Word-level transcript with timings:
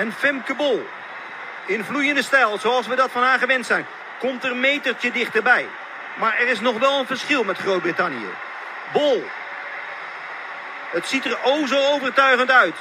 En 0.00 0.12
Femke 0.12 0.54
Bol, 0.54 0.86
in 1.66 1.84
vloeiende 1.84 2.22
stijl, 2.22 2.58
zoals 2.58 2.86
we 2.86 2.96
dat 2.96 3.10
van 3.10 3.22
haar 3.22 3.38
gewend 3.38 3.66
zijn, 3.66 3.86
komt 4.18 4.44
er 4.44 4.50
een 4.50 4.60
metertje 4.60 5.10
dichterbij. 5.10 5.68
Maar 6.14 6.38
er 6.38 6.48
is 6.48 6.60
nog 6.60 6.78
wel 6.78 6.98
een 6.98 7.06
verschil 7.06 7.44
met 7.44 7.58
Groot-Brittannië. 7.58 8.28
Bol. 8.92 9.24
Het 10.90 11.06
ziet 11.06 11.24
er 11.24 11.38
o 11.42 11.66
zo 11.66 11.92
overtuigend 11.92 12.50
uit. 12.50 12.74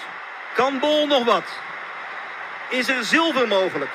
Kan 0.54 0.80
Bol 0.80 1.08
nog 1.08 1.24
wat? 1.24 1.44
Is 2.70 2.88
er 2.88 3.04
zilver 3.04 3.48
mogelijk? 3.48 3.92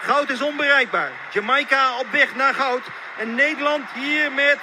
Goud 0.00 0.30
is 0.30 0.42
onbereikbaar. 0.42 1.10
Jamaica 1.30 1.98
op 1.98 2.06
weg 2.10 2.34
naar 2.34 2.54
goud. 2.54 2.82
En 3.18 3.34
Nederland 3.34 3.90
hier 3.94 4.32
met 4.32 4.58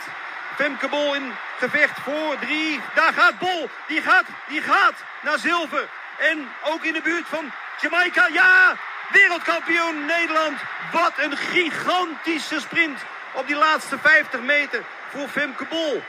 Femke 0.55 0.88
Bol 0.88 1.16
in 1.16 1.34
gevecht 1.57 2.00
voor 2.04 2.39
drie. 2.39 2.82
Daar 2.95 3.14
gaat 3.14 3.39
Bol. 3.39 3.70
Die 3.88 4.02
gaat, 4.02 4.25
die 4.48 4.61
gaat 4.61 4.95
naar 5.21 5.39
zilver. 5.39 5.88
En 6.18 6.50
ook 6.64 6.84
in 6.84 6.93
de 6.93 7.02
buurt 7.02 7.27
van 7.27 7.52
Jamaica. 7.81 8.27
Ja, 8.27 8.75
wereldkampioen 9.11 10.05
Nederland. 10.05 10.59
Wat 10.91 11.13
een 11.17 11.38
gigantische 11.38 12.59
sprint 12.59 12.99
op 13.34 13.48
die 13.48 13.55
laatste 13.55 13.98
50 13.99 14.41
meter 14.41 14.84
voor 15.09 15.27
Femke 15.27 15.65
Bol. 15.65 16.03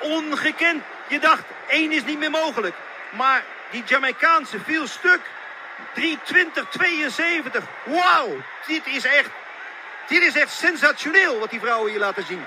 Ongekend. 0.00 0.82
Je 1.08 1.18
dacht, 1.18 1.42
één 1.68 1.92
is 1.92 2.04
niet 2.04 2.18
meer 2.18 2.30
mogelijk. 2.30 2.74
Maar 3.10 3.44
die 3.70 3.82
Jamaicaanse 3.86 4.60
viel 4.60 4.86
stuk. 4.86 5.20
3.20.72. 5.94 7.62
Wauw, 7.84 8.42
dit 8.66 8.86
is 8.86 9.04
echt, 9.04 9.30
dit 10.08 10.22
is 10.22 10.34
echt 10.34 10.52
sensationeel 10.52 11.38
wat 11.38 11.50
die 11.50 11.60
vrouwen 11.60 11.90
hier 11.90 12.00
laten 12.00 12.26
zien. 12.26 12.46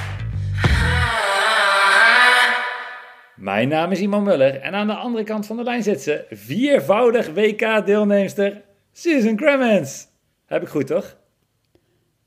Mijn 3.41 3.67
naam 3.67 3.91
is 3.91 3.99
Iman 3.99 4.23
Muller 4.23 4.59
en 4.59 4.73
aan 4.73 4.87
de 4.87 4.93
andere 4.93 5.23
kant 5.23 5.45
van 5.45 5.57
de 5.57 5.63
lijn 5.63 5.83
zit 5.83 6.01
ze 6.01 6.25
viervoudig 6.29 7.27
WK-deelnemster 7.33 8.61
Susan 8.93 9.35
Cremens. 9.35 10.07
Heb 10.45 10.61
ik 10.61 10.67
goed, 10.67 10.87
toch? 10.87 11.17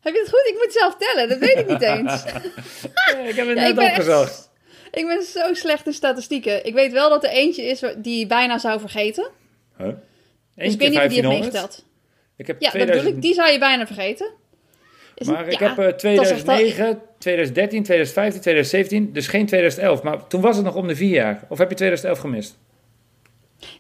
Heb 0.00 0.14
je 0.14 0.20
het 0.20 0.28
goed? 0.28 0.46
Ik 0.48 0.54
moet 0.62 0.72
zelf 0.72 0.96
tellen, 0.96 1.28
dat 1.28 1.38
weet 1.38 1.58
ik 1.58 1.68
niet 1.68 1.82
eens. 1.82 2.24
ik 3.30 3.34
heb 3.36 3.46
het 3.48 3.58
Ja, 3.58 3.68
net 3.68 3.78
opgezocht. 3.78 4.28
echt- 4.30 4.50
ik 4.92 5.06
ben 5.06 5.22
zo 5.22 5.54
slecht 5.54 5.86
in 5.86 5.92
statistieken. 5.92 6.64
Ik 6.66 6.74
weet 6.74 6.92
wel 6.92 7.08
dat 7.08 7.24
er 7.24 7.30
eentje 7.30 7.62
is 7.62 7.82
die 7.96 8.18
je 8.18 8.26
bijna 8.26 8.58
zou 8.58 8.80
vergeten. 8.80 9.28
Huh? 9.78 9.86
Dus 9.86 9.94
Eén 10.56 10.70
ik 10.72 10.78
weet 10.78 10.90
niet 10.90 10.98
of 10.98 11.04
die 11.06 11.14
heeft 11.14 11.22
1500. 11.22 11.52
meegeteld. 11.52 11.84
Ik 12.36 12.46
heb 12.46 12.60
Ja, 12.60 12.70
dat 12.70 12.72
bedoel 12.72 12.86
2000... 12.94 13.16
ik. 13.16 13.22
Die 13.22 13.34
zou 13.34 13.50
je 13.52 13.58
bijna 13.58 13.86
vergeten. 13.86 14.30
Is 15.14 15.26
Maar 15.26 15.48
ik 15.48 15.58
ja, 15.58 15.68
heb 15.68 15.78
eh, 15.78 15.84
dat 15.84 16.02
is 16.04 16.30
echt 16.30 16.42
wel- 16.42 16.64
2009, 16.76 17.00
2013, 17.18 17.82
2015, 17.82 18.40
2017, 18.40 19.12
dus 19.12 19.26
geen 19.26 19.46
2011. 19.46 20.02
Maar 20.02 20.26
toen 20.26 20.40
was 20.40 20.56
het 20.56 20.64
nog 20.64 20.74
om 20.74 20.86
de 20.86 20.96
vier 20.96 21.10
jaar. 21.14 21.44
Of 21.48 21.58
heb 21.58 21.68
je 21.68 21.74
2011 21.74 22.18
gemist? 22.18 22.58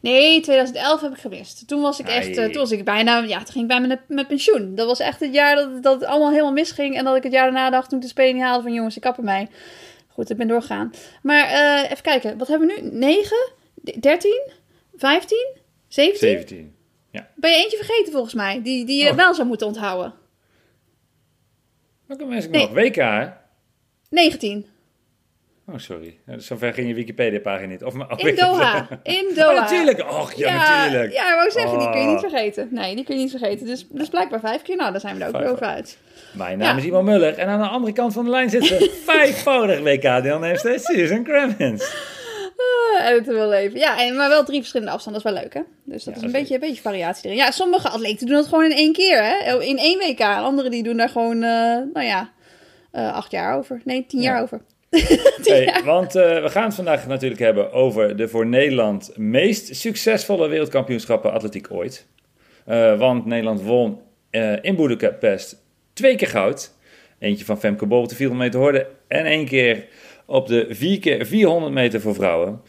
Nee, 0.00 0.40
2011 0.40 1.00
heb 1.00 1.12
ik 1.12 1.18
gemist. 1.18 1.68
Toen 1.68 1.80
was 1.80 1.98
ik 2.00 2.06
echt, 2.08 2.26
Ai. 2.26 2.34
eh, 2.36 2.44
toen 2.44 2.60
was 2.62 2.70
ik 2.70 2.84
bijna, 2.84 3.18
ja, 3.18 3.36
toen 3.36 3.46
ging 3.52 3.60
ik 3.64 3.68
bijna 3.68 3.86
met, 3.86 3.98
met 4.08 4.28
pensioen. 4.28 4.74
Dat 4.74 4.86
was 4.86 5.00
echt 5.00 5.20
het 5.20 5.34
jaar 5.34 5.54
dat, 5.56 5.82
dat 5.82 5.94
het 6.00 6.04
allemaal 6.08 6.30
helemaal 6.30 6.52
misging. 6.52 6.96
En 6.96 7.04
dat 7.04 7.16
ik 7.16 7.22
het 7.22 7.32
jaar 7.32 7.44
daarna 7.44 7.70
dacht 7.70 7.88
toen 7.88 7.98
ik 7.98 8.04
de 8.04 8.10
Spelen 8.10 8.34
niet 8.34 8.42
haalde 8.42 8.62
van 8.62 8.72
jongens, 8.72 8.96
ik 8.96 9.02
kap 9.02 9.16
ermee. 9.16 9.48
Goed, 10.08 10.30
ik 10.30 10.36
ben 10.36 10.48
doorgegaan. 10.48 10.92
Maar 11.22 11.44
eh, 11.48 11.90
even 11.90 12.02
kijken, 12.02 12.38
wat 12.38 12.48
hebben 12.48 12.68
we 12.68 12.80
nu? 12.82 12.88
9, 12.98 13.36
13, 14.00 14.40
15, 14.96 15.46
17? 15.88 16.28
17. 16.28 16.72
Ben 17.36 17.50
je 17.50 17.56
eentje 17.56 17.76
vergeten 17.76 18.12
volgens 18.12 18.34
mij, 18.34 18.60
die, 18.62 18.84
die 18.84 19.04
je 19.04 19.10
Oh. 19.10 19.16
wel 19.16 19.34
zou 19.34 19.48
moeten 19.48 19.66
onthouden? 19.66 20.14
Welke 22.16 22.32
mensen 22.32 22.50
Nee. 22.50 22.60
nog? 22.62 22.72
WK, 22.74 22.94
hè? 22.96 23.26
19. 24.10 24.66
Oh, 25.68 25.74
sorry. 25.78 26.18
Ja, 26.26 26.34
dus 26.34 26.46
Zover 26.46 26.72
ging 26.74 26.88
je 26.88 26.94
Wikipedia-pagina 26.94 27.68
niet. 27.68 27.84
Of, 27.84 27.94
of 28.10 28.18
In 28.18 28.34
Doha. 28.36 28.88
In 29.02 29.26
Oh, 29.30 29.36
Doha. 29.36 29.52
natuurlijk. 29.60 30.00
Och, 30.10 30.32
ja, 30.34 30.56
natuurlijk. 30.82 31.12
Ja, 31.12 31.28
ik 31.28 31.34
wou 31.34 31.50
zeggen, 31.50 31.78
die 31.78 31.90
kun 31.90 32.00
je 32.00 32.06
niet 32.06 32.14
Oh. 32.14 32.20
vergeten. 32.30 32.68
Nee, 32.70 32.94
die 32.94 33.04
kun 33.04 33.14
je 33.16 33.20
niet 33.22 33.30
vergeten. 33.30 33.66
Dus, 33.66 33.86
dus 33.88 34.08
blijkbaar 34.08 34.40
vijf 34.40 34.62
keer. 34.62 34.76
Nou, 34.76 34.90
daar 34.92 35.00
zijn 35.00 35.16
we 35.16 35.22
er 35.24 35.28
ook 35.28 35.36
weer 35.40 35.50
over 35.50 35.66
uit. 35.66 35.98
Mijn 36.32 36.58
naam 36.58 36.76
Ja. 36.76 36.82
is 36.82 36.84
Iman 36.88 37.04
Muller 37.04 37.38
en 37.38 37.48
aan 37.48 37.60
de 37.60 37.66
andere 37.68 37.92
kant 37.92 38.12
van 38.12 38.24
de 38.24 38.30
lijn 38.30 38.50
zit 38.50 38.64
ze 38.64 38.98
vijfvoudig 39.12 39.80
WK-deelnemster 39.80 40.78
Susan 40.78 41.24
Cremens. 41.24 41.94
Uit 42.98 43.26
het 43.26 43.36
wel 43.36 43.48
leven. 43.48 43.78
Ja, 43.78 44.00
en, 44.00 44.16
maar 44.16 44.28
wel 44.28 44.44
drie 44.44 44.58
verschillende 44.58 44.92
afstanden. 44.92 45.22
Dat 45.22 45.32
is 45.32 45.38
wel 45.38 45.44
leuk, 45.48 45.54
hè? 45.54 45.60
Dus 45.84 46.04
dat 46.04 46.14
Ja, 46.14 46.20
is 46.20 46.26
een 46.26 46.32
beetje, 46.32 46.54
een 46.54 46.60
beetje 46.60 46.82
variatie 46.82 47.24
erin. 47.24 47.36
Ja, 47.36 47.50
sommige 47.50 47.88
atleten 47.88 48.26
doen 48.26 48.36
dat 48.36 48.46
gewoon 48.46 48.64
in 48.64 48.76
één 48.76 48.92
keer, 48.92 49.22
hè? 49.24 49.62
In 49.62 49.78
één 49.78 49.98
WK. 49.98 50.20
Anderen 50.20 50.70
die 50.70 50.82
doen 50.82 50.96
daar 50.96 51.08
gewoon, 51.08 51.34
eh, 51.42 51.50
nou 51.92 52.02
ja, 52.02 52.30
eh, 52.90 53.12
acht 53.12 53.30
jaar 53.30 53.56
over. 53.56 53.80
Nee, 53.84 54.06
tien 54.06 54.20
Ja. 54.20 54.32
jaar 54.32 54.42
over. 54.42 54.60
Hey, 55.44 55.80
want 55.84 56.14
eh, 56.14 56.42
we 56.42 56.48
gaan 56.48 56.64
het 56.64 56.74
vandaag 56.74 57.06
natuurlijk 57.06 57.40
hebben 57.40 57.72
over 57.72 58.16
de 58.16 58.28
voor 58.28 58.46
Nederland 58.46 59.10
meest 59.16 59.76
succesvolle 59.76 60.48
wereldkampioenschappen 60.48 61.32
atletiek 61.32 61.66
ooit. 61.70 62.06
Want 62.98 63.26
Nederland 63.26 63.62
won 63.62 64.00
in 64.62 64.76
Boedapest 64.76 65.56
twee 65.92 66.16
keer 66.16 66.28
goud. 66.28 66.72
Eentje 67.18 67.44
van 67.44 67.58
Femke 67.58 67.86
Bol 67.86 68.00
op 68.02 68.08
de 68.08 68.14
400 68.14 68.46
meter 68.46 68.60
horde 68.60 68.86
en 69.08 69.24
één 69.24 69.46
keer 69.46 69.86
op 70.26 70.46
de 70.46 70.66
4 70.70 70.98
keer 70.98 71.26
400 71.26 71.72
meter 71.72 72.00
voor 72.00 72.14
vrouwen. 72.14 72.60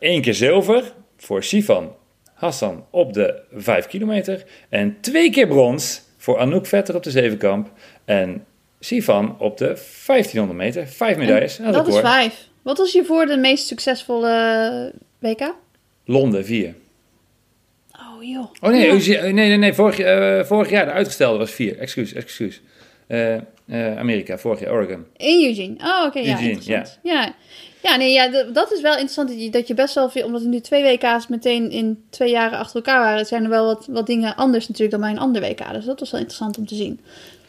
Eén 0.00 0.20
keer 0.20 0.34
zilver 0.34 0.92
voor 1.16 1.44
Sifan 1.44 1.92
Hassan 2.40 2.84
op 2.90 3.12
de 3.12 3.40
5 3.54 3.86
kilometer. 3.86 4.44
En 4.68 4.96
twee 5.00 5.30
keer 5.30 5.46
brons 5.46 6.02
voor 6.16 6.38
Anouk 6.38 6.66
Vetter 6.66 6.94
op 6.94 7.02
de 7.02 7.10
zevenkamp. 7.10 7.70
En 8.04 8.44
Sifan 8.80 9.38
op 9.38 9.58
de 9.58 9.64
1500 10.06 10.58
meter. 10.58 10.86
Vijf 10.86 11.16
medailles. 11.16 11.58
een 11.58 11.72
dat 11.72 11.88
is 11.88 11.98
vijf. 11.98 12.48
Wat 12.62 12.78
was 12.78 12.92
je 12.92 13.04
voor 13.04 13.26
de 13.26 13.36
meest 13.36 13.66
succesvolle 13.66 14.92
WK? 15.18 15.54
Londen, 16.04 16.44
vier. 16.44 16.74
Oh, 17.92 18.22
joh. 18.28 18.50
Oh 18.60 18.70
nee, 18.70 19.02
Ja. 19.02 19.22
Nee, 19.22 19.32
nee, 19.32 19.56
nee 19.56 19.72
vorig, 19.72 19.98
eh, 19.98 20.44
vorig 20.44 20.70
jaar 20.70 20.84
de 20.84 20.92
uitgestelde 20.92 21.38
was 21.38 21.50
vier. 21.50 21.78
Excuus, 21.78 22.12
excuus. 22.12 22.60
Eh, 23.06 23.36
eh, 23.70 23.98
Amerika, 23.98 24.38
vorig 24.38 24.60
jaar, 24.60 24.72
Oregon. 24.72 25.06
In 25.16 25.44
Eugene. 25.44 25.74
Oh, 25.78 26.06
oké, 26.06 26.18
ja, 26.18 26.30
Eugene, 26.30 26.50
interessant. 26.50 26.98
Ja. 27.02 27.32
ja. 27.82 27.96
nee, 27.96 28.12
ja, 28.12 28.28
dat 28.52 28.72
is 28.72 28.80
wel 28.80 28.92
interessant 28.92 29.28
dat 29.28 29.42
je, 29.42 29.50
dat 29.50 29.66
je 29.66 29.74
best 29.74 29.94
wel 29.94 30.10
veel, 30.10 30.24
omdat 30.24 30.42
er 30.42 30.48
nu 30.48 30.60
twee 30.60 30.82
WK's 30.82 31.26
meteen 31.28 31.70
in 31.70 32.04
twee 32.10 32.30
jaren 32.30 32.58
achter 32.58 32.76
elkaar 32.76 33.00
waren, 33.00 33.26
zijn 33.26 33.44
er 33.44 33.50
wel 33.50 33.64
wat, 33.64 33.86
wat 33.90 34.06
dingen 34.06 34.36
anders 34.36 34.68
natuurlijk 34.68 34.90
dan 34.90 35.00
bij 35.00 35.10
een 35.10 35.18
ander 35.18 35.42
WK. 35.42 35.72
Dus 35.72 35.84
dat 35.84 36.00
was 36.00 36.10
wel 36.10 36.20
interessant 36.20 36.58
om 36.58 36.66
te 36.66 36.74
zien. 36.74 37.00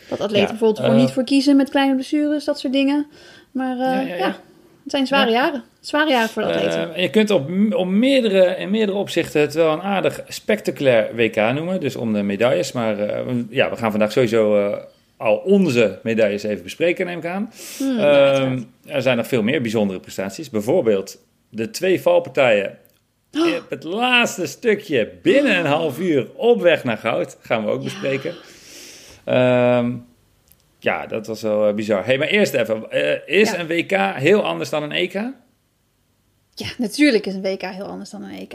Dat 0.10 0.20
atleten 0.20 0.42
Ja, 0.42 0.48
bijvoorbeeld 0.48 0.86
er 0.86 0.94
eh, 0.94 1.00
niet 1.00 1.12
voor 1.12 1.24
kiezen 1.24 1.56
met 1.56 1.70
kleine 1.70 1.94
blessures, 1.94 2.46
dat 2.46 2.60
soort 2.60 2.74
dingen. 2.74 3.08
Maar 3.52 3.80
eh, 3.80 3.80
Ja, 3.80 4.00
ja, 4.00 4.08
ja, 4.08 4.16
ja. 4.16 4.26
het 4.26 4.92
zijn 4.92 5.08
zware 5.08 5.32
jaren. 5.32 5.64
Zware 5.80 6.10
jaren 6.10 6.30
voor 6.30 6.42
de 6.42 6.48
atleten. 6.48 7.02
Je 7.02 7.10
kunt 7.10 7.30
op, 7.30 7.50
op 7.74 7.88
meerdere, 7.88 8.56
in 8.58 8.70
meerdere 8.70 8.98
opzichten 8.98 9.42
het 9.42 9.54
wel 9.54 9.74
een 9.74 9.82
aardig 9.82 10.22
spectaculair 10.28 11.16
WK 11.16 11.36
noemen. 11.36 11.80
Dus 11.80 11.96
om 11.96 12.14
de 12.14 12.22
medailles. 12.22 12.72
Maar 12.72 12.96
ja, 13.50 13.70
we 13.70 13.76
gaan 13.76 13.92
vandaag 13.92 14.12
sowieso 14.12 14.76
al 15.22 15.36
onze 15.38 16.00
medailles 16.04 16.44
even 16.44 16.64
bespreken, 16.64 17.06
neem 17.06 17.18
ik 17.18 17.26
aan. 17.26 17.52
Hmm, 17.78 18.00
Ehm, 18.00 18.62
er 18.86 19.02
zijn 19.02 19.18
nog 19.18 19.28
veel 19.28 19.44
meer 19.44 19.62
bijzondere 19.62 20.00
prestaties. 20.00 20.50
Bijvoorbeeld 20.50 21.18
de 21.50 21.70
twee 21.70 22.02
valpartijen. 22.02 22.78
Oh. 23.34 23.48
In 23.48 23.62
het 23.70 23.84
laatste 23.84 24.46
stukje 24.46 25.12
binnen 25.22 25.58
een 25.58 25.66
half 25.66 26.00
uur 26.00 26.28
op 26.36 26.62
weg 26.62 26.84
naar 26.84 26.98
goud. 26.98 27.38
Gaan 27.42 27.66
we 27.66 27.72
ook 27.72 27.78
Ja. 27.78 27.84
bespreken. 27.84 28.34
Ehm, 29.26 29.92
ja, 30.80 31.06
dat 31.08 31.28
was 31.28 31.42
wel 31.42 31.68
eh, 31.68 31.74
bizar. 31.74 32.06
Hey, 32.06 32.18
maar 32.18 32.28
eerst 32.28 32.54
even. 32.54 32.92
eh, 32.92 33.40
is 33.40 33.52
Ja. 33.52 33.60
een 33.60 33.68
WK 33.68 33.92
heel 34.22 34.44
anders 34.46 34.70
dan 34.70 34.84
een 34.84 34.92
EK? 34.92 35.14
Ja, 36.56 36.68
natuurlijk 36.78 37.26
is 37.26 37.34
een 37.34 37.42
WK 37.42 37.62
heel 37.62 37.86
anders 37.86 38.10
dan 38.10 38.24
een 38.24 38.38
EK. 38.40 38.54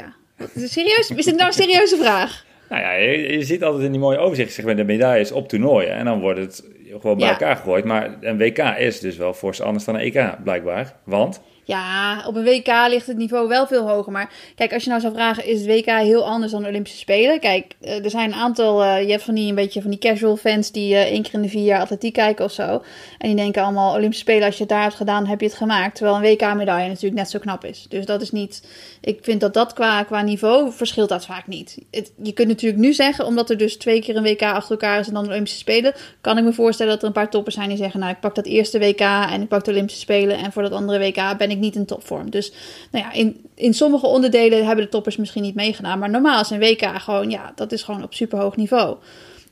Serieus? 0.57 1.11
Is 1.11 1.25
dit 1.25 1.35
nou 1.37 1.47
een 1.47 1.53
serieuze 1.53 1.97
vraag? 1.97 2.45
Nou 2.69 2.83
ja, 2.83 2.93
je, 2.93 3.33
je 3.33 3.43
ziet 3.45 3.65
altijd 3.65 3.85
in 3.85 3.91
die 3.91 4.01
mooie 4.01 4.19
overzichtssegmenten 4.19 4.87
de 4.87 4.93
medailles 4.93 5.33
op 5.33 5.49
toernooien. 5.49 5.91
En 5.93 6.05
dan 6.05 6.21
wordt 6.21 6.39
het 6.41 6.65
gewoon 7.01 7.17
bij 7.17 7.27
Ja. 7.27 7.33
elkaar 7.33 7.57
gegooid. 7.57 7.85
Maar 7.85 8.17
een 8.21 8.39
WK 8.39 8.59
is 8.59 9.01
dus 9.01 9.17
wel 9.17 9.33
fors 9.35 9.61
anders 9.61 9.85
dan 9.85 9.95
een 9.95 10.01
EK, 10.01 10.35
blijkbaar. 10.45 10.95
Want, 11.05 11.43
Ja, 11.67 12.23
op 12.27 12.37
een 12.37 12.45
WK 12.45 12.69
ligt 12.89 13.07
het 13.07 13.17
niveau 13.17 13.49
wel 13.49 13.67
veel 13.67 13.89
hoger. 13.89 14.13
Maar 14.13 14.33
kijk, 14.55 14.73
als 14.73 14.83
je 14.83 14.89
nou 14.89 15.01
zou 15.01 15.15
vragen, 15.15 15.47
is 15.47 15.61
het 15.61 15.69
WK 15.69 15.87
heel 15.87 16.27
anders 16.27 16.53
dan 16.53 16.63
de 16.63 16.69
Olympische 16.69 16.99
Spelen? 16.99 17.41
Kijk, 17.41 17.75
eh, 17.81 18.05
er 18.05 18.11
zijn 18.11 18.33
een 18.33 18.39
aantal, 18.39 18.83
eh, 18.83 19.03
je 19.03 19.11
hebt 19.11 19.23
van 19.23 19.35
die 19.35 19.49
een 19.49 19.55
beetje 19.55 19.81
van 19.81 19.91
die 19.91 19.99
casual 19.99 20.37
fans 20.37 20.73
die 20.73 20.95
eh, 20.95 21.03
één 21.03 21.23
keer 21.23 21.35
in 21.35 21.43
de 21.43 21.49
vier 21.49 21.65
jaar 21.65 21.81
atletiek 21.81 22.13
kijken 22.13 22.45
of 22.45 22.53
zo. 22.53 22.83
En 23.19 23.27
die 23.29 23.37
denken 23.37 23.63
allemaal, 23.63 23.95
Olympische 23.95 24.23
Spelen, 24.23 24.47
als 24.47 24.55
je 24.55 24.61
het 24.61 24.69
daar 24.69 24.83
hebt 24.83 24.95
gedaan, 24.95 25.27
heb 25.27 25.41
je 25.41 25.47
het 25.47 25.55
gemaakt. 25.55 25.95
Terwijl 25.97 26.17
een 26.17 26.23
WK-medaille 26.23 26.89
natuurlijk 26.89 27.15
net 27.15 27.31
zo 27.31 27.39
knap 27.39 27.65
is. 27.65 27.87
Dus 27.89 28.07
dat 28.07 28.23
is 28.23 28.31
niet, 28.31 28.69
ik 29.01 29.19
vind 29.23 29.41
dat 29.41 29.55
dat 29.55 29.73
qua, 29.73 30.03
qua 30.03 30.23
niveau 30.23 30.73
verschilt 30.73 31.09
dat 31.09 31.27
vaak 31.27 31.47
niet. 31.47 31.79
Je 32.23 32.33
kunt 32.33 32.49
natuurlijk 32.49 32.83
nu 32.83 32.93
zeggen, 32.93 33.27
omdat 33.27 33.51
er 33.51 33.57
dus 33.57 33.77
twee 33.77 34.01
keer 34.01 34.17
een 34.17 34.23
WK 34.23 34.43
achter 34.43 34.71
elkaar 34.71 35.01
is 35.01 35.09
en 35.09 35.15
dan 35.15 35.25
de 35.25 35.31
Olympische 35.31 35.59
Spelen, 35.59 35.95
kan 36.21 36.39
ik 36.39 36.45
me 36.45 36.53
voorstellen 36.53 36.93
dat 36.93 37.01
er 37.01 37.09
een 37.09 37.15
paar 37.15 37.31
toppers 37.31 37.55
zijn 37.55 37.69
die 37.69 37.79
zeggen, 37.79 38.01
nou 38.01 38.13
ik 38.13 38.21
pak 38.21 38.35
dat 38.35 38.47
eerste 38.47 38.79
WK 38.79 39.01
en 39.01 39.43
ik 39.43 39.49
pak 39.49 39.65
de 39.65 39.71
Olympische 39.71 40.01
Spelen 40.01 40.39
en 40.39 40.53
voor 40.53 40.63
dat 40.63 40.73
andere 40.73 40.99
WK 40.99 41.39
ben 41.39 41.51
ik 41.51 41.55
niet 41.61 41.75
in 41.75 41.87
topvorm. 41.87 42.31
Dus 42.31 42.53
nou 42.91 43.05
ja, 43.05 43.13
in, 43.13 43.45
in 43.55 43.75
sommige 43.75 44.07
onderdelen 44.07 44.67
hebben 44.67 44.85
de 44.85 44.91
toppers 44.91 45.17
misschien 45.17 45.43
niet 45.43 45.55
meegedaan, 45.55 45.99
maar 45.99 46.11
normaal 46.11 46.41
is 46.41 46.51
een 46.51 46.59
WK 46.59 46.89
gewoon, 47.01 47.31
ja, 47.31 47.53
dat 47.55 47.73
is 47.73 47.83
gewoon 47.83 48.03
op 48.03 48.15
superhoog 48.15 48.57
niveau. 48.57 48.97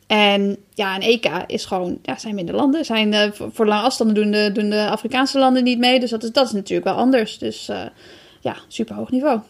En 0.07 0.57
ja, 0.75 0.95
een 0.95 1.01
EK 1.03 1.31
is 1.47 1.65
gewoon, 1.65 1.99
ja, 2.03 2.19
zijn 2.19 2.35
minder 2.35 2.55
landen. 2.55 2.85
Zijn, 2.85 3.13
eh, 3.15 3.31
voor, 3.33 3.51
voor 3.53 3.67
lange 3.67 3.83
afstanden 3.83 4.15
doen 4.15 4.31
de, 4.31 4.51
doen 4.53 4.71
de 4.71 4.89
Afrikaanse 4.91 5.39
landen 5.39 5.65
niet 5.65 5.79
mee. 5.79 6.01
Dus 6.01 6.11
dat 6.11 6.23
is, 6.23 6.33
dat 6.33 6.47
is 6.47 6.53
natuurlijk 6.53 6.87
wel 6.89 6.97
anders. 6.97 7.39
Dus 7.39 7.69
eh, 7.69 7.81
ja, 8.41 8.57
super 8.69 8.95
hoog 8.97 9.11
niveau. 9.11 9.41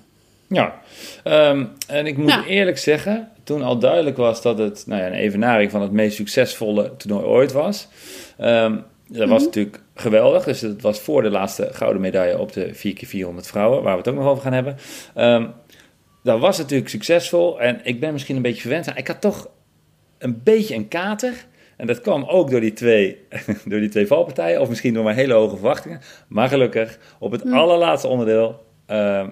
ja. 0.48 0.80
Ehm, 1.24 1.64
en 1.88 2.06
ik 2.06 2.16
moet 2.16 2.30
Ja. 2.30 2.44
eerlijk 2.44 2.78
zeggen, 2.78 3.28
toen 3.44 3.62
al 3.62 3.78
duidelijk 3.78 4.16
was 4.16 4.42
dat 4.42 4.58
het 4.58 4.82
nou 4.86 5.00
ja, 5.00 5.06
een 5.06 5.12
evenaring 5.12 5.70
van 5.70 5.82
het 5.82 5.92
meest 5.92 6.16
succesvolle 6.16 6.96
toernooi 6.96 7.24
ooit 7.24 7.52
was. 7.52 7.88
ehm, 8.38 8.76
dat 9.08 9.28
was 9.28 9.44
natuurlijk 9.44 9.80
geweldig. 9.94 10.44
Dus 10.44 10.60
het 10.60 10.82
was 10.82 11.00
voor 11.00 11.22
de 11.22 11.30
laatste 11.30 11.68
gouden 11.72 12.00
medaille 12.02 12.38
op 12.38 12.52
de 12.52 12.74
4x400 12.74 13.34
vrouwen, 13.34 13.82
waar 13.82 13.92
we 13.92 13.98
het 13.98 14.08
ook 14.08 14.14
nog 14.14 14.26
over 14.26 14.42
gaan 14.42 14.52
hebben. 14.52 14.76
Ehm, 15.14 15.46
dat 16.22 16.40
was 16.40 16.58
natuurlijk 16.58 16.90
succesvol. 16.90 17.60
En 17.60 17.80
ik 17.82 18.00
ben 18.00 18.12
misschien 18.12 18.36
een 18.36 18.42
beetje 18.42 18.60
verwend. 18.60 18.86
maar 18.86 18.98
Ik 18.98 19.06
had 19.06 19.20
toch 19.20 19.48
een 20.18 20.40
beetje 20.44 20.74
een 20.74 20.88
kater. 20.88 21.32
En 21.76 21.86
dat 21.86 22.00
kwam 22.00 22.24
ook 22.24 22.50
door 22.50 22.60
die 22.60 22.72
twee, 22.72 23.18
door 23.70 23.80
die 23.80 23.88
twee 23.88 24.06
valpartijen. 24.06 24.60
Of 24.60 24.68
misschien 24.68 24.94
door 24.94 25.04
mijn 25.04 25.16
hele 25.16 25.32
hoge 25.34 25.56
verwachtingen. 25.56 26.00
Maar 26.28 26.48
gelukkig, 26.48 26.98
op 27.18 27.30
het 27.32 27.50
allerlaatste 27.52 28.08
onderdeel. 28.08 28.64
ehm, 28.86 29.28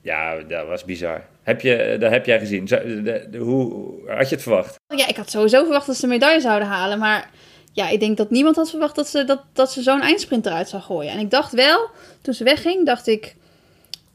ja, 0.00 0.36
dat 0.42 0.66
was 0.66 0.84
bizar. 0.84 1.24
Heb 1.42 1.60
je, 1.60 1.96
dat 2.00 2.10
heb 2.10 2.26
jij 2.26 2.38
gezien. 2.38 2.68
Zou- 2.68 2.86
de- 2.88 3.02
de- 3.02 3.26
de- 3.30 3.38
hoe, 3.38 3.92
had 4.06 4.28
je 4.28 4.34
het 4.34 4.42
verwacht? 4.44 4.74
Ja, 4.96 5.08
ik 5.08 5.16
had 5.16 5.30
sowieso 5.30 5.62
verwacht 5.62 5.86
dat 5.86 5.96
ze 5.96 6.06
medaille 6.06 6.40
zouden 6.40 6.68
halen. 6.68 6.98
Maar 6.98 7.30
ja, 7.76 7.88
ik 7.88 8.00
denk 8.00 8.16
dat 8.16 8.30
niemand 8.30 8.56
had 8.56 8.70
verwacht 8.70 8.94
dat 8.94 9.08
ze, 9.08 9.24
dat, 9.24 9.42
dat 9.52 9.72
ze 9.72 9.82
zo'n 9.82 10.00
eindsprint 10.00 10.46
eruit 10.46 10.68
zou 10.68 10.82
gooien. 10.82 11.12
En 11.12 11.18
ik 11.18 11.30
dacht 11.30 11.52
wel, 11.52 11.88
toen 12.22 12.34
ze 12.34 12.44
wegging, 12.44 12.86
dacht 12.86 13.06
ik... 13.06 13.36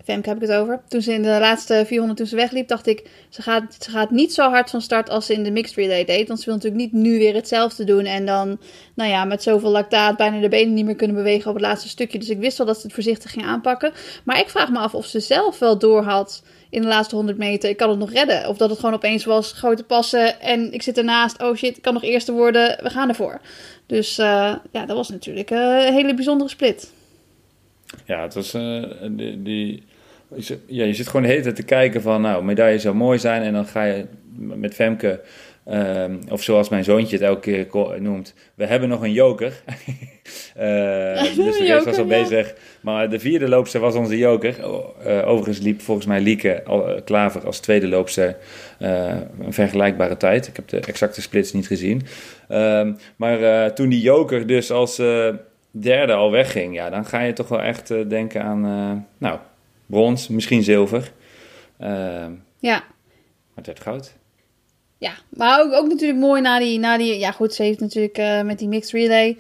Femke 0.04 0.30
heb 0.30 0.42
ik 0.42 0.48
het 0.48 0.58
over. 0.58 0.82
Toen 0.88 1.02
ze 1.02 1.14
in 1.14 1.22
de 1.22 1.38
laatste 1.40 1.84
400 1.86 2.20
toen 2.20 2.28
ze 2.28 2.36
wegliep, 2.36 2.68
dacht 2.68 2.88
ik... 2.88 3.10
Ze 3.30 3.42
gaat, 3.42 3.78
ze 3.80 3.90
gaat 3.90 4.12
niet 4.12 4.34
zo 4.34 4.50
hard 4.50 4.70
van 4.70 4.82
start 4.82 5.10
als 5.10 5.26
ze 5.26 5.34
in 5.34 5.44
de 5.44 5.52
mixed 5.52 5.76
relay 5.76 6.06
deed. 6.06 6.28
Want 6.28 6.40
ze 6.40 6.46
wil 6.46 6.54
natuurlijk 6.54 6.82
niet 6.82 6.92
nu 7.04 7.18
weer 7.18 7.36
hetzelfde 7.36 7.84
doen. 7.84 8.06
En 8.06 8.26
dan, 8.26 8.60
nou 8.94 9.10
ja, 9.10 9.26
met 9.26 9.44
zoveel 9.44 9.70
lactaat 9.70 10.18
bijna 10.18 10.40
de 10.40 10.50
benen 10.50 10.74
niet 10.74 10.86
meer 10.86 10.96
kunnen 10.96 11.16
bewegen 11.16 11.50
op 11.50 11.56
het 11.56 11.66
laatste 11.66 11.90
stukje. 11.90 12.20
Dus 12.20 12.30
ik 12.30 12.40
wist 12.40 12.58
wel 12.58 12.68
dat 12.68 12.76
ze 12.78 12.84
het 12.84 12.94
voorzichtig 12.94 13.32
ging 13.32 13.46
aanpakken. 13.46 13.92
Maar 14.24 14.40
ik 14.40 14.50
vraag 14.50 14.70
me 14.70 14.80
af 14.80 14.96
of 14.96 15.06
ze 15.06 15.20
zelf 15.20 15.60
wel 15.60 15.78
door 15.78 16.04
had 16.04 16.44
in 16.72 16.82
de 16.82 16.88
laatste 16.88 17.16
100 17.16 17.38
meter. 17.38 17.70
Ik 17.70 17.78
kan 17.78 17.90
het 17.90 18.00
nog 18.00 18.12
redden. 18.12 18.48
Of 18.48 18.58
dat 18.58 18.70
het 18.70 18.80
gewoon 18.80 18.96
opeens 18.96 19.26
was 19.26 19.52
grote 19.52 19.84
passen. 19.84 20.42
En 20.42 20.74
ik 20.74 20.82
zit 20.82 20.98
ernaast. 20.98 21.42
Oh 21.42 21.56
shit, 21.56 21.78
ik 21.78 21.82
kan 21.82 21.94
nog 21.94 22.04
eerste 22.04 22.32
worden. 22.32 22.78
We 22.84 22.90
gaan 22.90 23.10
ervoor. 23.10 23.42
Dus 23.86 24.18
eh, 24.18 24.56
ja, 24.72 24.86
dat 24.86 24.96
was 24.96 25.10
natuurlijk 25.10 25.52
eh, 25.52 25.86
een 25.88 25.94
hele 25.94 26.16
bijzondere 26.16 26.50
split. 26.50 26.92
Ja, 28.06 28.22
het 28.22 28.34
was 28.34 28.54
eh, 28.54 28.84
die, 29.38 29.84
ja, 30.66 30.86
je 30.86 30.94
zit 30.94 31.08
gewoon 31.08 31.22
de 31.22 31.28
hele 31.28 31.42
tijd 31.42 31.56
te 31.56 31.64
kijken 31.64 32.02
van, 32.02 32.22
nou, 32.22 32.44
medaille 32.44 32.80
zou 32.80 32.96
mooi 32.96 33.20
zijn. 33.20 33.42
En 33.42 33.54
dan 33.54 33.66
ga 33.66 33.84
je 33.84 34.06
met 34.36 34.74
Femke, 34.74 35.22
ehm, 35.66 36.18
of 36.30 36.44
zoals 36.44 36.70
mijn 36.70 36.84
zoontje 36.84 37.16
het 37.16 37.26
elke 37.26 37.66
keer 37.68 38.02
noemt, 38.02 38.34
we 38.56 38.66
hebben 38.66 38.90
nog 38.90 39.02
een 39.04 39.12
joker. 39.14 39.54
Eh, 40.56 41.24
dus 41.36 41.58
de 41.58 41.64
rest 41.66 41.86
was 41.86 41.98
al 41.98 42.06
ja. 42.08 42.22
bezig. 42.22 42.54
Maar 42.82 43.10
de 43.10 43.20
vierde 43.20 43.50
loopster 43.50 43.80
was 43.80 43.96
onze 43.96 44.18
joker. 44.18 44.66
O- 44.66 44.96
eh, 45.04 45.28
overigens 45.28 45.60
liep 45.60 45.82
volgens 45.82 46.08
mij 46.08 46.22
Lieke 46.22 46.64
al, 46.66 46.88
eh, 46.90 47.02
Klaver 47.04 47.46
als 47.46 47.60
tweede 47.60 47.88
loopster 47.88 48.38
eh, 48.80 49.16
een 49.40 49.54
vergelijkbare 49.54 50.18
tijd. 50.18 50.48
Ik 50.48 50.56
heb 50.56 50.68
de 50.68 50.80
exacte 50.80 51.22
splits 51.22 51.54
niet 51.54 51.68
gezien. 51.68 52.02
Ehm, 52.48 52.94
maar 53.16 53.74
toen 53.74 53.90
die 53.90 54.02
joker 54.02 54.48
dus 54.48 54.72
als 54.72 54.96
derde 55.72 56.14
al 56.14 56.32
wegging, 56.32 56.76
ja, 56.76 56.90
dan 56.90 57.06
ga 57.06 57.20
je 57.22 57.34
toch 57.34 57.48
wel 57.48 57.62
echt 57.62 57.88
denken 58.10 58.44
aan, 58.44 58.62
nou, 59.18 59.40
brons, 59.86 60.28
misschien 60.28 60.64
zilver. 60.64 61.12
Ehm, 61.80 62.32
Ja. 62.60 62.78
maar 62.78 63.56
het 63.56 63.66
werd 63.66 63.80
goud. 63.80 64.14
Ja, 65.02 65.12
maar 65.30 65.62
ook, 65.62 65.88
natuurlijk 65.88 66.20
mooi 66.20 66.42
na 66.42 66.60
die, 66.60 66.80
na 66.80 66.98
die... 66.98 67.20
Ja 67.20 67.32
goed, 67.32 67.54
ze 67.54 67.64
heeft 67.64 67.80
natuurlijk 67.80 68.18
eh, 68.18 68.42
met 68.42 68.60
die 68.60 68.68
mixed 68.68 68.92
relay... 68.92 69.38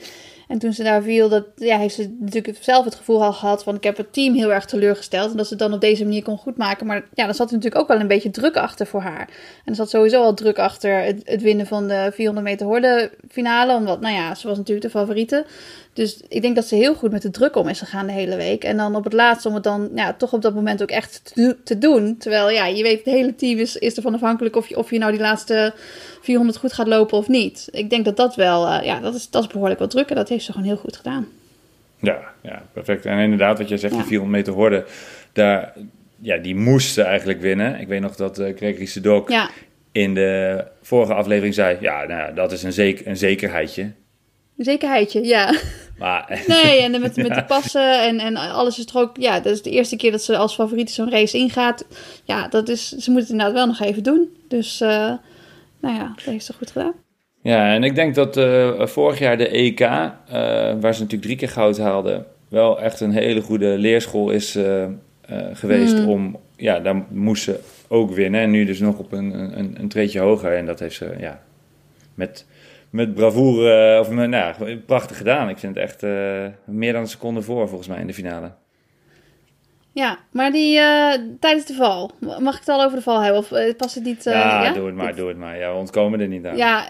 En 0.51 0.59
toen 0.59 0.73
ze 0.73 0.83
daar 0.83 1.01
viel, 1.01 1.29
dat, 1.29 1.45
ja, 1.55 1.77
heeft 1.77 1.95
ze 1.95 2.15
natuurlijk 2.19 2.57
zelf 2.63 2.85
het 2.85 2.95
gevoel 2.95 3.23
al 3.23 3.33
gehad 3.33 3.63
van... 3.63 3.75
ik 3.75 3.83
heb 3.83 3.97
het 3.97 4.13
team 4.13 4.33
heel 4.33 4.53
erg 4.53 4.65
teleurgesteld. 4.65 5.31
En 5.31 5.37
dat 5.37 5.45
ze 5.45 5.53
het 5.53 5.61
dan 5.61 5.73
op 5.73 5.81
deze 5.81 6.03
manier 6.03 6.23
kon 6.23 6.37
goedmaken. 6.37 6.85
Maar 6.85 7.07
ja, 7.13 7.25
dan 7.25 7.33
zat 7.33 7.47
er 7.47 7.53
natuurlijk 7.53 7.81
ook 7.81 7.87
wel 7.87 7.99
een 7.99 8.07
beetje 8.07 8.29
druk 8.29 8.55
achter 8.57 8.87
voor 8.87 9.01
haar. 9.01 9.29
En 9.65 9.65
er 9.65 9.75
zat 9.75 9.89
sowieso 9.89 10.23
al 10.23 10.33
druk 10.33 10.59
achter 10.59 11.03
het, 11.03 11.21
het 11.25 11.41
winnen 11.41 11.67
van 11.67 11.87
de 11.87 12.11
400 12.13 12.47
meter 12.47 12.65
horde 12.65 13.11
finale. 13.29 13.75
Omdat, 13.75 14.01
nou 14.01 14.15
ja, 14.15 14.35
ze 14.35 14.47
was 14.47 14.57
natuurlijk 14.57 14.85
de 14.85 14.99
favoriete. 14.99 15.45
Dus 15.93 16.21
ik 16.27 16.41
denk 16.41 16.55
dat 16.55 16.65
ze 16.65 16.75
heel 16.75 16.95
goed 16.95 17.11
met 17.11 17.21
de 17.21 17.29
druk 17.29 17.55
om 17.55 17.67
is 17.67 17.79
gegaan 17.79 18.07
de 18.07 18.13
hele 18.13 18.35
week. 18.35 18.63
En 18.63 18.77
dan 18.77 18.95
op 18.95 19.03
het 19.03 19.13
laatst 19.13 19.45
om 19.45 19.53
het 19.53 19.63
dan 19.63 19.89
ja, 19.95 20.13
toch 20.13 20.33
op 20.33 20.41
dat 20.41 20.53
moment 20.53 20.81
ook 20.81 20.89
echt 20.89 21.21
te, 21.23 21.41
do- 21.47 21.55
te 21.63 21.77
doen. 21.77 22.17
Terwijl 22.17 22.49
ja, 22.49 22.65
je 22.65 22.83
weet, 22.83 22.97
het 23.05 23.13
hele 23.13 23.35
team 23.35 23.59
is, 23.59 23.75
is 23.75 23.95
ervan 23.95 24.13
afhankelijk 24.13 24.55
of 24.55 24.67
je, 24.67 24.77
of 24.77 24.91
je 24.91 24.97
nou 24.97 25.11
die 25.11 25.21
laatste 25.21 25.73
400 26.21 26.57
goed 26.57 26.73
gaat 26.73 26.88
lopen 26.88 27.17
of 27.17 27.27
niet. 27.27 27.67
Ik 27.71 27.89
denk 27.89 28.05
dat 28.05 28.17
dat 28.17 28.35
wel, 28.35 28.67
eh, 28.67 28.85
ja, 28.85 28.99
dat 28.99 29.15
is, 29.15 29.29
dat 29.29 29.43
is 29.43 29.49
behoorlijk 29.49 29.79
wat 29.79 29.89
druk. 29.89 30.09
En 30.09 30.15
dat 30.15 30.29
heeft 30.29 30.45
ze 30.45 30.51
gewoon 30.51 30.67
heel 30.67 30.77
goed 30.77 30.95
gedaan. 30.97 31.27
Ja, 31.99 32.19
ja, 32.41 32.63
perfect. 32.73 33.05
En 33.05 33.19
inderdaad, 33.19 33.57
wat 33.57 33.69
jij 33.69 33.77
zegt, 33.77 33.93
Ja. 33.93 33.99
die 33.99 34.07
400 34.07 34.38
meter 34.38 34.53
horde, 34.61 34.85
daar, 35.33 35.73
ja, 36.21 36.38
die 36.38 36.55
moesten 36.55 37.05
eigenlijk 37.05 37.41
winnen. 37.41 37.79
Ik 37.79 37.88
weet 37.88 38.01
nog 38.01 38.15
dat 38.15 38.39
eh 38.39 38.55
Gregory 38.55 38.85
Sedok 38.85 39.29
Ja, 39.29 39.49
in 39.91 40.13
de 40.13 40.63
vorige 40.81 41.13
aflevering 41.13 41.53
zei, 41.53 41.77
ja, 41.81 41.97
nou, 42.05 42.19
ja, 42.21 42.31
dat 42.31 42.51
is 42.51 42.63
een, 42.63 42.73
zeker, 42.73 43.07
een 43.07 43.17
zekerheidje. 43.17 43.91
Een 44.57 44.63
zekerheidje, 44.63 45.24
ja. 45.25 45.53
Maar 45.98 46.44
Nee, 46.48 46.81
en 46.81 47.01
met, 47.01 47.15
met 47.27 47.36
de 47.36 47.44
passen 47.44 48.03
en, 48.03 48.19
en 48.19 48.36
alles 48.36 48.80
is 48.80 48.86
er 48.86 49.00
ook... 49.00 49.18
Ja, 49.18 49.39
dat 49.39 49.53
is 49.53 49.62
de 49.62 49.69
eerste 49.69 49.95
keer 49.95 50.12
dat 50.12 50.24
ze 50.24 50.38
als 50.38 50.53
favoriet 50.53 50.92
zo'n 50.92 51.12
race 51.12 51.38
ingaat. 51.38 51.86
Ja, 52.24 52.48
dat 52.48 52.69
is, 52.69 52.89
ze 52.89 53.12
moet 53.12 53.19
het 53.19 53.30
inderdaad 53.30 53.53
wel 53.56 53.68
nog 53.68 53.80
even 53.80 54.03
doen. 54.03 54.30
Dus, 54.48 54.81
eh, 54.81 55.12
nou 55.81 55.95
ja, 55.95 56.13
dat 56.15 56.25
heeft 56.25 56.45
ze 56.45 56.53
goed 56.53 56.71
gedaan. 56.71 56.94
Ja, 57.42 57.74
en 57.74 57.83
ik 57.83 57.95
denk 57.95 58.15
dat 58.15 58.38
eh, 58.38 58.86
vorig 58.86 59.20
jaar 59.20 59.38
de 59.38 59.48
EK, 59.48 59.79
eh, 59.79 59.88
waar 60.79 60.93
ze 60.93 61.01
natuurlijk 61.01 61.22
drie 61.22 61.36
keer 61.36 61.50
goud 61.50 61.77
haalden, 61.77 62.25
wel 62.48 62.81
echt 62.81 63.00
een 63.00 63.12
hele 63.12 63.41
goede 63.41 63.77
leerschool 63.77 64.29
is 64.29 64.58
geweest 65.53 65.98
Mm. 65.98 66.10
om, 66.10 66.38
ja, 66.55 66.79
daar 66.79 67.05
moest 67.10 67.43
ze 67.43 67.60
ook 67.88 68.12
winnen. 68.12 68.41
En 68.41 68.51
nu 68.51 68.65
dus 68.65 68.79
nog 68.79 68.98
op 68.98 69.12
een, 69.12 69.58
een, 69.60 69.75
een 69.79 69.88
treetje 69.88 70.20
hoger. 70.20 70.58
En 70.58 70.65
dat 70.65 70.79
heeft 70.79 70.96
ze, 70.96 71.15
ja, 71.20 71.41
met, 72.13 72.46
met 72.91 73.13
bravoure, 73.13 74.00
of 74.00 74.10
met, 74.10 74.29
nou, 74.29 74.77
prachtig 74.77 75.17
gedaan. 75.17 75.50
Ik 75.50 75.57
vind 75.57 75.75
het 75.75 75.83
echt 75.83 76.03
eh, 76.03 76.45
meer 76.65 76.93
dan 76.93 77.01
een 77.01 77.07
seconde 77.07 77.41
voor, 77.41 77.67
volgens 77.67 77.88
mij, 77.89 78.00
in 78.00 78.07
de 78.07 78.13
finale. 78.13 78.51
Ja, 79.93 80.17
maar 80.31 80.51
die 80.51 80.79
eh, 80.79 81.13
tijdens 81.39 81.65
de 81.65 81.74
val, 81.74 82.12
mag 82.39 82.53
ik 82.53 82.60
het 82.60 82.69
al 82.69 82.83
over 82.83 82.98
de 82.98 83.03
val 83.03 83.21
hebben? 83.21 83.39
Of 83.39 83.51
eh, 83.51 83.75
past 83.75 83.95
het 83.95 84.03
niet? 84.03 84.25
eh, 84.25 84.33
ja, 84.33 84.74
doe 84.74 84.86
het 84.86 84.95
maar, 84.95 85.15
doe 85.15 85.27
het 85.27 85.38
maar. 85.38 85.57
Ja, 85.57 85.71
we 85.71 85.77
ontkomen 85.77 86.19
er 86.19 86.27
niet 86.27 86.45
aan. 86.45 86.57
Ja, 86.57 86.89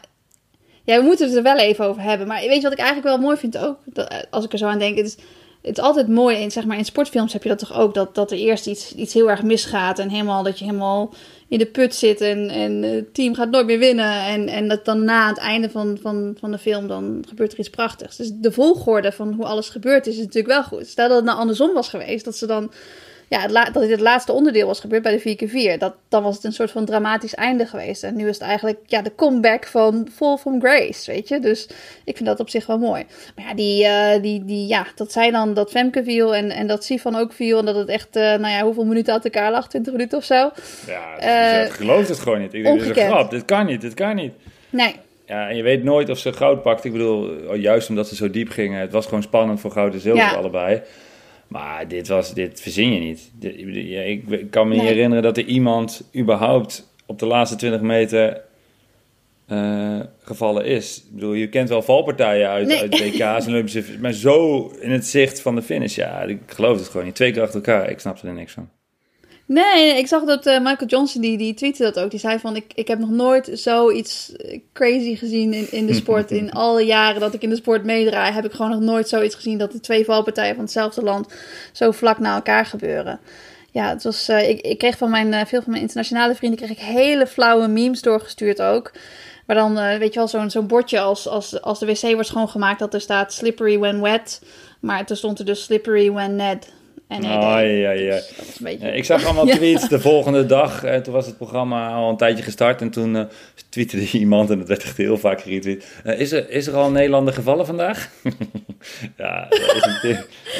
ja, 0.84 0.98
we 0.98 1.04
moeten 1.04 1.28
het 1.28 1.36
er 1.38 1.44
wel 1.44 1.58
even 1.58 1.86
over 1.86 2.02
hebben. 2.02 2.28
Maar 2.28 2.42
weet 2.42 2.56
je 2.56 2.62
wat 2.62 2.72
ik 2.72 2.80
eigenlijk 2.80 3.08
wel 3.08 3.18
mooi 3.18 3.38
vind 3.38 3.58
ook? 3.58 3.78
Dat, 3.86 4.08
eh, 4.10 4.18
als 4.30 4.46
ik 4.46 4.52
er 4.52 4.58
zo 4.58 4.68
aan 4.68 4.80
denk. 4.80 4.98
Het 4.98 5.06
is, 5.06 5.18
het 5.62 5.78
is 5.78 5.84
altijd 5.84 6.08
mooi. 6.08 6.38
In, 6.38 6.52
zeg 6.52 6.66
maar, 6.66 6.78
in 6.78 6.86
sportfilms 6.86 7.34
heb 7.34 7.44
je 7.44 7.50
dat 7.50 7.60
toch 7.60 7.74
ook. 7.74 7.94
Dat, 7.94 8.16
dat 8.16 8.32
er 8.32 8.38
eerst 8.38 8.68
iets, 8.68 8.96
iets 8.96 9.14
heel 9.14 9.30
erg 9.30 9.44
misgaat. 9.44 10.00
En 10.00 10.10
helemaal 10.10 10.44
dat 10.44 10.60
je 10.60 10.66
helemaal 10.66 11.14
in 11.48 11.58
de 11.58 11.66
put 11.66 11.96
zit. 11.96 12.22
En, 12.22 12.50
en 12.50 12.82
het 12.82 13.14
team 13.14 13.36
gaat 13.36 13.50
nooit 13.50 13.66
meer 13.66 13.80
winnen. 13.80 14.26
En, 14.26 14.48
en 14.48 14.68
dat 14.68 14.86
dan 14.86 15.04
na 15.04 15.28
het 15.28 15.38
einde 15.38 15.70
van, 15.70 15.98
van, 16.02 16.36
van 16.40 16.52
de 16.52 16.58
film. 16.58 16.88
Dan 16.88 17.24
gebeurt 17.28 17.54
er 17.54 17.60
iets 17.60 17.70
prachtigs. 17.70 18.16
Dus 18.16 18.32
de 18.34 18.52
volgorde 18.52 19.12
van 19.12 19.34
hoe 19.34 19.46
alles 19.46 19.70
gebeurd 19.70 20.08
is. 20.08 20.14
Is 20.14 20.26
natuurlijk 20.26 20.54
wel 20.54 20.64
goed. 20.64 20.88
Stel 20.88 21.08
dat 21.08 21.18
het 21.18 21.26
nou 21.26 21.38
andersom 21.38 21.74
was 21.74 21.90
geweest. 21.90 22.26
Dat 22.26 22.36
ze 22.36 22.46
dan 22.46 22.72
ja, 23.40 23.48
dat 23.48 23.74
dit 23.82 23.90
het 23.92 24.00
laatste 24.00 24.32
onderdeel 24.32 24.68
was 24.68 24.80
gebeurd 24.80 25.04
bij 25.04 25.22
de 25.24 25.38
4x4. 25.76 25.78
Dat, 25.78 25.94
dan 26.10 26.24
was 26.24 26.36
het 26.36 26.44
een 26.44 26.54
soort 26.54 26.72
van 26.72 26.86
dramatisch 26.86 27.36
einde 27.36 27.66
geweest. 27.66 28.04
En 28.04 28.16
nu 28.16 28.28
is 28.28 28.34
het 28.40 28.48
eigenlijk 28.48 28.80
ja, 28.86 29.02
de 29.02 29.16
comeback 29.16 29.66
van 29.68 30.08
Fall 30.16 30.38
from 30.38 30.60
Grace, 30.62 31.12
weet 31.12 31.28
je. 31.28 31.40
Dus 31.40 31.68
ik 32.06 32.16
vind 32.18 32.30
dat 32.30 32.40
op 32.40 32.50
zich 32.50 32.66
wel 32.66 32.78
mooi. 32.78 33.06
Maar 33.36 33.46
ja, 33.48 33.54
die, 33.54 33.86
eh, 33.86 34.22
die, 34.22 34.46
die, 34.46 34.68
ja 34.68 34.86
dat 34.96 35.12
zij 35.12 35.32
dan 35.32 35.54
dat 35.54 35.70
Femke 35.72 36.04
viel 36.04 36.36
en, 36.36 36.50
en 36.52 36.68
dat 36.68 36.84
Sifan 36.84 37.16
ook 37.16 37.34
viel. 37.34 37.60
En 37.60 37.66
dat 37.66 37.76
het 37.76 37.88
echt, 37.90 38.16
eh, 38.16 38.22
nou 38.24 38.48
ja, 38.48 38.62
hoeveel 38.64 38.86
minuten 38.86 39.14
uit 39.14 39.24
elkaar 39.24 39.52
lag? 39.52 39.68
20 39.68 39.92
minuten 39.94 40.18
of 40.18 40.24
zo? 40.24 40.52
Ja, 40.88 41.18
Eh, 41.18 41.66
ik 41.66 41.72
geloof 41.72 42.08
het 42.08 42.20
gewoon 42.20 42.40
niet. 42.40 42.54
Ik 42.54 42.64
denk, 42.64 42.80
dit 42.80 42.90
is 42.98 43.04
een 43.04 43.10
grap. 43.10 43.30
Dit 43.32 43.46
kan 43.46 43.66
niet, 43.66 43.82
dit 43.82 43.94
kan 43.94 44.16
niet. 44.16 44.34
Nee. 44.70 44.96
Ja, 45.26 45.50
en 45.50 45.56
je 45.56 45.64
weet 45.64 45.84
nooit 45.84 46.10
of 46.10 46.18
ze 46.18 46.34
goud 46.34 46.62
pakt. 46.62 46.84
Ik 46.86 46.92
bedoel, 46.92 47.54
juist 47.56 47.90
omdat 47.90 48.08
ze 48.08 48.16
zo 48.16 48.30
diep 48.30 48.50
gingen. 48.50 48.80
Het 48.80 48.92
was 48.92 49.06
gewoon 49.06 49.24
spannend 49.24 49.60
voor 49.60 49.72
goud 49.72 49.94
en 49.94 50.00
zilver 50.00 50.24
Ja. 50.24 50.34
allebei. 50.34 50.82
Maar 51.52 51.88
dit, 51.88 52.08
was, 52.08 52.34
dit 52.34 52.62
verzin 52.62 52.94
je 52.94 53.00
niet. 53.00 53.32
Ik 54.30 54.52
kan 54.52 54.68
me 54.68 54.74
niet 54.74 54.84
Nee. 54.84 54.92
herinneren 54.94 55.24
dat 55.24 55.38
er 55.38 55.46
iemand 55.46 56.10
überhaupt 56.16 56.94
op 57.06 57.20
de 57.20 57.26
laatste 57.26 57.56
20 57.56 57.82
meter 57.82 58.42
eh, 59.48 60.00
gevallen 60.22 60.66
is. 60.66 60.98
Ik 60.98 61.14
bedoel, 61.16 61.34
je 61.34 61.50
kent 61.50 61.70
wel 61.70 61.82
valpartijen 61.82 62.50
uit, 62.50 62.68
Nee. 62.68 62.80
uit 62.80 63.00
WK's 63.00 63.46
en 63.46 63.52
Olympische... 63.54 63.84
Maar 64.00 64.12
zo 64.14 64.68
in 64.80 64.92
het 64.92 65.06
zicht 65.06 65.42
van 65.42 65.56
de 65.56 65.62
finish, 65.62 65.96
ja, 65.96 66.22
ik 66.22 66.40
geloof 66.46 66.78
het 66.78 66.88
gewoon 66.88 67.06
niet. 67.06 67.16
Twee 67.16 67.32
keer 67.32 67.42
achter 67.42 67.56
elkaar, 67.56 67.90
ik 67.90 68.00
snap 68.00 68.18
er 68.22 68.34
niks 68.34 68.54
van. 68.54 68.70
Nee, 69.54 69.98
ik 69.98 70.08
zag 70.08 70.24
dat 70.24 70.46
eh, 70.46 70.60
Michael 70.60 70.90
Johnson, 70.90 71.22
die, 71.22 71.38
die 71.38 71.54
tweette 71.54 71.84
dat 71.84 72.00
ook. 72.00 72.12
Die 72.12 72.20
zei 72.20 72.40
van, 72.40 72.56
ik, 72.56 72.72
ik 72.76 72.88
heb 72.88 73.00
nog 73.00 73.10
nooit 73.10 73.50
zoiets 73.54 74.36
eh, 74.36 74.60
crazy 74.74 75.16
gezien 75.16 75.54
in, 75.54 75.72
in 75.72 75.86
de 75.86 75.94
sport. 75.94 76.32
in 76.32 76.52
alle 76.66 76.86
jaren 76.86 77.20
dat 77.20 77.34
ik 77.34 77.42
in 77.42 77.50
de 77.50 77.56
sport 77.56 77.84
meedraai, 77.84 78.34
heb 78.34 78.46
ik 78.46 78.52
gewoon 78.52 78.72
nog 78.72 78.80
nooit 78.80 79.10
zoiets 79.10 79.36
gezien... 79.36 79.58
dat 79.58 79.72
de 79.72 79.80
twee 79.80 80.06
valpartijen 80.06 80.56
van 80.56 80.64
hetzelfde 80.64 81.02
land 81.02 81.34
zo 81.72 81.92
vlak 81.92 82.20
na 82.20 82.36
elkaar 82.36 82.66
gebeuren. 82.66 83.20
Ja, 83.72 83.90
het 83.90 84.04
was, 84.04 84.28
eh, 84.28 84.50
ik, 84.50 84.62
ik 84.62 84.78
kreeg 84.78 84.98
van 84.98 85.10
mijn, 85.10 85.48
veel 85.48 85.62
van 85.62 85.72
mijn 85.72 85.84
internationale 85.84 86.36
vrienden 86.36 86.60
kreeg 86.60 86.72
ik 86.72 86.84
hele 86.84 87.28
flauwe 87.28 87.68
memes 87.68 88.02
doorgestuurd 88.02 88.62
ook. 88.62 88.92
Maar 89.46 89.56
dan, 89.56 89.76
weet 89.76 90.14
je 90.14 90.20
wel, 90.20 90.28
zo'n 90.28 90.50
zo'n 90.50 90.68
bordje 90.68 91.00
als, 91.00 91.28
als, 91.28 91.62
als 91.62 91.80
de 91.80 91.86
wc 91.86 92.02
wordt 92.02 92.28
schoongemaakt... 92.28 92.80
dat 92.80 92.94
er 92.94 93.02
staat 93.02 93.34
slippery 93.34 93.80
when 93.80 94.02
wet. 94.02 94.42
Maar 94.80 95.06
toen 95.06 95.18
stond 95.18 95.40
er 95.40 95.46
dus 95.46 95.64
slippery 95.64 96.12
when 96.12 96.36
Ned. 96.36 96.72
En 97.12 97.22
nee, 97.22 97.78
ja, 97.80 97.92
ja. 97.92 98.16
Dus 98.16 98.28
dat 98.28 98.46
was 98.46 98.58
een 98.60 98.64
beetje... 98.64 98.88
Ja, 98.88 98.94
ik 98.94 99.06
zag 99.06 99.26
allemaal 99.26 99.48
Ja. 99.52 99.56
tweets 99.56 99.90
de 99.90 100.00
volgende 100.00 100.46
dag. 100.46 100.84
En 100.84 101.04
toen 101.04 101.14
was 101.14 101.26
het 101.26 101.38
programma 101.38 101.90
al 101.94 102.10
een 102.10 102.18
tijdje 102.18 102.44
gestart. 102.44 102.82
En 102.82 102.90
toen 102.90 103.16
eh 103.16 103.24
tweette 103.70 103.98
iemand, 104.20 104.50
en 104.50 104.58
dat 104.58 104.68
werd 104.68 104.84
echt 104.84 104.98
heel 104.98 105.18
vaak 105.18 105.42
geretweet. 105.42 106.02
eh, 106.04 106.20
is, 106.20 106.32
er, 106.32 106.50
is 106.50 106.68
er 106.68 106.74
al 106.76 106.86
een 106.86 106.92
Nederlander 106.94 107.34
gevallen 107.34 107.66
vandaag? 107.66 108.10
ja, 109.18 109.48
dat 109.50 110.00
is, 110.04 110.18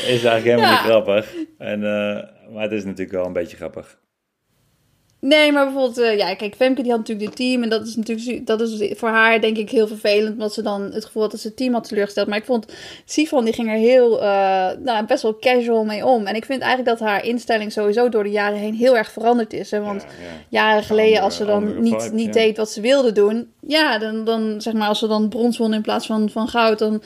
is 0.08 0.24
eigenlijk 0.24 0.44
helemaal 0.44 0.66
Ja. 0.66 0.72
niet 0.72 0.80
grappig. 0.92 1.34
En, 1.58 1.84
eh, 1.84 2.24
maar 2.54 2.64
het 2.64 2.72
is 2.72 2.84
natuurlijk 2.84 3.12
wel 3.12 3.26
een 3.26 3.34
beetje 3.34 3.58
grappig. 3.58 3.98
Nee, 5.24 5.52
maar 5.52 5.64
bijvoorbeeld, 5.66 5.98
eh, 5.98 6.18
ja, 6.18 6.36
kijk, 6.36 6.56
Femke 6.56 6.82
die 6.82 6.92
had 6.92 7.00
natuurlijk 7.00 7.28
dit 7.28 7.36
team. 7.38 7.64
En 7.64 7.70
dat 7.70 7.88
is 7.88 7.96
natuurlijk 7.96 8.46
dat 8.48 8.62
is 8.62 8.98
voor 8.98 9.10
haar 9.10 9.42
denk 9.42 9.58
ik 9.58 9.70
heel 9.70 9.88
vervelend. 9.88 10.32
Omdat 10.32 10.54
ze 10.54 10.62
dan 10.62 10.82
het 10.82 11.06
gevoel 11.06 11.22
had 11.22 11.32
dat 11.32 11.40
ze 11.40 11.48
het 11.48 11.58
team 11.58 11.74
had 11.74 11.88
teleurgesteld. 11.88 12.28
Maar 12.28 12.38
ik 12.38 12.46
vond, 12.46 12.66
Sifan 13.06 13.44
die 13.46 13.54
ging 13.54 13.70
er 13.70 13.76
heel, 13.78 14.22
eh, 14.22 14.70
nou, 14.84 15.06
best 15.06 15.24
wel 15.24 15.38
casual 15.40 15.84
mee 15.86 16.06
om. 16.06 16.26
En 16.26 16.36
ik 16.36 16.46
vind 16.46 16.62
eigenlijk 16.62 17.00
dat 17.00 17.08
haar 17.08 17.26
instelling 17.26 17.72
sowieso 17.72 18.10
door 18.10 18.24
de 18.24 18.30
jaren 18.30 18.58
heen 18.60 18.74
heel 18.74 18.98
erg 18.98 19.12
veranderd 19.12 19.54
is. 19.54 19.72
Hè? 19.72 19.82
Want 19.82 20.02
Ja, 20.02 20.08
ja. 20.08 20.28
jaren 20.50 20.84
geleden, 20.84 21.06
Andere- 21.08 21.26
als 21.26 21.36
ze 21.36 21.46
dan 21.46 21.82
niet, 21.82 22.12
niet 22.14 22.26
ja. 22.26 22.32
deed 22.32 22.58
wat 22.58 22.70
ze 22.72 22.82
wilde 22.82 23.12
doen. 23.12 23.52
Ja, 23.68 23.98
dan, 23.98 24.26
dan 24.26 24.62
zeg 24.62 24.74
maar, 24.74 24.88
als 24.88 25.00
ze 25.00 25.08
dan 25.08 25.30
brons 25.30 25.58
won 25.58 25.74
in 25.74 25.82
plaats 25.82 26.06
van, 26.06 26.30
van 26.30 26.48
goud. 26.48 26.80
Dan, 26.80 27.02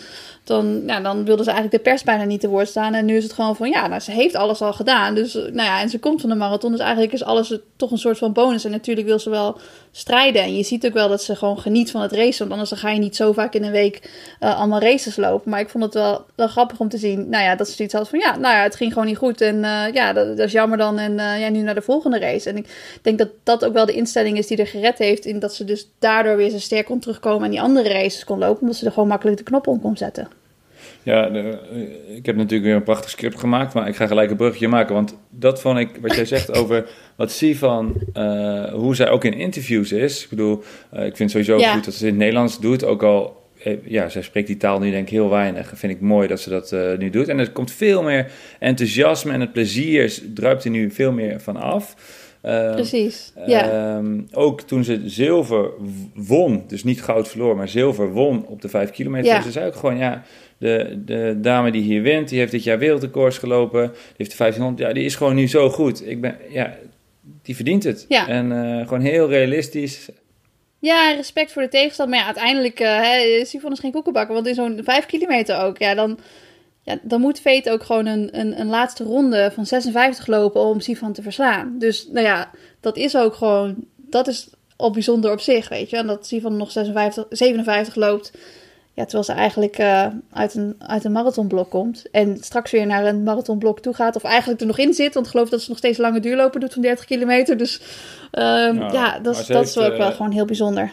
dan, 0.46 0.84
ja, 0.86 1.00
dan 1.00 1.26
wilde 1.26 1.44
ze 1.44 1.50
eigenlijk 1.50 1.84
de 1.84 1.90
pers 1.90 2.04
bijna 2.04 2.24
niet 2.24 2.40
te 2.40 2.48
woord 2.48 2.68
staan. 2.68 2.94
En 2.94 3.06
nu 3.06 3.16
is 3.16 3.24
het 3.24 3.34
gewoon 3.34 3.56
van, 3.56 3.70
ja, 3.70 3.88
nou, 3.88 4.02
ze 4.02 4.12
heeft 4.12 4.36
alles 4.36 4.62
al 4.62 4.74
gedaan. 4.74 5.16
Dus, 5.16 5.36
eh, 5.36 5.42
nou 5.42 5.68
ja, 5.68 5.82
en 5.82 5.90
ze 5.90 6.00
komt 6.00 6.22
van 6.22 6.30
de 6.30 6.36
marathon. 6.36 6.72
Dus 6.72 6.80
eigenlijk 6.80 7.14
is 7.14 7.24
alles 7.24 7.58
toch 7.76 7.92
een 7.92 7.98
soort 7.98 8.18
van 8.18 8.34
bonus. 8.34 8.66
En 8.66 8.72
natuurlijk 8.72 9.08
wil 9.08 9.20
ze 9.20 9.30
wel 9.30 9.58
strijden. 9.92 10.42
En 10.42 10.56
je 10.56 10.64
ziet 10.64 10.86
ook 10.86 10.94
wel 10.94 11.10
dat 11.10 11.24
ze 11.24 11.36
gewoon 11.36 11.60
geniet 11.60 11.92
van 11.92 12.02
het 12.02 12.12
racen. 12.12 12.48
Want 12.48 12.52
anders 12.52 12.80
ga 12.80 12.90
je 12.90 13.00
niet 13.00 13.16
zo 13.16 13.32
vaak 13.32 13.54
in 13.54 13.64
een 13.64 13.72
week 13.72 14.10
eh, 14.40 14.58
allemaal 14.60 14.80
races 14.80 15.16
lopen. 15.16 15.50
Maar 15.50 15.60
ik 15.60 15.70
vond 15.70 15.84
het 15.84 15.94
wel, 15.94 16.26
wel 16.36 16.48
grappig 16.48 16.80
om 16.80 16.90
te 16.90 16.98
zien. 16.98 17.30
Nou 17.30 17.44
ja, 17.44 17.56
dat 17.56 17.68
ze 17.68 17.76
zoiets 17.76 17.94
had 17.94 18.10
van, 18.10 18.20
ja, 18.20 18.38
nou 18.38 18.56
ja, 18.56 18.64
het 18.64 18.76
ging 18.76 18.94
gewoon 18.94 19.08
niet 19.08 19.18
goed. 19.18 19.42
En 19.42 19.64
eh, 19.64 19.94
ja, 19.94 20.14
dat, 20.14 20.40
is 20.40 20.52
jammer 20.52 20.78
dan. 20.78 21.00
En 21.00 21.14
ja, 21.16 21.50
nu 21.50 21.62
naar 21.62 21.76
de 21.76 21.82
volgende 21.82 22.20
race. 22.20 22.50
En 22.50 22.58
ik 22.58 22.68
denk 23.02 23.18
dat 23.18 23.30
dat 23.44 23.66
ook 23.66 23.74
wel 23.74 23.86
de 23.86 23.94
instelling 23.94 24.38
is 24.38 24.48
die 24.48 24.58
er 24.58 24.68
gered 24.68 24.98
heeft. 24.98 25.26
In 25.26 25.40
dat 25.40 25.54
ze 25.54 25.64
dus 25.64 25.88
daardoor 26.00 26.38
weer 26.38 26.50
zo 26.50 26.60
sterk 26.60 26.86
kon 26.86 27.00
terugkomen. 27.00 27.44
En 27.44 27.52
die 27.52 27.62
andere 27.62 27.90
races 27.90 28.24
kon 28.24 28.40
lopen. 28.40 28.62
Omdat 28.62 28.76
ze 28.76 28.86
er 28.86 28.92
gewoon 28.92 29.08
makkelijk 29.08 29.38
de 29.38 29.44
knop 29.44 29.68
om 29.68 29.82
kon 29.82 29.98
zetten. 29.98 30.35
Ja, 31.06 31.30
de- 31.30 31.40
eh, 32.10 32.16
ik 32.18 32.26
heb 32.26 32.36
natuurlijk 32.36 32.64
weer 32.66 32.76
een 32.76 32.84
prachtig 32.84 33.10
script 33.10 33.40
gemaakt, 33.40 33.74
maar 33.74 33.88
ik 33.88 33.96
ga 33.96 34.08
gelijk 34.08 34.30
een 34.30 34.38
bruggetje 34.38 34.68
maken. 34.68 34.94
Want 34.96 35.18
dat 35.30 35.62
vond 35.62 35.78
ik, 35.80 35.90
wat 36.02 36.16
jij 36.16 36.26
zegt 36.26 36.58
over 36.58 36.90
wat 37.16 37.32
Sivan, 37.32 37.96
eh 38.14 38.74
hoe 38.74 38.96
zij 38.96 39.10
ook 39.10 39.24
in 39.24 39.34
interviews 39.34 39.92
is. 39.92 40.24
Ik 40.24 40.30
bedoel, 40.30 40.64
eh, 40.92 41.06
ik 41.06 41.16
vind 41.16 41.32
sowieso 41.32 41.58
Ja. 41.58 41.74
goed 41.74 41.86
dat 41.86 41.94
ze 41.94 42.00
het 42.00 42.08
in 42.14 42.14
het 42.14 42.24
Nederlands 42.26 42.60
doet. 42.60 42.84
Ook 42.84 43.04
al, 43.04 43.44
ja, 43.84 44.10
zij 44.10 44.22
spreekt 44.22 44.48
die 44.48 44.58
taal 44.58 44.80
nu 44.80 44.92
denk 44.92 45.04
ik 45.08 45.14
heel 45.14 45.30
weinig. 45.30 45.72
Vind 45.76 45.94
ik 45.94 46.02
mooi 46.02 46.28
dat 46.28 46.40
ze 46.40 46.50
dat 46.50 46.76
nu 47.00 47.10
doet. 47.10 47.28
En 47.28 47.40
er 47.40 47.52
komt 47.52 47.72
veel 47.72 48.04
meer 48.04 48.32
enthousiasme 48.60 49.32
en 49.32 49.40
het 49.42 49.52
plezier 49.54 50.20
druipt 50.34 50.64
er 50.64 50.70
nu 50.70 50.92
veel 50.92 51.12
meer 51.12 51.40
van 51.42 51.56
af. 51.58 51.96
Eh, 52.42 52.72
Precies. 52.74 53.34
Ja. 53.46 53.70
Ehm, 53.98 54.20
ook 54.32 54.62
toen 54.62 54.84
ze 54.84 55.02
zilver 55.06 55.70
won, 56.14 56.64
dus 56.68 56.84
niet 56.84 57.04
goud 57.04 57.28
verloor, 57.28 57.56
maar 57.56 57.68
zilver 57.70 58.12
won 58.12 58.46
op 58.48 58.62
de 58.62 58.70
5 58.70 58.92
kilometer. 58.92 59.32
Ja. 59.34 59.42
Ze 59.42 59.52
zei 59.52 59.66
ook 59.68 59.76
gewoon, 59.76 59.98
ja, 59.98 60.24
de, 60.66 61.02
de 61.06 61.38
dame 61.42 61.72
die 61.72 61.82
hier 61.82 62.02
wint, 62.02 62.30
die 62.30 62.40
heeft 62.40 62.52
dit 62.52 62.64
jaar 62.64 62.80
wereldrecords 62.80 63.38
gelopen. 63.38 63.82
Die 63.92 64.16
heeft 64.18 64.32
de 64.32 64.38
1500, 64.38 64.88
ja, 64.88 64.94
die 64.94 65.06
is 65.06 65.16
gewoon 65.16 65.36
nu 65.36 65.48
zo 65.48 65.70
goed. 65.70 66.08
Ik 66.08 66.22
ben, 66.22 66.38
ja, 66.50 66.78
die 67.42 67.56
verdient 67.56 67.84
het. 67.84 68.06
Ja. 68.08 68.28
En 68.28 68.52
eh, 68.52 68.88
gewoon 68.88 69.02
heel 69.02 69.30
realistisch. 69.30 70.10
Ja, 70.80 71.12
respect 71.12 71.52
voor 71.52 71.62
de 71.62 71.68
tegenstand. 71.68 72.10
Maar 72.10 72.20
ja, 72.20 72.26
uiteindelijk, 72.26 72.80
eh 72.80 73.02
hè, 73.02 73.46
Sifon 73.46 73.72
is 73.72 73.80
geen 73.80 73.92
koekenbakker. 73.92 74.34
Want 74.34 74.48
in 74.48 74.56
zo'n 74.56 74.80
5 74.84 75.06
kilometer 75.06 75.62
ook, 75.62 75.78
ja, 75.78 75.96
dan, 75.96 76.20
ja, 76.84 77.00
dan 77.02 77.22
moet 77.22 77.40
Veet 77.40 77.70
ook 77.70 77.84
gewoon 77.84 78.06
een, 78.06 78.40
een, 78.40 78.60
een 78.60 78.68
laatste 78.68 79.04
ronde 79.04 79.52
van 79.54 79.66
56 79.66 80.28
lopen 80.28 80.62
om 80.62 80.80
Sifon 80.80 81.14
te 81.14 81.22
verslaan. 81.22 81.76
Dus 81.80 82.08
nou 82.12 82.26
ja, 82.26 82.52
dat 82.80 82.98
is 82.98 83.18
ook 83.18 83.34
gewoon, 83.34 83.76
dat 83.96 84.28
is 84.28 84.50
al 84.76 84.92
bijzonder 84.92 85.32
op 85.32 85.40
zich, 85.40 85.70
weet 85.70 85.90
je. 85.90 85.98
En 85.98 86.08
dat 86.08 86.28
Sifon 86.28 86.58
nog 86.58 86.72
56, 86.72 87.26
57 87.30 87.96
loopt, 87.96 88.32
ja, 88.96 89.04
terwijl 89.04 89.24
ze 89.24 89.32
eigenlijk 89.32 89.78
eh, 89.78 90.08
uit, 90.34 90.54
een, 90.56 90.76
uit 90.80 91.04
een 91.04 91.12
marathonblok 91.12 91.70
komt. 91.70 92.06
En 92.12 92.38
straks 92.42 92.72
weer 92.72 92.86
naar 92.86 93.06
een 93.06 93.24
marathonblok 93.24 93.80
toe 93.80 93.94
gaat. 93.94 94.16
Of 94.16 94.24
eigenlijk 94.24 94.62
er 94.62 94.68
nog 94.68 94.78
in 94.78 94.94
zit, 94.94 95.14
want 95.14 95.26
ik 95.26 95.32
geloof 95.32 95.50
dat 95.50 95.62
ze 95.62 95.70
nog 95.70 95.78
steeds 95.78 95.98
lange 95.98 96.20
duurlopen 96.20 96.60
doet 96.60 96.74
van 96.74 96.82
30 96.82 97.06
kilometer. 97.06 97.58
Dus 97.58 97.82
ehm, 98.32 98.76
Ja, 98.78 98.90
ja, 98.94 99.20
dat, 99.20 99.40
is- 99.40 99.46
dat 99.48 99.68
is 99.68 99.76
heeft, 99.76 99.92
ook 99.92 99.98
wel 99.98 100.10
eh, 100.10 100.16
gewoon 100.16 100.32
heel 100.32 100.46
bijzonder. 100.46 100.92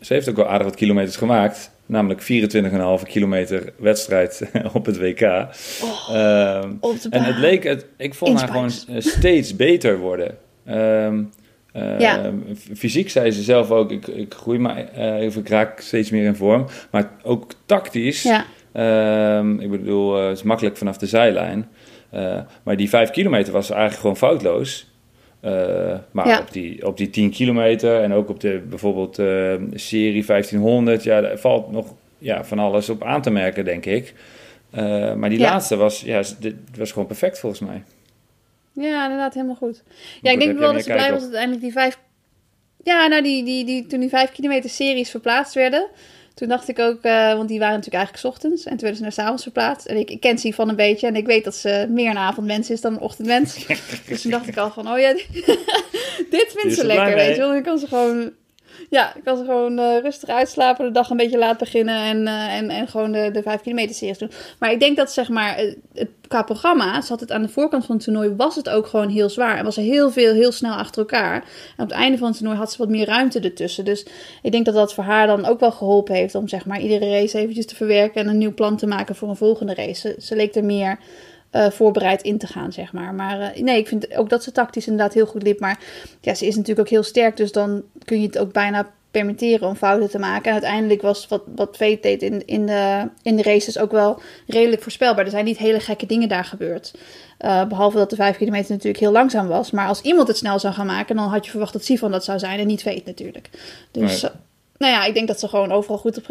Ze 0.00 0.12
heeft 0.14 0.28
ook 0.28 0.36
wel 0.36 0.48
aardig 0.48 0.66
wat 0.66 0.76
kilometers 0.76 1.16
gemaakt. 1.16 1.70
Namelijk 1.86 2.20
24,5 3.02 3.02
kilometer 3.08 3.72
wedstrijd 3.78 4.42
op 4.74 4.86
het 4.86 4.98
WK. 4.98 5.20
Ehm, 5.20 6.72
Op 6.80 7.00
de 7.00 7.08
En 7.10 7.22
het 7.24 7.36
leek, 7.38 7.64
het, 7.64 7.86
ik 7.96 8.14
vond 8.14 8.38
haar 8.38 8.48
gewoon 8.48 8.70
eh, 8.88 8.96
steeds 8.98 9.56
beter 9.56 9.98
worden. 9.98 10.36
Ehm, 10.66 11.22
eh, 11.72 12.00
Ja. 12.00 12.32
f- 12.54 12.68
Fysiek 12.78 13.10
zei 13.10 13.30
ze 13.30 13.42
zelf 13.42 13.70
ook, 13.70 13.90
ik, 13.90 14.06
ik 14.06 14.34
groei 14.34 14.58
maar, 14.58 14.84
of 15.26 15.36
ik 15.36 15.48
raak 15.48 15.80
steeds 15.80 16.10
meer 16.10 16.24
in 16.24 16.34
vorm. 16.34 16.66
Maar 16.90 17.10
ook 17.22 17.52
tactisch, 17.66 18.22
Ja, 18.22 18.44
ehm, 18.72 19.60
ik 19.60 19.70
bedoel, 19.70 20.18
eh, 20.18 20.26
het 20.28 20.36
is 20.36 20.42
makkelijk 20.42 20.76
vanaf 20.76 20.96
de 20.96 21.06
zijlijn. 21.06 21.68
Eh, 22.10 22.38
maar 22.62 22.76
die 22.76 22.88
vijf 22.88 23.10
kilometer 23.10 23.52
was 23.52 23.70
eigenlijk 23.70 24.00
gewoon 24.00 24.16
foutloos. 24.16 24.90
Maar 26.10 26.28
Ja. 26.28 26.38
op, 26.40 26.52
die, 26.52 26.86
op 26.86 26.96
die 26.96 27.10
10 27.10 27.30
kilometer 27.30 28.00
en 28.02 28.12
ook 28.12 28.28
op 28.28 28.40
de 28.40 28.62
bijvoorbeeld 28.68 29.14
serie 29.74 30.24
1500, 30.24 31.02
ja, 31.02 31.20
daar 31.20 31.38
valt 31.38 31.70
nog 31.72 31.94
ja, 32.18 32.44
van 32.44 32.58
alles 32.58 32.88
op 32.88 33.02
aan 33.04 33.22
te 33.22 33.30
merken, 33.30 33.64
denk 33.64 33.86
ik. 33.86 34.14
Maar 35.16 35.28
die 35.28 35.38
laatste 35.38 35.76
was, 35.76 36.00
ja, 36.00 36.22
was 36.78 36.92
gewoon 36.92 37.06
perfect 37.06 37.38
volgens 37.38 37.60
mij. 37.60 37.82
Ja, 38.72 39.02
inderdaad, 39.02 39.34
helemaal 39.34 39.54
goed. 39.54 39.82
Ja, 40.22 40.30
ik 40.30 40.38
denk 40.38 40.58
wel 40.58 40.72
dat 40.72 40.84
ze 40.84 40.92
blij 40.92 41.10
was 41.10 41.22
dat 41.22 41.22
uiteindelijk 41.22 41.62
die 41.62 41.72
vijf... 41.72 41.98
Ja, 42.84 43.06
nou, 43.06 43.22
die, 43.22 43.44
die, 43.44 43.64
die, 43.64 43.86
toen 43.86 44.00
die 44.00 44.08
vijf 44.08 44.32
kilometer 44.32 44.70
series 44.70 45.10
verplaatst 45.10 45.54
werden... 45.54 45.88
Toen 46.34 46.48
dacht 46.48 46.68
ik 46.68 46.78
ook, 46.78 47.02
eh, 47.02 47.32
want 47.32 47.48
die 47.48 47.58
waren 47.58 47.76
natuurlijk 47.76 48.04
eigenlijk 48.04 48.16
's 48.16 48.24
ochtends. 48.24 48.64
En 48.64 48.70
toen 48.70 48.80
werden 48.80 48.96
ze 48.96 49.02
naar 49.02 49.12
's 49.12 49.18
avonds 49.18 49.42
verplaatst. 49.42 49.86
En 49.86 49.96
ik, 49.96 50.10
ik 50.10 50.20
ken 50.20 50.38
ze 50.38 50.52
van 50.52 50.68
een 50.68 50.76
beetje. 50.76 51.06
En 51.06 51.16
ik 51.16 51.26
weet 51.26 51.44
dat 51.44 51.54
ze 51.54 51.86
meer 51.88 52.10
een 52.10 52.18
avondmens 52.18 52.70
is 52.70 52.80
dan 52.80 52.92
een 52.92 53.00
ochtendmens. 53.00 53.66
dus 54.08 54.22
toen 54.22 54.30
dacht 54.30 54.48
ik 54.48 54.56
al 54.56 54.70
van, 54.70 54.88
oh 54.88 54.98
ja, 54.98 55.12
dit 56.30 56.54
vindt 56.56 56.74
ze 56.74 56.80
er 56.80 56.86
lekker, 56.86 57.14
weet 57.14 57.34
je 57.34 57.40
wel. 57.40 57.52
Dan 57.52 57.62
kan 57.62 57.78
ze 57.78 57.86
gewoon... 57.86 58.32
Ja, 58.90 59.14
ik 59.14 59.22
ze 59.24 59.44
gewoon 59.44 59.78
eh, 59.78 59.98
rustig 60.02 60.28
uitslapen, 60.28 60.84
de 60.84 60.90
dag 60.90 61.10
een 61.10 61.16
beetje 61.16 61.38
laat 61.38 61.58
beginnen 61.58 61.96
en, 61.96 62.26
eh, 62.26 62.56
en, 62.56 62.70
en 62.70 62.88
gewoon 62.88 63.12
de, 63.12 63.30
de 63.32 63.42
5 63.42 63.60
kilometer 63.60 63.94
series 63.94 64.18
doen. 64.18 64.30
Maar 64.58 64.72
ik 64.72 64.80
denk 64.80 64.96
dat 64.96 65.12
zeg 65.12 65.28
maar, 65.28 65.56
het, 65.56 65.76
het, 65.94 66.08
qua 66.28 66.42
programma, 66.42 67.00
zat 67.00 67.20
het 67.20 67.32
aan 67.32 67.42
de 67.42 67.48
voorkant 67.48 67.86
van 67.86 67.94
het 67.94 68.04
toernooi, 68.04 68.34
was 68.36 68.56
het 68.56 68.68
ook 68.68 68.86
gewoon 68.86 69.08
heel 69.08 69.28
zwaar. 69.28 69.56
En 69.56 69.64
was 69.64 69.76
er 69.76 69.82
heel 69.82 70.10
veel, 70.10 70.34
heel 70.34 70.52
snel 70.52 70.74
achter 70.74 71.00
elkaar. 71.00 71.34
En 71.76 71.84
op 71.84 71.88
het 71.88 71.98
einde 71.98 72.18
van 72.18 72.28
het 72.28 72.36
toernooi 72.36 72.58
had 72.58 72.72
ze 72.72 72.78
wat 72.78 72.88
meer 72.88 73.06
ruimte 73.06 73.40
ertussen. 73.40 73.84
Dus 73.84 74.06
ik 74.42 74.52
denk 74.52 74.64
dat 74.64 74.74
dat 74.74 74.94
voor 74.94 75.04
haar 75.04 75.26
dan 75.26 75.46
ook 75.46 75.60
wel 75.60 75.72
geholpen 75.72 76.14
heeft 76.14 76.34
om 76.34 76.48
zeg 76.48 76.66
maar 76.66 76.80
iedere 76.80 77.10
race 77.10 77.38
eventjes 77.38 77.66
te 77.66 77.76
verwerken 77.76 78.20
en 78.20 78.28
een 78.28 78.38
nieuw 78.38 78.54
plan 78.54 78.76
te 78.76 78.86
maken 78.86 79.16
voor 79.16 79.28
een 79.28 79.36
volgende 79.36 79.74
race. 79.74 80.16
Ze 80.18 80.36
leek 80.36 80.54
er 80.54 80.64
meer 80.64 80.98
eh, 81.52 81.70
voorbereid 81.70 82.22
in 82.22 82.38
te 82.38 82.46
gaan, 82.46 82.72
zeg 82.72 82.92
maar. 82.92 83.14
Maar 83.14 83.40
eh, 83.40 83.62
nee, 83.62 83.78
ik 83.78 83.88
vind 83.88 84.16
ook 84.16 84.28
dat 84.28 84.42
ze 84.42 84.52
tactisch 84.52 84.86
inderdaad 84.86 85.14
heel 85.14 85.26
goed 85.26 85.42
liep. 85.42 85.60
Maar 85.60 85.78
ja, 86.20 86.34
ze 86.34 86.46
is 86.46 86.54
natuurlijk 86.54 86.80
ook 86.80 86.94
heel 86.94 87.02
sterk, 87.02 87.36
dus 87.36 87.52
dan 87.52 87.82
kun 88.04 88.20
je 88.20 88.26
het 88.26 88.38
ook 88.38 88.52
bijna 88.52 88.90
permitteren 89.10 89.68
om 89.68 89.74
fouten 89.74 90.10
te 90.10 90.18
maken. 90.18 90.46
En 90.46 90.52
uiteindelijk 90.52 91.02
was 91.02 91.28
wat, 91.28 91.42
wat 91.54 91.76
Veet 91.76 92.02
deed 92.02 92.22
in, 92.22 92.46
in, 92.46 92.66
de, 92.66 93.08
in 93.22 93.36
de 93.36 93.42
races 93.42 93.78
ook 93.78 93.90
wel 93.90 94.20
redelijk 94.46 94.82
voorspelbaar. 94.82 95.24
Er 95.24 95.30
zijn 95.30 95.44
niet 95.44 95.58
hele 95.58 95.80
gekke 95.80 96.06
dingen 96.06 96.28
daar 96.28 96.44
gebeurd. 96.44 96.94
Eh, 97.38 97.64
behalve 97.64 97.96
dat 97.96 98.10
de 98.10 98.16
5 98.16 98.36
kilometer 98.36 98.70
natuurlijk 98.70 98.98
heel 98.98 99.12
langzaam 99.12 99.46
was. 99.48 99.70
Maar 99.70 99.86
als 99.88 100.00
iemand 100.00 100.28
het 100.28 100.36
snel 100.36 100.58
zou 100.58 100.74
gaan 100.74 100.86
maken, 100.86 101.16
dan 101.16 101.28
had 101.28 101.44
je 101.44 101.50
verwacht 101.50 101.72
dat 101.72 101.84
Sifan 101.84 102.10
dat 102.10 102.24
zou 102.24 102.38
zijn 102.38 102.58
en 102.58 102.66
niet 102.66 102.82
Veet 102.82 103.06
natuurlijk. 103.06 103.50
Dus 103.90 104.22
Nee. 104.22 104.30
Nou 104.78 104.92
ja, 104.92 105.04
ik 105.04 105.14
denk 105.14 105.28
dat 105.28 105.40
ze 105.40 105.48
gewoon 105.48 105.72
overal 105.72 105.98
goed 105.98 106.16
op, 106.16 106.24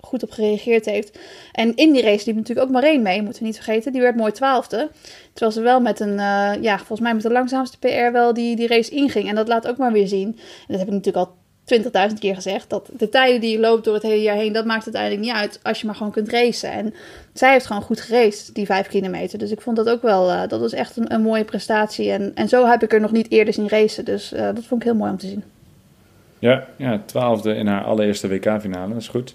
goed 0.00 0.22
op 0.22 0.30
gereageerd 0.30 0.84
heeft. 0.84 1.18
En 1.52 1.74
in 1.74 1.92
die 1.92 2.02
race 2.02 2.26
liep 2.26 2.36
natuurlijk 2.36 2.66
ook 2.66 2.72
Marijn 2.72 3.02
mee, 3.02 3.22
moeten 3.22 3.42
we 3.42 3.48
niet 3.48 3.56
vergeten. 3.56 3.92
Die 3.92 4.00
werd 4.00 4.16
mooi 4.16 4.32
twaalfde. 4.32 4.90
Terwijl 5.32 5.52
ze 5.52 5.60
wel 5.60 5.80
met 5.80 6.00
een, 6.00 6.18
eh, 6.18 6.52
ja, 6.60 6.76
volgens 6.76 7.00
mij 7.00 7.14
met 7.14 7.22
de 7.22 7.32
langzaamste 7.32 7.78
PR 7.78 8.12
wel 8.12 8.34
die, 8.34 8.56
die 8.56 8.68
race 8.68 8.90
inging. 8.90 9.28
En 9.28 9.34
dat 9.34 9.48
laat 9.48 9.68
ook 9.68 9.76
maar 9.76 9.92
weer 9.92 10.08
zien. 10.08 10.28
En 10.28 10.66
dat 10.66 10.78
heb 10.78 10.86
ik 10.86 10.94
natuurlijk 10.94 11.26
al 11.26 11.34
20.000 11.66 12.18
keer 12.18 12.34
gezegd. 12.34 12.70
Dat 12.70 12.90
de 12.92 13.08
tijden 13.08 13.40
die 13.40 13.50
je 13.50 13.58
loopt 13.58 13.84
door 13.84 13.94
het 13.94 14.02
hele 14.02 14.22
jaar 14.22 14.36
heen, 14.36 14.52
dat 14.52 14.64
maakt 14.64 14.84
uiteindelijk 14.84 15.22
niet 15.22 15.32
uit 15.32 15.60
als 15.62 15.80
je 15.80 15.86
maar 15.86 15.94
gewoon 15.94 16.12
kunt 16.12 16.28
racen. 16.28 16.70
En 16.70 16.94
zij 17.32 17.52
heeft 17.52 17.66
gewoon 17.66 17.82
goed 17.82 18.00
geraced, 18.00 18.54
die 18.54 18.66
5 18.66 18.88
kilometer. 18.88 19.38
Dus 19.38 19.50
ik 19.50 19.60
vond 19.60 19.76
dat 19.76 19.88
ook 19.88 20.02
wel, 20.02 20.30
uh, 20.30 20.48
dat 20.48 20.60
was 20.60 20.72
echt 20.72 20.96
een, 20.96 21.22
mooie 21.22 21.44
prestatie. 21.44 22.10
En, 22.10 22.32
en 22.34 22.48
zo 22.48 22.66
heb 22.66 22.82
ik 22.82 22.92
er 22.92 23.00
nog 23.00 23.12
niet 23.12 23.30
eerder 23.30 23.54
zien 23.54 23.68
racen. 23.68 24.04
Dus 24.04 24.32
uh, 24.32 24.40
dat 24.40 24.64
vond 24.64 24.80
ik 24.80 24.86
heel 24.86 24.96
mooi 24.96 25.10
om 25.10 25.18
te 25.18 25.26
zien. 25.26 25.44
Ja, 26.38 26.66
ja 26.76 27.02
twaalfde 27.06 27.54
in 27.54 27.66
haar 27.66 27.84
allereerste 27.84 28.28
WK-finale, 28.28 28.92
dat 28.92 29.02
is 29.02 29.08
goed. 29.08 29.34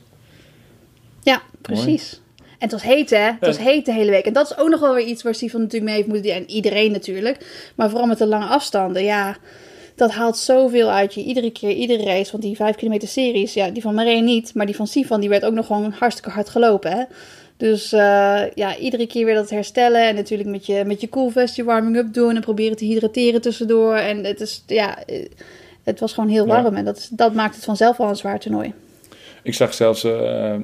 Ja, 1.23 1.41
precies. 1.61 2.11
Mooi. 2.11 2.45
En 2.47 2.69
het 2.69 2.71
was 2.71 2.83
heet, 2.83 3.09
hè? 3.09 3.17
Het 3.17 3.45
was 3.45 3.57
heet 3.57 3.85
de 3.85 3.93
hele 3.93 4.11
week. 4.11 4.25
En 4.25 4.33
dat 4.33 4.51
is 4.51 4.57
ook 4.57 4.69
nog 4.69 4.79
wel 4.79 4.93
weer 4.93 5.05
iets 5.05 5.23
waar 5.23 5.35
Stefan 5.35 5.61
natuurlijk 5.61 5.91
mee 5.91 5.95
heeft 5.95 6.07
moeten 6.07 6.31
doen. 6.31 6.41
En 6.41 6.49
iedereen 6.49 6.91
natuurlijk. 6.91 7.71
Maar 7.75 7.89
vooral 7.89 8.07
met 8.07 8.17
de 8.17 8.27
lange 8.27 8.45
afstanden, 8.45 9.03
ja 9.03 9.37
dat 10.01 10.11
haalt 10.11 10.37
zoveel 10.37 10.91
uit 10.91 11.13
je. 11.13 11.23
Iedere 11.23 11.51
keer, 11.51 11.71
iedere 11.71 12.03
race. 12.03 12.31
Want 12.31 12.43
die 12.43 12.55
5 12.55 12.75
kilometer 12.75 13.07
series, 13.07 13.53
ja, 13.53 13.69
die 13.69 13.81
van 13.81 13.95
Marijn 13.95 14.23
niet. 14.23 14.53
Maar 14.53 14.65
die 14.65 14.75
van 14.75 14.87
Sifan, 14.87 15.19
die 15.19 15.29
werd 15.29 15.45
ook 15.45 15.53
nog 15.53 15.65
gewoon 15.65 15.93
hartstikke 15.99 16.29
hard 16.29 16.49
gelopen. 16.49 16.91
Hè? 16.91 17.03
Dus 17.57 17.93
uh, 17.93 18.41
ja, 18.55 18.77
iedere 18.77 19.07
keer 19.07 19.25
weer 19.25 19.35
dat 19.35 19.49
herstellen. 19.49 20.07
En 20.07 20.15
natuurlijk 20.15 20.49
met 20.49 20.65
je, 20.65 20.83
met 20.85 21.01
je 21.55 21.63
warming-up 21.63 22.13
doen. 22.13 22.35
En 22.35 22.41
proberen 22.41 22.77
te 22.77 22.85
hydrateren 22.85 23.41
tussendoor. 23.41 23.95
En 23.95 24.23
het 24.23 24.41
is, 24.41 24.63
ja, 24.67 24.97
het 25.83 25.99
was 25.99 26.13
gewoon 26.13 26.29
heel 26.29 26.47
warm. 26.47 26.71
Ja. 26.71 26.77
En 26.77 26.85
dat, 26.85 27.09
dat 27.11 27.33
maakt 27.33 27.55
het 27.55 27.63
vanzelf 27.63 27.99
al 27.99 28.09
een 28.09 28.15
zwaar 28.15 28.39
toernooi. 28.39 28.73
Ik 29.43 29.53
zag 29.53 29.73
zelfs, 29.73 30.03
uh, 30.03 30.55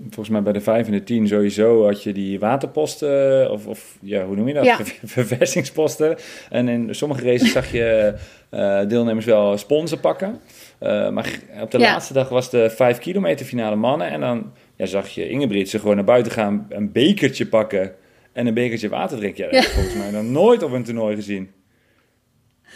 volgens 0.00 0.28
mij 0.28 0.42
bij 0.42 0.52
de 0.52 0.60
5 0.60 0.86
en 0.86 0.92
de 0.92 1.02
10 1.02 1.28
sowieso 1.28 1.84
had 1.84 2.02
je 2.02 2.12
die 2.12 2.38
waterposten, 2.38 3.50
of, 3.50 3.66
of 3.66 3.96
ja, 4.00 4.24
hoe 4.24 4.36
noem 4.36 4.48
je 4.48 4.54
dat? 4.54 4.64
Ja. 4.64 4.78
Verversingsposten. 5.04 6.16
En 6.50 6.68
in 6.68 6.94
sommige 6.94 7.24
races 7.24 7.52
zag 7.52 7.72
je 7.72 8.14
uh, 8.50 8.80
deelnemers 8.88 9.26
wel 9.26 9.58
sponsen 9.58 10.00
pakken. 10.00 10.40
Uh, 10.82 11.10
maar 11.10 11.38
op 11.60 11.70
de 11.70 11.78
ja. 11.78 11.92
laatste 11.92 12.12
dag 12.12 12.28
was 12.28 12.50
de 12.50 12.70
5 12.70 12.98
kilometer 12.98 13.46
finale 13.46 13.76
mannen. 13.76 14.08
En 14.08 14.20
dan 14.20 14.52
ja, 14.76 14.86
zag 14.86 15.08
je 15.08 15.28
Ingebrigtsen 15.28 15.80
gewoon 15.80 15.96
naar 15.96 16.04
buiten 16.04 16.32
gaan, 16.32 16.66
een 16.68 16.92
bekertje 16.92 17.46
pakken 17.46 17.92
en 18.32 18.46
een 18.46 18.54
bekertje 18.54 18.88
water 18.88 19.18
drinken. 19.18 19.44
Ja, 19.44 19.50
dat 19.50 19.60
heb 19.60 19.68
ik 19.68 19.74
volgens 19.74 19.96
mij 19.96 20.10
nog 20.10 20.30
nooit 20.30 20.62
op 20.62 20.72
een 20.72 20.84
toernooi 20.84 21.14
gezien. 21.16 21.50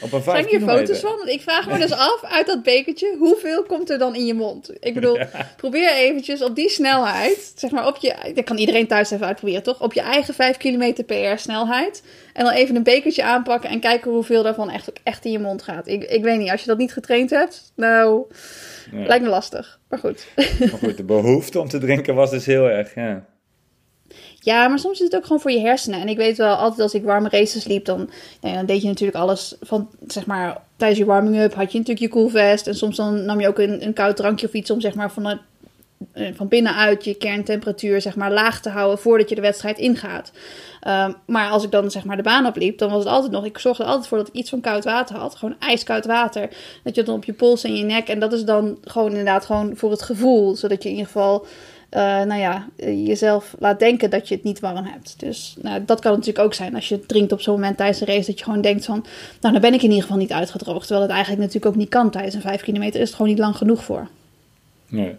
Op 0.00 0.12
een 0.12 0.22
Zijn 0.22 0.46
hier 0.46 0.60
foto's 0.60 1.00
van? 1.00 1.16
Want 1.16 1.28
ik 1.28 1.40
vraag 1.40 1.68
me 1.68 1.78
dus 1.78 1.92
af, 1.92 2.20
uit 2.22 2.46
dat 2.46 2.62
bekertje, 2.62 3.16
hoeveel 3.18 3.62
komt 3.62 3.90
er 3.90 3.98
dan 3.98 4.14
in 4.14 4.26
je 4.26 4.34
mond? 4.34 4.70
Ik 4.80 4.94
bedoel, 4.94 5.18
ja. 5.18 5.28
probeer 5.56 5.92
eventjes 5.92 6.42
op 6.42 6.54
die 6.54 6.68
snelheid, 6.68 7.52
zeg 7.54 7.70
maar 7.70 7.86
op 7.86 7.96
je, 7.96 8.32
dat 8.34 8.44
kan 8.44 8.56
iedereen 8.56 8.86
thuis 8.86 9.10
even 9.10 9.26
uitproberen 9.26 9.62
toch? 9.62 9.82
Op 9.82 9.92
je 9.92 10.00
eigen 10.00 10.34
5 10.34 10.56
km 10.56 11.04
per 11.06 11.38
snelheid. 11.38 12.02
En 12.32 12.44
dan 12.44 12.52
even 12.52 12.76
een 12.76 12.82
bekertje 12.82 13.22
aanpakken 13.22 13.70
en 13.70 13.80
kijken 13.80 14.10
hoeveel 14.10 14.42
daarvan 14.42 14.70
echt, 14.70 14.92
echt 15.02 15.24
in 15.24 15.32
je 15.32 15.38
mond 15.38 15.62
gaat. 15.62 15.86
Ik, 15.86 16.04
ik 16.04 16.22
weet 16.22 16.38
niet, 16.38 16.50
als 16.50 16.60
je 16.60 16.66
dat 16.66 16.78
niet 16.78 16.92
getraind 16.92 17.30
hebt, 17.30 17.72
nou, 17.74 18.24
ja. 18.92 19.06
lijkt 19.06 19.24
me 19.24 19.30
lastig. 19.30 19.78
Maar 19.88 19.98
goed. 19.98 20.26
Maar 20.58 20.68
goed, 20.68 20.96
de 20.96 21.04
behoefte 21.04 21.60
om 21.60 21.68
te 21.68 21.78
drinken 21.78 22.14
was 22.14 22.30
dus 22.30 22.46
heel 22.46 22.68
erg, 22.68 22.94
ja. 22.94 23.24
Ja, 24.46 24.68
maar 24.68 24.78
soms 24.78 24.98
is 24.98 25.04
het 25.04 25.16
ook 25.16 25.22
gewoon 25.22 25.40
voor 25.40 25.50
je 25.50 25.60
hersenen. 25.60 26.00
En 26.00 26.08
ik 26.08 26.16
weet 26.16 26.36
wel, 26.36 26.54
altijd 26.54 26.80
als 26.80 26.94
ik 26.94 27.04
warme 27.04 27.28
races 27.28 27.64
liep, 27.64 27.84
dan, 27.84 28.10
ja, 28.40 28.54
dan 28.54 28.66
deed 28.66 28.82
je 28.82 28.88
natuurlijk 28.88 29.18
alles 29.18 29.56
van, 29.60 29.88
zeg 30.06 30.26
maar, 30.26 30.62
tijdens 30.76 31.00
je 31.00 31.04
warming-up 31.04 31.54
had 31.54 31.72
je 31.72 31.78
natuurlijk 31.78 32.06
je 32.06 32.18
koelvest. 32.18 32.66
En 32.66 32.74
soms 32.74 32.96
dan 32.96 33.24
nam 33.24 33.40
je 33.40 33.48
ook 33.48 33.58
een, 33.58 33.84
een 33.84 33.92
koud 33.92 34.16
drankje 34.16 34.46
of 34.46 34.52
iets 34.52 34.70
om, 34.70 34.80
zeg 34.80 34.94
maar, 34.94 35.10
van, 35.10 35.38
van 36.34 36.48
binnenuit 36.48 37.04
je 37.04 37.14
kerntemperatuur, 37.14 38.00
zeg 38.00 38.16
maar, 38.16 38.32
laag 38.32 38.60
te 38.60 38.68
houden 38.68 38.98
voordat 38.98 39.28
je 39.28 39.34
de 39.34 39.40
wedstrijd 39.40 39.78
ingaat. 39.78 40.32
Um, 40.88 41.14
maar 41.26 41.50
als 41.50 41.64
ik 41.64 41.70
dan, 41.70 41.90
zeg 41.90 42.04
maar, 42.04 42.16
de 42.16 42.22
baan 42.22 42.46
opliep, 42.46 42.78
dan 42.78 42.90
was 42.90 42.98
het 42.98 43.12
altijd 43.12 43.32
nog, 43.32 43.44
ik 43.44 43.58
zorgde 43.58 43.82
er 43.82 43.88
altijd 43.88 44.08
voor 44.08 44.18
dat 44.18 44.28
ik 44.28 44.34
iets 44.34 44.50
van 44.50 44.60
koud 44.60 44.84
water 44.84 45.16
had. 45.16 45.34
Gewoon 45.34 45.56
ijskoud 45.58 46.06
water. 46.06 46.48
Dat 46.84 46.94
je 46.94 47.02
dan 47.02 47.14
op 47.14 47.24
je 47.24 47.32
pols 47.32 47.64
en 47.64 47.76
je 47.76 47.84
nek. 47.84 48.08
En 48.08 48.18
dat 48.18 48.32
is 48.32 48.44
dan 48.44 48.78
gewoon 48.82 49.08
inderdaad 49.08 49.44
gewoon 49.44 49.76
voor 49.76 49.90
het 49.90 50.02
gevoel. 50.02 50.56
Zodat 50.56 50.82
je 50.82 50.88
in 50.88 50.94
ieder 50.94 51.12
geval 51.12 51.46
uh, 51.90 52.00
nou 52.00 52.40
ja, 52.40 52.68
jezelf 52.76 53.54
laat 53.58 53.78
denken 53.78 54.10
dat 54.10 54.28
je 54.28 54.34
het 54.34 54.44
niet 54.44 54.60
warm 54.60 54.84
hebt. 54.84 55.20
Dus 55.20 55.56
nou, 55.62 55.84
dat 55.84 56.00
kan 56.00 56.12
natuurlijk 56.12 56.44
ook 56.44 56.54
zijn 56.54 56.74
als 56.74 56.88
je 56.88 57.06
drinkt 57.06 57.32
op 57.32 57.40
zo'n 57.40 57.54
moment 57.54 57.76
tijdens 57.76 58.00
een 58.00 58.06
race 58.06 58.26
dat 58.26 58.38
je 58.38 58.44
gewoon 58.44 58.60
denkt 58.60 58.84
van, 58.84 59.04
nou 59.40 59.52
dan 59.52 59.62
ben 59.62 59.74
ik 59.74 59.82
in 59.82 59.88
ieder 59.88 60.02
geval 60.02 60.18
niet 60.18 60.32
uitgedroogd. 60.32 60.86
Terwijl 60.86 61.02
het 61.02 61.10
eigenlijk 61.10 61.40
natuurlijk 61.40 61.74
ook 61.74 61.80
niet 61.80 61.88
kan 61.88 62.10
tijdens 62.10 62.34
een 62.34 62.40
5 62.40 62.62
kilometer 62.62 63.00
is 63.00 63.06
het 63.06 63.16
gewoon 63.16 63.30
niet 63.30 63.40
lang 63.40 63.56
genoeg 63.56 63.84
voor. 63.84 64.08
Nee. 64.88 65.14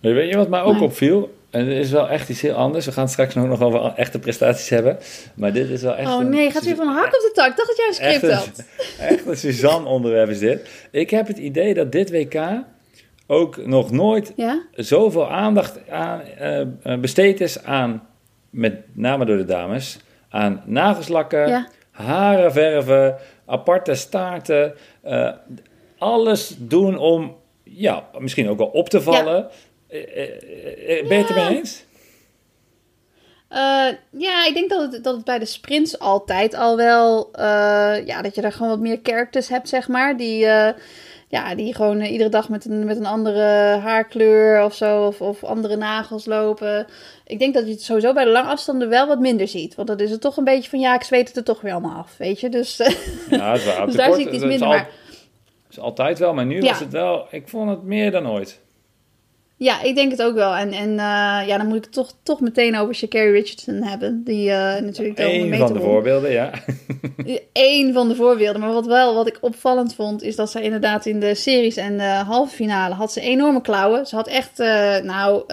Weet 0.00 0.30
je 0.30 0.36
wat 0.36 0.48
mij 0.48 0.62
ook 0.62 0.74
nee. 0.74 0.82
opviel? 0.82 1.30
En 1.50 1.64
dit 1.64 1.78
is 1.78 1.90
wel 1.90 2.08
echt 2.08 2.28
iets 2.28 2.40
heel 2.40 2.54
anders. 2.54 2.86
We 2.86 2.92
gaan 2.92 3.02
het 3.02 3.12
straks 3.12 3.34
nog 3.34 3.60
over 3.60 3.92
echte 3.96 4.18
prestaties 4.18 4.68
hebben. 4.68 4.98
Maar 5.34 5.52
dit 5.52 5.68
is 5.68 5.82
wel 5.82 5.96
echt... 5.96 6.08
Oh 6.08 6.18
nee, 6.18 6.50
gaat 6.50 6.64
weer 6.64 6.76
van 6.76 6.88
een 6.88 6.94
hak 6.94 7.06
op 7.06 7.10
de 7.10 7.30
tak. 7.34 7.50
Ik 7.50 7.56
dacht 7.56 7.68
dat 7.68 7.76
jij 7.76 7.86
een 7.88 7.94
script 7.94 8.32
echt 8.32 8.44
had. 8.44 8.64
Echt 8.98 9.26
een 9.26 9.36
Suzanne 9.36 9.88
onderwerp 9.88 10.28
is 10.28 10.38
dit. 10.38 10.68
Ik 10.90 11.10
heb 11.10 11.26
het 11.26 11.38
idee 11.38 11.74
dat 11.74 11.92
dit 11.92 12.10
WK 12.10 12.34
ook 13.26 13.66
nog 13.66 13.90
nooit 13.90 14.32
ja? 14.36 14.62
zoveel 14.72 15.30
aandacht 15.30 15.90
aan, 15.90 16.22
uh, 16.84 16.98
besteed 16.98 17.40
is 17.40 17.64
aan, 17.64 18.08
met 18.50 18.82
name 18.92 19.24
door 19.24 19.36
de 19.36 19.44
dames, 19.44 19.98
aan 20.28 20.62
nagelslakken, 20.64 21.48
ja. 21.48 21.68
haren 21.90 22.52
verven, 22.52 23.16
aparte 23.46 23.94
staarten. 23.94 24.74
Uh, 25.04 25.30
alles 25.98 26.54
doen 26.58 26.98
om, 26.98 27.36
ja, 27.62 28.08
misschien 28.18 28.48
ook 28.48 28.58
wel 28.58 28.66
op 28.66 28.88
te 28.88 29.02
vallen. 29.02 29.48
Ja. 29.88 29.98
ben 31.08 31.16
je 31.16 31.24
het 31.26 31.28
ermee 31.28 31.56
eens? 31.56 31.84
Uh, 33.52 33.88
ja, 34.10 34.46
ik 34.46 34.54
denk 34.54 34.70
dat 34.70 34.92
het, 34.92 35.04
dat 35.04 35.14
het 35.14 35.24
bij 35.24 35.38
de 35.38 35.44
sprints 35.44 35.98
altijd 35.98 36.54
al 36.54 36.76
wel, 36.76 37.28
uh, 37.34 38.06
ja, 38.06 38.22
dat 38.22 38.34
je 38.34 38.40
daar 38.40 38.52
gewoon 38.52 38.68
wat 38.68 38.80
meer 38.80 39.00
characters 39.02 39.48
hebt, 39.48 39.68
zeg 39.68 39.88
maar, 39.88 40.16
die, 40.16 40.44
uh, 40.44 40.68
ja, 41.32 41.54
die 41.54 41.74
gewoon 41.74 42.00
iedere 42.00 42.30
dag 42.30 42.48
met 42.48 42.64
een, 42.64 42.84
met 42.84 42.96
een 42.96 43.06
andere 43.06 43.78
haarkleur 43.82 44.64
of 44.64 44.74
zo, 44.74 45.06
of, 45.06 45.20
of 45.20 45.44
andere 45.44 45.76
nagels 45.76 46.26
lopen. 46.26 46.86
Ik 47.26 47.38
denk 47.38 47.54
dat 47.54 47.66
je 47.66 47.70
het 47.70 47.82
sowieso 47.82 48.12
bij 48.12 48.24
de 48.24 48.30
lange 48.30 48.48
afstanden 48.48 48.88
wel 48.88 49.06
wat 49.06 49.18
minder 49.18 49.48
ziet, 49.48 49.74
want 49.74 49.88
dan 49.88 49.98
is 49.98 50.10
het 50.10 50.20
toch 50.20 50.36
een 50.36 50.44
beetje 50.44 50.70
van, 50.70 50.80
ja, 50.80 50.94
ik 50.94 51.02
zweet 51.02 51.28
het 51.28 51.36
er 51.36 51.44
toch 51.44 51.60
weer 51.60 51.72
allemaal 51.72 51.96
af, 51.96 52.16
weet 52.16 52.40
je, 52.40 52.48
dus, 52.48 52.76
ja, 53.30 53.52
het 53.52 53.60
is 53.60 53.76
dus 53.86 53.94
daar 53.94 54.14
zie 54.14 54.26
ik 54.26 54.32
iets 54.32 54.44
minder, 54.44 54.66
al, 54.66 54.72
maar... 54.72 54.90
is 55.70 55.78
altijd 55.78 56.18
wel, 56.18 56.34
maar 56.34 56.46
nu 56.46 56.62
ja. 56.62 56.68
was 56.68 56.80
het 56.80 56.92
wel, 56.92 57.26
ik 57.30 57.48
vond 57.48 57.70
het 57.70 57.82
meer 57.82 58.10
dan 58.10 58.28
ooit. 58.28 58.61
Ja, 59.62 59.82
ik 59.82 59.94
denk 59.94 60.10
het 60.10 60.22
ook 60.22 60.34
wel. 60.34 60.54
En, 60.54 60.72
en 60.72 60.90
uh, 60.90 61.46
ja, 61.46 61.56
dan 61.56 61.66
moet 61.66 61.76
ik 61.76 61.84
het 61.84 61.92
toch, 61.92 62.12
toch 62.22 62.40
meteen 62.40 62.76
over 62.76 62.94
Shakari 62.94 63.30
Richardson 63.30 63.82
hebben. 63.82 64.24
Die 64.24 64.48
uh, 64.48 64.54
natuurlijk 64.76 65.18
Eén 65.18 65.56
van 65.56 65.72
de 65.72 65.80
voorbeelden, 65.80 66.30
ja. 66.30 66.50
Eén 67.52 67.92
van 67.92 68.08
de 68.08 68.14
voorbeelden. 68.14 68.60
Maar 68.60 68.72
wat 68.72 68.86
wel, 68.86 69.14
wat 69.14 69.26
ik 69.26 69.38
opvallend 69.40 69.94
vond, 69.94 70.22
is 70.22 70.36
dat 70.36 70.50
ze 70.50 70.62
inderdaad 70.62 71.06
in 71.06 71.20
de 71.20 71.34
series 71.34 71.76
en 71.76 71.98
de 71.98 72.04
halve 72.04 72.54
finale 72.54 72.94
had 72.94 73.12
ze 73.12 73.20
enorme 73.20 73.60
klauwen. 73.60 74.06
Ze 74.06 74.14
had 74.16 74.28
echt, 74.28 74.60
uh, 74.60 74.96
nou... 74.98 75.44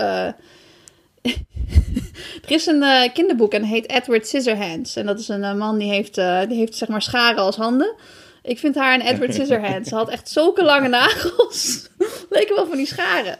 er 2.46 2.52
is 2.52 2.66
een 2.66 3.12
kinderboek 3.14 3.54
en 3.54 3.64
heet 3.64 3.90
Edward 3.90 4.28
Scissorhands. 4.28 4.96
En 4.96 5.06
dat 5.06 5.20
is 5.20 5.28
een 5.28 5.58
man 5.58 5.78
die 5.78 5.90
heeft, 5.90 6.16
die 6.48 6.58
heeft 6.58 6.76
zeg 6.76 6.88
maar 6.88 7.02
scharen 7.02 7.42
als 7.42 7.56
handen. 7.56 7.96
Ik 8.44 8.60
vind 8.60 8.76
haar 8.76 8.94
een 8.94 9.06
Edward 9.06 9.34
Scissorhands. 9.38 9.90
Ze 9.90 9.96
had 9.96 10.10
echt 10.10 10.30
zulke 10.30 10.64
lange 10.64 10.88
nagels. 10.88 11.88
Leken 12.30 12.56
wel 12.56 12.68
van 12.68 12.78
die 12.78 12.86
scharen. 12.86 13.40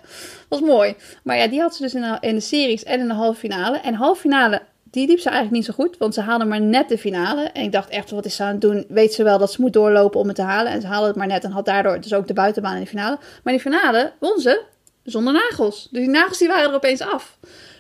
Was 0.50 0.62
mooi. 0.62 0.96
Maar 1.24 1.38
ja, 1.38 1.48
die 1.48 1.62
had 1.62 1.76
ze 1.76 1.82
dus 1.82 1.94
in 1.94 2.36
de, 2.36 2.40
series 2.40 2.84
en 2.84 3.00
in 3.00 3.08
de 3.08 3.14
halve 3.14 3.40
finale. 3.40 3.78
En 3.78 3.94
halve 3.94 4.22
finale, 4.22 4.62
die 4.84 5.08
liep 5.08 5.20
ze 5.20 5.30
eigenlijk 5.30 5.58
niet 5.58 5.66
zo 5.66 5.84
goed. 5.84 5.98
Want 5.98 6.14
ze 6.14 6.22
haalde 6.22 6.46
maar 6.46 6.62
net 6.62 6.90
de 6.90 6.98
finale. 6.98 7.42
En 7.42 7.64
ik 7.64 7.72
dacht 7.72 7.90
echt, 7.90 8.12
wat 8.12 8.26
is 8.26 8.36
ze 8.36 8.44
aan 8.44 8.52
het 8.52 8.62
doen? 8.62 8.86
Weet 8.88 9.14
ze 9.14 9.24
wel 9.24 9.38
dat 9.38 9.52
ze 9.52 9.62
moet 9.62 9.74
doorlopen 9.74 10.20
om 10.20 10.28
het 10.28 10.36
te 10.36 10.42
halen. 10.42 10.72
En 10.72 10.82
ze 10.82 10.88
haalde 10.88 11.08
het 11.08 11.16
maar 11.16 11.28
net 11.28 11.44
en 11.44 11.52
had 11.52 11.66
daardoor 11.66 12.02
dus 12.02 12.14
ook 12.14 12.28
de 12.28 12.34
buitenbaan 12.34 12.76
in 12.76 12.82
de 12.82 12.88
finale. 12.88 13.18
Maar 13.44 13.54
in 13.54 13.60
de 13.60 13.70
finale 13.70 14.12
won 14.20 14.40
ze 14.40 14.62
zonder 15.04 15.34
nagels. 15.34 15.88
Dus 15.92 16.02
die 16.02 16.10
nagels 16.10 16.38
die 16.38 16.48
waren 16.48 16.70
er 16.70 16.76
opeens 16.76 17.02
af. 17.02 17.38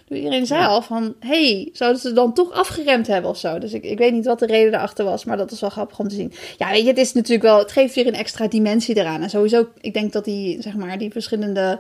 Dus 0.10 0.17
iedereen 0.17 0.45
zei 0.45 0.65
al 0.65 0.82
van, 0.82 1.15
hey, 1.19 1.69
zouden 1.74 2.02
ze 2.02 2.13
dan 2.13 2.34
toch 2.34 2.52
afgeremd 2.52 3.08
hebben 3.08 3.30
of 3.30 3.38
zo? 3.38 3.60
Dus 3.60 3.74
ik, 3.74 3.84
ik 3.84 3.98
weet 3.98 4.13
niet 4.13 4.26
wat 4.26 4.39
de 4.39 4.45
reden 4.45 4.74
erachter 4.74 5.06
was, 5.06 5.26
maar 5.26 5.38
dat 5.38 5.52
is 5.52 5.60
wel 5.60 5.69
grappig 5.69 6.00
om 6.00 6.08
te 6.08 6.15
zien. 6.15 6.34
Ja, 6.58 6.69
weet 6.69 6.82
je, 6.82 6.88
het 6.88 6.98
is 6.98 7.13
natuurlijk 7.13 7.43
wel, 7.43 7.58
het 7.58 7.72
geeft 7.72 7.95
weer 7.95 8.08
een 8.08 8.13
extra 8.13 8.48
dimensie 8.48 8.98
eraan. 8.98 9.22
En 9.22 9.30
sowieso, 9.30 9.67
ik 9.82 9.93
denk 9.93 10.13
dat 10.13 10.26
die, 10.26 10.62
zeg 10.62 10.76
maar, 10.76 10.98
die 10.98 11.12
verschillende 11.12 11.80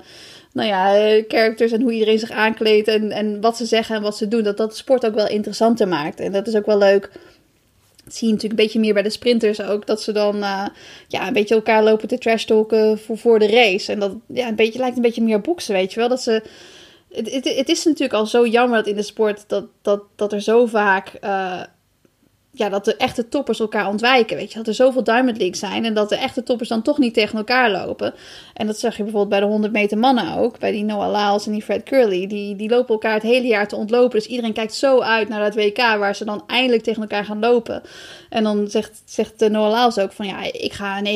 nou 0.53 0.67
ja, 0.67 1.21
characters 1.27 1.71
en 1.71 1.81
hoe 1.81 1.91
iedereen 1.91 2.19
zich 2.19 2.31
aankleedt 2.31 2.87
en, 2.87 3.11
en 3.11 3.41
wat 3.41 3.57
ze 3.57 3.65
zeggen 3.65 3.95
en 3.95 4.01
wat 4.01 4.17
ze 4.17 4.27
doen, 4.27 4.43
dat 4.43 4.57
dat 4.57 4.69
de 4.69 4.77
sport 4.77 5.05
ook 5.05 5.15
wel 5.15 5.27
interessanter 5.27 5.87
maakt. 5.87 6.19
En 6.19 6.31
dat 6.31 6.47
is 6.47 6.55
ook 6.55 6.65
wel 6.65 6.77
leuk. 6.77 7.11
Dat 8.03 8.15
zie 8.15 8.27
je 8.27 8.33
natuurlijk 8.33 8.59
een 8.59 8.65
beetje 8.65 8.79
meer 8.79 8.93
bij 8.93 9.03
de 9.03 9.09
sprinters 9.09 9.61
ook, 9.61 9.87
dat 9.87 10.01
ze 10.01 10.11
dan 10.11 10.35
uh, 10.35 10.67
ja, 11.07 11.27
een 11.27 11.33
beetje 11.33 11.55
elkaar 11.55 11.83
lopen 11.83 12.07
te 12.07 12.17
trash 12.17 12.43
talken 12.43 12.99
voor, 12.99 13.17
voor 13.17 13.39
de 13.39 13.47
race. 13.47 13.91
En 13.91 13.99
dat 13.99 14.11
ja, 14.27 14.47
een 14.47 14.55
beetje, 14.55 14.79
lijkt 14.79 14.95
een 14.95 15.01
beetje 15.01 15.23
meer 15.23 15.41
boksen, 15.41 15.73
weet 15.73 15.93
je 15.93 15.99
wel. 15.99 16.09
Dat 16.09 16.21
ze, 16.21 16.41
het, 17.11 17.55
het, 17.55 17.69
is 17.69 17.85
natuurlijk 17.85 18.13
al 18.13 18.25
zo 18.25 18.47
jammer 18.47 18.77
dat 18.77 18.87
in 18.87 18.95
de 18.95 19.01
sport 19.01 19.43
dat, 19.47 19.65
dat, 19.81 20.01
dat 20.15 20.33
er 20.33 20.41
zo 20.41 20.65
vaak 20.65 21.13
uh, 21.23 21.61
ja, 22.51 22.69
dat 22.69 22.85
de 22.85 22.95
echte 22.95 23.27
toppers 23.27 23.59
elkaar 23.59 23.87
ontwijken. 23.87 24.37
Weet 24.37 24.51
je, 24.51 24.57
dat 24.57 24.67
er 24.67 24.73
zoveel 24.73 25.03
Diamond 25.03 25.37
League 25.37 25.55
zijn 25.55 25.85
en 25.85 25.93
dat 25.93 26.09
de 26.09 26.15
echte 26.15 26.43
toppers 26.43 26.69
dan 26.69 26.81
toch 26.81 26.97
niet 26.97 27.13
tegen 27.13 27.37
elkaar 27.37 27.71
lopen. 27.71 28.13
En 28.53 28.67
dat 28.67 28.79
zag 28.79 28.97
je 28.97 29.03
bijvoorbeeld 29.03 29.31
bij 29.31 29.39
de 29.39 29.45
100 29.45 29.73
meter 29.73 29.97
mannen 29.97 30.37
ook. 30.37 30.59
Bij 30.59 30.71
die 30.71 30.83
Noah 30.83 31.11
Lyles 31.11 31.45
en 31.45 31.51
die 31.51 31.61
Fred 31.61 31.83
Curly. 31.83 32.27
Die, 32.27 32.55
die 32.55 32.69
lopen 32.69 32.93
elkaar 32.93 33.13
het 33.13 33.23
hele 33.23 33.47
jaar 33.47 33.67
te 33.67 33.75
ontlopen. 33.75 34.19
Dus 34.19 34.27
iedereen 34.27 34.53
kijkt 34.53 34.73
zo 34.73 34.99
uit 34.99 35.29
naar 35.29 35.39
dat 35.39 35.55
WK 35.55 35.77
waar 35.77 36.15
ze 36.15 36.25
dan 36.25 36.43
eindelijk 36.47 36.83
tegen 36.83 37.01
elkaar 37.01 37.25
gaan 37.25 37.39
lopen. 37.39 37.81
En 38.29 38.43
dan 38.43 38.67
zegt, 38.67 39.01
zegt 39.05 39.49
Noah 39.49 39.79
Lyles 39.79 39.99
ook 39.99 40.11
van 40.11 40.27
ja, 40.27 40.41
ik 40.51 40.73
ga 40.73 41.03
9,65 41.03 41.09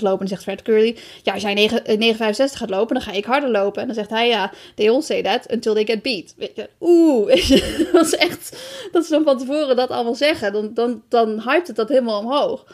lopen. 0.00 0.20
En 0.20 0.28
zegt 0.28 0.42
Fred 0.42 0.62
Curly, 0.62 0.96
ja, 1.22 1.32
als 1.32 1.42
jij 1.42 1.70
9,65 1.70 2.18
gaat 2.36 2.70
lopen, 2.70 2.94
dan 2.94 3.04
ga 3.04 3.12
ik 3.12 3.24
harder 3.24 3.50
lopen. 3.50 3.80
En 3.80 3.86
dan 3.86 3.96
zegt 3.96 4.10
hij 4.10 4.28
ja, 4.28 4.52
they 4.74 4.90
all 4.90 5.00
say 5.00 5.22
that 5.22 5.52
until 5.52 5.74
they 5.74 5.84
get 5.84 6.02
beat. 6.02 6.34
Weet 6.36 6.56
je, 6.56 6.68
oeh, 6.80 7.26
dat 7.92 8.06
is 8.06 8.14
echt, 8.14 8.58
dat 8.92 9.04
ze 9.04 9.10
dan 9.10 9.24
van 9.24 9.38
tevoren 9.38 9.76
dat 9.76 9.90
allemaal 9.90 10.14
zeggen. 10.14 10.52
Dan, 10.52 10.74
dan, 10.74 11.02
dan 11.08 11.40
hypt 11.40 11.66
het 11.66 11.76
dat 11.76 11.88
helemaal 11.88 12.20
omhoog. 12.20 12.64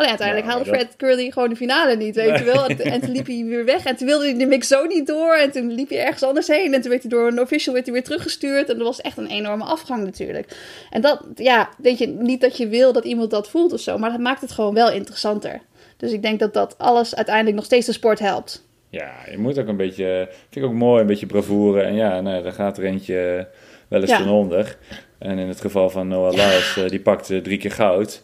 Alleen 0.00 0.18
uiteindelijk 0.18 0.48
Ja, 0.48 0.52
haalde 0.52 0.70
Fred 0.70 0.96
Curly 0.96 1.30
gewoon 1.30 1.48
de 1.48 1.56
finale 1.56 1.96
niet, 1.96 2.14
weet 2.14 2.38
je 2.38 2.44
wel. 2.44 2.66
En, 2.66 2.78
en 2.78 3.00
toen 3.00 3.10
liep 3.10 3.26
hij 3.26 3.44
weer 3.44 3.64
weg. 3.64 3.84
En 3.84 3.96
toen 3.96 4.06
wilde 4.06 4.24
hij 4.24 4.38
de 4.38 4.46
mix 4.46 4.68
zo 4.68 4.86
niet 4.86 5.06
door. 5.06 5.34
En 5.34 5.50
toen 5.50 5.72
liep 5.72 5.88
hij 5.88 6.04
ergens 6.04 6.22
anders 6.22 6.46
heen. 6.46 6.74
En 6.74 6.80
toen 6.80 6.90
werd 6.90 7.02
hij 7.02 7.10
door 7.10 7.26
een 7.26 7.40
official 7.40 7.74
werd 7.74 7.86
hij 7.86 7.94
weer 7.94 8.04
teruggestuurd. 8.04 8.68
En 8.68 8.76
dat 8.76 8.86
was 8.86 9.00
echt 9.00 9.16
een 9.16 9.26
enorme 9.26 9.64
afgang 9.64 10.04
natuurlijk. 10.04 10.56
En 10.90 11.00
dat, 11.00 11.24
ja, 11.34 11.68
weet 11.78 11.98
je, 11.98 12.06
niet 12.06 12.40
dat 12.40 12.56
je 12.56 12.68
wil 12.68 12.92
dat 12.92 13.04
iemand 13.04 13.30
dat 13.30 13.48
voelt 13.50 13.72
of 13.72 13.80
zo. 13.80 13.98
Maar 13.98 14.10
dat 14.10 14.20
maakt 14.20 14.40
het 14.40 14.52
gewoon 14.52 14.74
wel 14.74 14.90
interessanter. 14.90 15.60
Dus 15.96 16.12
ik 16.12 16.22
denk 16.22 16.40
dat 16.40 16.54
dat 16.54 16.74
alles 16.78 17.14
uiteindelijk 17.14 17.56
nog 17.56 17.64
steeds 17.64 17.86
de 17.86 17.92
sport 17.92 18.18
helpt. 18.18 18.64
Ja, 18.88 19.12
je 19.30 19.38
moet 19.38 19.58
ook 19.58 19.68
een 19.68 19.76
beetje, 19.76 20.28
vind 20.50 20.64
ik 20.64 20.70
ook 20.70 20.76
mooi, 20.76 21.00
een 21.00 21.06
beetje 21.06 21.26
bravoure. 21.26 21.82
En 21.82 21.94
ja, 21.94 22.20
nou, 22.20 22.42
daar 22.42 22.52
gaat 22.52 22.78
er 22.78 22.84
eentje 22.84 23.48
wel 23.88 24.00
eens 24.00 24.10
Ja. 24.10 24.16
ten 24.16 24.28
onder. 24.28 24.76
En 25.18 25.38
in 25.38 25.48
het 25.48 25.60
geval 25.60 25.90
van 25.90 26.08
Noah 26.08 26.30
Lyles, 26.32 26.76
eh, 26.76 26.88
die 26.88 27.00
pakte 27.00 27.40
drie 27.40 27.58
keer 27.58 27.70
goud. 27.70 28.22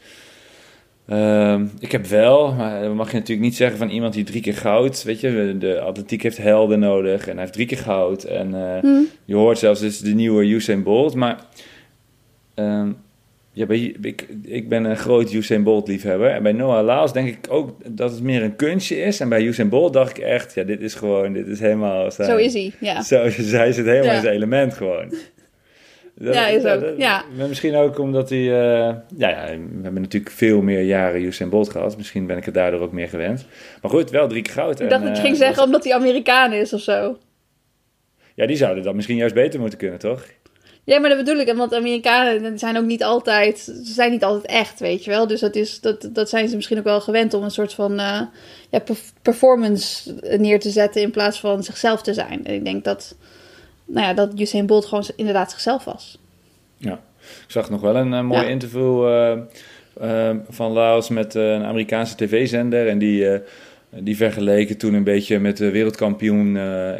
Ehm, 1.08 1.66
ik 1.78 1.92
heb 1.92 2.06
wel, 2.06 2.52
maar 2.52 2.82
dat 2.82 2.94
mag 2.94 3.10
je 3.10 3.16
natuurlijk 3.16 3.46
niet 3.46 3.56
zeggen 3.56 3.78
van 3.78 3.88
iemand 3.88 4.14
die 4.14 4.24
drie 4.24 4.42
keer 4.42 4.54
goud. 4.54 5.02
Weet 5.02 5.20
je, 5.20 5.56
de 5.58 5.80
atletiek 5.80 6.22
heeft 6.22 6.36
helden 6.36 6.78
nodig 6.78 7.26
en 7.26 7.30
hij 7.32 7.40
heeft 7.40 7.52
drie 7.52 7.66
keer 7.66 7.78
goud. 7.78 8.24
En 8.24 8.54
eh, 8.54 8.78
Hm. 8.80 9.00
je 9.24 9.34
hoort 9.34 9.58
zelfs, 9.58 9.80
is 9.80 9.98
de 10.00 10.14
nieuwe 10.14 10.44
Usain 10.46 10.82
Bolt. 10.82 11.14
Maar 11.14 11.38
ehm, 12.54 12.88
ja, 13.52 13.66
bij, 13.66 13.94
ik, 14.02 14.26
ik 14.44 14.68
ben 14.68 14.84
een 14.84 14.96
groot 14.96 15.32
Usain 15.32 15.62
Bolt 15.62 15.88
liefhebber. 15.88 16.30
En 16.30 16.42
bij 16.42 16.52
Noah 16.52 16.86
Lyles 16.86 17.12
denk 17.12 17.28
ik 17.28 17.38
ook 17.48 17.70
dat 17.86 18.10
het 18.10 18.22
meer 18.22 18.42
een 18.42 18.56
kunstje 18.56 18.96
is. 18.96 19.20
En 19.20 19.28
bij 19.28 19.42
Usain 19.42 19.68
Bolt 19.68 19.92
dacht 19.92 20.18
ik 20.18 20.24
echt, 20.24 20.54
ja, 20.54 20.62
dit 20.62 20.80
is 20.80 20.94
gewoon, 20.94 21.32
dit 21.32 21.46
is 21.46 21.60
helemaal... 21.60 22.10
zijn- 22.10 22.28
Zo 22.30 22.36
is 22.36 22.52
hij, 22.52 22.72
ja. 22.80 23.02
Zo, 23.02 23.28
zij 23.38 23.72
zit 23.72 23.84
helemaal 23.86 24.06
Ja. 24.10 24.14
in 24.14 24.20
zijn 24.22 24.34
element 24.34 24.74
gewoon. 24.74 25.12
Dat- 26.18 26.34
Ja, 26.34 26.46
is 26.46 26.64
ook, 26.64 26.84
ja. 26.98 27.24
Misschien 27.48 27.74
ook 27.74 27.98
omdat 27.98 28.28
hij... 28.30 28.38
eh, 28.38 28.94
ja, 29.16 29.28
ja, 29.28 29.44
we 29.46 29.82
hebben 29.82 30.02
natuurlijk 30.02 30.32
veel 30.34 30.60
meer 30.62 30.82
jaren 30.82 31.22
Usain 31.22 31.50
Bolt 31.50 31.70
gehad. 31.70 31.96
Misschien 31.96 32.26
ben 32.26 32.36
ik 32.36 32.44
het 32.44 32.54
daardoor 32.54 32.80
ook 32.80 32.92
meer 32.92 33.08
gewend. 33.08 33.46
Maar 33.82 33.90
goed, 33.90 34.10
wel 34.10 34.28
drie 34.28 34.42
keer 34.42 34.52
goud. 34.52 34.80
Ik 34.80 34.90
dacht 34.90 35.04
dat 35.04 35.16
je 35.16 35.22
ging 35.22 35.36
zeggen 35.36 35.62
omdat 35.62 35.84
hij 35.84 35.94
Amerikaan 35.94 36.52
is 36.52 36.72
of 36.72 36.80
zo. 36.80 37.18
Ja, 38.34 38.46
die 38.46 38.56
zouden 38.56 38.84
dat 38.84 38.94
misschien 38.94 39.16
juist 39.16 39.34
beter 39.34 39.60
moeten 39.60 39.78
kunnen, 39.78 39.98
toch? 39.98 40.24
Ja, 40.84 40.98
maar 41.00 41.08
dat 41.08 41.18
bedoel 41.24 41.36
ik. 41.40 41.52
Want 41.52 41.74
Amerikanen 41.74 42.58
zijn 42.58 42.76
ook 42.76 42.84
niet 42.84 43.04
altijd... 43.04 43.58
Ze 43.58 43.72
zijn 43.92 44.10
niet 44.10 44.24
altijd 44.24 44.46
echt, 44.46 44.80
weet 44.80 45.04
je 45.04 45.10
wel. 45.10 45.26
Dus 45.26 45.40
dat, 45.40 45.54
is, 45.54 45.80
dat, 45.80 46.08
dat 46.12 46.28
zijn 46.28 46.48
ze 46.48 46.56
misschien 46.56 46.78
ook 46.78 46.84
wel 46.84 47.00
gewend 47.00 47.34
om 47.34 47.42
een 47.42 47.50
soort 47.50 47.74
van 47.74 47.92
uh, 47.92 48.20
ja, 48.70 48.82
performance 49.22 50.14
neer 50.38 50.60
te 50.60 50.70
zetten... 50.70 51.02
in 51.02 51.10
plaats 51.10 51.40
van 51.40 51.62
zichzelf 51.64 52.02
te 52.02 52.14
zijn. 52.14 52.44
En 52.44 52.54
ik 52.54 52.64
denk 52.64 52.84
dat, 52.84 53.16
nou 53.86 54.06
ja, 54.06 54.14
dat 54.14 54.40
Usain 54.40 54.66
Bolt 54.66 54.86
gewoon 54.86 55.04
inderdaad 55.16 55.50
zichzelf 55.50 55.84
was. 55.84 56.18
Ja, 56.76 57.00
ik 57.22 57.44
zag 57.46 57.70
nog 57.70 57.80
wel 57.80 57.96
een 57.96 58.12
uh, 58.12 58.20
mooi 58.20 58.42
ja. 58.42 58.48
interview 58.48 59.08
uh, 59.08 59.32
uh, 60.02 60.30
van 60.48 60.72
Laos 60.72 61.08
met 61.08 61.34
eh, 61.34 61.52
een 61.52 61.64
Amerikaanse 61.64 62.16
tv-zender. 62.16 62.88
En 62.88 62.98
die, 62.98 63.28
eh, 63.28 63.40
die 63.90 64.16
vergeleken 64.16 64.76
toen 64.76 64.94
een 64.94 65.04
beetje 65.04 65.38
met 65.38 65.56
de 65.56 65.70
wereldkampioen 65.70 66.56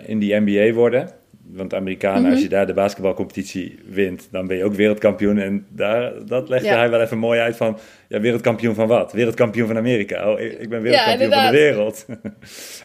in 0.07 0.19
die 0.19 0.41
NBA 0.41 0.73
worden. 0.73 1.11
Want 1.53 1.75
Amerikanen, 1.75 2.19
mm 2.19 2.25
-hmm. 2.25 2.33
als 2.33 2.43
je 2.43 2.49
daar 2.49 2.67
de 2.67 2.73
basketbalcompetitie 2.73 3.79
wint, 3.89 4.29
dan 4.31 4.47
ben 4.47 4.57
je 4.57 4.65
ook 4.65 4.75
wereldkampioen. 4.75 5.39
En 5.39 5.67
daar, 5.69 6.13
dat 6.27 6.49
legde 6.49 6.67
ja. 6.67 6.77
hij 6.77 6.91
wel 6.91 7.01
even 7.01 7.19
mooi 7.19 7.41
uit 7.41 7.57
van, 7.57 7.79
ja, 8.09 8.21
wereldkampioen 8.21 8.75
van 8.75 8.87
wat? 8.87 9.13
Wereldkampioen 9.13 9.67
van 9.67 9.77
Amerika. 9.77 10.33
Oh, 10.33 10.41
ik 10.41 10.69
ben 10.69 10.83
wereldkampioen 10.83 11.31
ja, 11.31 11.43
van 11.43 11.53
de 11.53 11.59
wereld. 11.59 12.07
en 12.09 12.17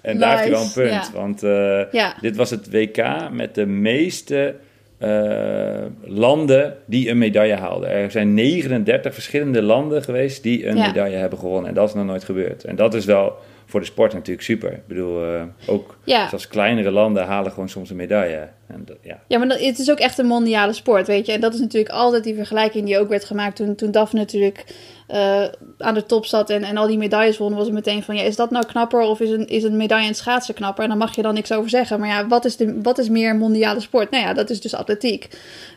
nice. 0.02 0.18
daar 0.18 0.40
heeft 0.40 0.42
hij 0.42 0.52
wel 0.52 0.62
een 0.62 0.74
punt. 0.74 1.10
Ja. 1.14 1.20
Want 1.20 1.44
uh, 1.44 2.22
dit 2.22 2.36
was 2.36 2.50
het 2.50 2.72
WK 2.72 3.30
met 3.32 3.56
de 3.56 3.66
meeste 3.66 4.56
uh, 5.00 5.86
landen 6.04 6.78
die 6.86 7.10
een 7.10 7.18
medaille 7.18 7.56
haalden. 7.56 7.90
Er 7.90 8.12
zijn 8.12 8.34
39 8.34 9.14
verschillende 9.14 9.62
landen 9.62 10.04
geweest 10.04 10.44
die 10.44 10.68
een 10.68 10.78
medaille 10.78 11.16
hebben 11.16 11.40
gewonnen. 11.40 11.70
En 11.70 11.76
dat 11.76 11.88
is 11.88 11.94
nog 11.94 12.06
nooit 12.06 12.24
gebeurd. 12.24 12.64
En 12.64 12.76
dat 12.76 12.94
is 12.94 13.06
wel 13.06 13.36
voor 13.72 13.80
de 13.80 13.86
sport 13.86 14.14
natuurlijk 14.14 14.46
super. 14.46 14.72
Ik 14.72 14.88
bedoel, 14.88 15.26
uh, 15.34 15.44
ook 15.68 15.98
ja. 16.04 16.30
zelfs 16.30 16.48
kleinere 16.48 16.92
landen 16.92 17.26
halen 17.26 17.52
gewoon 17.52 17.70
soms 17.70 17.90
een 17.90 17.96
medaille. 17.96 18.50
En 18.68 18.86
dat, 18.86 18.98
ja. 19.02 19.20
ja, 19.28 19.38
maar 19.38 19.48
dat, 19.48 19.60
het 19.60 19.80
is 19.80 19.92
ook 19.92 20.00
echt 20.00 20.18
een 20.18 20.26
mondiale 20.26 20.74
sport, 20.74 21.08
weet 21.08 21.26
je. 21.26 21.32
En 21.32 21.42
dat 21.42 21.54
is 21.54 21.60
natuurlijk 21.60 21.94
altijd 21.94 22.24
die 22.24 22.36
vergelijking 22.36 22.86
die 22.86 23.00
ook 23.00 23.10
werd 23.10 23.24
gemaakt 23.24 23.56
toen, 23.56 23.76
toen 23.76 23.92
Daphne 23.92 24.20
natuurlijk 24.20 24.66
uh, 25.14 25.44
aan 25.78 25.94
de 25.94 26.06
top 26.06 26.26
zat 26.26 26.50
en, 26.50 26.64
en 26.64 26.78
al 26.78 26.88
die 26.88 26.98
medailles 26.98 27.38
won. 27.38 27.54
Was 27.54 27.66
het 27.66 27.74
meteen 27.74 28.04
van, 28.04 28.16
ja, 28.16 28.22
is 28.22 28.36
dat 28.36 28.52
nou 28.52 28.66
knapper 28.66 29.00
of 29.00 29.20
is 29.20 29.30
een, 29.30 29.48
is 29.48 29.64
een 29.64 29.78
medaille 29.78 30.08
in 30.08 30.16
schaatsen 30.16 30.54
knapper? 30.54 30.84
En 30.84 30.90
dan 30.90 30.98
mag 30.98 31.16
je 31.16 31.22
dan 31.22 31.34
niks 31.34 31.52
over 31.52 31.70
zeggen. 31.70 32.00
Maar 32.00 32.10
ja, 32.10 32.28
wat 32.28 32.46
is, 32.46 32.56
de, 32.56 32.82
wat 32.82 32.98
is 32.98 33.10
meer 33.10 33.36
mondiale 33.36 33.80
sport? 33.80 34.12
Nou 34.12 34.24
ja, 34.24 34.34
dat 34.34 34.50
is 34.50 34.62
dus 34.62 34.76
atletiek. 34.76 35.28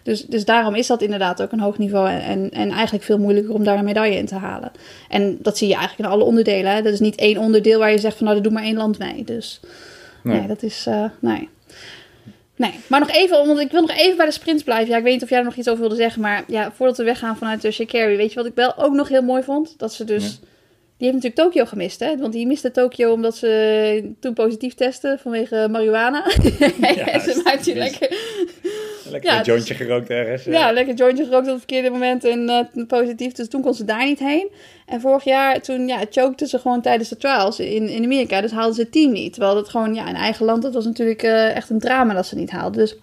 Dus, 0.03 0.27
dus 0.27 0.45
daarom 0.45 0.75
is 0.75 0.87
dat 0.87 1.03
inderdaad 1.03 1.43
ook 1.43 1.53
een 1.53 1.61
hoog 1.61 1.79
niveau 1.79 2.09
en, 2.09 2.21
en, 2.21 2.51
en 2.51 2.71
eigenlijk 2.71 3.05
veel 3.05 3.19
moeilijker 3.19 3.55
om 3.55 3.65
daar 3.65 3.79
een 3.79 3.85
medaille 3.85 4.17
in 4.17 4.27
te 4.27 4.35
halen. 4.35 4.73
En 5.09 5.39
dat 5.41 5.59
zie 5.59 5.69
je 5.69 5.75
eigenlijk 5.75 6.09
in 6.09 6.15
alle 6.15 6.25
onderdelen. 6.25 6.73
Hè? 6.73 6.83
Dat 6.83 6.93
is 6.93 7.01
niet 7.01 7.17
één 7.17 7.39
onderdeel 7.39 7.79
waar 7.79 7.91
je 7.91 7.99
zegt 7.99 8.17
van, 8.17 8.25
nou, 8.25 8.37
dat 8.37 8.45
doet 8.45 8.55
maar 8.55 8.69
één 8.69 8.77
land 8.77 8.99
mee. 8.99 9.25
Dus 9.25 9.61
nee, 10.23 10.39
nee 10.39 10.49
dat 10.49 10.63
is, 10.63 10.87
uh, 10.89 11.05
nee. 11.21 11.49
Nee, 12.57 12.75
maar 12.87 13.01
nog 13.01 13.11
even, 13.11 13.47
want 13.47 13.61
ik 13.61 13.71
wil 13.71 13.81
nog 13.81 13.97
even 13.97 14.17
bij 14.17 14.27
de 14.27 14.33
sprints 14.33 14.63
blijven. 14.63 14.89
Ja, 14.89 14.97
ik 14.97 15.03
weet 15.03 15.13
niet 15.13 15.23
of 15.23 15.29
jij 15.29 15.39
er 15.39 15.45
nog 15.45 15.57
iets 15.57 15.69
over 15.69 15.81
wilde 15.81 15.97
zeggen, 15.97 16.23
maar 16.23 16.45
ja, 16.47 16.73
voordat 16.73 16.97
we 16.97 17.05
weggaan 17.05 17.37
vanuit 17.37 17.63
de 17.63 17.71
Shikari, 17.71 18.17
weet 18.17 18.29
je 18.29 18.35
wat 18.35 18.47
ik 18.47 18.55
wel 18.55 18.77
ook 18.77 18.93
nog 18.93 19.09
heel 19.09 19.23
mooi 19.23 19.43
vond? 19.43 19.79
Dat 19.79 19.93
ze 19.93 20.05
dus. 20.05 20.39
Die 21.05 21.13
heeft 21.13 21.25
natuurlijk 21.25 21.55
Tokio 21.55 21.69
gemist, 21.71 22.01
hè? 22.01 22.17
Want 22.17 22.33
die 22.33 22.47
miste 22.47 22.71
Tokio 22.71 23.13
omdat 23.13 23.37
ze 23.37 24.13
toen 24.21 24.35
positief 24.35 24.75
testen 24.75 25.19
vanwege 25.19 25.69
marihuana. 25.71 26.25
Ja, 26.95 27.19
ze 27.21 27.41
maakt 27.45 27.65
die 27.65 27.75
lekker... 27.75 28.17
Lekker 29.11 29.31
ja, 29.31 29.39
een 29.39 29.45
jointje 29.45 29.75
dus, 29.75 29.87
gerookt 29.87 30.11
ergens. 30.11 30.45
Ja. 30.45 30.53
ja, 30.53 30.73
lekker 30.73 30.95
jointje 30.95 31.25
gerookt 31.25 31.47
op 31.47 31.53
het 31.53 31.59
verkeerde 31.59 31.91
moment 31.91 32.25
en 32.25 32.69
uh, 32.75 32.87
positief. 32.87 33.33
Dus 33.33 33.49
toen 33.49 33.63
kon 33.63 33.75
ze 33.75 33.85
daar 33.85 34.05
niet 34.05 34.19
heen. 34.19 34.49
En 34.87 35.01
vorig 35.01 35.25
jaar, 35.25 35.61
toen 35.61 35.87
ja, 35.87 36.01
chokte 36.11 36.47
ze 36.47 36.59
gewoon 36.59 36.81
tijdens 36.81 37.09
de 37.09 37.17
trials 37.17 37.59
in, 37.59 37.89
in 37.89 38.05
Amerika. 38.05 38.41
Dus 38.41 38.51
haalden 38.51 38.75
ze 38.75 38.81
het 38.81 38.93
team 38.93 39.13
niet. 39.13 39.33
Terwijl 39.33 39.55
dat 39.55 39.69
gewoon, 39.69 39.95
ja, 39.95 40.09
in 40.09 40.15
eigen 40.15 40.47
land, 40.47 40.63
dat 40.63 40.75
was 40.75 40.85
natuurlijk 40.85 41.23
uh, 41.23 41.57
echt 41.57 41.71
een 41.71 41.79
drama 41.79 42.15
dat 42.15 42.27
ze 42.27 42.35
niet 42.35 42.51
haalden. 42.51 42.81
Dus 42.81 42.97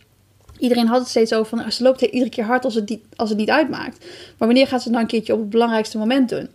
iedereen 0.60 0.88
had 0.88 1.00
het 1.00 1.10
steeds 1.10 1.34
over 1.34 1.58
van, 1.58 1.72
ze 1.72 1.84
loopt 1.84 2.02
iedere 2.02 2.30
keer 2.30 2.44
hard 2.44 2.66
als 2.66 2.76
het, 2.76 2.88
die, 2.88 3.02
als 3.16 3.30
het 3.30 3.38
niet 3.38 3.50
uitmaakt. 3.50 4.00
Maar 4.38 4.48
wanneer 4.48 4.68
gaat 4.68 4.82
ze 4.82 4.88
het 4.88 4.98
nou 4.98 5.04
een 5.04 5.12
keertje 5.12 5.34
op 5.34 5.40
het 5.40 5.50
belangrijkste 5.50 5.98
moment 5.98 6.30
doen? 6.30 6.50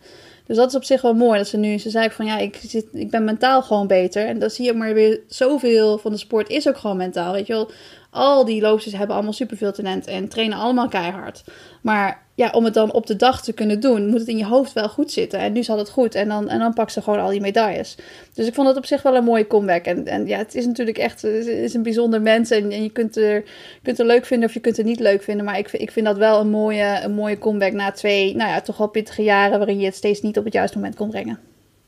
Dus 0.46 0.56
dat 0.56 0.68
is 0.68 0.74
op 0.74 0.84
zich 0.84 1.02
wel 1.02 1.14
mooi. 1.14 1.38
Dat 1.38 1.48
ze 1.48 1.56
nu, 1.56 1.78
ze 1.78 1.90
zei 1.90 2.10
van 2.10 2.26
ja, 2.26 2.38
ik, 2.38 2.60
zit, 2.66 2.86
ik 2.92 3.10
ben 3.10 3.24
mentaal 3.24 3.62
gewoon 3.62 3.86
beter. 3.86 4.26
En 4.26 4.38
dan 4.38 4.50
zie 4.50 4.64
je 4.64 4.72
maar 4.72 4.94
weer 4.94 5.20
zoveel 5.28 5.98
van 5.98 6.12
de 6.12 6.18
sport 6.18 6.48
is 6.48 6.68
ook 6.68 6.76
gewoon 6.76 6.96
mentaal. 6.96 7.32
Weet 7.32 7.46
je 7.46 7.52
wel, 7.52 7.70
al 8.16 8.44
die 8.44 8.60
loopsters 8.60 8.96
hebben 8.96 9.14
allemaal 9.14 9.32
superveel 9.32 9.72
talent 9.72 10.06
en 10.06 10.28
trainen 10.28 10.58
allemaal 10.58 10.88
keihard. 10.88 11.44
Maar 11.80 12.24
ja, 12.34 12.50
om 12.50 12.64
het 12.64 12.74
dan 12.74 12.92
op 12.92 13.06
de 13.06 13.16
dag 13.16 13.42
te 13.42 13.52
kunnen 13.52 13.80
doen, 13.80 14.06
moet 14.06 14.18
het 14.18 14.28
in 14.28 14.36
je 14.36 14.44
hoofd 14.44 14.72
wel 14.72 14.88
goed 14.88 15.12
zitten. 15.12 15.38
En 15.38 15.52
nu 15.52 15.62
zat 15.62 15.78
het 15.78 15.88
goed 15.88 16.14
en 16.14 16.28
dan, 16.28 16.48
en 16.48 16.58
dan 16.58 16.74
pakt 16.74 16.92
ze 16.92 17.02
gewoon 17.02 17.20
al 17.20 17.30
die 17.30 17.40
medailles. 17.40 17.96
Dus 18.34 18.46
ik 18.46 18.54
vond 18.54 18.68
het 18.68 18.76
op 18.76 18.86
zich 18.86 19.02
wel 19.02 19.16
een 19.16 19.24
mooie 19.24 19.46
comeback. 19.46 19.84
En, 19.84 20.06
en 20.06 20.26
ja, 20.26 20.38
het 20.38 20.54
is 20.54 20.66
natuurlijk 20.66 20.98
echt 20.98 21.24
is 21.24 21.74
een 21.74 21.82
bijzonder 21.82 22.22
mens. 22.22 22.50
En, 22.50 22.70
en 22.70 22.82
je 22.82 22.90
kunt 22.90 23.16
er, 23.16 23.44
kunt 23.82 23.98
er 23.98 24.06
leuk 24.06 24.24
vinden 24.24 24.48
of 24.48 24.54
je 24.54 24.60
kunt 24.60 24.76
het 24.76 24.86
niet 24.86 25.00
leuk 25.00 25.22
vinden. 25.22 25.44
Maar 25.44 25.58
ik, 25.58 25.72
ik 25.72 25.90
vind 25.90 26.06
dat 26.06 26.16
wel 26.16 26.40
een 26.40 26.50
mooie, 26.50 27.00
een 27.02 27.14
mooie 27.14 27.38
comeback 27.38 27.72
na 27.72 27.90
twee, 27.90 28.36
nou 28.36 28.50
ja, 28.50 28.60
toch 28.60 28.76
wel 28.76 28.88
pittige 28.88 29.22
jaren... 29.22 29.58
waarin 29.58 29.78
je 29.78 29.84
het 29.84 29.94
steeds 29.94 30.20
niet 30.20 30.38
op 30.38 30.44
het 30.44 30.52
juiste 30.52 30.76
moment 30.76 30.96
kon 30.96 31.10
brengen. 31.10 31.38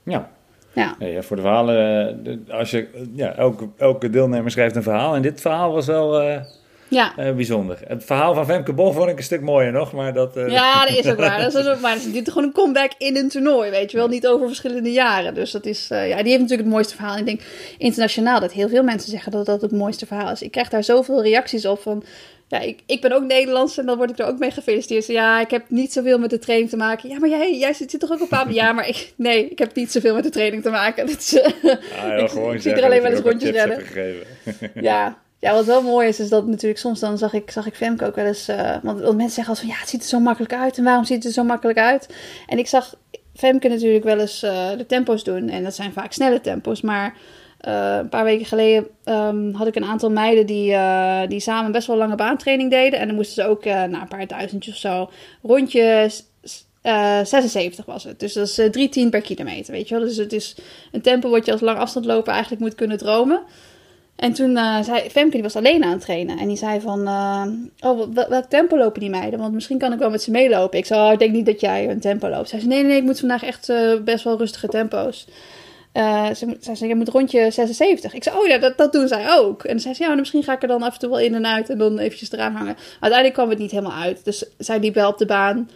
Ja, 0.04 0.30
ja. 0.72 0.96
ja. 0.98 1.22
voor 1.22 1.36
de 1.36 1.42
verhalen, 1.42 2.46
als 2.50 2.70
je, 2.70 2.88
ja, 3.14 3.34
elke, 3.34 3.68
elke 3.76 4.10
deelnemer 4.10 4.50
schrijft 4.50 4.76
een 4.76 4.82
verhaal. 4.82 5.14
En 5.14 5.22
dit 5.22 5.40
verhaal 5.40 5.72
was 5.72 5.86
wel 5.86 6.22
uh, 6.22 6.36
ja. 6.88 7.12
uh, 7.18 7.34
bijzonder. 7.34 7.78
Het 7.86 8.04
verhaal 8.04 8.34
van 8.34 8.46
Femke 8.46 8.72
Bol 8.72 8.92
vond 8.92 9.08
ik 9.08 9.16
een 9.16 9.22
stuk 9.22 9.40
mooier 9.40 9.72
nog, 9.72 9.92
maar 9.92 10.12
dat... 10.12 10.36
Uh... 10.36 10.48
Ja, 10.48 10.86
dat 10.86 10.96
is 10.96 11.10
ook 11.10 11.18
waar. 11.18 11.40
Dat 11.50 11.54
is 11.54 11.66
ook 11.66 11.80
waar. 11.80 11.98
Dit 12.12 12.26
is 12.26 12.32
gewoon 12.32 12.48
een 12.48 12.54
comeback 12.54 12.92
in 12.98 13.16
een 13.16 13.28
toernooi, 13.28 13.70
weet 13.70 13.90
je 13.90 13.96
wel. 13.96 14.08
Niet 14.08 14.26
over 14.26 14.46
verschillende 14.46 14.92
jaren. 14.92 15.34
Dus 15.34 15.50
dat 15.50 15.66
is, 15.66 15.86
ja, 15.88 15.98
die 15.98 16.06
heeft 16.06 16.22
natuurlijk 16.24 16.50
het 16.50 16.68
mooiste 16.68 16.94
verhaal. 16.94 17.14
En 17.14 17.20
ik 17.20 17.26
denk 17.26 17.40
internationaal 17.78 18.40
dat 18.40 18.52
heel 18.52 18.68
veel 18.68 18.82
mensen 18.82 19.10
zeggen 19.10 19.32
dat 19.32 19.46
dat 19.46 19.60
het 19.60 19.72
mooiste 19.72 20.06
verhaal 20.06 20.30
is. 20.30 20.42
Ik 20.42 20.50
krijg 20.50 20.68
daar 20.68 20.84
zoveel 20.84 21.22
reacties 21.22 21.66
op 21.66 21.80
van... 21.80 22.04
Ja, 22.48 22.60
ik, 22.60 22.80
ik 22.86 23.00
ben 23.00 23.12
ook 23.12 23.22
Nederlands 23.22 23.78
en 23.78 23.86
dan 23.86 23.96
word 23.96 24.10
ik 24.10 24.18
er 24.18 24.26
ook 24.26 24.38
mee 24.38 24.50
gefeliciteerd. 24.50 25.06
Ja, 25.06 25.40
ik 25.40 25.50
heb 25.50 25.64
niet 25.68 25.92
zoveel 25.92 26.18
met 26.18 26.30
de 26.30 26.38
training 26.38 26.70
te 26.70 26.76
maken. 26.76 27.08
Ja, 27.08 27.18
maar 27.18 27.28
jij, 27.28 27.58
jij 27.58 27.72
zit, 27.72 27.90
zit 27.90 28.00
toch 28.00 28.12
ook 28.12 28.22
op 28.22 28.32
aan? 28.32 28.52
Ja, 28.52 28.72
maar 28.72 28.88
ik, 28.88 29.12
nee, 29.16 29.48
ik 29.48 29.58
heb 29.58 29.74
niet 29.74 29.92
zoveel 29.92 30.14
met 30.14 30.24
de 30.24 30.30
training 30.30 30.62
te 30.62 30.70
maken. 30.70 31.06
Dat 31.06 31.18
is, 31.18 31.40
ah, 31.42 31.72
ja, 31.92 32.14
ik, 32.14 32.30
gewoon 32.30 32.54
ik 32.54 32.60
zie 32.60 32.72
er 32.72 32.84
alleen 32.84 33.02
wel 33.02 33.10
eens 33.10 33.20
rondjes 33.20 33.50
rennen. 33.50 33.82
ja, 34.74 35.18
ja, 35.38 35.52
wat 35.52 35.64
wel 35.64 35.82
mooi 35.82 36.08
is, 36.08 36.20
is 36.20 36.28
dat 36.28 36.46
natuurlijk 36.46 36.80
soms 36.80 37.00
dan 37.00 37.18
zag 37.18 37.32
ik, 37.32 37.50
zag 37.50 37.66
ik 37.66 37.74
Femke 37.74 38.06
ook 38.06 38.14
wel 38.14 38.26
eens... 38.26 38.48
eh, 38.48 38.76
want, 38.82 39.00
want 39.00 39.16
mensen 39.16 39.34
zeggen 39.34 39.48
altijd 39.48 39.66
van, 39.66 39.74
ja, 39.74 39.80
het 39.80 39.88
ziet 39.88 40.02
er 40.02 40.08
zo 40.08 40.20
makkelijk 40.20 40.52
uit. 40.52 40.78
En 40.78 40.84
waarom 40.84 41.04
ziet 41.04 41.16
het 41.16 41.24
er 41.24 41.32
zo 41.32 41.44
makkelijk 41.44 41.78
uit? 41.78 42.14
En 42.46 42.58
ik 42.58 42.66
zag 42.66 42.94
Femke 43.34 43.68
natuurlijk 43.68 44.04
wel 44.04 44.18
eens 44.18 44.42
eh, 44.42 44.70
de 44.76 44.86
tempo's 44.86 45.24
doen. 45.24 45.48
En 45.48 45.62
dat 45.62 45.74
zijn 45.74 45.92
vaak 45.92 46.12
snelle 46.12 46.40
tempo's. 46.40 46.80
Maar 46.80 47.16
eh, 47.68 47.96
een 47.98 48.08
paar 48.08 48.24
weken 48.24 48.46
geleden 48.46 48.86
ehm, 49.04 49.52
had 49.52 49.66
ik 49.66 49.74
een 49.74 49.84
aantal 49.84 50.10
meiden 50.10 50.46
die, 50.46 50.72
eh, 50.72 51.20
die 51.28 51.40
samen 51.40 51.72
best 51.72 51.86
wel 51.86 51.96
lange 51.96 52.14
baantraining 52.14 52.70
deden. 52.70 52.98
En 52.98 53.06
dan 53.06 53.16
moesten 53.16 53.42
ze 53.42 53.50
ook 53.50 53.64
uh, 53.64 53.72
na 53.84 54.00
een 54.00 54.08
paar 54.08 54.26
duizendjes 54.26 54.74
of 54.74 54.80
zo 54.80 55.10
rondjes... 55.42 56.24
Uh, 56.82 57.24
76 57.24 57.84
was 57.84 58.04
het. 58.04 58.20
Dus 58.20 58.32
dat 58.32 58.46
is 58.46 58.58
uh, 58.58 58.70
3 58.70 58.88
10 58.88 59.10
per 59.10 59.20
kilometer, 59.20 59.72
weet 59.72 59.88
je 59.88 59.94
wel. 59.94 60.04
Dus 60.04 60.16
het 60.16 60.32
is 60.32 60.56
een 60.92 61.00
tempo 61.00 61.30
wat 61.30 61.46
je 61.46 61.52
als 61.52 61.60
lang 61.60 61.78
afstandloper 61.78 62.32
eigenlijk 62.32 62.62
moet 62.62 62.74
kunnen 62.74 62.98
dromen. 62.98 63.42
En 64.16 64.32
toen 64.32 64.56
zei 64.84 65.10
Femke, 65.10 65.30
die 65.30 65.42
was 65.42 65.56
alleen 65.56 65.84
aan 65.84 65.90
het 65.90 66.00
trainen. 66.00 66.38
En 66.38 66.48
die 66.48 66.56
zei 66.56 66.80
van, 66.80 67.08
oh, 67.80 68.14
welk 68.14 68.44
tempo 68.44 68.76
lopen 68.76 69.00
die 69.00 69.10
meiden? 69.10 69.38
Want 69.38 69.54
misschien 69.54 69.78
kan 69.78 69.92
ik 69.92 69.98
wel 69.98 70.10
met 70.10 70.22
ze 70.22 70.30
meelopen. 70.30 70.78
Ik 70.78 70.86
zei, 70.86 71.06
oh, 71.06 71.12
ik 71.12 71.18
denk 71.18 71.32
niet 71.32 71.46
dat 71.46 71.60
jij 71.60 71.90
een 71.90 72.00
tempo 72.00 72.28
loopt. 72.28 72.48
Zij 72.48 72.58
zei, 72.58 72.70
nee, 72.70 72.80
nee, 72.80 72.88
nee, 72.88 72.98
ik 72.98 73.04
moet 73.04 73.20
vandaag 73.20 73.42
echt 73.42 73.72
best 74.04 74.24
wel 74.24 74.38
rustige 74.38 74.68
tempo's. 74.68 75.26
Uh, 75.94 76.34
ze, 76.34 76.56
zei, 76.60 76.88
je 76.88 76.94
moet 76.94 77.08
rondje 77.08 77.50
76. 77.50 78.14
Ik 78.14 78.22
zei, 78.22 78.38
oh 78.38 78.46
ja, 78.46 78.58
dat, 78.58 78.76
dat 78.76 78.92
doen 78.92 79.08
zij 79.08 79.38
ook. 79.38 79.64
En 79.64 79.80
zei 79.80 79.94
ze, 79.94 80.02
ja, 80.02 80.14
misschien 80.14 80.42
ga 80.42 80.52
ik 80.52 80.62
er 80.62 80.68
dan 80.68 80.82
af 80.82 80.92
en 80.92 80.98
toe 80.98 81.08
wel 81.08 81.18
in 81.18 81.34
en 81.34 81.46
uit 81.46 81.70
en 81.70 81.78
dan 81.78 81.98
eventjes 81.98 82.32
eraan 82.32 82.54
hangen. 82.54 82.76
Uiteindelijk 82.92 83.34
kwam 83.34 83.48
het 83.48 83.58
niet 83.58 83.70
helemaal 83.70 84.02
uit. 84.02 84.24
Dus 84.24 84.44
zij 84.58 84.78
liep 84.78 84.94
wel 84.94 85.10
op 85.10 85.18
de 85.18 85.26
baan, 85.26 85.70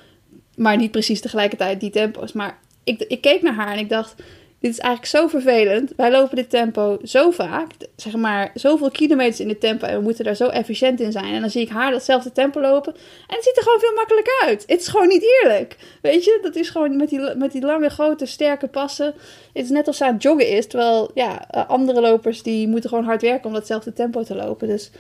maar 0.57 0.77
niet 0.77 0.91
precies 0.91 1.21
tegelijkertijd 1.21 1.81
die 1.81 1.91
tempo's. 1.91 2.33
Maar 2.33 2.59
ik, 2.85 3.01
ik 3.01 3.21
keek 3.21 3.43
naar 3.43 3.55
haar 3.55 3.73
en 3.73 3.79
ik 3.79 3.89
dacht, 3.89 4.15
dit 4.63 4.71
is 4.71 4.79
eigenlijk 4.79 5.17
zo 5.17 5.27
vervelend. 5.27 5.93
Wij 5.97 6.11
lopen 6.11 6.37
dit 6.37 6.51
tempo 6.51 6.99
zo 7.03 7.31
vaak, 7.31 7.71
zeg 7.97 8.17
maar, 8.17 8.51
zoveel 8.55 8.91
kilometers 8.91 9.41
in 9.41 9.49
het 9.49 9.61
tempo 9.61 9.87
en 9.87 9.97
we 9.97 10.03
moeten 10.03 10.25
daar 10.25 10.35
zo 10.35 10.49
efficiënt 10.49 11.01
in 11.01 11.13
zijn. 11.13 11.35
En 11.35 11.41
dan 11.41 11.51
zie 11.51 11.63
ik 11.63 11.69
haar 11.69 11.91
datzelfde 11.91 12.33
tempo 12.33 12.61
lopen 12.61 12.95
en 13.27 13.35
het 13.37 13.45
ziet 13.45 13.57
er 13.57 13.63
gewoon 13.63 13.81
veel 13.81 13.95
makkelijker 13.95 14.43
uit. 14.45 14.65
Het 14.67 14.81
is 14.81 14.89
gewoon 14.89 15.09
niet 15.09 15.25
eerlijk. 15.43 15.77
Weet 16.03 16.25
je, 16.25 16.39
dat 16.43 16.57
is 16.57 16.71
gewoon 16.71 16.97
met 16.97 17.09
die, 17.09 17.35
met 17.37 17.53
die 17.53 17.63
lange, 17.63 17.89
grote, 17.89 18.27
sterke 18.27 18.67
passen. 18.69 19.15
Het 19.53 19.65
is 19.65 19.71
net 19.71 19.87
als 19.87 19.97
ze 19.97 20.05
aan 20.05 20.13
het 20.13 20.23
joggen 20.23 20.49
is, 20.49 20.67
terwijl 20.67 21.11
ja, 21.15 21.47
andere 21.69 22.01
lopers 22.01 22.43
die 22.43 22.69
moeten 22.69 22.91
gewoon 22.91 23.05
hard 23.05 23.23
werken 23.23 23.47
om 23.47 23.53
datzelfde 23.55 23.93
tempo 23.93 24.23
te 24.23 24.35
lopen. 24.35 24.69
Dus 24.69 24.91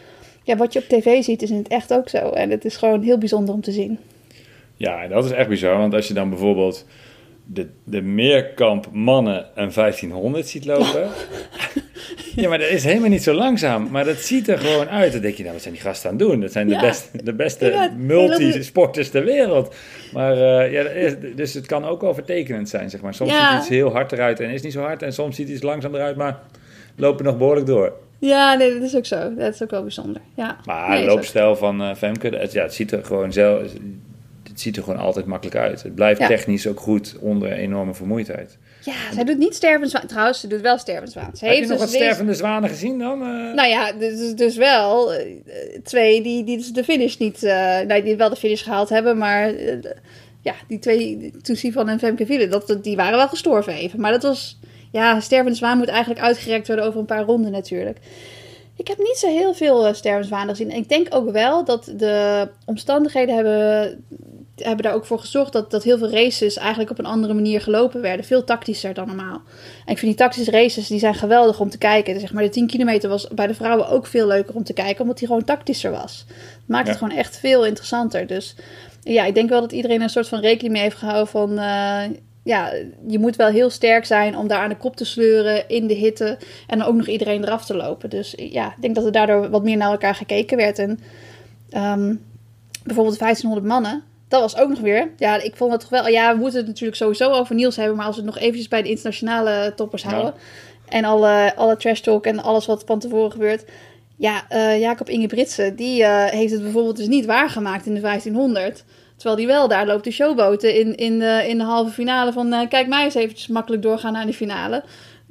ja, 0.42 0.56
wat 0.56 0.72
je 0.72 0.78
op 0.78 0.88
tv 0.88 1.22
ziet 1.22 1.42
is 1.42 1.50
in 1.50 1.56
het 1.56 1.68
echt 1.68 1.92
ook 1.92 2.08
zo. 2.08 2.30
En 2.30 2.50
het 2.50 2.64
is 2.64 2.76
gewoon 2.76 3.02
heel 3.02 3.18
bijzonder 3.18 3.54
om 3.54 3.60
te 3.60 3.72
zien. 3.72 3.98
Ja, 4.76 5.08
dat 5.08 5.24
is 5.24 5.30
echt 5.30 5.48
bizar, 5.48 5.78
want 5.78 5.94
als 5.94 6.08
je 6.08 6.14
dan 6.14 6.28
bijvoorbeeld 6.28 6.84
de, 7.46 7.68
de 7.84 8.02
meerkamp 8.02 8.88
mannen 8.92 9.46
een 9.54 9.70
1500 9.74 10.48
ziet 10.48 10.64
lopen. 10.64 11.08
ja, 12.36 12.48
maar 12.48 12.58
dat 12.58 12.68
is 12.68 12.84
helemaal 12.84 13.08
niet 13.08 13.22
zo 13.22 13.32
langzaam. 13.34 13.88
Maar 13.90 14.04
dat 14.04 14.16
ziet 14.16 14.48
er 14.48 14.58
gewoon 14.58 14.88
uit. 14.88 15.12
Dan 15.12 15.20
denk 15.20 15.34
je, 15.34 15.40
nou, 15.42 15.52
wat 15.54 15.62
zijn 15.62 15.74
die 15.74 15.82
gasten 15.82 16.10
aan 16.10 16.16
het 16.16 16.26
doen? 16.28 16.40
Dat 16.40 16.52
zijn 16.52 16.66
de, 16.68 16.74
Ja. 16.74 16.80
beste, 16.80 17.22
de 17.24 17.32
beste 17.34 17.66
Ja, 17.70 17.90
multisporters 17.96 19.10
ter 19.10 19.24
wereld. 19.24 19.74
Maar 20.12 20.36
uh, 20.36 20.72
ja, 20.72 20.82
is, 20.88 21.14
dus 21.34 21.54
het 21.54 21.66
kan 21.66 21.84
ook 21.84 22.00
wel 22.00 22.14
vertekenend 22.14 22.68
zijn, 22.68 22.90
zeg 22.90 23.00
maar. 23.00 23.14
Soms 23.14 23.30
Ja. 23.30 23.50
ziet 23.50 23.60
iets 23.60 23.68
heel 23.68 23.92
hard 23.92 24.12
eruit 24.12 24.40
en 24.40 24.50
is 24.50 24.62
niet 24.62 24.72
zo 24.72 24.80
hard. 24.80 25.02
En 25.02 25.12
soms 25.12 25.36
ziet 25.36 25.48
iets 25.48 25.62
langzaam 25.62 25.94
eruit, 25.94 26.16
maar 26.16 26.40
lopen 26.96 27.24
nog 27.24 27.38
behoorlijk 27.38 27.66
door. 27.66 27.92
Ja, 28.18 28.54
nee, 28.54 28.72
dat 28.74 28.82
is 28.82 28.96
ook 28.96 29.06
zo. 29.06 29.34
Dat 29.34 29.54
is 29.54 29.62
ook 29.62 29.70
wel 29.70 29.82
bijzonder. 29.82 30.22
Ja. 30.36 30.56
Maar 30.64 30.88
Nee, 30.88 31.04
loopstijl 31.06 31.56
van 31.56 31.82
eh, 31.82 31.94
Femke, 31.94 32.28
het, 32.28 32.52
ja, 32.52 32.62
het 32.62 32.74
ziet 32.74 32.92
er 32.92 33.04
gewoon 33.04 33.32
zelf... 33.32 33.72
Ziet 34.62 34.76
er 34.76 34.82
gewoon 34.82 34.98
altijd 34.98 35.26
makkelijk 35.26 35.56
uit. 35.56 35.82
Het 35.82 35.94
blijft 35.94 36.20
Ja. 36.20 36.26
technisch 36.26 36.66
ook 36.66 36.80
goed 36.80 37.16
onder 37.20 37.52
enorme 37.52 37.94
vermoeidheid. 37.94 38.58
Ja, 38.84 39.12
zij 39.14 39.24
doet 39.24 39.38
niet 39.38 39.54
stervenswaan. 39.54 40.06
Trouwens, 40.06 40.40
ze 40.40 40.46
doet 40.46 40.60
wel 40.60 40.78
stervenswaan. 40.78 41.36
Ze 41.36 41.44
Heb 41.44 41.54
je 41.54 41.58
heeft 41.58 41.68
nog 41.70 41.80
dus 41.80 41.90
wat 41.90 42.00
stervende 42.00 42.34
zwanen 42.34 42.68
gezien 42.68 42.98
dan? 42.98 43.22
Eh, 43.22 43.54
Nou 43.54 43.68
ja, 43.68 43.92
dus, 43.92 44.34
dus 44.34 44.56
wel 44.56 45.12
eh, 45.12 45.38
twee 45.84 46.22
die, 46.22 46.44
die 46.44 46.56
dus 46.56 46.72
de 46.72 46.84
finish 46.84 47.16
niet... 47.16 47.42
eh 47.42 47.80
nou, 47.86 48.02
die 48.02 48.16
wel 48.16 48.30
de 48.30 48.36
finish 48.36 48.62
gehaald 48.62 48.88
hebben, 48.88 49.18
maar... 49.18 49.52
ja, 50.40 50.54
die 50.68 50.78
twee, 50.78 51.32
Toesie 51.42 51.78
en 51.78 51.98
Femke 51.98 52.26
Wielen, 52.26 52.50
dat, 52.50 52.78
die 52.82 52.96
waren 52.96 53.16
wel 53.16 53.28
gestorven 53.28 53.72
even. 53.72 54.00
Maar 54.00 54.12
dat 54.12 54.22
was... 54.22 54.58
Ja, 54.92 55.20
stervende 55.20 55.56
zwaan 55.56 55.78
moet 55.78 55.88
eigenlijk 55.88 56.20
uitgerekt 56.20 56.66
worden 56.66 56.84
over 56.84 57.00
een 57.00 57.06
paar 57.06 57.24
ronden 57.24 57.52
natuurlijk. 57.52 57.98
Ik 58.76 58.88
heb 58.88 58.98
niet 58.98 59.16
zo 59.16 59.28
heel 59.28 59.54
veel 59.54 59.88
uh, 59.88 59.94
gezien. 60.46 60.70
En 60.70 60.76
ik 60.76 60.88
denk 60.88 61.06
ook 61.10 61.30
wel 61.30 61.64
dat 61.64 61.92
de 61.96 62.48
omstandigheden 62.64 63.34
hebben, 63.34 64.04
hebben 64.64 64.84
daar 64.84 64.94
ook 64.94 65.06
voor 65.06 65.18
gezorgd 65.18 65.52
dat, 65.52 65.70
dat 65.70 65.82
heel 65.82 65.98
veel 65.98 66.10
races 66.10 66.56
eigenlijk 66.56 66.90
op 66.90 66.98
een 66.98 67.06
andere 67.06 67.34
manier 67.34 67.60
gelopen 67.60 68.00
werden. 68.00 68.26
Veel 68.26 68.44
tactischer 68.44 68.94
dan 68.94 69.06
normaal. 69.06 69.42
En 69.84 69.92
ik 69.92 69.98
vind 69.98 70.00
die 70.00 70.14
tactische 70.14 70.50
races, 70.50 70.86
die 70.86 70.98
zijn 70.98 71.14
geweldig 71.14 71.60
om 71.60 71.70
te 71.70 71.78
kijken. 71.78 72.20
Zeg 72.20 72.32
maar, 72.32 72.42
de 72.42 72.48
10 72.48 72.66
kilometer 72.66 73.08
was 73.08 73.28
bij 73.28 73.46
de 73.46 73.54
vrouwen 73.54 73.88
ook 73.88 74.06
veel 74.06 74.26
leuker 74.26 74.54
om 74.54 74.64
te 74.64 74.72
kijken, 74.72 75.00
omdat 75.00 75.18
die 75.18 75.26
gewoon 75.26 75.44
tactischer 75.44 75.90
was. 75.90 76.24
Het 76.28 76.68
maakt 76.68 76.88
het 76.88 76.96
gewoon 76.96 77.16
echt 77.16 77.36
veel 77.36 77.66
interessanter. 77.66 78.26
Dus 78.26 78.54
ja, 79.02 79.24
ik 79.24 79.34
denk 79.34 79.48
wel 79.48 79.60
dat 79.60 79.72
iedereen 79.72 80.00
een 80.00 80.10
soort 80.10 80.28
van 80.28 80.40
rekening 80.40 80.72
mee 80.72 80.82
heeft 80.82 80.96
gehouden 80.96 81.28
van... 81.28 81.58
Uh, 81.58 82.02
ja, 82.44 82.72
je 83.06 83.18
moet 83.18 83.36
wel 83.36 83.48
heel 83.48 83.70
sterk 83.70 84.04
zijn 84.04 84.36
om 84.36 84.48
daar 84.48 84.62
aan 84.62 84.68
de 84.68 84.76
kop 84.76 84.96
te 84.96 85.04
sleuren 85.04 85.68
in 85.68 85.86
de 85.86 85.94
hitte. 85.94 86.38
En 86.66 86.78
dan 86.78 86.88
ook 86.88 86.94
nog 86.94 87.06
iedereen 87.06 87.44
eraf 87.44 87.64
te 87.64 87.76
lopen. 87.76 88.10
Dus 88.10 88.34
ja, 88.36 88.66
ik 88.66 88.82
denk 88.82 88.94
dat 88.94 89.04
er 89.04 89.12
daardoor 89.12 89.50
wat 89.50 89.62
meer 89.62 89.76
naar 89.76 89.90
elkaar 89.90 90.14
gekeken 90.14 90.56
werd. 90.56 90.78
En 90.78 90.90
um, 91.76 92.20
bijvoorbeeld 92.84 93.18
1500 93.18 93.66
mannen, 93.66 94.02
dat 94.32 94.40
was 94.40 94.56
ook 94.56 94.68
nog 94.68 94.80
weer. 94.80 95.10
Ja, 95.16 95.42
ik 95.42 95.56
vond 95.56 95.72
het 95.72 95.80
toch 95.80 95.90
wel. 95.90 96.08
Ja, 96.08 96.32
we 96.32 96.40
moeten 96.40 96.58
het 96.58 96.68
natuurlijk 96.68 96.96
sowieso 96.96 97.30
over 97.30 97.54
Niels 97.54 97.76
hebben. 97.76 97.96
Maar 97.96 98.06
als 98.06 98.16
we 98.16 98.22
het 98.22 98.30
nog 98.30 98.42
eventjes 98.42 98.68
bij 98.68 98.82
de 98.82 98.88
internationale 98.88 99.72
toppers 99.76 100.02
houden. 100.02 100.34
En 100.88 101.04
alle, 101.04 101.52
alle 101.56 101.76
trash 101.76 102.00
talk 102.00 102.26
en 102.26 102.42
alles 102.42 102.66
wat 102.66 102.82
van 102.86 102.98
tevoren 102.98 103.30
gebeurt. 103.30 103.64
Ja, 104.16 104.44
uh, 104.50 104.80
Jacob 104.80 105.08
Ingebritsen, 105.08 105.76
die 105.76 106.00
uh, 106.00 106.24
heeft 106.24 106.52
het 106.52 106.62
bijvoorbeeld 106.62 106.96
dus 106.96 107.06
niet 107.06 107.26
waargemaakt 107.26 107.86
in 107.86 107.94
de 107.94 108.00
1500. 108.00 108.84
Terwijl 109.16 109.36
die 109.36 109.46
wel 109.46 109.68
daar 109.68 109.86
loopt 109.86 110.04
de 110.04 110.10
showboten 110.10 110.74
in, 110.74 110.96
in, 110.96 111.18
de, 111.18 111.44
in 111.48 111.58
de 111.58 111.64
halve 111.64 111.92
finale 111.92 112.32
van... 112.32 112.52
Uh, 112.52 112.68
kijk 112.68 112.88
mij 112.88 113.04
eens 113.04 113.14
eventjes 113.14 113.48
makkelijk 113.48 113.82
doorgaan 113.82 114.12
naar 114.12 114.26
de 114.26 114.34
finale. 114.34 114.82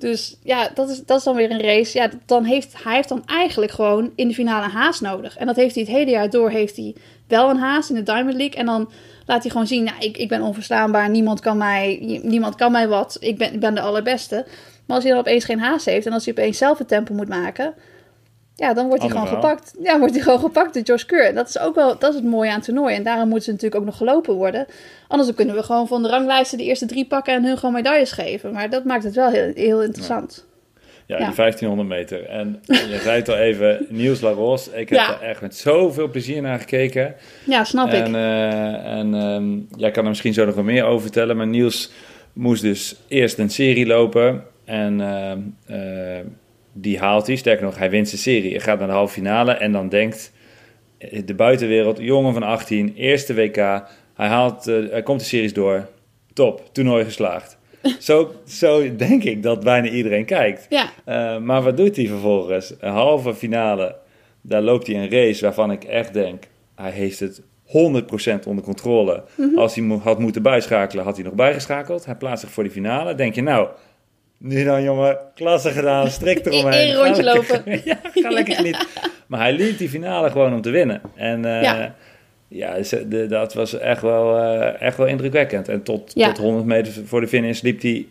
Dus 0.02 0.38
ja, 0.44 0.70
dat 0.74 0.90
is, 0.90 1.06
dat 1.06 1.18
is 1.18 1.24
dan 1.24 1.36
weer 1.36 1.52
een 1.52 1.62
race. 1.62 1.98
Ja, 1.98 2.10
dan 2.26 2.44
heeft, 2.44 2.84
hij 2.84 2.96
heeft 2.96 3.10
dan 3.10 3.24
eigenlijk 3.26 3.72
gewoon 3.72 4.12
in 4.16 4.28
de 4.28 4.34
finale 4.34 4.66
een 4.66 4.72
haas 4.72 5.00
nodig. 5.00 5.38
En 5.38 5.46
dat 5.46 5.56
heeft 5.56 5.76
hij 5.76 5.84
het 5.84 5.94
hele 5.94 6.12
jaar 6.12 6.30
door. 6.30 6.50
Heeft 6.50 6.76
hij 6.76 6.96
wel 7.28 7.50
een 7.50 7.58
haas 7.58 7.90
in 7.90 7.96
de 7.96 8.04
Diamond 8.04 8.36
League. 8.36 8.56
En 8.56 8.66
dan 8.66 8.92
laat 9.26 9.42
hij 9.42 9.52
gewoon 9.52 9.68
zien, 9.68 9.84
nou, 9.84 9.98
ik, 10.00 10.18
ik 10.18 10.28
ben 10.28 10.42
onverstaanbaar. 10.42 11.10
Niemand 11.10 11.40
kan 11.40 11.58
mij, 11.58 12.20
niemand 12.24 12.56
kan 12.56 12.72
mij 12.72 12.88
wat. 12.88 13.18
Ik 13.20 13.38
ben, 13.38 13.54
ik 13.54 13.60
ben 13.60 13.76
de 13.76 13.82
allerbeste. 13.82 14.46
Maar 14.86 14.96
als 14.96 15.04
hij 15.04 15.14
dan 15.14 15.22
opeens 15.22 15.46
geen 15.46 15.60
haas 15.60 15.86
heeft 15.86 16.06
en 16.06 16.14
als 16.14 16.26
hij 16.26 16.34
opeens 16.34 16.58
zelf 16.58 16.78
het 16.78 16.88
tempo 16.88 17.14
moet 17.14 17.30
maken... 17.30 17.74
Ja, 18.56 18.74
dan 18.74 18.88
wordt 18.88 19.02
hij 19.02 19.12
gewoon 19.12 19.28
gepakt. 19.28 19.74
Ja, 19.84 20.00
wordt 20.00 20.14
hij 20.14 20.24
gewoon 20.24 20.40
gepakt 20.40 20.74
door 20.74 20.84
Josh 20.84 21.04
Keur. 21.04 21.34
Dat 21.34 21.48
is 21.50 21.60
ook 21.60 21.76
wel, 21.76 21.98
dat 22.00 22.10
is 22.10 22.16
het 22.16 22.26
mooie 22.30 22.50
aan 22.50 22.56
het 22.56 22.64
toernooi. 22.66 22.96
En 22.96 23.04
daarom 23.04 23.28
moeten 23.28 23.44
ze 23.46 23.52
natuurlijk 23.52 23.82
ook 23.82 23.88
nog 23.88 23.98
gelopen 23.98 24.34
worden. 24.34 24.66
Anders 25.08 25.34
kunnen 25.36 25.56
we 25.56 25.64
gewoon 25.64 25.88
van 25.88 26.04
de 26.04 26.10
ranglijsten 26.10 26.58
de 26.58 26.64
eerste 26.64 26.86
drie 26.86 27.06
pakken 27.06 27.34
en 27.34 27.46
hun 27.46 27.58
gewoon 27.58 27.74
medailles 27.74 28.12
geven. 28.12 28.52
Maar 28.52 28.70
dat 28.70 28.84
maakt 28.84 29.04
het 29.04 29.16
wel 29.16 29.30
heel, 29.30 29.52
heel 29.56 29.84
interessant. 29.84 30.46
Ja, 31.06 31.18
Ja. 31.20 31.26
die 31.26 31.36
1500 31.36 31.90
meter. 31.90 32.26
En 32.26 32.62
je 32.66 33.00
zei 33.04 33.16
het 33.20 33.30
al 33.30 33.38
even, 33.38 33.86
Niels 33.90 34.22
Laros. 34.22 34.70
Ik 34.70 34.90
heb 34.90 35.00
Ja. 35.00 35.14
er 35.22 35.28
echt 35.30 35.42
met 35.42 35.56
zoveel 35.56 36.10
plezier 36.10 36.42
naar 36.42 36.60
gekeken. 36.60 37.16
Ja, 37.46 37.64
snap 37.64 37.90
en 37.92 38.06
ik. 38.08 38.14
eh, 38.16 38.98
en 38.98 39.14
ehm, 39.14 39.80
jij 39.82 39.92
kan 39.92 40.04
er 40.04 40.10
misschien 40.10 40.34
zo 40.34 40.46
nog 40.46 40.56
wat 40.56 40.64
meer 40.64 40.84
over 40.86 41.02
vertellen. 41.02 41.38
Maar 41.38 41.48
Niels 41.48 41.92
moest 42.34 42.62
dus 42.62 42.96
eerst 43.08 43.38
een 43.38 43.50
serie 43.50 43.86
lopen. 43.86 44.44
En 44.66 45.02
ehm, 45.02 45.40
eh, 45.68 46.20
die 46.74 47.00
haalt 47.00 47.28
hij. 47.28 47.36
Sterker 47.36 47.66
nog, 47.66 47.78
hij 47.78 47.90
wint 47.90 48.10
zijn 48.10 48.22
serie. 48.22 48.52
Hij 48.52 48.60
gaat 48.60 48.80
naar 48.80 48.88
de 48.88 48.94
halve 48.94 49.14
finale. 49.14 49.52
En 49.52 49.72
dan 49.72 49.90
denkt 49.90 50.32
de 51.26 51.34
buitenwereld, 51.36 51.98
jongen 52.00 52.34
van 52.34 52.44
18, 52.44 52.94
eerste 52.96 53.34
WK. 53.34 53.56
Hij, 54.14 54.28
haalt, 54.28 54.68
eh, 54.68 54.90
hij 54.90 55.04
komt 55.04 55.20
de 55.20 55.26
series 55.26 55.54
door. 55.54 55.88
Top, 56.34 56.70
toernooi 56.72 57.04
geslaagd. 57.04 57.58
zo, 58.00 58.32
zo 58.46 58.96
denk 58.96 59.24
ik 59.24 59.44
dat 59.44 59.64
bijna 59.64 59.88
iedereen 59.88 60.26
kijkt. 60.26 60.66
Ja, 60.70 60.90
Uh, 61.06 61.38
maar 61.38 61.62
wat 61.62 61.78
doet 61.78 61.96
hij 61.96 62.08
vervolgens? 62.08 62.74
Een 62.80 62.92
halve 62.92 63.34
finale, 63.34 63.96
daar 64.42 64.62
loopt 64.62 64.88
hij 64.88 64.96
een 64.96 65.10
race 65.10 65.42
waarvan 65.42 65.72
ik 65.72 65.84
echt 65.84 66.14
denk, 66.14 66.44
hij 66.76 66.92
heeft 66.92 67.20
het 67.20 67.42
100% 67.68 68.48
onder 68.48 68.64
controle. 68.64 69.24
Mhm. 69.38 69.58
Als 69.58 69.76
hij 69.76 70.00
had 70.04 70.20
moeten 70.20 70.42
bijschakelen, 70.42 71.04
had 71.04 71.16
hij 71.16 71.26
nog 71.26 71.34
bijgeschakeld. 71.34 72.06
Hij 72.06 72.16
plaatst 72.16 72.44
zich 72.44 72.54
voor 72.54 72.64
die 72.64 72.72
finale. 72.72 73.16
Denk 73.16 73.36
je, 73.36 73.42
nou, 73.42 73.68
nu 74.42 74.64
dan 74.64 74.84
jongen, 74.84 75.18
klasse 75.36 75.70
gedaan, 75.72 76.10
strik 76.10 76.46
eromheen. 76.46 76.90
Eén 76.90 76.96
rondje 76.96 77.24
Ga 77.24 77.34
lekker- 77.34 77.56
lopen. 77.66 77.82
ja, 77.92 78.00
ga 78.14 78.30
lekker 78.30 78.56
genieten. 78.56 78.88
Maar 79.28 79.40
hij 79.40 79.54
liep 79.54 79.78
die 79.78 79.90
finale 79.90 80.30
gewoon 80.30 80.54
om 80.54 80.62
te 80.62 80.70
winnen. 80.70 81.02
En 81.16 81.44
uh, 81.46 81.62
Ja. 81.62 81.96
ja, 82.48 82.84
ze- 82.84 83.08
de- 83.08 83.26
dat 83.26 83.54
was 83.54 83.78
echt 83.80 84.02
wel, 84.02 84.38
uh, 84.40 84.82
echt 84.82 84.98
wel 84.98 85.08
indrukwekkend. 85.08 85.68
En 85.70 85.84
tot, 85.84 86.12
Ja. 86.16 86.28
tot 86.28 86.38
100 86.38 86.66
meter 86.66 86.94
voor 87.06 87.22
de 87.22 87.28
finish 87.28 87.62
liep 87.62 87.82
hij 87.82 88.06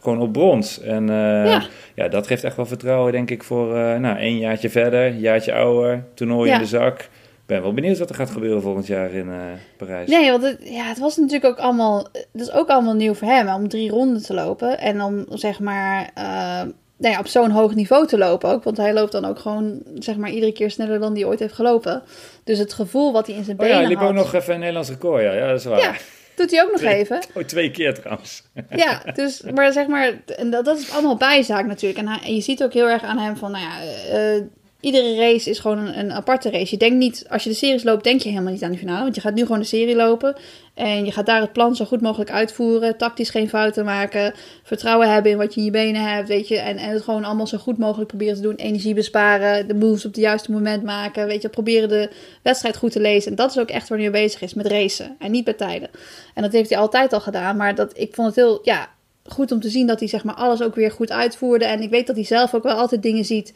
gewoon 0.00 0.20
op 0.20 0.32
brons. 0.32 0.80
En 0.80 1.02
uh, 1.02 1.14
Ja. 1.44 1.62
ja. 1.94 2.08
dat 2.08 2.26
geeft 2.26 2.44
echt 2.44 2.56
wel 2.56 2.66
vertrouwen, 2.66 3.12
denk 3.12 3.30
ik, 3.30 3.42
voor 3.42 3.66
nou, 4.00 4.18
één 4.18 4.38
jaartje 4.38 4.70
verder, 4.70 5.10
jaartje 5.14 5.52
ouder, 5.54 6.04
toernooi 6.14 6.52
in 6.52 6.58
de 6.58 6.66
zak. 6.66 7.08
Ik 7.44 7.50
ben 7.50 7.62
wel 7.62 7.74
benieuwd 7.74 7.98
wat 7.98 8.08
er 8.08 8.14
gaat 8.14 8.30
gebeuren 8.30 8.62
volgend 8.62 8.86
jaar 8.86 9.12
in 9.12 9.26
uh, 9.26 9.36
Parijs. 9.76 10.10
Nee, 10.10 10.30
want 10.30 10.42
het, 10.42 10.58
ja, 10.60 10.84
het 10.84 10.98
was 10.98 11.16
natuurlijk 11.16 11.44
ook 11.44 11.58
allemaal... 11.58 12.08
Het 12.12 12.40
is 12.40 12.52
ook 12.52 12.68
allemaal 12.68 12.94
nieuw 12.94 13.14
voor 13.14 13.28
hem, 13.28 13.48
om 13.48 13.68
drie 13.68 13.90
ronden 13.90 14.22
te 14.22 14.34
lopen. 14.34 14.78
En 14.78 15.02
om, 15.02 15.26
zeg 15.28 15.60
maar... 15.60 16.10
Uh, 16.18 16.72
nou 16.96 17.14
ja, 17.14 17.18
op 17.18 17.26
zo'n 17.26 17.50
hoog 17.50 17.74
niveau 17.74 18.06
te 18.06 18.18
lopen 18.18 18.50
ook. 18.50 18.64
Want 18.64 18.76
hij 18.76 18.92
loopt 18.92 19.12
dan 19.12 19.24
ook 19.24 19.38
gewoon, 19.38 19.82
zeg 19.98 20.16
maar, 20.16 20.30
iedere 20.30 20.52
keer 20.52 20.70
sneller 20.70 21.00
dan 21.00 21.14
hij 21.14 21.24
ooit 21.24 21.38
heeft 21.38 21.54
gelopen. 21.54 22.02
Dus 22.44 22.58
het 22.58 22.72
gevoel 22.72 23.12
wat 23.12 23.26
hij 23.26 23.36
in 23.36 23.44
zijn 23.44 23.56
Oh 23.56 23.62
benen 23.62 23.76
ja, 23.76 23.82
hij 23.82 23.90
liep 23.90 23.98
had... 23.98 24.08
ook 24.08 24.14
nog 24.14 24.34
even 24.34 24.52
een 24.54 24.58
Nederlands 24.58 24.90
record, 24.90 25.22
ja. 25.22 25.32
Ja, 25.32 25.48
dat 25.48 25.58
is 25.58 25.64
waar. 25.64 25.80
Ja, 25.80 25.94
doet 26.34 26.50
hij 26.50 26.62
ook 26.62 26.72
nog 26.72 26.82
even. 27.00 27.22
Oh, 27.34 27.42
twee 27.42 27.70
keer 27.70 27.94
trouwens. 27.94 28.42
Ja, 28.68 29.02
dus, 29.14 29.42
maar 29.54 29.72
zeg 29.72 29.86
maar, 29.86 30.12
en 30.36 30.50
dat, 30.50 30.64
dat 30.64 30.78
is 30.78 30.92
allemaal 30.92 31.16
bijzaak 31.16 31.66
natuurlijk. 31.66 32.00
En, 32.00 32.08
hij, 32.08 32.20
en 32.24 32.34
je 32.34 32.40
ziet 32.40 32.62
ook 32.62 32.72
heel 32.72 32.88
erg 32.88 33.02
aan 33.02 33.18
hem 33.18 33.36
van, 33.36 33.50
nou 33.50 33.64
ja, 33.64 33.80
eh, 34.10 34.42
iedere 34.84 35.16
race 35.16 35.50
is 35.50 35.58
gewoon 35.58 35.78
een, 35.78 35.98
een 35.98 36.12
aparte 36.12 36.50
race. 36.50 36.70
Je 36.70 36.76
denkt 36.76 36.96
niet, 36.96 37.26
als 37.28 37.42
je 37.44 37.48
de 37.50 37.56
series 37.56 37.82
loopt, 37.82 38.04
denk 38.04 38.20
je 38.20 38.28
helemaal 38.28 38.52
niet 38.52 38.62
aan 38.62 38.70
die 38.70 38.78
finale. 38.78 39.02
Want 39.02 39.14
je 39.14 39.20
gaat 39.20 39.34
nu 39.34 39.42
gewoon 39.42 39.58
de 39.58 39.66
serie 39.66 39.96
lopen. 39.96 40.36
En 40.74 41.04
je 41.04 41.12
gaat 41.12 41.26
daar 41.26 41.40
het 41.40 41.52
plan 41.52 41.76
zo 41.76 41.84
goed 41.84 42.00
mogelijk 42.00 42.30
uitvoeren. 42.30 42.96
Tactisch 42.96 43.30
geen 43.30 43.48
fouten 43.48 43.84
maken. 43.84 44.34
Vertrouwen 44.62 45.12
hebben 45.12 45.32
in 45.32 45.38
wat 45.38 45.54
je 45.54 45.60
in 45.60 45.66
je 45.66 45.72
benen 45.72 46.02
hebt, 46.02 46.28
weet 46.28 46.48
je. 46.48 46.58
En, 46.58 46.76
en 46.76 46.90
het 46.90 47.02
gewoon 47.02 47.24
allemaal 47.24 47.46
zo 47.46 47.58
goed 47.58 47.78
mogelijk 47.78 48.08
proberen 48.08 48.34
te 48.34 48.40
doen. 48.40 48.54
Energie 48.54 48.94
besparen, 48.94 49.68
de 49.68 49.74
moves 49.74 50.04
op 50.04 50.12
het 50.12 50.20
juiste 50.20 50.52
moment 50.52 50.82
maken. 50.82 51.26
Weet 51.26 51.42
je, 51.42 51.48
proberen 51.48 51.88
de 51.88 52.10
wedstrijd 52.42 52.76
goed 52.76 52.92
te 52.92 53.00
lezen. 53.00 53.30
En 53.30 53.36
dat 53.36 53.50
is 53.50 53.58
ook 53.58 53.70
echt 53.70 53.88
waar 53.88 53.98
hij 53.98 54.10
mee 54.10 54.22
bezig 54.22 54.42
is, 54.42 54.54
met 54.54 54.66
racen. 54.66 55.16
En 55.18 55.30
niet 55.30 55.46
met 55.46 55.58
tijden. 55.58 55.90
En 56.34 56.42
dat 56.42 56.52
heeft 56.52 56.70
hij 56.70 56.78
altijd 56.78 57.12
al 57.12 57.20
gedaan. 57.20 57.56
Maar 57.56 57.74
dat, 57.74 57.98
ik 57.98 58.14
vond 58.14 58.26
het 58.26 58.36
heel, 58.36 58.60
ja, 58.62 58.88
goed 59.26 59.52
om 59.52 59.60
te 59.60 59.68
zien 59.68 59.86
dat 59.86 59.98
hij 59.98 60.08
zeg 60.08 60.24
maar 60.24 60.34
alles 60.34 60.62
ook 60.62 60.74
weer 60.74 60.90
goed 60.90 61.10
uitvoerde. 61.10 61.64
En 61.64 61.82
ik 61.82 61.90
weet 61.90 62.06
dat 62.06 62.16
hij 62.16 62.24
zelf 62.24 62.54
ook 62.54 62.62
wel 62.62 62.76
altijd 62.76 63.02
dingen 63.02 63.24
ziet 63.24 63.54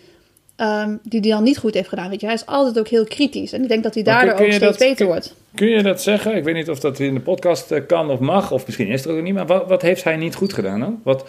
ehm, 0.59 0.97
die 1.03 1.21
hij 1.21 1.31
dan 1.31 1.43
niet 1.43 1.59
goed 1.59 1.75
heeft 1.75 1.89
gedaan. 1.89 2.11
Weet 2.11 2.21
je, 2.21 2.27
hij 2.27 2.35
is 2.35 2.47
altijd 2.47 2.79
ook 2.79 2.89
heel 2.89 3.05
kritisch. 3.05 3.53
En 3.53 3.63
ik 3.63 3.69
denk 3.69 3.83
dat 3.83 3.95
hij 3.95 4.03
kun- 4.03 4.13
daardoor 4.13 4.35
kun 4.35 4.45
ook 4.47 4.53
steeds 4.53 4.65
dat- 4.71 4.79
beter 4.79 4.97
kun- 4.97 5.07
wordt. 5.07 5.35
Kun 5.55 5.69
je 5.69 5.83
dat 5.83 6.03
zeggen? 6.03 6.37
Ik 6.37 6.45
weet 6.45 6.55
niet 6.55 6.71
of 6.71 6.81
dat 6.81 6.99
in 6.99 7.15
de 7.15 7.21
podcast 7.21 7.71
eh, 7.73 7.87
kan 7.87 8.11
of 8.11 8.19
mag, 8.19 8.51
of 8.53 8.67
misschien 8.67 8.89
is 8.89 9.01
het 9.01 9.11
er 9.11 9.17
ook 9.17 9.23
niet. 9.23 9.35
Maar 9.35 9.47
wat, 9.47 9.69
wat 9.69 9.83
heeft 9.83 10.05
hij 10.05 10.17
niet 10.17 10.35
goed 10.35 10.53
gedaan 10.53 10.81
dan? 10.81 11.01
Wat, 11.05 11.25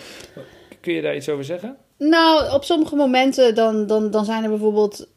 kun 0.82 0.94
je 0.94 1.02
daar 1.02 1.16
iets 1.16 1.30
over 1.30 1.44
zeggen? 1.44 1.76
Nou, 1.98 2.54
op 2.54 2.64
sommige 2.64 2.96
momenten 2.96 3.56
dan, 3.56 3.88
dan, 3.88 4.12
dan 4.12 4.26
zijn 4.26 4.44
er 4.44 4.50
bijvoorbeeld... 4.50 5.08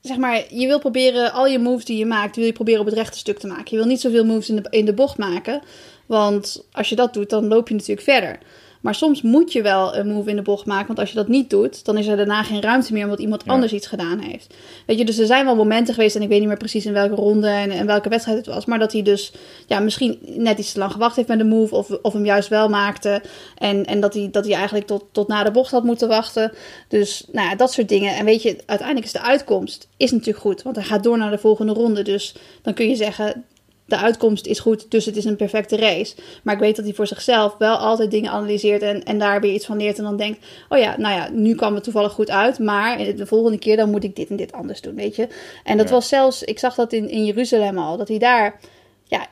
Zeg 0.00 0.16
maar, 0.16 0.44
je 0.54 0.66
wil 0.66 0.78
proberen 0.78 1.32
al 1.32 1.46
je 1.46 1.58
moves 1.58 1.84
die 1.84 1.98
je 1.98 2.06
maakt, 2.06 2.36
wil 2.36 2.44
je 2.44 2.52
proberen 2.52 2.80
op 2.80 2.86
het 2.86 2.94
rechte 2.94 3.18
stuk 3.18 3.38
te 3.38 3.46
maken. 3.46 3.64
Je 3.70 3.76
wil 3.76 3.86
niet 3.86 4.00
zoveel 4.00 4.24
moves 4.24 4.48
in 4.48 4.56
de, 4.56 4.66
in 4.70 4.84
de 4.84 4.92
bocht 4.92 5.18
maken. 5.18 5.60
Want 6.06 6.66
als 6.72 6.88
je 6.88 6.96
dat 6.96 7.14
doet, 7.14 7.30
dan 7.30 7.46
loop 7.48 7.68
je 7.68 7.74
natuurlijk 7.74 8.00
verder. 8.02 8.38
Maar 8.80 8.94
soms 8.94 9.22
moet 9.22 9.52
je 9.52 9.62
wel 9.62 9.96
een 9.96 10.08
move 10.08 10.30
in 10.30 10.36
de 10.36 10.42
bocht 10.42 10.66
maken. 10.66 10.86
Want 10.86 10.98
als 10.98 11.08
je 11.08 11.14
dat 11.14 11.28
niet 11.28 11.50
doet, 11.50 11.84
dan 11.84 11.98
is 11.98 12.06
er 12.06 12.16
daarna 12.16 12.42
geen 12.42 12.62
ruimte 12.62 12.92
meer 12.92 13.04
omdat 13.04 13.18
iemand 13.18 13.42
Ja. 13.44 13.52
anders 13.52 13.72
iets 13.72 13.86
gedaan 13.86 14.18
heeft. 14.18 14.54
Weet 14.86 14.98
je, 14.98 15.04
dus 15.04 15.18
er 15.18 15.26
zijn 15.26 15.44
wel 15.44 15.56
momenten 15.56 15.94
geweest, 15.94 16.16
en 16.16 16.22
ik 16.22 16.28
weet 16.28 16.38
niet 16.38 16.48
meer 16.48 16.56
precies 16.56 16.86
in 16.86 16.92
welke 16.92 17.14
ronde 17.14 17.48
en, 17.48 17.70
en 17.70 17.86
welke 17.86 18.08
wedstrijd 18.08 18.38
het 18.38 18.46
was. 18.46 18.64
Maar 18.64 18.78
dat 18.78 18.92
hij 18.92 19.02
dus 19.02 19.32
ja, 19.66 19.80
misschien 19.80 20.18
net 20.22 20.58
iets 20.58 20.72
te 20.72 20.78
lang 20.78 20.92
gewacht 20.92 21.16
heeft 21.16 21.28
met 21.28 21.38
de 21.38 21.44
move. 21.44 21.74
Of, 21.74 21.90
of 22.02 22.12
hem 22.12 22.24
juist 22.24 22.48
wel 22.48 22.68
maakte. 22.68 23.22
En, 23.56 23.84
en 23.84 24.00
dat, 24.00 24.14
hij, 24.14 24.28
dat 24.30 24.44
hij 24.44 24.54
eigenlijk 24.54 24.86
tot, 24.86 25.04
tot 25.12 25.28
na 25.28 25.44
de 25.44 25.50
bocht 25.50 25.70
had 25.70 25.84
moeten 25.84 26.08
wachten. 26.08 26.52
Dus 26.88 27.24
nou 27.32 27.48
ja, 27.48 27.54
dat 27.56 27.72
soort 27.72 27.88
dingen. 27.88 28.16
En 28.16 28.24
weet 28.24 28.42
je, 28.42 28.56
uiteindelijk 28.66 29.06
is 29.06 29.12
de 29.12 29.22
uitkomst 29.22 29.88
is 29.96 30.10
natuurlijk 30.10 30.38
goed. 30.38 30.62
Want 30.62 30.76
hij 30.76 30.84
gaat 30.84 31.02
door 31.02 31.18
naar 31.18 31.30
de 31.30 31.38
volgende 31.38 31.72
ronde. 31.72 32.02
Dus 32.02 32.34
dan 32.62 32.74
kun 32.74 32.88
je 32.88 32.96
zeggen, 32.96 33.44
de 33.88 33.96
uitkomst 33.96 34.46
is 34.46 34.58
goed, 34.60 34.90
dus 34.90 35.04
het 35.04 35.16
is 35.16 35.24
een 35.24 35.36
perfecte 35.36 35.76
race. 35.76 36.14
Maar 36.42 36.54
ik 36.54 36.60
weet 36.60 36.76
dat 36.76 36.84
hij 36.84 36.94
voor 36.94 37.06
zichzelf 37.06 37.54
wel 37.58 37.76
altijd 37.76 38.10
dingen 38.10 38.30
analyseert 38.30 38.82
en, 38.82 39.04
en 39.04 39.18
daar 39.18 39.40
weer 39.40 39.52
iets 39.52 39.66
van 39.66 39.76
leert. 39.76 39.98
En 39.98 40.04
dan 40.04 40.16
denkt, 40.16 40.46
oh 40.68 40.78
ja, 40.78 40.94
nou 40.98 41.14
ja, 41.14 41.28
nu 41.32 41.54
kwam 41.54 41.74
het 41.74 41.84
toevallig 41.84 42.12
goed 42.12 42.30
uit. 42.30 42.58
Maar 42.58 42.98
de 43.14 43.26
volgende 43.26 43.58
keer 43.58 43.76
dan 43.76 43.90
moet 43.90 44.04
ik 44.04 44.16
dit 44.16 44.28
en 44.28 44.36
dit 44.36 44.52
anders 44.52 44.80
doen, 44.80 44.94
weet 44.94 45.16
je. 45.16 45.28
En 45.64 45.76
dat 45.76 45.88
Ja. 45.88 45.94
was 45.94 46.08
zelfs, 46.08 46.42
ik 46.42 46.58
zag 46.58 46.74
dat 46.74 46.92
in, 46.92 47.10
in 47.10 47.24
Jeruzalem 47.24 47.78
al, 47.78 47.96
dat 47.96 48.08
hij 48.08 48.18
daar, 48.18 48.60
ja, 49.04 49.26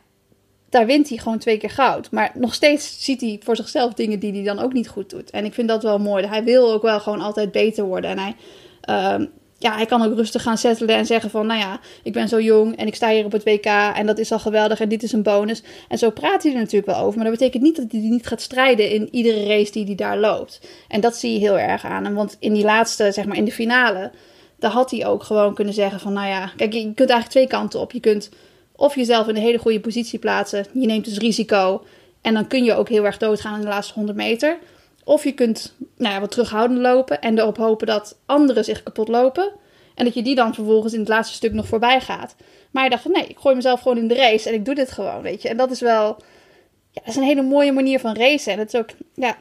daar 0.69 0.87
wint 0.87 1.09
hij 1.09 1.19
gewoon 1.19 1.38
twee 1.38 1.57
keer 1.59 1.71
goud. 1.71 2.11
Maar 2.11 2.31
nog 2.35 2.55
steeds 2.55 3.05
ziet 3.05 3.21
hij 3.21 3.40
voor 3.45 3.57
zichzelf 3.57 3.92
dingen 3.95 4.19
die 4.19 4.33
hij 4.33 4.42
dan 4.42 4.59
ook 4.59 4.73
niet 4.73 4.88
goed 4.88 5.11
doet. 5.11 5.31
En 5.31 5.45
ik 5.45 5.55
vind 5.55 5.69
dat 5.69 5.83
wel 5.83 5.99
mooi. 5.99 6.27
Hij 6.27 6.45
wil 6.45 6.73
ook 6.73 6.83
wel 6.83 7.01
gewoon 7.01 7.21
altijd 7.21 7.53
beter 7.53 7.85
worden. 7.85 8.11
En 8.11 8.19
hij, 8.19 8.35
ehm, 8.81 9.27
ja, 9.59 9.75
hij 9.77 9.87
kan 9.87 10.03
ook 10.03 10.14
rustig 10.14 10.42
gaan 10.42 10.59
settelen 10.59 10.97
en 10.97 11.07
zeggen 11.07 11.31
van... 11.31 11.47
nou 11.47 11.61
ja, 11.61 11.81
ik 12.03 12.12
ben 12.12 12.29
zo 12.29 12.40
jong 12.40 12.77
en 12.77 12.87
ik 12.87 12.95
sta 12.95 13.11
hier 13.11 13.25
op 13.25 13.33
het 13.33 13.45
WK... 13.45 13.66
en 13.95 14.07
dat 14.07 14.19
is 14.19 14.33
al 14.33 14.38
geweldig 14.38 14.81
en 14.81 14.88
dit 14.88 15.03
is 15.03 15.12
een 15.12 15.23
bonus. 15.23 15.62
En 15.88 15.99
zo 15.99 16.11
praat 16.11 16.42
hij 16.42 16.53
er 16.53 16.59
natuurlijk 16.59 16.87
wel 16.87 17.01
over. 17.05 17.14
Maar 17.14 17.31
dat 17.31 17.38
betekent 17.38 17.62
niet 17.62 17.77
dat 17.77 17.87
hij 17.90 18.01
niet 18.01 18.27
gaat 18.27 18.40
strijden... 18.40 18.90
in 18.90 19.09
iedere 19.11 19.47
race 19.47 19.73
die 19.73 19.85
hij 19.85 19.95
daar 19.95 20.19
loopt. 20.19 20.61
En 20.88 21.01
dat 21.01 21.16
zie 21.16 21.33
je 21.33 21.38
heel 21.38 21.59
erg 21.59 21.85
aan 21.85 22.05
hem. 22.05 22.14
Want 22.14 22.37
in 22.38 22.53
die 22.53 22.64
laatste, 22.64 23.12
zeg 23.12 23.25
maar 23.25 23.37
in 23.37 23.45
de 23.45 23.53
finale... 23.53 24.11
daar 24.59 24.71
had 24.71 24.90
hij 24.90 25.07
ook 25.07 25.23
gewoon 25.23 25.55
kunnen 25.55 25.75
zeggen 25.75 26.01
van... 26.01 26.12
nou 26.12 26.29
ja, 26.29 26.53
kijk, 26.57 26.73
je 26.73 26.81
kunt 26.81 26.99
eigenlijk 26.99 27.31
twee 27.31 27.47
kanten 27.47 27.81
op. 27.81 27.92
Je 27.92 28.01
kunt 28.01 28.31
of 28.73 28.95
jezelf 28.95 29.29
in 29.29 29.37
een 29.37 29.42
hele 29.42 29.59
goede 29.59 29.81
positie 29.81 30.19
plaatsen. 30.19 30.66
Je 30.73 30.87
neemt 30.87 31.05
dus 31.05 31.19
risico. 31.19 31.85
En 32.21 32.35
dan 32.35 32.47
kun 32.47 32.64
je 32.64 32.75
ook 32.75 32.88
heel 32.88 33.05
erg 33.05 33.19
doodgaan 33.19 33.55
in 33.55 33.61
de 33.61 33.66
laatste 33.66 33.95
100 33.95 34.16
meter. 34.16 34.59
Of 35.07 35.25
je 35.25 35.33
kunt 35.33 35.75
nou 35.97 36.14
ja, 36.14 36.21
wat 36.21 36.31
terughoudend 36.31 36.81
lopen 36.81 37.21
en 37.21 37.38
erop 37.38 37.57
hopen 37.57 37.87
dat 37.87 38.16
anderen 38.25 38.64
zich 38.64 38.83
kapot 38.83 39.09
lopen. 39.09 39.53
En 39.95 40.05
dat 40.05 40.14
je 40.14 40.23
die 40.23 40.35
dan 40.35 40.55
vervolgens 40.55 40.92
in 40.92 40.99
het 40.99 41.09
laatste 41.09 41.35
stuk 41.35 41.53
nog 41.53 41.66
voorbij 41.66 42.01
gaat. 42.01 42.35
Maar 42.71 42.85
je 42.85 42.90
dacht 42.90 43.03
van 43.03 43.12
nee, 43.12 43.27
ik 43.27 43.38
gooi 43.38 43.55
mezelf 43.55 43.81
gewoon 43.81 43.99
in 43.99 44.09
de 44.09 44.14
race 44.14 44.49
en 44.49 44.55
ik 44.55 44.64
doe 44.64 44.75
dit 44.75 44.92
gewoon, 44.92 45.23
weet 45.23 45.42
je. 45.42 45.49
En 45.49 45.57
dat 45.57 45.71
is 45.71 45.81
wel, 45.81 46.07
ja, 46.90 47.01
dat 47.01 47.09
is 47.09 47.16
een 47.16 47.23
hele 47.23 47.42
mooie 47.42 47.73
manier 47.73 48.01
van 48.01 48.16
racen. 48.16 48.53
En 48.53 48.59
het 48.59 48.75
is 48.75 48.81
ook, 48.81 48.88
ja, 49.14 49.37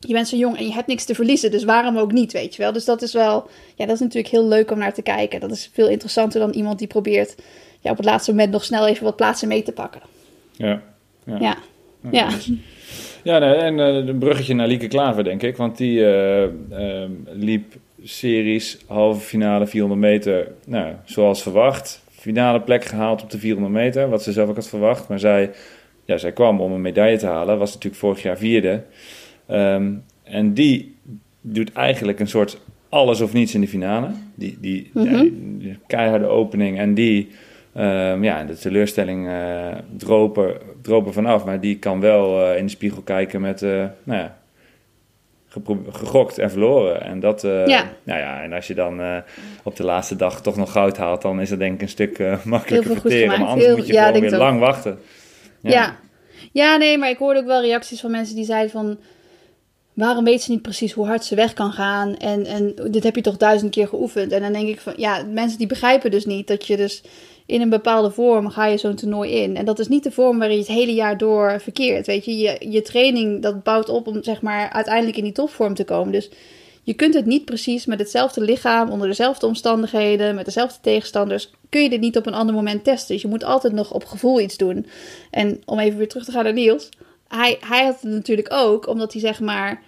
je 0.00 0.12
bent 0.12 0.28
zo 0.28 0.36
jong 0.36 0.56
en 0.58 0.66
je 0.66 0.72
hebt 0.72 0.86
niks 0.86 1.04
te 1.04 1.14
verliezen, 1.14 1.50
dus 1.50 1.64
waarom 1.64 1.98
ook 1.98 2.12
niet, 2.12 2.32
weet 2.32 2.54
je 2.54 2.62
wel. 2.62 2.72
Dus 2.72 2.84
dat 2.84 3.02
is 3.02 3.12
wel, 3.12 3.48
ja, 3.74 3.86
dat 3.86 3.94
is 3.94 4.00
natuurlijk 4.00 4.32
heel 4.32 4.48
leuk 4.48 4.70
om 4.70 4.78
naar 4.78 4.94
te 4.94 5.02
kijken. 5.02 5.40
Dat 5.40 5.50
is 5.50 5.70
veel 5.72 5.88
interessanter 5.88 6.40
dan 6.40 6.50
iemand 6.50 6.78
die 6.78 6.88
probeert 6.88 7.34
ja, 7.80 7.90
op 7.90 7.96
het 7.96 8.06
laatste 8.06 8.30
moment 8.30 8.50
nog 8.50 8.64
snel 8.64 8.86
even 8.86 9.04
wat 9.04 9.16
plaatsen 9.16 9.48
mee 9.48 9.62
te 9.62 9.72
pakken. 9.72 10.00
Ja. 10.52 10.82
Ja, 11.24 11.38
ja. 11.38 11.56
Ja, 12.10 12.28
nee, 13.38 13.54
en 13.54 13.80
eh, 13.80 13.94
een 14.06 14.18
bruggetje 14.18 14.54
naar 14.54 14.66
Lieke 14.66 14.88
Klaver, 14.88 15.24
denk 15.24 15.42
ik. 15.42 15.56
Want 15.56 15.76
die 15.76 16.04
eh, 16.06 16.42
ehm, 16.42 17.10
liep 17.32 17.74
series, 18.02 18.78
halve 18.86 19.20
finale, 19.20 19.66
400 19.66 20.00
meter. 20.00 20.52
Nou, 20.66 20.94
zoals 21.04 21.42
verwacht. 21.42 22.04
Finale 22.10 22.60
plek 22.60 22.84
gehaald 22.84 23.22
op 23.22 23.30
de 23.30 23.38
400 23.38 23.74
meter, 23.74 24.08
wat 24.08 24.22
ze 24.22 24.32
zelf 24.32 24.48
ook 24.48 24.54
had 24.54 24.68
verwacht. 24.68 25.08
Maar 25.08 25.18
zij, 25.18 25.50
ja, 26.04 26.16
zij 26.16 26.32
kwam 26.32 26.60
om 26.60 26.72
een 26.72 26.80
medaille 26.80 27.16
te 27.18 27.26
halen. 27.26 27.58
Was 27.58 27.74
natuurlijk 27.74 28.02
vorig 28.02 28.22
jaar 28.22 28.38
vierde. 28.38 28.82
Ehm, 29.46 29.92
en 30.22 30.54
die 30.54 30.94
doet 31.40 31.72
eigenlijk 31.72 32.20
een 32.20 32.28
soort 32.28 32.60
alles 32.88 33.20
of 33.20 33.32
niets 33.32 33.54
in 33.54 33.60
de 33.60 33.68
finale. 33.68 34.08
Die, 34.34 34.58
die, 34.60 34.90
ja, 34.94 35.00
Mhm. 35.02 35.24
die 35.58 35.78
keiharde 35.86 36.26
opening 36.26 36.78
en 36.78 36.94
die... 36.94 37.28
Ehm, 37.76 38.24
ja, 38.24 38.44
de 38.44 38.58
teleurstelling 38.58 39.28
droop 39.96 41.06
er 41.06 41.12
vanaf. 41.12 41.44
Maar 41.44 41.60
die 41.60 41.78
kan 41.78 42.00
wel 42.00 42.42
eh, 42.42 42.58
in 42.58 42.64
de 42.64 42.70
spiegel 42.70 43.02
kijken 43.02 43.40
met, 43.40 43.62
eh, 43.62 43.84
nou 44.02 44.20
ja, 44.20 44.38
gegokt 45.90 46.38
en 46.38 46.50
verloren. 46.50 47.02
En 47.02 47.20
dat, 47.20 47.42
Ja. 47.42 47.84
nou 48.02 48.20
ja, 48.20 48.42
en 48.42 48.52
als 48.52 48.66
je 48.66 48.74
dan 48.74 49.22
op 49.62 49.76
de 49.76 49.84
laatste 49.84 50.16
dag 50.16 50.42
toch 50.42 50.56
nog 50.56 50.72
goud 50.72 50.96
haalt, 50.96 51.22
dan 51.22 51.40
is 51.40 51.48
dat 51.48 51.58
denk 51.58 51.74
ik 51.74 51.82
een 51.82 51.88
stuk 51.88 52.18
makkelijker 52.44 52.86
veel 52.86 53.00
goed 53.00 53.10
verteren. 53.10 53.28
Maar 53.40 53.48
anders 53.48 53.66
Heel- 53.66 53.76
moet 53.76 53.86
je 53.86 53.92
ja, 53.92 54.06
gewoon 54.06 54.20
weer 54.20 54.32
ook. 54.34 54.38
lang 54.40 54.60
wachten. 54.60 54.98
Ja. 55.60 55.96
ja. 56.52 56.76
nee, 56.76 56.98
maar 56.98 57.10
ik 57.10 57.18
hoorde 57.18 57.40
ook 57.40 57.46
wel 57.46 57.60
reacties 57.60 58.00
van 58.00 58.10
mensen 58.10 58.34
die 58.36 58.44
zeiden 58.44 58.70
van... 58.70 58.98
Waarom 59.92 60.24
weet 60.24 60.42
ze 60.42 60.50
niet 60.50 60.62
precies 60.62 60.92
hoe 60.92 61.06
hard 61.06 61.24
ze 61.24 61.34
weg 61.34 61.52
kan 61.52 61.72
gaan? 61.72 62.16
En, 62.16 62.46
en 62.46 62.74
dit 62.90 63.02
heb 63.02 63.14
je 63.14 63.20
toch 63.20 63.36
duizend 63.36 63.70
keer 63.70 63.88
geoefend? 63.88 64.32
En 64.32 64.42
dan 64.42 64.52
denk 64.52 64.68
ik 64.68 64.80
van, 64.80 64.92
ja, 64.96 65.22
mensen 65.32 65.58
die 65.58 65.66
begrijpen 65.66 66.10
dus 66.10 66.24
niet 66.26 66.46
dat 66.46 66.66
je 66.66 66.76
dus 66.76 67.02
in 67.46 67.60
een 67.60 67.70
bepaalde 67.70 68.10
vorm 68.10 68.48
ga 68.50 68.66
je 68.66 68.76
zo'n 68.76 68.94
toernooi 68.94 69.30
in. 69.30 69.56
En 69.56 69.64
dat 69.64 69.78
is 69.78 69.88
niet 69.88 70.02
de 70.02 70.10
vorm 70.10 70.38
waarin 70.38 70.56
je 70.56 70.62
het 70.62 70.72
hele 70.72 70.94
jaar 70.94 71.18
door 71.18 71.60
verkeert. 71.60 72.06
Weet 72.06 72.24
je, 72.24 72.36
je, 72.38 72.56
je 72.70 72.82
training 72.82 73.42
dat 73.42 73.62
bouwt 73.62 73.88
op 73.88 74.06
om 74.06 74.22
zeg 74.22 74.42
maar 74.42 74.70
uiteindelijk 74.70 75.16
in 75.16 75.24
die 75.24 75.32
topvorm 75.32 75.74
te 75.74 75.84
komen. 75.84 76.12
Dus 76.12 76.30
je 76.82 76.94
kunt 76.94 77.14
het 77.14 77.26
niet 77.26 77.44
precies 77.44 77.86
met 77.86 77.98
hetzelfde 77.98 78.40
lichaam, 78.40 78.90
onder 78.90 79.08
dezelfde 79.08 79.46
omstandigheden, 79.46 80.34
met 80.34 80.44
dezelfde 80.44 80.78
tegenstanders, 80.80 81.50
kun 81.68 81.82
je 81.82 81.88
dit 81.88 82.00
niet 82.00 82.16
op 82.16 82.26
een 82.26 82.34
ander 82.34 82.54
moment 82.54 82.84
testen. 82.84 83.14
Dus 83.14 83.22
je 83.22 83.28
moet 83.28 83.44
altijd 83.44 83.72
nog 83.72 83.92
op 83.92 84.04
gevoel 84.04 84.40
iets 84.40 84.56
doen. 84.56 84.86
En 85.30 85.62
om 85.64 85.78
even 85.78 85.98
weer 85.98 86.08
terug 86.08 86.24
te 86.24 86.32
gaan 86.32 86.44
naar 86.44 86.52
Niels. 86.52 86.88
Hij, 87.28 87.56
hij 87.60 87.84
had 87.84 88.00
het 88.00 88.12
natuurlijk 88.12 88.52
ook, 88.52 88.88
omdat 88.88 89.12
hij 89.12 89.20
zeg 89.20 89.40
maar, 89.40 89.82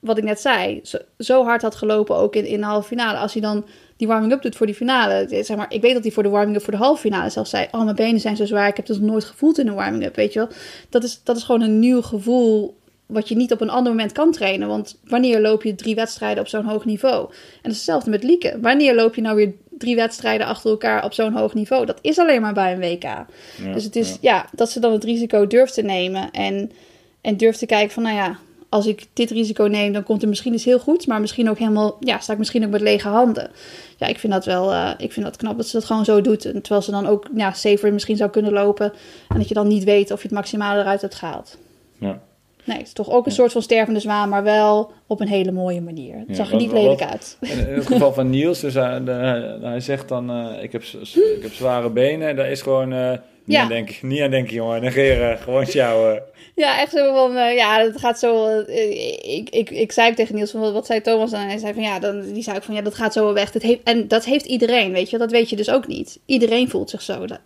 wat 0.00 0.18
ik 0.18 0.24
net 0.24 0.40
zei, 0.40 0.82
zo, 1.18 1.44
hard 1.44 1.62
had 1.62 1.74
gelopen 1.74 2.16
ook 2.16 2.36
in 2.36 2.60
de 2.60 2.66
halve 2.66 2.88
finale. 2.88 3.18
Als 3.18 3.32
hij 3.32 3.42
dan 3.42 3.64
die 3.98 4.06
warming-up 4.06 4.42
doet 4.42 4.56
voor 4.56 4.66
die 4.66 4.74
finale. 4.74 5.26
Zeg 5.28 5.56
maar, 5.56 5.72
ik 5.72 5.80
weet 5.80 5.94
dat 5.94 6.02
hij 6.02 6.12
voor 6.12 6.22
de 6.22 6.28
warming-up 6.28 6.62
voor 6.62 6.72
de 6.72 6.78
halve 6.78 7.00
finale 7.00 7.30
zelfs 7.30 7.50
zei... 7.50 7.66
oh, 7.70 7.84
mijn 7.84 7.96
benen 7.96 8.20
zijn 8.20 8.36
zo 8.36 8.44
zwaar, 8.44 8.68
ik 8.68 8.76
heb 8.76 8.86
dat 8.86 8.98
nog 8.98 9.10
nooit 9.10 9.24
gevoeld 9.24 9.58
in 9.58 9.66
een 9.66 9.74
warming-up, 9.74 10.16
weet 10.16 10.32
je 10.32 10.38
wel. 10.38 10.48
Dat 10.88 11.04
is, 11.04 11.20
dat 11.24 11.36
is 11.36 11.42
gewoon 11.42 11.60
een 11.60 11.78
nieuw 11.78 12.02
gevoel 12.02 12.76
wat 13.06 13.28
je 13.28 13.36
niet 13.36 13.52
op 13.52 13.60
een 13.60 13.70
ander 13.70 13.92
moment 13.92 14.12
kan 14.12 14.32
trainen. 14.32 14.68
Want 14.68 14.98
wanneer 15.04 15.40
loop 15.40 15.62
je 15.62 15.74
drie 15.74 15.94
wedstrijden 15.94 16.42
op 16.42 16.48
zo'n 16.48 16.64
hoog 16.64 16.84
niveau? 16.84 17.24
En 17.30 17.58
dat 17.62 17.72
is 17.72 17.76
hetzelfde 17.76 18.10
met 18.10 18.22
Lieke. 18.22 18.58
Wanneer 18.60 18.94
loop 18.94 19.14
je 19.14 19.20
nou 19.20 19.36
weer 19.36 19.52
drie 19.70 19.96
wedstrijden 19.96 20.46
achter 20.46 20.70
elkaar 20.70 21.04
op 21.04 21.12
zo'n 21.12 21.32
hoog 21.32 21.54
niveau? 21.54 21.86
Dat 21.86 21.98
is 22.00 22.18
alleen 22.18 22.40
maar 22.40 22.54
bij 22.54 22.72
een 22.72 22.80
WK. 22.80 23.02
Ja, 23.02 23.26
dus 23.72 23.84
het 23.84 23.96
is, 23.96 24.08
ja. 24.08 24.16
ja. 24.20 24.46
dat 24.52 24.70
ze 24.70 24.80
dan 24.80 24.92
het 24.92 25.04
risico 25.04 25.46
durft 25.46 25.74
te 25.74 25.82
nemen. 25.82 26.30
En, 26.30 26.72
en 27.20 27.36
durft 27.36 27.58
te 27.58 27.66
kijken 27.66 27.90
van, 27.90 28.02
nou 28.02 28.16
ja, 28.16 28.38
als 28.68 28.86
ik 28.86 29.06
dit 29.12 29.30
risico 29.30 29.64
neem, 29.64 29.92
dan 29.92 30.02
komt 30.02 30.22
er 30.22 30.28
misschien 30.28 30.54
iets 30.54 30.64
heel 30.64 30.78
goeds. 30.78 31.06
Maar 31.06 31.20
misschien 31.20 31.50
ook 31.50 31.58
helemaal, 31.58 31.96
ja, 32.00 32.18
sta 32.18 32.32
ik 32.32 32.38
misschien 32.38 32.64
ook 32.64 32.70
met 32.70 32.80
lege 32.80 33.08
handen. 33.08 33.50
Ja, 33.96 34.06
ik 34.06 34.18
vind 34.18 34.32
dat 34.32 34.44
wel, 34.44 34.72
eh, 34.72 34.90
ik 34.98 35.12
vind 35.12 35.26
dat 35.26 35.36
knap 35.36 35.56
dat 35.56 35.66
ze 35.66 35.76
dat 35.76 35.84
gewoon 35.84 36.04
zo 36.04 36.20
doet. 36.20 36.40
Terwijl 36.40 36.82
ze 36.82 36.90
dan 36.90 37.06
ook, 37.06 37.26
ja, 37.34 37.52
safer 37.52 37.92
misschien 37.92 38.16
zou 38.16 38.30
kunnen 38.30 38.52
lopen. 38.52 38.92
En 39.28 39.38
dat 39.38 39.48
je 39.48 39.54
dan 39.54 39.68
niet 39.68 39.84
weet 39.84 40.10
of 40.10 40.22
je 40.22 40.28
het 40.28 40.36
maximale 40.36 40.80
eruit 40.80 41.00
hebt 41.00 41.14
gehaald. 41.14 41.58
Ja. 41.98 42.20
Nee, 42.68 42.76
het 42.78 42.86
is 42.86 42.92
toch 42.92 43.10
ook 43.10 43.26
een 43.26 43.32
soort 43.32 43.52
van 43.52 43.62
stervende 43.62 44.00
zwaan, 44.00 44.28
maar 44.28 44.42
wel 44.42 44.90
op 45.06 45.20
een 45.20 45.28
hele 45.28 45.52
mooie 45.52 45.80
manier. 45.80 46.14
Het 46.18 46.24
Ja, 46.28 46.34
zag 46.34 46.50
er 46.50 46.56
niet 46.56 46.70
wat- 46.70 46.80
lelijk 46.82 47.02
uit. 47.02 47.36
In, 47.40 47.58
het 47.58 47.86
geval 47.86 48.12
van 48.12 48.30
Niels, 48.30 48.60
dus 48.60 48.74
hij, 48.74 49.04
de- 49.04 49.58
hij 49.62 49.80
zegt 49.80 50.08
dan, 50.08 50.30
eh, 50.30 50.62
ik, 50.62 50.72
heb, 50.72 50.82
ik 51.14 51.42
heb 51.42 51.52
zware 51.52 51.90
benen. 51.90 52.36
Daar 52.36 52.50
is 52.50 52.62
gewoon 52.62 52.92
eh, 52.92 53.10
niet, 53.10 53.56
Ja. 53.56 53.62
aan 53.62 53.68
denken, 53.68 54.08
niet 54.08 54.20
aan 54.20 54.30
denken, 54.30 54.54
jongen. 54.54 54.82
Negeren, 54.82 55.38
gewoon 55.38 55.66
sjouwen. 55.66 56.22
Ja, 56.54 56.80
echt 56.80 56.92
zo 56.92 57.14
van, 57.14 57.36
eh, 57.36 57.54
ja, 57.56 57.80
het 57.80 57.98
gaat 57.98 58.18
zo... 58.18 58.46
eh, 58.46 58.90
ik, 59.36 59.48
ik, 59.50 59.70
ik 59.70 59.92
zei 59.92 60.14
tegen 60.14 60.34
Niels, 60.34 60.50
van, 60.50 60.72
wat, 60.72 60.86
zei 60.86 61.00
Thomas 61.00 61.30
dan? 61.30 61.40
En 61.40 61.48
hij 61.48 61.58
zei 61.58 61.74
van, 61.74 61.82
ja, 61.82 61.98
dan, 61.98 62.32
die 62.32 62.42
zei 62.42 62.56
ook 62.56 62.62
van, 62.62 62.74
ja, 62.74 62.82
dat 62.82 62.94
gaat 62.94 63.12
zo 63.12 63.24
wel 63.24 63.34
weg. 63.34 63.52
Dat 63.52 63.62
heeft, 63.62 63.80
en 63.84 64.08
dat 64.08 64.24
heeft 64.24 64.44
iedereen, 64.46 64.92
weet 64.92 65.10
je, 65.10 65.18
dat 65.18 65.30
weet 65.30 65.50
je 65.50 65.56
dus 65.56 65.70
ook 65.70 65.86
niet. 65.86 66.18
Iedereen 66.26 66.68
voelt 66.70 66.90
zich 66.90 67.02
zo. 67.02 67.26
Dat- 67.26 67.40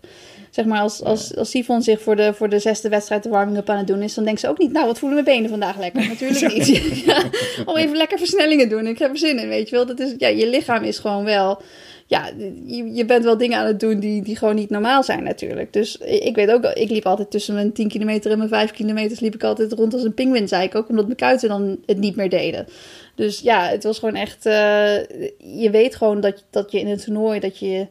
zeg 0.53 0.65
maar, 0.65 0.81
als, 0.81 1.03
als, 1.03 1.37
als 1.37 1.51
Sifon 1.51 1.83
zich 1.83 2.01
voor 2.01 2.17
de, 2.17 2.35
voor 2.35 2.49
de 2.49 2.59
zesde 2.59 2.89
wedstrijd 2.89 3.23
de 3.23 3.29
warming-up 3.29 3.71
aan 3.71 3.79
het 3.79 3.87
doen 3.87 4.03
is, 4.03 4.15
dan 4.15 4.25
denkt 4.25 4.41
ze 4.41 4.49
ook 4.49 4.59
niet, 4.59 4.73
nou, 4.73 4.87
wat 4.87 4.99
voelen 4.99 5.25
mijn 5.25 5.37
benen 5.37 5.51
vandaag 5.51 5.79
lekker? 5.79 6.09
Natuurlijk 6.09 6.55
niet. 6.67 7.03
ja, 7.07 7.23
om 7.65 7.77
even 7.77 7.97
lekker 7.97 8.19
versnellingen 8.19 8.69
doen. 8.69 8.87
Ik 8.87 8.99
heb 8.99 9.11
er 9.11 9.19
zin 9.19 9.39
in, 9.39 9.49
weet 9.49 9.69
je 9.69 9.77
wel. 9.77 9.87
Dat 9.87 10.01
is, 10.01 10.15
ja, 10.19 10.29
je 10.29 10.49
lichaam 10.49 10.83
is 10.83 10.99
gewoon 10.99 11.25
wel... 11.25 11.63
Ja, 12.07 12.31
je, 12.67 12.93
je 12.93 13.05
bent 13.05 13.25
wel 13.25 13.37
dingen 13.37 13.59
aan 13.59 13.67
het 13.67 13.81
doen 13.81 14.01
die, 14.01 14.23
die 14.23 14.37
gewoon 14.37 14.55
niet 14.55 14.71
normaal 14.71 15.03
zijn 15.03 15.23
natuurlijk. 15.23 15.73
Dus 15.73 15.97
ik 15.97 16.35
weet 16.35 16.51
ook, 16.51 16.65
ik 16.65 16.91
liep 16.91 17.07
altijd 17.07 17.31
tussen 17.31 17.55
mijn 17.55 17.73
10 17.73 17.89
kilometer 17.89 18.31
en 18.31 18.39
mijn 18.39 18.49
5 18.49 18.71
kilometers 18.71 19.21
liep 19.21 19.35
ik 19.35 19.45
altijd 19.45 19.73
rond 19.73 19.95
als 19.95 20.03
een 20.03 20.15
pinguïn, 20.15 20.49
zei 20.49 20.65
ik 20.65 20.75
ook, 20.75 20.89
omdat 20.89 21.05
mijn 21.05 21.17
kuiten 21.17 21.49
dan 21.49 21.79
het 21.87 21.99
niet 21.99 22.17
meer 22.17 22.31
deden. 22.31 22.67
Dus 23.15 23.41
ja, 23.41 23.69
het 23.69 23.85
was 23.85 23.99
gewoon 23.99 24.15
echt, 24.15 24.47
eh, 24.47 24.97
je 25.39 25.69
weet 25.71 25.97
gewoon 25.97 26.21
dat, 26.21 26.45
dat 26.51 26.73
je 26.73 26.81
in 26.81 26.89
een 26.89 26.99
toernooi, 26.99 27.41
dat 27.41 27.59
je 27.59 27.87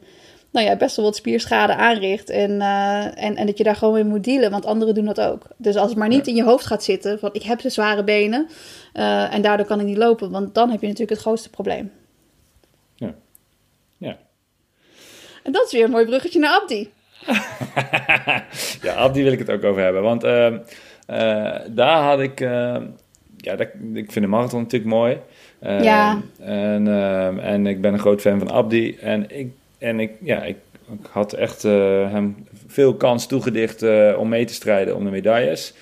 nou 0.52 0.66
ja, 0.66 0.76
best 0.76 0.96
wel 0.96 1.04
wat 1.04 1.16
spierschade 1.16 1.74
aanricht 1.74 2.30
en, 2.30 2.60
eh, 2.60 3.24
en, 3.24 3.36
en 3.36 3.46
dat 3.46 3.58
je 3.58 3.64
daar 3.64 3.76
gewoon 3.76 3.94
mee 3.94 4.04
moet 4.04 4.24
dealen, 4.24 4.50
want 4.50 4.66
anderen 4.66 4.94
doen 4.94 5.04
dat 5.04 5.20
ook. 5.20 5.42
Dus 5.56 5.76
als 5.76 5.88
het 5.88 5.98
maar 5.98 6.08
niet 6.08 6.26
in 6.26 6.34
je 6.34 6.44
hoofd 6.44 6.66
gaat 6.66 6.84
zitten 6.84 7.18
van 7.18 7.30
ik 7.32 7.42
heb 7.42 7.60
de 7.60 7.70
zware 7.70 8.04
benen 8.04 8.48
eh, 8.92 9.34
en 9.34 9.42
daardoor 9.42 9.66
kan 9.66 9.80
ik 9.80 9.86
niet 9.86 9.96
lopen, 9.96 10.30
want 10.30 10.54
dan 10.54 10.70
heb 10.70 10.80
je 10.80 10.86
natuurlijk 10.86 11.12
het 11.12 11.20
grootste 11.20 11.50
probleem. 11.50 11.90
Ja. 12.94 13.14
Ja. 13.96 14.16
En 15.42 15.52
dat 15.52 15.66
is 15.66 15.72
weer 15.72 15.84
een 15.84 15.90
mooi 15.90 16.06
bruggetje 16.06 16.38
naar 16.38 16.60
Abdi. 16.60 16.90
ja, 18.86 18.94
Abdi 18.94 19.22
wil 19.22 19.32
ik 19.32 19.38
het 19.38 19.50
ook 19.50 19.64
over 19.64 19.82
hebben. 19.82 20.02
Want 20.02 20.24
ehm, 20.24 20.58
eh, 21.06 21.60
daar 21.68 22.02
had 22.02 22.20
ik... 22.20 22.40
ehm, 22.40 22.86
ja, 23.36 23.56
dat, 23.56 23.68
ik 23.94 24.12
vind 24.12 24.24
de 24.24 24.26
marathon 24.26 24.60
natuurlijk 24.60 24.90
mooi. 24.90 25.18
Ehm, 25.60 25.82
Ja. 25.82 26.20
En, 26.40 26.88
en 27.42 27.66
ik 27.66 27.80
ben 27.80 27.92
een 27.92 27.98
groot 27.98 28.20
fan 28.20 28.38
van 28.38 28.50
Abdi. 28.50 28.96
En 28.96 29.38
ik, 29.38 29.52
en 29.82 30.00
ik, 30.00 30.10
ja, 30.20 30.42
ik, 30.44 30.56
ik 31.00 31.06
had 31.10 31.32
echt 31.32 31.64
eh, 31.64 32.10
hem 32.12 32.36
veel 32.66 32.94
kans 32.94 33.26
toegedicht 33.26 33.82
eh, 33.82 34.14
om 34.18 34.28
mee 34.28 34.44
te 34.44 34.54
strijden 34.54 34.96
om 34.96 35.04
de 35.04 35.10
medailles. 35.10 35.74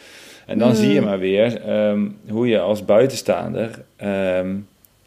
En 0.47 0.59
dan 0.59 0.69
Mm. 0.69 0.75
zie 0.75 0.93
je 0.93 1.01
maar 1.01 1.19
weer 1.19 1.61
ehm, 1.63 2.07
hoe 2.29 2.49
je 2.49 2.61
als 2.61 2.85
buitenstaander... 2.85 3.71
ehm, 3.97 4.55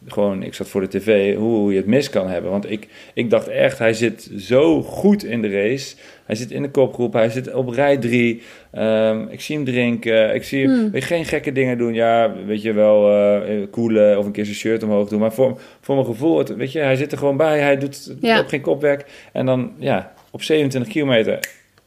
gewoon, 0.07 0.43
ik 0.43 0.53
zat 0.53 0.67
voor 0.67 0.81
de 0.81 0.87
tv, 0.87 1.35
hoe, 1.35 1.55
hoe 1.57 1.71
je 1.71 1.77
het 1.77 1.85
mis 1.85 2.09
kan 2.09 2.27
hebben. 2.27 2.51
Want 2.51 2.71
ik, 2.71 2.87
ik 3.13 3.29
dacht 3.29 3.47
echt, 3.47 3.77
hij 3.79 3.93
zit 3.93 4.29
zo 4.37 4.81
goed 4.81 5.23
in 5.23 5.41
de 5.41 5.49
race. 5.49 5.95
Hij 6.26 6.36
zit 6.36 6.51
in 6.51 6.61
de 6.61 6.69
kopgroep, 6.71 7.13
hij 7.13 7.30
zit 7.30 7.53
op 7.53 7.69
rij 7.69 7.97
drie. 7.97 8.41
Ehm, 8.71 9.26
ik 9.30 9.41
zie 9.41 9.55
hem 9.55 9.65
drinken, 9.65 10.36
ik 10.36 10.43
zie 10.43 10.67
hem 10.67 10.91
weet 10.91 11.01
je, 11.01 11.07
geen 11.07 11.26
gekke 11.26 11.51
dingen 11.51 11.78
doen. 11.78 11.93
Ja, 11.93 12.34
weet 12.45 12.61
je 12.61 12.74
wel, 12.74 13.11
eh 13.41 13.63
koelen 13.71 14.17
of 14.17 14.26
een 14.26 14.32
keer 14.32 14.45
zijn 14.45 14.57
shirt 14.57 14.84
omhoog 14.84 15.09
doen. 15.09 15.19
Maar 15.19 15.34
voor, 15.34 15.59
voor 15.82 15.95
mijn 15.95 16.07
gevoel, 16.07 16.38
het, 16.38 16.55
weet 16.55 16.71
je, 16.71 16.80
hij 16.80 16.95
zit 16.95 17.11
er 17.11 17.17
gewoon 17.17 17.38
bij. 17.38 17.59
Hij 17.59 17.78
doet 17.78 18.13
Ja. 18.21 18.38
ook 18.39 18.49
geen 18.49 18.61
kopwerk. 18.61 19.05
En 19.34 19.45
dan, 19.45 19.71
ja, 19.78 20.13
op 20.32 20.41
27 20.43 20.91
kilometer, 20.91 21.39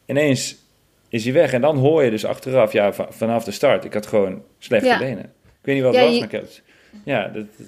ineens 0.06 0.56
is 1.08 1.24
hij 1.24 1.32
weg. 1.32 1.52
En 1.52 1.60
dan 1.60 1.76
hoor 1.76 2.02
je 2.04 2.10
dus 2.10 2.24
achteraf, 2.24 2.72
ja, 2.72 2.92
va- 2.92 3.08
vanaf 3.10 3.44
de 3.44 3.50
start, 3.50 3.84
ik 3.84 3.92
had 3.94 4.06
gewoon 4.06 4.42
slechte 4.58 4.86
Ja. 4.88 4.98
benen. 4.98 5.24
Ik 5.24 5.62
weet 5.62 5.74
niet 5.74 5.84
wat 5.84 5.94
Ja, 5.94 5.98
het 6.00 6.08
was, 6.08 6.18
je- 6.18 6.24
maar 6.24 6.34
ik 6.34 6.40
had- 6.40 6.60
ja, 7.04 7.22
dat, 7.28 7.44
dat- 7.56 7.66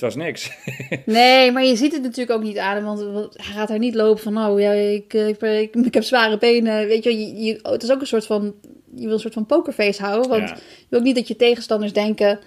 het 0.00 0.14
was 0.14 0.14
niks. 0.24 0.50
Nee, 1.06 1.52
maar 1.52 1.64
je 1.64 1.76
ziet 1.76 1.92
het 1.92 2.02
natuurlijk 2.02 2.30
ook 2.38 2.42
niet 2.42 2.58
aan 2.58 2.74
hem, 2.74 2.84
want 2.84 3.00
hij 3.36 3.52
gaat 3.54 3.68
daar 3.68 3.78
niet 3.78 3.94
lopen 3.94 4.22
van, 4.22 4.38
oh 4.46 4.60
ja, 4.60 4.70
ik, 4.72 5.14
eh, 5.14 5.28
ik, 5.28 5.40
ik, 5.42 5.74
ik 5.86 5.94
heb 5.94 6.02
zware 6.02 6.38
benen. 6.38 6.86
Weet 6.86 7.04
je, 7.04 7.18
je, 7.18 7.42
je- 7.44 7.58
het 7.62 7.82
is 7.82 7.90
ook 7.92 8.00
een 8.00 8.06
soort 8.06 8.26
van, 8.26 8.54
je 8.94 9.04
wil 9.04 9.12
een 9.12 9.20
soort 9.20 9.34
van 9.34 9.46
pokerface 9.46 10.02
houden, 10.02 10.28
want 10.30 10.48
Ja. 10.48 10.54
je 10.54 10.86
wil 10.88 10.98
ook 10.98 11.04
niet 11.04 11.14
dat 11.16 11.28
je 11.28 11.36
tegenstanders 11.36 11.92
denken, 11.92 12.38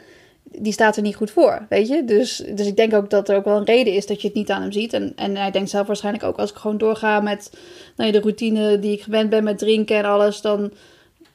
die 0.44 0.74
staat 0.74 0.96
er 0.96 1.02
niet 1.02 1.16
goed 1.16 1.32
voor, 1.32 1.66
weet 1.70 1.88
je. 1.88 2.04
Dus, 2.06 2.44
dus 2.56 2.68
ik 2.68 2.76
denk 2.76 2.94
ook 2.94 3.10
dat 3.10 3.30
er 3.30 3.36
ook 3.36 3.46
wel 3.46 3.58
een 3.58 3.66
reden 3.66 3.94
is 3.94 4.06
dat 4.06 4.22
je 4.22 4.28
het 4.28 4.36
niet 4.36 4.50
aan 4.50 4.62
hem 4.62 4.72
ziet. 4.72 4.94
En, 4.94 5.14
en 5.16 5.36
hij 5.38 5.52
denkt 5.52 5.70
zelf 5.70 5.88
waarschijnlijk 5.88 6.24
ook, 6.24 6.38
als 6.38 6.50
ik 6.50 6.56
gewoon 6.56 6.78
doorga 6.78 7.20
met 7.22 7.50
nou 7.96 8.08
ja, 8.12 8.16
de 8.16 8.22
routine 8.24 8.80
die 8.80 8.92
ik 8.92 9.02
gewend 9.02 9.30
ben 9.30 9.44
met 9.44 9.58
drinken 9.58 9.98
en 9.98 10.06
alles, 10.06 10.42
dan... 10.42 10.72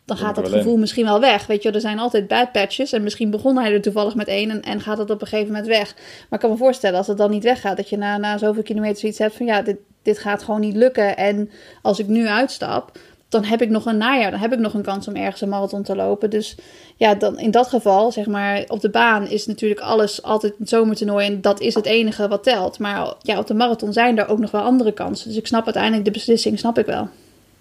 Dan 0.06 0.16
gaat 0.16 0.34
dat 0.34 0.48
gevoel 0.48 0.76
misschien 0.76 1.04
wel 1.04 1.20
weg. 1.20 1.46
Weet 1.46 1.62
je, 1.62 1.70
er 1.70 1.80
zijn 1.80 1.98
altijd 1.98 2.28
bad 2.28 2.52
patches. 2.52 2.92
En 2.92 3.02
misschien 3.02 3.30
begon 3.30 3.58
hij 3.58 3.72
er 3.72 3.82
toevallig 3.82 4.14
met 4.14 4.28
één. 4.28 4.50
En, 4.50 4.62
en 4.62 4.80
gaat 4.80 4.98
het 4.98 5.10
op 5.10 5.20
een 5.20 5.26
gegeven 5.26 5.52
moment 5.52 5.66
weg. 5.66 5.94
Maar 5.94 6.26
ik 6.30 6.38
kan 6.38 6.50
me 6.50 6.56
voorstellen, 6.56 6.98
als 6.98 7.06
het 7.06 7.16
dan 7.18 7.30
niet 7.30 7.42
weggaat, 7.42 7.76
dat 7.76 7.88
je 7.88 7.96
na, 7.96 8.16
na 8.16 8.38
zoveel 8.38 8.62
kilometer 8.62 8.98
zoiets 8.98 9.18
hebt 9.18 9.34
van 9.34 9.46
ja, 9.46 9.62
dit, 9.62 9.76
dit 10.02 10.18
gaat 10.18 10.42
gewoon 10.42 10.60
niet 10.60 10.76
lukken. 10.76 11.16
En 11.16 11.50
als 11.82 11.98
ik 11.98 12.06
nu 12.06 12.26
uitstap, 12.26 12.98
dan 13.28 13.44
heb 13.44 13.62
ik 13.62 13.70
nog 13.70 13.86
een 13.86 13.96
najaar, 13.96 14.30
dan 14.30 14.40
heb 14.40 14.52
ik 14.52 14.58
nog 14.58 14.74
een 14.74 14.82
kans 14.82 15.08
om 15.08 15.16
ergens 15.16 15.40
een 15.40 15.48
marathon 15.48 15.82
te 15.82 15.96
lopen. 15.96 16.30
Dus 16.30 16.56
ja, 16.96 17.14
dan 17.14 17.38
in 17.38 17.50
dat 17.50 17.68
geval, 17.68 18.12
zeg 18.12 18.26
maar, 18.26 18.64
op 18.66 18.80
de 18.80 18.90
baan 18.90 19.28
is 19.28 19.46
natuurlijk 19.46 19.80
alles 19.80 20.22
altijd 20.22 20.54
een 20.58 20.66
zomertoernooi. 20.66 21.26
En 21.26 21.40
dat 21.40 21.60
is 21.60 21.74
het 21.74 21.86
enige 21.86 22.28
wat 22.28 22.42
telt. 22.42 22.78
Maar 22.78 23.14
ja, 23.20 23.38
op 23.38 23.46
de 23.46 23.54
marathon 23.54 23.92
zijn 23.92 24.18
er 24.18 24.28
ook 24.28 24.38
nog 24.38 24.50
wel 24.50 24.62
andere 24.62 24.92
kansen. 24.92 25.28
Dus 25.28 25.38
ik 25.38 25.46
snap 25.46 25.64
uiteindelijk 25.64 26.04
de 26.04 26.10
beslissing, 26.10 26.58
snap 26.58 26.78
ik 26.78 26.86
wel. 26.86 27.08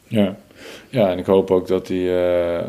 Ja. 0.07 0.35
ja, 0.89 1.11
en 1.11 1.17
ik 1.17 1.25
hoop 1.25 1.51
ook 1.51 1.67
dat 1.67 1.87
hij... 1.87 1.97
eh, 2.57 2.65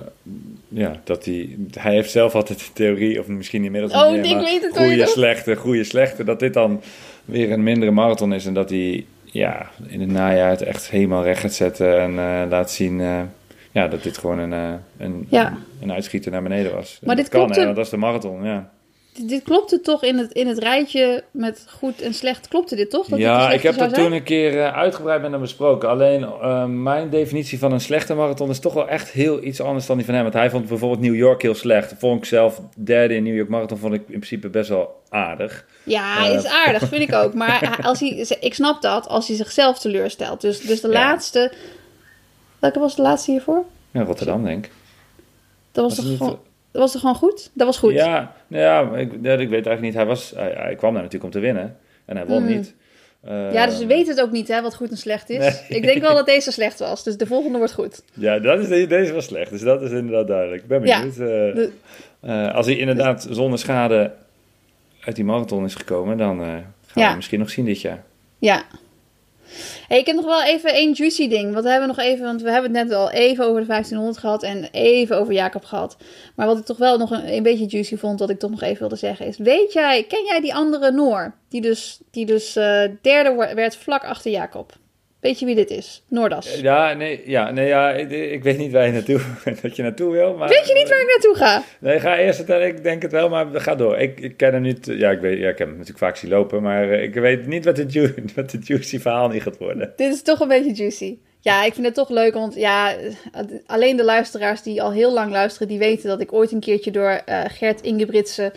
ja, 0.69 1.01
dat 1.05 1.25
hij... 1.25 1.57
Hij 1.79 1.93
heeft 1.93 2.11
zelf 2.11 2.35
altijd 2.35 2.59
de 2.59 2.65
theorie, 2.73 3.21
of 3.21 3.27
misschien 3.27 3.65
inmiddels 3.65 3.93
Oh, 3.93 4.11
niet 4.11 4.25
ik 4.27 4.37
weet 4.39 4.63
het 4.63 4.77
goede, 4.79 5.07
slechte, 5.07 5.57
goede, 5.57 5.85
slechte. 5.85 6.25
Dat 6.25 6.41
dit 6.41 6.55
dan 6.55 6.83
weer 7.25 7.53
een 7.53 7.63
mindere 7.63 7.91
marathon 7.91 8.33
is 8.33 8.47
en 8.47 8.55
dat 8.55 8.71
hij 8.71 9.05
ja, 9.25 9.71
in 9.87 10.01
het 10.01 10.11
najaar 10.11 10.51
het 10.51 10.63
echt 10.63 10.91
helemaal 10.91 11.23
recht 11.23 11.41
gaat 11.41 11.53
zetten 11.55 12.01
en 12.01 12.11
eh, 12.19 12.51
laat 12.51 12.71
zien... 12.71 13.01
eh, 13.01 13.21
ja, 13.71 13.89
dat 13.89 14.03
dit 14.03 14.19
gewoon 14.19 14.39
een, 14.39 14.81
een, 14.99 15.27
Ja. 15.31 15.59
een 15.81 15.93
uitschieter 15.93 16.31
naar 16.33 16.43
beneden 16.43 16.75
was. 16.75 16.99
Maar 17.03 17.17
dit 17.17 17.29
kan, 17.29 17.41
klopt 17.41 17.57
hè, 17.57 17.65
want 17.65 17.77
dat 17.77 17.85
is 17.85 17.91
de 17.91 17.97
marathon, 17.97 18.45
ja. 18.45 18.71
Dit, 19.23 19.43
klopte 19.43 19.81
toch 19.81 20.03
in 20.03 20.19
het, 20.19 20.33
in 20.33 20.47
het 20.47 20.59
rijtje 20.59 21.25
met 21.31 21.65
goed 21.79 22.01
en 22.01 22.15
slecht. 22.15 22.49
Klopte 22.49 22.77
dit 22.77 22.91
toch? 22.91 23.07
Dat 23.07 23.19
dit 23.19 23.27
Ja, 23.27 23.39
ik 23.43 23.47
slechte 23.61 23.67
heb 23.67 23.79
dat 23.79 23.91
zijn? 23.91 24.03
toen 24.07 24.13
een 24.17 24.23
keer 24.23 24.61
eh, 24.63 24.77
uitgebreid 24.77 25.23
met 25.23 25.31
hem 25.31 25.41
besproken. 25.41 25.89
Alleen 25.89 26.23
eh, 26.23 26.65
mijn 26.65 27.11
definitie 27.11 27.59
van 27.59 27.73
een 27.73 27.81
slechte 27.81 28.15
marathon 28.15 28.51
is 28.51 28.59
toch 28.59 28.73
wel 28.75 28.89
echt 28.89 29.11
heel 29.11 29.43
iets 29.43 29.61
anders 29.61 29.87
dan 29.87 29.97
die 29.97 30.05
van 30.07 30.15
hem. 30.15 30.23
Want 30.23 30.35
hij 30.35 30.51
vond 30.51 30.69
bijvoorbeeld 30.69 31.01
New 31.01 31.15
York 31.15 31.43
heel 31.43 31.55
slecht. 31.55 31.95
Vond 31.99 32.19
ik 32.19 32.25
zelf 32.25 32.61
derde 32.77 33.15
in 33.15 33.23
New 33.23 33.37
York 33.37 33.49
Marathon 33.49 33.79
vond 33.79 33.95
ik 33.95 34.01
in 34.01 34.07
principe 34.07 34.49
best 34.49 34.69
wel 34.69 35.03
aardig. 35.09 35.67
Ja, 35.83 36.27
Eh, 36.29 36.35
is 36.35 36.47
aardig, 36.47 36.89
vind 36.89 37.03
ik 37.09 37.15
ook. 37.15 37.35
Maar 37.45 37.79
als 37.83 38.01
hij, 38.01 38.09
ik 38.41 38.55
snap 38.55 38.83
dat 38.83 39.09
als 39.09 39.27
hij 39.29 39.37
zichzelf 39.37 39.79
teleurstelt. 39.79 40.41
Dus, 40.41 40.61
dus 40.61 40.81
de 40.81 40.89
Ja. 40.89 40.95
laatste. 40.95 41.53
Welke 42.59 42.79
was 42.79 42.97
de 42.97 43.03
laatste 43.03 43.31
hiervoor? 43.31 43.65
Ja, 43.91 44.03
Rotterdam 44.03 44.45
denk 44.45 44.65
ik. 44.67 44.73
Dat 45.73 45.85
was, 45.85 45.97
Was 45.97 46.07
toch 46.07 46.17
gewoon, 46.17 46.39
dat 46.77 46.85
was 46.85 46.93
toch 46.93 47.01
gewoon 47.01 47.17
goed? 47.17 47.51
Dat 47.55 47.67
was 47.67 47.79
goed. 47.79 47.93
Ja, 47.93 48.33
nou 48.47 48.63
ja 48.63 48.97
ik, 48.99 49.11
ja, 49.23 49.33
ik 49.33 49.39
weet 49.49 49.51
eigenlijk 49.53 49.81
niet. 49.81 49.95
Hij, 49.95 50.07
was, 50.07 50.33
hij, 50.37 50.53
hij 50.57 50.75
kwam 50.75 50.93
daar 50.93 51.03
natuurlijk 51.03 51.35
om 51.35 51.41
te 51.41 51.47
winnen. 51.47 51.77
En 52.05 52.17
hij 52.17 52.27
won 52.27 52.43
Mm. 52.43 52.49
niet. 52.49 52.75
Eh, 53.25 53.53
Ja, 53.53 53.67
dus 53.67 53.79
we 53.79 53.87
weten 53.87 54.15
het 54.15 54.25
ook 54.25 54.31
niet, 54.33 54.49
hè, 54.49 54.63
wat 54.63 54.75
goed 54.75 54.91
en 54.91 54.97
slecht 54.97 55.31
is. 55.31 55.39
Nee. 55.39 55.79
Ik 55.79 55.83
denk 55.83 56.01
wel 56.01 56.15
dat 56.15 56.27
deze 56.27 56.53
slecht 56.53 56.79
was. 56.79 57.05
Dus 57.05 57.17
de 57.17 57.27
volgende 57.27 57.59
wordt 57.59 57.73
goed. 57.73 58.03
Ja, 58.13 58.39
dat 58.39 58.59
is, 58.61 58.69
de- 58.69 58.87
deze 58.87 59.13
was 59.13 59.25
slecht. 59.25 59.51
Dus 59.51 59.61
dat 59.61 59.83
is 59.83 59.91
inderdaad 59.91 60.27
duidelijk. 60.27 60.63
Ik 60.63 60.69
ben 60.69 60.85
Ja. 60.87 60.99
benieuwd. 60.99 61.15
eh, 61.19 61.27
De- 61.27 61.71
eh, 62.21 62.55
als 62.55 62.67
hij 62.67 62.77
inderdaad 62.77 63.27
zonder 63.31 63.59
schade 63.59 64.13
uit 65.01 65.17
die 65.17 65.25
marathon 65.25 65.65
is 65.65 65.75
gekomen, 65.75 66.17
dan 66.19 66.41
eh, 66.41 66.47
gaan 66.47 66.65
we 66.95 67.01
Ja. 67.01 67.07
hem 67.07 67.17
misschien 67.17 67.39
nog 67.39 67.51
zien 67.51 67.65
dit 67.65 67.81
jaar. 67.81 68.03
Ja. 68.39 68.63
Hey, 69.89 69.99
ik 69.99 70.07
heb 70.07 70.17
nog 70.17 70.25
wel 70.25 70.43
even 70.43 70.73
één 70.73 70.93
juicy 70.93 71.29
ding. 71.29 71.55
Wat 71.55 71.65
hebben 71.65 71.89
we 71.89 71.95
nog 71.95 72.05
even? 72.05 72.25
Want 72.25 72.43
we 72.43 72.51
hebben 72.51 72.75
het 72.75 72.89
net 72.89 72.97
al 72.99 73.11
even 73.11 73.45
over 73.45 73.61
de 73.61 73.67
1500 73.67 74.19
gehad 74.19 74.43
en 74.43 74.69
even 74.71 75.19
over 75.19 75.33
Jacob 75.33 75.65
gehad. 75.65 75.97
Maar 76.35 76.47
wat 76.47 76.59
ik 76.59 76.65
toch 76.65 76.77
wel 76.77 76.99
nog 76.99 77.11
een, 77.11 77.33
een 77.33 77.43
beetje 77.43 77.67
juicy 77.67 77.97
vond, 77.97 78.19
wat 78.19 78.31
ik 78.31 78.39
toch 78.39 78.51
nog 78.51 78.63
even 78.63 78.79
wilde 78.79 78.97
zeggen, 78.97 79.27
is: 79.27 79.39
Weet 79.39 79.73
jij, 79.73 80.05
ken 80.05 80.25
jij 80.25 80.41
die 80.41 80.55
andere 80.55 80.93
Noor? 80.93 81.35
Die 81.49 81.61
dus, 81.61 82.01
die 82.11 82.27
dus 82.27 82.57
eh, 82.57 82.83
derde 83.03 83.53
werd 83.55 83.77
vlak 83.77 84.05
achter 84.05 84.31
Jacob. 84.31 84.73
Weet 85.27 85.39
je 85.39 85.47
wie 85.47 85.55
dit 85.55 85.71
is? 85.71 86.03
Noordas. 86.09 86.61
Ja, 86.61 86.93
nee, 86.93 87.23
ja, 87.25 87.51
nee, 87.51 87.67
ja 87.67 87.93
ik, 87.93 88.11
ik 88.11 88.43
weet 88.43 88.59
niet 88.59 88.73
waar 88.73 88.87
je 88.87 88.93
naartoe, 88.93 89.21
dat 89.63 89.77
je 89.77 89.83
naartoe 89.83 90.13
wil. 90.13 90.37
Maar, 90.37 90.49
Weet 90.49 90.69
je 90.69 90.75
niet 90.75 90.89
waar 90.89 91.01
ik 91.01 91.07
naartoe 91.07 91.35
ga? 91.35 91.63
Nee, 91.81 92.01
ga 92.01 92.19
eerst 92.19 92.37
vertellen. 92.37 92.67
Ik 92.67 92.83
denk 92.83 93.03
het 93.03 93.13
wel, 93.13 93.29
maar 93.29 93.47
ga 93.53 93.75
door. 93.75 93.99
Ik, 93.99 94.21
ik 94.21 94.37
ken 94.37 94.53
hem 94.53 94.63
niet. 94.63 94.87
Ja, 94.87 95.11
ik, 95.11 95.21
weet, 95.21 95.39
ja, 95.39 95.49
ik 95.49 95.59
heb 95.59 95.69
hem 95.69 95.77
natuurlijk 95.77 96.05
vaak 96.05 96.17
zien 96.17 96.31
lopen, 96.31 96.63
maar 96.63 96.91
eh, 96.91 97.03
ik 97.03 97.15
weet 97.15 97.47
niet 97.47 97.65
wat 97.65 97.77
het, 97.77 97.95
wat 98.35 98.53
het 98.53 98.67
juicy 98.67 98.99
verhaal 98.99 99.29
niet 99.29 99.43
gaat 99.43 99.59
worden. 99.59 99.93
Dit 99.97 100.13
is 100.13 100.23
toch 100.23 100.41
een 100.41 100.49
beetje 100.49 100.75
juicy. 100.75 101.19
Ja, 101.41 101.65
ik 101.65 101.75
vind 101.75 101.87
het 101.87 101.95
toch 101.95 102.11
leuk, 102.11 102.35
want 102.35 102.55
ja, 102.55 102.95
alleen 103.67 103.97
de 103.97 104.05
luisteraars 104.05 104.63
die 104.63 104.83
al 104.83 104.93
heel 104.93 105.13
lang 105.13 105.31
luisteren, 105.31 105.69
die 105.69 105.79
weten 105.79 106.09
dat 106.09 106.21
ik 106.21 106.33
ooit 106.33 106.53
een 106.53 106.61
keertje 106.61 106.91
door 106.91 107.11
eh, 107.11 107.45
Gert 107.49 107.81
Ingebritsen 107.81 108.53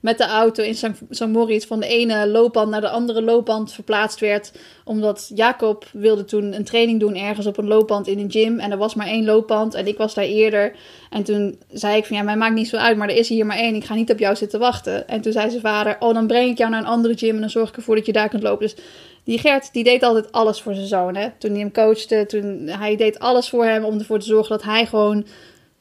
met 0.00 0.18
de 0.18 0.26
auto 0.26 0.62
in 0.62 0.74
St. 1.10 1.26
Moritz 1.26 1.66
van 1.66 1.80
de 1.80 1.86
ene 1.86 2.28
loopband 2.28 2.70
naar 2.70 2.80
de 2.80 2.88
andere 2.88 3.22
loopband 3.22 3.72
verplaatst 3.72 4.20
werd. 4.20 4.52
Omdat 4.84 5.30
Jacob 5.34 5.86
wilde 5.92 6.24
toen 6.24 6.54
een 6.54 6.64
training 6.64 7.00
doen 7.00 7.16
ergens 7.16 7.46
op 7.46 7.56
een 7.56 7.68
loopband 7.68 8.06
in 8.06 8.18
een 8.18 8.30
gym. 8.30 8.58
En 8.58 8.70
er 8.70 8.78
was 8.78 8.94
maar 8.94 9.06
één 9.06 9.24
loopband 9.24 9.74
en 9.74 9.86
ik 9.86 9.96
was 9.96 10.14
daar 10.14 10.24
eerder. 10.24 10.72
En 11.10 11.22
toen 11.22 11.58
zei 11.72 11.96
ik 11.96 12.04
van 12.04 12.16
ja, 12.16 12.22
mij 12.22 12.36
maakt 12.36 12.54
niet 12.54 12.68
zo 12.68 12.76
uit, 12.76 12.96
maar 12.96 13.08
er 13.08 13.16
is 13.16 13.28
hier 13.28 13.46
maar 13.46 13.56
één. 13.56 13.74
Ik 13.74 13.84
ga 13.84 13.94
niet 13.94 14.10
op 14.10 14.18
jou 14.18 14.36
zitten 14.36 14.60
wachten. 14.60 15.08
En 15.08 15.20
toen 15.20 15.32
zei 15.32 15.50
zijn 15.50 15.62
vader, 15.62 15.96
oh 15.98 16.14
dan 16.14 16.26
breng 16.26 16.50
ik 16.50 16.58
jou 16.58 16.70
naar 16.70 16.80
een 16.80 16.86
andere 16.86 17.16
gym 17.16 17.34
en 17.34 17.40
dan 17.40 17.50
zorg 17.50 17.68
ik 17.68 17.76
ervoor 17.76 17.96
dat 17.96 18.06
je 18.06 18.12
daar 18.12 18.28
kunt 18.28 18.42
lopen. 18.42 18.66
Dus 18.66 18.76
die 19.24 19.38
Gert, 19.38 19.72
die 19.72 19.84
deed 19.84 20.02
altijd 20.02 20.32
alles 20.32 20.62
voor 20.62 20.74
zijn 20.74 20.86
zoon. 20.86 21.16
Hè? 21.16 21.28
Toen 21.38 21.50
hij 21.50 21.60
hem 21.60 21.72
coachte, 21.72 22.24
toen, 22.26 22.66
hij 22.66 22.96
deed 22.96 23.18
alles 23.18 23.48
voor 23.48 23.64
hem 23.64 23.84
om 23.84 23.98
ervoor 23.98 24.18
te 24.18 24.26
zorgen 24.26 24.50
dat 24.56 24.62
hij 24.62 24.86
gewoon 24.86 25.26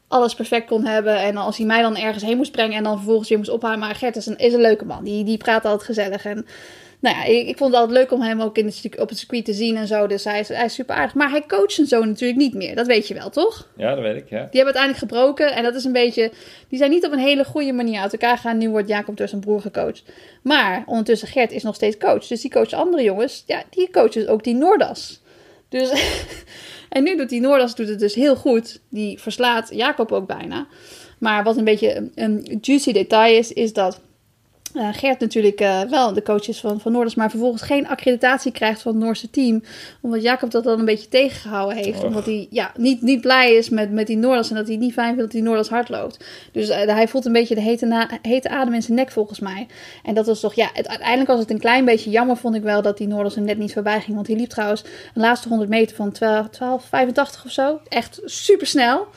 alles 0.10 0.36
perfect 0.36 0.68
kon 0.68 0.86
hebben. 0.86 1.22
En 1.22 1.38
als 1.38 1.57
hij 1.57 1.66
mij 1.66 1.82
dan 1.82 1.97
ergens 1.97 2.24
heen 2.24 2.38
moest 2.38 2.51
brengen 2.51 2.78
en 2.78 2.84
dan 2.84 2.95
vervolgens 2.95 3.30
weer 3.30 3.38
moest 3.38 3.49
ophalen. 3.49 3.80
Maar 3.80 3.95
Gert 3.95 4.16
is 4.16 4.26
een, 4.26 4.38
is 4.38 4.53
een 4.53 4.62
leuke 4.62 4.86
man. 4.86 5.03
Die, 5.03 5.24
die 5.24 5.38
praat 5.38 5.66
altijd 5.66 5.84
gezellig. 5.84 6.26
En 6.26 6.45
nou 6.99 7.16
ja, 7.16 7.24
ik, 7.24 7.47
ik 7.47 7.57
vond 7.57 7.72
het 7.72 7.80
altijd 7.82 7.99
leuk 7.99 8.12
om 8.12 8.22
hem 8.22 8.41
ook 8.41 8.57
in 8.57 8.66
het, 8.66 8.99
op 8.99 9.10
het 9.10 9.18
circuit 9.18 9.45
te 9.45 9.53
zien 9.53 9.78
en 9.78 9.88
zo. 9.88 10.07
Dus 10.07 10.24
hij 10.24 10.39
is, 10.39 10.47
hij 10.47 10.66
is 10.66 10.74
super 10.74 10.95
aardig. 10.95 11.14
Maar 11.14 11.30
hij 11.30 11.43
coacht 11.47 11.74
zijn 11.74 11.88
zoon 11.88 12.07
natuurlijk 12.07 12.39
niet 12.39 12.53
meer. 12.53 12.76
Dat 12.76 12.88
weet 12.88 13.07
je 13.07 13.14
wel, 13.14 13.30
toch? 13.30 13.68
Ja, 13.78 13.95
dat 13.95 14.03
weet 14.03 14.16
ik, 14.16 14.30
ja. 14.30 14.38
Die 14.38 14.62
hebben 14.62 14.76
uiteindelijk 14.76 14.99
gebroken. 14.99 15.55
En 15.55 15.64
dat 15.64 15.76
is 15.76 15.84
een 15.84 15.91
beetje... 15.91 16.32
Die 16.70 16.78
zijn 16.78 16.91
niet 16.91 17.05
op 17.05 17.12
een 17.12 17.20
hele 17.20 17.45
goede 17.45 17.72
manier 17.72 18.01
uit 18.01 18.12
elkaar 18.12 18.36
gegaan. 18.36 18.57
Nu 18.57 18.70
wordt 18.70 18.88
Jacob 18.88 19.18
door 19.18 19.28
zijn 19.28 19.41
broer 19.41 19.62
gecoacht. 19.62 20.03
Maar 20.41 20.84
ondertussen 20.86 21.28
Gert 21.28 21.51
is 21.51 21.64
nog 21.64 21.76
steeds 21.76 21.97
coach. 21.97 22.28
Dus 22.28 22.41
die 22.41 22.51
coacht 22.51 22.74
andere 22.74 23.03
jongens. 23.03 23.43
Ja, 23.45 23.64
die 23.70 23.89
coacht 23.91 24.14
dus 24.14 24.28
ook 24.28 24.43
die 24.43 24.55
Noordas. 24.55 25.22
Dus... 25.70 25.91
En 26.89 27.03
nu 27.03 27.17
doet 27.17 27.29
die 27.29 27.41
Noordas 27.41 27.75
doet 27.75 27.87
het 27.87 27.99
dus 27.99 28.15
heel 28.15 28.35
goed. 28.35 28.81
Die 28.89 29.19
verslaat 29.19 29.69
Jacob 29.73 30.11
ook 30.11 30.27
bijna. 30.27 30.67
Maar 31.17 31.43
wat 31.43 31.57
een 31.57 31.63
beetje 31.63 32.09
een 32.15 32.57
juicy 32.61 32.91
detail 32.91 33.37
is, 33.37 33.53
is 33.53 33.73
dat 33.73 34.01
uh, 34.74 34.88
Gert 34.91 35.20
natuurlijk 35.20 35.61
uh, 35.61 35.82
wel 35.82 36.13
de 36.13 36.22
coach 36.22 36.47
is 36.47 36.59
van, 36.59 36.80
van 36.80 36.91
Noorders, 36.91 37.15
maar 37.15 37.30
vervolgens 37.30 37.61
geen 37.61 37.88
accreditatie 37.88 38.51
krijgt 38.51 38.82
van 38.82 38.91
het 38.91 39.03
Noorse 39.03 39.30
team. 39.30 39.63
Omdat 40.01 40.22
Jacob 40.22 40.51
dat 40.51 40.63
dan 40.63 40.80
een 40.80 40.86
beetje 40.86 41.07
tegengehouden 41.07 41.78
heeft. 41.78 42.03
Omdat 42.03 42.26
hij 42.26 42.47
ja, 42.49 42.72
niet, 42.78 43.01
niet 43.01 43.22
blij 43.22 43.55
is 43.55 43.70
met, 43.70 43.91
met 43.91 44.07
die 44.07 44.17
Noorders 44.17 44.49
en 44.49 44.55
dat 44.55 44.67
hij 44.67 44.78
niet 44.78 44.93
fijn 44.93 45.07
vindt 45.07 45.22
dat 45.22 45.32
die 45.32 45.41
Noorders 45.41 45.70
hard 45.70 45.89
loopt. 45.89 46.26
Dus 46.51 46.70
uh, 46.70 46.76
hij 46.76 47.07
voelt 47.07 47.26
een 47.26 47.32
beetje 47.32 47.55
de 47.55 47.61
hete, 47.61 48.07
hete 48.22 48.49
adem 48.49 48.74
in 48.74 48.82
zijn 48.82 48.97
nek 48.97 49.11
volgens 49.11 49.39
mij. 49.39 49.67
En 50.03 50.13
dat 50.13 50.26
was 50.26 50.39
toch, 50.39 50.53
ja, 50.53 50.70
het, 50.74 50.88
uiteindelijk 50.88 51.30
was 51.30 51.39
het 51.39 51.49
een 51.49 51.59
klein 51.59 51.86
beetje 51.86 52.09
jammer 52.09 52.38
vond 52.38 52.55
ik 52.55 52.63
wel 52.63 52.82
dat 52.82 52.97
die 52.97 53.07
Noorders 53.07 53.36
hem 53.36 53.45
net 53.45 53.57
niet 53.57 53.74
voorbij 53.74 54.01
ging. 54.01 54.15
Want 54.15 54.28
hij 54.28 54.36
liep 54.36 54.49
trouwens 54.49 54.84
een 55.13 55.22
laatste 55.22 55.47
100 55.47 55.70
meter 55.70 55.95
van 55.95 56.11
12, 56.11 56.49
12 56.49 56.86
85 56.86 57.45
of 57.45 57.51
zo. 57.51 57.80
Echt 57.88 58.22
super 58.26 58.67
snel. 58.67 59.07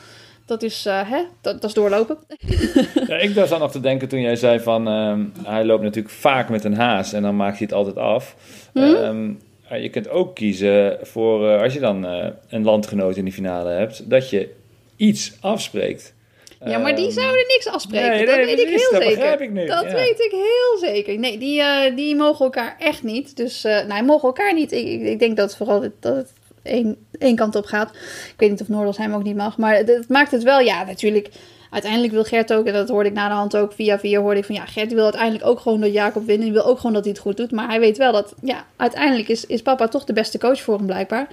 Dat 0.45 0.63
is, 0.63 0.85
uh, 0.85 1.09
hè, 1.09 1.23
dat, 1.41 1.61
dat, 1.61 1.63
is 1.63 1.73
doorlopen. 1.73 2.17
ja, 3.07 3.17
ik 3.17 3.33
was 3.33 3.49
dan 3.49 3.59
nog 3.59 3.71
te 3.71 3.79
denken 3.79 4.07
toen 4.07 4.21
jij 4.21 4.35
zei 4.35 4.59
van... 4.59 4.87
Um, 4.87 5.33
hij 5.43 5.65
loopt 5.65 5.83
natuurlijk 5.83 6.13
vaak 6.13 6.49
met 6.49 6.63
een 6.63 6.75
haas 6.75 7.13
en 7.13 7.21
dan 7.21 7.35
maakt 7.35 7.57
hij 7.57 7.67
het 7.69 7.75
altijd 7.75 7.97
af. 7.97 8.35
Hmm? 8.73 8.83
Um, 8.83 9.39
je 9.81 9.89
kunt 9.89 10.09
ook 10.09 10.35
kiezen 10.35 10.97
voor, 11.01 11.49
uh, 11.49 11.61
als 11.61 11.73
je 11.73 11.79
dan 11.79 12.05
uh, 12.05 12.25
een 12.49 12.63
landgenoot 12.63 13.17
in 13.17 13.25
de 13.25 13.31
finale 13.31 13.69
hebt... 13.69 14.09
dat 14.09 14.29
je 14.29 14.49
iets 14.95 15.37
afspreekt. 15.41 16.13
Ja, 16.65 16.77
maar 16.77 16.95
die 16.95 17.11
zouden 17.11 17.45
niks 17.47 17.67
afspreken. 17.67 18.09
Nee, 18.09 18.25
dat 18.25 18.35
weet 18.35 18.59
ik 18.59 18.67
heel 18.67 18.91
dat 18.91 19.03
zeker. 19.03 19.41
Ik 19.41 19.51
nu. 19.51 19.65
Dat 19.65 19.83
ja. 19.83 19.93
weet 19.93 20.19
ik 20.19 20.31
heel 20.31 20.89
zeker. 20.89 21.19
Nee, 21.19 21.37
die, 21.37 21.59
uh, 21.59 21.95
die 21.95 22.15
mogen 22.15 22.45
elkaar 22.45 22.75
echt 22.79 23.03
niet. 23.03 23.37
Dus, 23.37 23.65
uh, 23.65 23.85
nee, 23.85 24.03
mogen 24.03 24.27
elkaar 24.27 24.53
niet. 24.53 24.71
Ik, 24.71 25.01
ik 25.01 25.19
denk 25.19 25.37
dat 25.37 25.57
vooral 25.57 25.85
dat 25.99 26.15
het 26.15 26.33
één, 26.63 26.97
één 27.19 27.35
kant 27.35 27.55
op 27.55 27.65
gaat. 27.65 27.89
Ik 28.27 28.33
weet 28.37 28.49
niet 28.49 28.61
of 28.61 28.67
Noordels 28.67 28.97
hem 28.97 29.13
ook 29.13 29.23
niet 29.23 29.35
mag. 29.35 29.57
Maar 29.57 29.75
het, 29.75 30.05
maakt 30.09 30.31
het 30.31 30.43
wel, 30.43 30.59
ja, 30.59 30.83
natuurlijk. 30.83 31.29
Uiteindelijk 31.73 32.13
wil 32.13 32.23
Gert 32.23 32.53
ook, 32.53 32.65
en 32.65 32.73
dat 32.73 32.89
hoorde 32.89 33.09
ik 33.09 33.15
na 33.15 33.27
de 33.27 33.33
hand 33.33 33.57
ook 33.57 33.73
via 33.73 33.99
via, 33.99 34.19
hoorde 34.19 34.39
ik 34.39 34.45
van 34.45 34.55
ja, 34.55 34.65
Gert 34.65 34.93
wil 34.93 35.03
uiteindelijk 35.03 35.45
ook 35.45 35.59
gewoon 35.59 35.81
dat 35.81 35.93
Jacob 35.93 36.25
wint. 36.25 36.43
En 36.43 36.51
wil 36.51 36.65
ook 36.65 36.77
gewoon 36.77 36.93
dat 36.93 37.03
hij 37.03 37.11
het 37.11 37.21
goed 37.21 37.37
doet. 37.37 37.51
Maar 37.51 37.67
hij 37.67 37.79
weet 37.79 37.97
wel 37.97 38.11
dat, 38.11 38.35
ja, 38.41 38.65
uiteindelijk 38.75 39.27
is, 39.27 39.45
is 39.45 39.61
papa 39.61 39.87
toch 39.87 40.03
de 40.03 40.13
beste 40.13 40.37
coach 40.37 40.61
voor 40.61 40.77
hem 40.77 40.85
blijkbaar. 40.85 41.27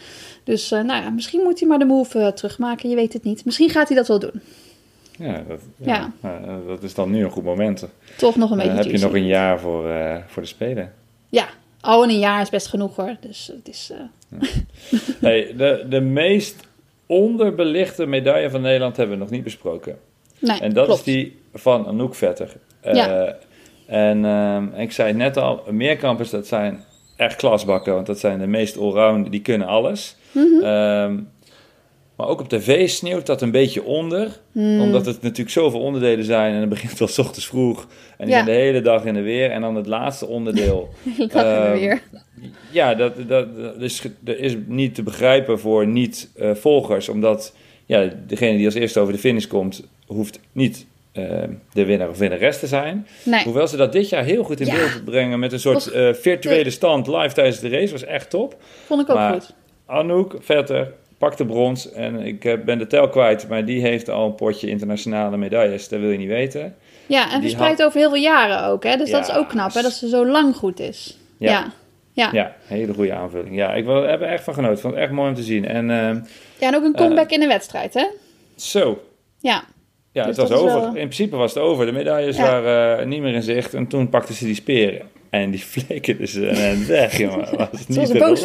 Dus 0.44 0.72
uh, 0.72 0.82
nou 0.82 1.02
ja, 1.02 1.10
misschien 1.10 1.42
moet 1.42 1.58
hij 1.58 1.68
maar 1.68 1.78
de 1.78 1.84
move 1.84 2.18
uh, 2.18 2.26
terugmaken. 2.26 2.88
Je 2.88 2.96
weet 2.96 3.12
het 3.12 3.24
niet. 3.24 3.44
Misschien 3.44 3.70
gaat 3.70 3.88
hij 3.88 3.96
dat 3.96 4.08
wel 4.08 4.18
doen. 4.18 4.40
Ja, 5.18 5.42
dat, 5.48 5.60
ja. 5.76 6.12
ja. 6.22 6.40
Uh, 6.46 6.54
dat 6.66 6.82
is 6.82 6.94
dan 6.94 7.10
nu 7.10 7.24
een 7.24 7.30
goed 7.30 7.44
moment. 7.44 7.86
Toch 8.16 8.36
nog 8.36 8.50
een 8.50 8.56
beetje. 8.56 8.72
Dan 8.72 8.82
heb 8.82 8.90
je 8.90 8.98
nog 8.98 9.14
een 9.14 9.26
jaar 9.26 9.60
voor, 9.60 9.88
voor 10.26 10.42
de 10.42 10.48
Spelen. 10.48 10.92
Ja, 11.28 11.48
Oh, 11.82 12.04
en 12.04 12.10
een 12.10 12.18
jaar 12.18 12.40
is 12.40 12.50
best 12.50 12.66
genoeg 12.66 12.96
hoor. 12.96 13.16
Dus 13.20 13.46
het 13.46 13.68
is. 13.68 13.92
Uh... 13.92 14.40
hey, 15.20 15.54
de, 15.56 15.86
de 15.88 16.00
meest 16.00 16.68
onderbelichte 17.06 18.06
medaille 18.06 18.50
van 18.50 18.60
Nederland 18.60 18.96
hebben 18.96 19.16
we 19.16 19.22
nog 19.22 19.30
niet 19.30 19.44
besproken. 19.44 19.98
Nee, 20.38 20.60
en 20.60 20.72
dat 20.72 20.84
klopt. 20.84 20.98
is 20.98 21.04
die 21.04 21.40
van 21.54 21.86
Anouk 21.86 22.14
Vetter. 22.14 22.52
Uh, 22.84 22.94
ja. 22.94 23.36
En 23.86 24.24
uh, 24.24 24.80
ik 24.80 24.92
zei 24.92 25.12
net 25.12 25.36
al, 25.36 25.62
meerkampers 25.70 26.30
dat 26.30 26.46
zijn 26.46 26.84
echt 27.16 27.36
klasbakken, 27.36 27.94
want 27.94 28.06
dat 28.06 28.18
zijn 28.18 28.38
de 28.38 28.46
meest 28.46 28.78
allround, 28.78 29.30
die 29.30 29.40
kunnen 29.40 29.66
alles. 29.66 30.16
Mm 30.32 30.42
-hmm. 30.42 30.64
um, 30.64 31.28
maar 32.20 32.28
ook 32.28 32.40
op 32.40 32.48
tv 32.48 32.88
sneeuwt 32.88 33.26
dat 33.26 33.42
een 33.42 33.50
beetje 33.50 33.82
onder. 33.84 34.40
Mm. 34.52 34.80
Omdat 34.80 35.06
het 35.06 35.22
natuurlijk 35.22 35.50
zoveel 35.50 35.80
onderdelen 35.80 36.24
zijn. 36.24 36.54
En 36.54 36.60
het 36.60 36.68
begint 36.68 36.98
wel 36.98 37.08
s 37.08 37.18
ochtends 37.18 37.46
vroeg. 37.46 37.86
En 38.18 38.26
die 38.26 38.34
Ja. 38.34 38.44
zijn 38.44 38.44
de 38.56 38.62
hele 38.62 38.80
dag 38.80 39.04
in 39.04 39.14
de 39.14 39.20
weer. 39.20 39.50
En 39.50 39.60
dan 39.60 39.74
het 39.74 39.86
laatste 39.86 40.26
onderdeel. 40.26 40.88
Ehm, 41.28 41.72
weer. 41.72 42.02
Ja, 42.70 42.94
dat, 42.94 43.12
dat, 43.28 43.56
dat 43.62 43.80
is, 43.80 44.02
dat 44.20 44.36
is 44.36 44.56
niet 44.66 44.94
te 44.94 45.02
begrijpen 45.02 45.58
voor 45.60 45.86
niet-volgers. 45.86 47.08
omdat 47.08 47.54
ja, 47.86 48.10
degene 48.26 48.56
die 48.56 48.66
als 48.66 48.74
eerste 48.74 49.00
over 49.00 49.12
de 49.12 49.18
finish 49.18 49.46
komt, 49.46 49.86
hoeft 50.06 50.40
niet 50.52 50.86
eh, 51.12 51.24
de 51.72 51.84
winnaar 51.84 52.08
of 52.08 52.18
winnares 52.18 52.58
te 52.58 52.66
zijn. 52.66 53.06
Nee. 53.24 53.44
Hoewel 53.44 53.66
ze 53.68 53.76
dat 53.76 53.92
dit 53.92 54.08
jaar 54.08 54.24
heel 54.24 54.42
goed 54.44 54.60
in 54.60 54.66
Ja. 54.66 54.74
beeld 54.74 55.04
brengen 55.04 55.38
met 55.38 55.52
een 55.52 55.60
soort 55.60 55.86
eh, 55.86 56.12
virtuele 56.12 56.70
stand 56.70 57.06
live 57.06 57.34
tijdens 57.34 57.58
de 57.60 57.68
race. 57.68 57.92
was 57.92 58.04
echt 58.04 58.30
top. 58.30 58.56
Vond 58.86 59.00
ik 59.02 59.08
ook 59.10 59.16
maar- 59.16 59.32
goed. 59.32 59.54
Anouk 59.86 60.36
Vetter 60.40 60.92
pakte 61.20 61.44
brons 61.44 61.92
en 61.92 62.20
ik 62.20 62.44
eh, 62.44 62.58
ben 62.64 62.78
de 62.78 62.86
tel 62.86 63.08
kwijt, 63.08 63.48
maar 63.48 63.64
die 63.64 63.80
heeft 63.80 64.08
al 64.08 64.26
een 64.26 64.34
potje 64.34 64.68
internationale 64.68 65.36
medailles. 65.36 65.88
Dat 65.88 66.00
wil 66.00 66.10
je 66.10 66.18
niet 66.18 66.28
weten. 66.28 66.76
Ja, 67.06 67.32
en 67.32 67.40
verspreid 67.40 67.78
had- 67.78 67.86
over 67.86 67.98
heel 68.00 68.10
veel 68.10 68.22
jaren 68.22 68.64
ook. 68.64 68.84
Hè? 68.84 68.96
Dus 68.96 69.10
dat 69.10 69.20
is 69.20 69.26
Ja, 69.34 69.36
ook 69.36 69.48
knap, 69.48 69.72
hè? 69.74 69.82
dat 69.82 69.92
ze 69.92 70.08
zo 70.08 70.26
lang 70.26 70.56
goed 70.56 70.80
is. 70.80 71.18
Ja. 71.38 71.50
Ja. 71.50 71.72
Ja. 72.12 72.28
ja. 72.32 72.42
Ja, 72.42 72.54
hele 72.76 72.94
goede 72.94 73.12
aanvulling. 73.14 73.56
Ja, 73.56 73.74
ik 73.74 73.86
heb 73.86 74.20
er 74.20 74.22
echt 74.22 74.44
van 74.44 74.54
genoten. 74.54 74.78
Vond 74.78 74.94
het 74.94 75.02
echt 75.02 75.12
mooi 75.12 75.28
om 75.28 75.34
te 75.34 75.42
zien. 75.42 75.64
En 75.66 75.90
ehm, 75.90 76.20
en 76.58 76.74
ook 76.76 76.84
een 76.84 76.94
comeback 76.94 77.30
in 77.30 77.42
een 77.42 77.48
wedstrijd, 77.48 77.94
hè? 77.94 78.06
zo, 78.56 79.02
Ja. 79.40 79.62
Ja, 80.12 80.26
Dus 80.26 80.36
het 80.36 80.36
was 80.36 80.48
dat 80.48 80.58
is 80.58 80.64
over. 80.74 80.80
wel- 80.80 80.86
In 80.88 80.92
principe 80.94 81.36
was 81.36 81.54
het 81.54 81.62
over. 81.62 81.86
De 81.86 81.92
medailles 81.92 82.36
Ja. 82.36 82.42
waren 82.42 82.98
eh, 83.00 83.06
niet 83.06 83.20
meer 83.20 83.34
in 83.34 83.42
zicht. 83.42 83.74
En 83.74 83.86
toen 83.86 84.08
pakten 84.08 84.34
ze 84.34 84.44
die 84.44 84.54
speren. 84.54 85.08
En 85.30 85.50
die 85.50 85.60
fleken 85.60 86.18
dus 86.18 86.34
eh, 86.34 86.72
weg, 86.86 87.18
jongen. 87.18 87.56
Was 87.56 87.86
niet 87.86 88.06
te 88.06 88.12
er 88.12 88.18
boos 88.18 88.42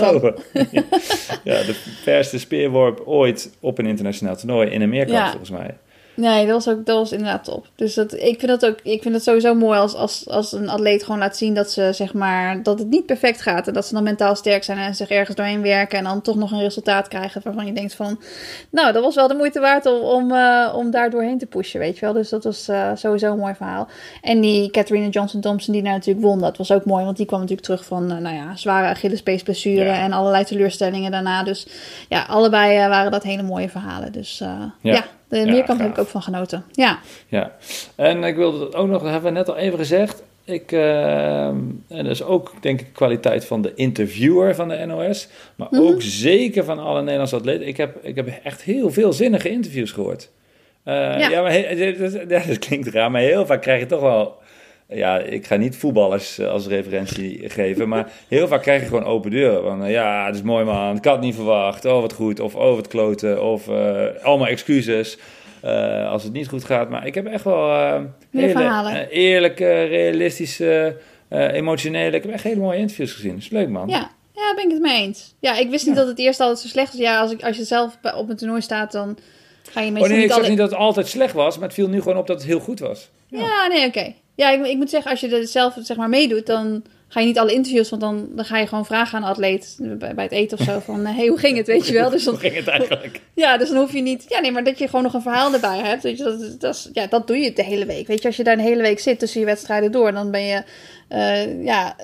ja, 1.44 1.64
de 1.64 1.76
verste 2.04 2.40
speerworp 2.40 3.02
ooit 3.06 3.52
op 3.60 3.78
een 3.78 3.86
internationaal 3.86 4.36
toernooi. 4.36 4.70
In 4.70 4.82
een 4.82 4.90
meerkamp, 4.90 5.18
Ja. 5.18 5.28
volgens 5.30 5.50
mij. 5.50 5.78
Nee, 6.16 6.46
dat 6.46 6.66
was, 6.66 6.76
ook, 6.76 6.86
dat 6.86 6.98
was 6.98 7.12
inderdaad 7.12 7.44
top. 7.44 7.68
Dus 7.76 7.94
dat, 7.94 8.14
ik 8.14 8.40
vind 8.40 8.48
dat 8.48 8.66
ook 8.66 8.80
ik 8.84 9.02
vind 9.02 9.14
het 9.14 9.24
sowieso 9.24 9.54
mooi 9.54 9.80
als, 9.80 9.96
als, 9.96 10.28
als 10.30 10.52
een 10.52 10.70
atleet 10.70 11.04
gewoon 11.04 11.20
laat 11.20 11.38
zien 11.38 11.54
dat 11.54 11.72
ze 11.72 11.90
zeg 11.94 12.14
maar 12.14 12.64
dat 12.64 12.80
het 12.80 12.90
niet 12.90 13.06
perfect 13.06 13.42
gaat. 13.42 13.68
En 13.68 13.74
dat 13.74 13.86
ze 13.86 13.94
dan 13.94 14.04
mentaal 14.04 14.36
sterk 14.36 14.64
zijn 14.64 14.78
en 14.78 14.96
zich 14.96 15.10
ergens 15.10 15.36
doorheen 15.36 15.62
werken. 15.62 15.98
En 15.98 16.04
dan 16.04 16.22
toch 16.22 16.36
nog 16.36 16.52
een 16.52 16.60
resultaat 16.60 17.08
krijgen 17.08 17.42
waarvan 17.44 17.66
je 17.66 17.74
denkt 17.74 17.94
van. 17.96 18.20
Nou, 18.70 18.94
dat 18.94 19.04
was 19.04 19.16
wel 19.16 19.28
de 19.28 19.34
moeite 19.34 19.60
waard 19.60 19.86
om, 19.86 20.02
om, 20.02 20.32
eh, 20.32 20.74
om 20.76 20.92
daar 20.92 21.10
doorheen 21.10 21.38
te 21.38 21.46
pushen, 21.46 21.80
weet 21.80 21.98
je 21.98 22.06
wel. 22.06 22.14
Dus 22.14 22.30
dat 22.30 22.44
was 22.44 22.68
eh, 22.68 22.92
sowieso 22.96 23.32
een 23.32 23.40
mooi 23.40 23.54
verhaal. 23.56 23.88
En 24.22 24.42
die 24.42 24.72
Catherine 24.72 25.10
Johnson 25.10 25.42
Thompson 25.42 25.74
die 25.74 25.84
daar 25.84 25.94
natuurlijk 25.94 26.26
won, 26.26 26.40
dat 26.40 26.58
was 26.58 26.72
ook 26.72 26.86
mooi. 26.86 27.06
Want 27.06 27.18
die 27.18 27.26
kwam 27.26 27.40
natuurlijk 27.40 27.68
terug 27.68 27.86
van 27.86 28.12
eh, 28.12 28.18
nou 28.18 28.36
ja, 28.36 28.56
zware 28.56 28.88
Achillespeesblessure 28.88 29.86
Ja. 29.86 30.00
en 30.00 30.12
allerlei 30.12 30.44
teleurstellingen 30.44 31.12
daarna. 31.12 31.44
Dus 31.44 31.68
ja, 32.10 32.24
allebei 32.28 32.88
waren 32.88 33.12
dat 33.12 33.24
hele 33.24 33.44
mooie 33.44 33.70
verhalen. 33.70 34.12
Dus 34.12 34.38
Ja. 34.38 34.74
ja. 34.82 35.06
De 35.30 35.38
Ja, 35.38 35.46
meerkant 35.46 35.80
heb 35.80 35.90
ik 35.90 35.98
ook 35.98 36.08
van 36.08 36.22
genoten. 36.22 36.64
Ja. 36.72 37.00
Ja. 37.28 37.52
En 37.96 38.24
ik 38.24 38.36
wilde 38.36 38.60
dat 38.60 38.76
ook 38.76 38.88
nog, 38.88 39.02
dat 39.02 39.12
hebben 39.12 39.32
we 39.34 39.38
net 39.38 39.50
al 39.50 39.58
even 39.58 39.78
gezegd. 39.78 40.24
Ik, 40.44 40.72
eh, 40.72 41.46
en 41.48 41.84
dat 41.88 42.06
is 42.06 42.24
ook, 42.24 42.54
denk 42.62 42.80
ik, 42.82 42.88
kwaliteit 42.94 43.46
van 43.46 43.62
de 43.62 43.72
interviewer 43.76 44.56
van 44.56 44.68
de 44.70 44.86
NOS. 44.86 45.28
Maar 45.56 45.68
Mhm. 45.72 45.82
ook 45.82 46.02
zeker 46.02 46.64
van 46.64 46.80
alle 46.80 47.02
Nederlandse 47.02 47.36
atleten. 47.36 47.68
Ik 47.68 47.78
heb, 47.78 47.98
ik 48.02 48.16
heb 48.16 48.28
echt 48.44 48.62
heel 48.62 48.92
veel 48.92 49.14
zinnige 49.14 49.50
interviews 49.50 49.92
gehoord. 49.92 50.30
Eh, 50.84 50.94
ja. 50.94 51.30
Ja. 51.30 51.42
maar 51.42 51.52
he- 51.52 51.96
dat, 52.28 52.30
dat 52.48 52.60
klinkt 52.60 52.88
raar, 52.88 53.12
maar 53.12 53.22
heel 53.22 53.46
vaak 53.46 53.62
krijg 53.62 53.80
je 53.80 53.86
toch 53.86 54.02
wel... 54.02 54.36
Ja, 54.88 55.20
ik 55.20 55.46
ga 55.46 55.56
niet 55.56 55.76
voetballers 55.76 56.38
eh, 56.38 56.48
als 56.48 56.68
referentie 56.68 57.50
geven, 57.50 57.90
maar 57.90 58.12
heel 58.28 58.48
vaak 58.48 58.62
krijg 58.62 58.82
je 58.82 58.88
gewoon 58.88 59.04
open 59.04 59.32
deuren. 59.32 59.64
Van, 59.64 59.84
eh, 59.84 59.92
ja, 59.92 60.26
het 60.26 60.36
is 60.36 60.42
mooi 60.42 60.66
man, 60.66 60.96
ik 60.96 61.06
had 61.06 61.16
het 61.16 61.24
niet 61.24 61.36
verwacht. 61.36 61.86
Oh, 61.86 62.02
wat 62.02 62.14
goed. 62.14 62.40
Of 62.40 62.56
oh, 62.56 62.76
wat 62.76 62.88
kloten. 62.88 63.44
Of 63.44 63.68
eh, 63.68 64.24
allemaal 64.24 64.48
excuses 64.48 65.18
als 66.10 66.24
het 66.24 66.34
niet 66.34 66.48
goed 66.48 66.64
gaat. 66.64 66.90
Maar 66.90 67.08
ik 67.08 67.16
heb 67.16 67.26
echt 67.26 67.44
wel 67.44 67.68
Meer 68.30 68.58
hele 68.58 69.10
eerlijke, 69.10 69.84
realistische, 69.84 70.98
emotionele... 71.30 72.16
Ik 72.16 72.24
heb 72.24 72.32
echt 72.32 72.44
hele 72.44 72.60
mooie 72.60 72.78
interviews 72.78 73.12
gezien. 73.14 73.38
is 73.38 73.50
leuk, 73.50 73.70
man. 73.70 73.88
Ja. 73.88 74.12
ja, 74.34 74.54
ben 74.56 74.66
ik 74.66 74.72
het 74.72 74.82
mee 74.82 75.02
eens. 75.02 75.36
Ja, 75.40 75.58
ik 75.58 75.70
wist 75.70 75.86
niet 75.86 75.96
dat 75.96 76.08
het 76.08 76.20
eerst 76.20 76.40
altijd 76.40 76.60
zo 76.60 76.68
slecht 76.68 76.92
was. 76.92 77.02
Ja, 77.02 77.20
als, 77.20 77.32
ik, 77.32 77.44
als 77.44 77.58
je 77.58 77.64
zelf 77.64 77.98
op 78.16 78.30
een 78.30 78.36
toernooi 78.36 78.62
staat, 78.62 78.92
dan 78.92 79.18
ga 79.72 79.82
je 79.82 79.88
Oh 79.88 79.94
meestal 79.94 80.10
nee, 80.10 80.18
ik 80.18 80.24
niet 80.24 80.34
zeg 80.34 80.40
alle... 80.40 80.50
niet 80.50 80.58
dat 80.58 80.70
het 80.70 80.80
altijd 80.80 81.08
slecht 81.08 81.34
was, 81.34 81.56
maar 81.56 81.66
het 81.66 81.74
viel 81.74 81.88
nu 81.88 82.02
gewoon 82.02 82.18
op 82.18 82.28
dat 82.28 82.38
het 82.38 82.46
heel 82.46 82.60
goed 82.60 82.80
was. 82.80 83.10
Ja, 83.28 83.68
nee, 83.68 83.88
oké. 83.88 84.14
Ja, 84.36 84.50
ik, 84.50 84.66
ik 84.66 84.78
moet 84.78 84.90
zeggen, 84.90 85.12
als 85.12 85.20
je 85.20 85.30
er 85.30 85.48
zelf 85.48 85.78
zeg 85.82 85.98
maar 85.98 86.10
meedoet, 86.10 86.46
dan 86.46 86.84
ga 87.08 87.20
je 87.20 87.26
niet 87.26 87.40
alle 87.40 87.54
interviews, 87.54 87.90
want 87.90 88.02
dan, 88.02 88.28
dan 88.36 88.46
ga 88.46 88.58
je 88.58 88.68
gewoon 88.68 88.86
vragen 88.86 89.16
aan 89.16 89.22
de 89.22 89.28
atleet 89.28 89.78
bij, 89.80 90.16
bij 90.16 90.24
het 90.24 90.34
eten 90.34 90.58
of 90.60 90.66
zo 90.66 90.80
van, 90.80 91.06
hé, 91.06 91.14
hey, 91.14 91.28
hoe 91.28 91.38
ging 91.38 91.58
het, 91.58 91.68
weet 91.68 91.88
je 91.88 91.94
wel? 91.94 92.10
Dus 92.10 92.24
dan, 92.24 92.34
Hoe 92.40 92.42
ging 92.42 92.56
het 92.56 92.68
eigenlijk? 92.68 93.22
ja, 93.34 93.58
dus 93.58 93.70
dan 93.70 93.78
hoef 93.78 93.94
je 93.94 94.02
niet, 94.02 94.26
ja, 94.28 94.40
nee, 94.40 94.52
maar 94.52 94.64
dat 94.64 94.80
je 94.80 94.86
gewoon 94.86 95.04
nog 95.04 95.14
een 95.14 95.22
verhaal 95.22 95.54
erbij 95.54 95.80
hebt, 95.80 96.04
weet 96.04 96.18
je, 96.18 96.24
dat, 96.24 96.60
dat, 96.60 96.76
is, 96.76 96.90
ja, 96.94 97.08
dat 97.08 97.28
doe 97.28 97.38
je 97.38 97.54
de 97.54 97.64
hele 97.64 97.86
week. 97.86 98.08
Weet 98.08 98.22
je, 98.22 98.28
als 98.28 98.38
je 98.38 98.44
daar 98.44 98.54
een 98.54 98.60
hele 98.60 98.82
week 98.82 99.00
zit 99.00 99.20
tussen 99.20 99.40
je 99.40 99.46
wedstrijden 99.46 99.92
door, 99.92 100.12
dan 100.12 100.32
ben 100.32 100.44
je, 100.44 100.64
uh, 101.10 101.66
ja, 101.66 101.96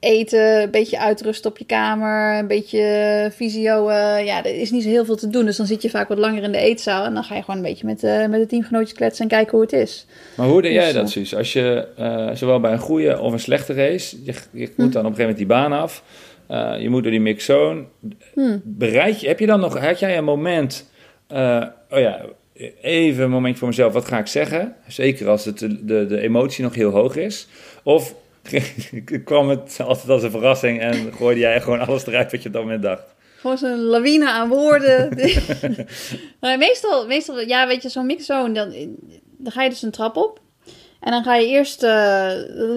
eten, 0.00 0.62
een 0.62 0.70
beetje 0.70 0.98
uitrusten 0.98 1.50
op 1.50 1.58
je 1.58 1.64
kamer, 1.64 2.38
een 2.38 2.46
beetje 2.46 3.30
visio. 3.34 3.88
Uh, 3.88 4.24
ja, 4.24 4.44
er 4.44 4.60
is 4.60 4.70
niet 4.70 4.82
zo 4.82 4.88
heel 4.88 5.04
veel 5.04 5.16
te 5.16 5.28
doen. 5.28 5.44
Dus 5.44 5.56
dan 5.56 5.66
zit 5.66 5.82
je 5.82 5.90
vaak 5.90 6.08
wat 6.08 6.18
langer 6.18 6.42
in 6.42 6.52
de 6.52 6.58
eetzaal. 6.58 7.04
En 7.04 7.14
dan 7.14 7.24
ga 7.24 7.34
je 7.34 7.42
gewoon 7.42 7.56
een 7.56 7.66
beetje 7.66 7.86
met, 7.86 8.02
uh, 8.02 8.26
met 8.26 8.40
de 8.40 8.46
teamgenootjes 8.46 8.96
kletsen 8.96 9.24
en 9.24 9.30
kijken 9.30 9.52
hoe 9.52 9.60
het 9.60 9.72
is. 9.72 10.06
Maar 10.36 10.46
hoe 10.46 10.62
deed 10.62 10.74
dus, 10.74 10.82
jij 10.82 10.92
dat, 10.92 11.10
Suus? 11.10 11.34
Als 11.34 11.52
je 11.52 11.86
uh, 11.98 12.30
zowel 12.34 12.60
bij 12.60 12.72
een 12.72 12.78
goede 12.78 13.20
of 13.20 13.32
een 13.32 13.40
slechte 13.40 13.72
race, 13.72 14.16
je, 14.24 14.34
je 14.50 14.68
moet 14.76 14.86
hm. 14.86 14.90
dan 14.90 15.06
op 15.06 15.10
een 15.10 15.16
gegeven 15.16 15.18
moment 15.18 15.36
die 15.36 15.46
baan 15.46 15.72
af. 15.72 16.02
je 16.80 16.88
moet 16.88 17.02
door 17.02 17.12
die 17.12 17.20
mixzone. 17.20 17.84
Hm. 18.34 18.58
Bereid 18.62 19.20
je, 19.20 19.28
heb 19.28 19.38
je 19.38 19.46
dan 19.46 19.60
nog, 19.60 19.78
had 19.78 19.98
jij 19.98 20.18
een 20.18 20.24
moment, 20.24 20.90
oh 21.28 21.98
ja, 21.98 22.20
even 22.80 23.24
een 23.24 23.30
momentje 23.30 23.58
voor 23.58 23.68
mezelf, 23.68 23.92
wat 23.92 24.04
ga 24.04 24.18
ik 24.18 24.26
zeggen? 24.26 24.74
Zeker 24.88 25.28
als 25.28 25.44
het 25.44 25.58
de, 25.58 25.84
de, 25.84 26.06
de 26.06 26.20
emotie 26.20 26.64
nog 26.64 26.74
heel 26.74 26.90
hoog 26.90 27.16
is. 27.16 27.48
Of 27.82 28.14
kwam 29.24 29.48
het 29.48 29.76
altijd 29.80 30.08
als 30.08 30.22
een 30.22 30.30
verrassing 30.30 30.80
en 30.80 31.12
gooide 31.12 31.40
jij 31.40 31.60
gewoon 31.60 31.86
alles 31.86 32.06
eruit 32.06 32.30
wat 32.30 32.42
je 32.42 32.48
op 32.48 32.54
dat 32.54 32.62
moment 32.62 32.82
dacht? 32.82 33.14
Gewoon 33.36 33.58
zo'n 33.58 33.80
lawine 33.80 34.30
aan 34.30 34.48
woorden. 34.48 35.08
maar 36.40 36.58
meestal, 36.58 37.06
meestal, 37.06 37.40
ja, 37.40 37.66
weet 37.66 37.82
je, 37.82 37.88
zo'n 37.88 38.06
mixzone, 38.06 38.52
dan, 38.52 38.96
dan 39.36 39.52
ga 39.52 39.62
je 39.62 39.70
dus 39.70 39.82
een 39.82 39.90
trap 39.90 40.16
op. 40.16 40.40
En 41.00 41.10
dan 41.10 41.22
ga 41.22 41.36
je 41.36 41.46
eerst, 41.46 41.82
uh, 41.82 42.30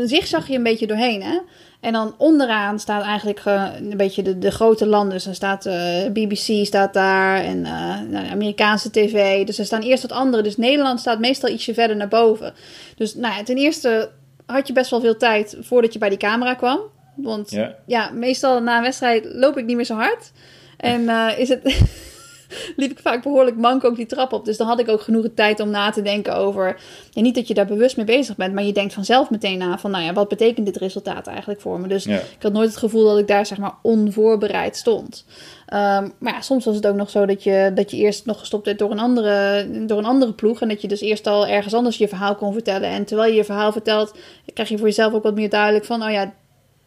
zigzag 0.03 0.47
je 0.47 0.55
een 0.55 0.63
beetje 0.63 0.87
doorheen, 0.87 1.23
hè. 1.23 1.39
En 1.83 1.93
dan 1.93 2.15
onderaan 2.17 2.79
staat 2.79 3.03
eigenlijk 3.03 3.41
een 3.45 3.97
beetje 3.97 4.21
de, 4.21 4.37
de 4.37 4.51
grote 4.51 4.85
landen. 4.85 5.13
Dus 5.13 5.23
dan 5.23 5.35
staat 5.35 5.65
uh, 5.65 6.05
BBC 6.05 6.65
staat 6.65 6.93
daar 6.93 7.43
en 7.43 7.57
uh, 7.57 7.99
nou, 8.09 8.27
Amerikaanse 8.27 8.91
tv. 8.91 9.45
Dus 9.45 9.59
er 9.59 9.65
staan 9.65 9.81
eerst 9.81 10.01
wat 10.01 10.11
andere. 10.11 10.43
Dus 10.43 10.57
Nederland 10.57 10.99
staat 10.99 11.19
meestal 11.19 11.49
ietsje 11.49 11.73
verder 11.73 11.95
naar 11.95 12.07
boven. 12.07 12.53
Dus 12.95 13.15
nou 13.15 13.35
ja, 13.35 13.43
ten 13.43 13.57
eerste 13.57 14.09
had 14.53 14.67
je 14.67 14.73
best 14.73 14.89
wel 14.89 15.01
veel 15.01 15.17
tijd 15.17 15.57
voordat 15.59 15.93
je 15.93 15.99
bij 15.99 16.09
die 16.09 16.17
camera 16.17 16.53
kwam. 16.53 16.79
Want 17.15 17.51
ja, 17.51 17.75
ja 17.85 18.09
meestal 18.11 18.61
na 18.61 18.77
een 18.77 18.83
wedstrijd 18.83 19.25
loop 19.25 19.57
ik 19.57 19.65
niet 19.65 19.75
meer 19.75 19.85
zo 19.85 19.95
hard. 19.95 20.31
En 20.77 21.01
uh, 21.01 21.31
is 21.37 21.49
het, 21.49 21.61
liep 22.75 22.91
ik 22.91 22.99
vaak 22.99 23.23
behoorlijk 23.23 23.57
mank 23.57 23.83
ook 23.83 23.95
die 23.95 24.05
trap 24.05 24.33
op. 24.33 24.45
Dus 24.45 24.57
dan 24.57 24.67
had 24.67 24.79
ik 24.79 24.89
ook 24.89 25.01
genoeg 25.01 25.25
tijd 25.35 25.59
om 25.59 25.69
na 25.69 25.89
te 25.89 26.01
denken 26.01 26.35
over... 26.35 26.75
Ja, 27.09 27.21
niet 27.21 27.35
dat 27.35 27.47
je 27.47 27.53
daar 27.53 27.65
bewust 27.65 27.97
mee 27.97 28.05
bezig 28.05 28.35
bent, 28.35 28.53
maar 28.53 28.63
je 28.63 28.73
denkt 28.73 28.93
vanzelf 28.93 29.29
meteen 29.29 29.57
na 29.57 29.77
van... 29.77 29.91
Nou 29.91 30.03
ja, 30.03 30.13
wat 30.13 30.27
betekent 30.27 30.65
dit 30.65 30.77
resultaat 30.77 31.27
eigenlijk 31.27 31.61
voor 31.61 31.79
me? 31.79 31.87
Dus 31.87 32.03
ja. 32.03 32.15
ik 32.17 32.41
had 32.41 32.53
nooit 32.53 32.69
het 32.69 32.77
gevoel 32.77 33.05
dat 33.05 33.17
ik 33.17 33.27
daar 33.27 33.45
zeg 33.45 33.57
maar 33.57 33.73
onvoorbereid 33.81 34.75
stond. 34.75 35.25
Um, 35.73 36.13
maar 36.19 36.33
ja, 36.33 36.41
soms 36.41 36.65
was 36.65 36.75
het 36.75 36.87
ook 36.87 36.95
nog 36.95 37.09
zo 37.09 37.25
dat 37.25 37.43
je, 37.43 37.71
dat 37.75 37.91
je 37.91 37.97
eerst 37.97 38.25
nog 38.25 38.39
gestopt 38.39 38.65
werd 38.65 38.79
door 38.79 38.91
een, 38.91 38.99
andere, 38.99 39.67
door 39.85 39.97
een 39.97 40.05
andere 40.05 40.33
ploeg. 40.33 40.61
En 40.61 40.69
dat 40.69 40.81
je 40.81 40.87
dus 40.87 41.01
eerst 41.01 41.27
al 41.27 41.47
ergens 41.47 41.73
anders 41.73 41.97
je 41.97 42.07
verhaal 42.07 42.35
kon 42.35 42.53
vertellen. 42.53 42.89
En 42.89 43.05
terwijl 43.05 43.29
je 43.29 43.37
je 43.37 43.43
verhaal 43.43 43.71
vertelt, 43.71 44.13
krijg 44.53 44.69
je 44.69 44.77
voor 44.77 44.87
jezelf 44.87 45.13
ook 45.13 45.23
wat 45.23 45.35
meer 45.35 45.49
duidelijk 45.49 45.85
van... 45.85 46.03
Oh 46.03 46.11
ja, 46.11 46.33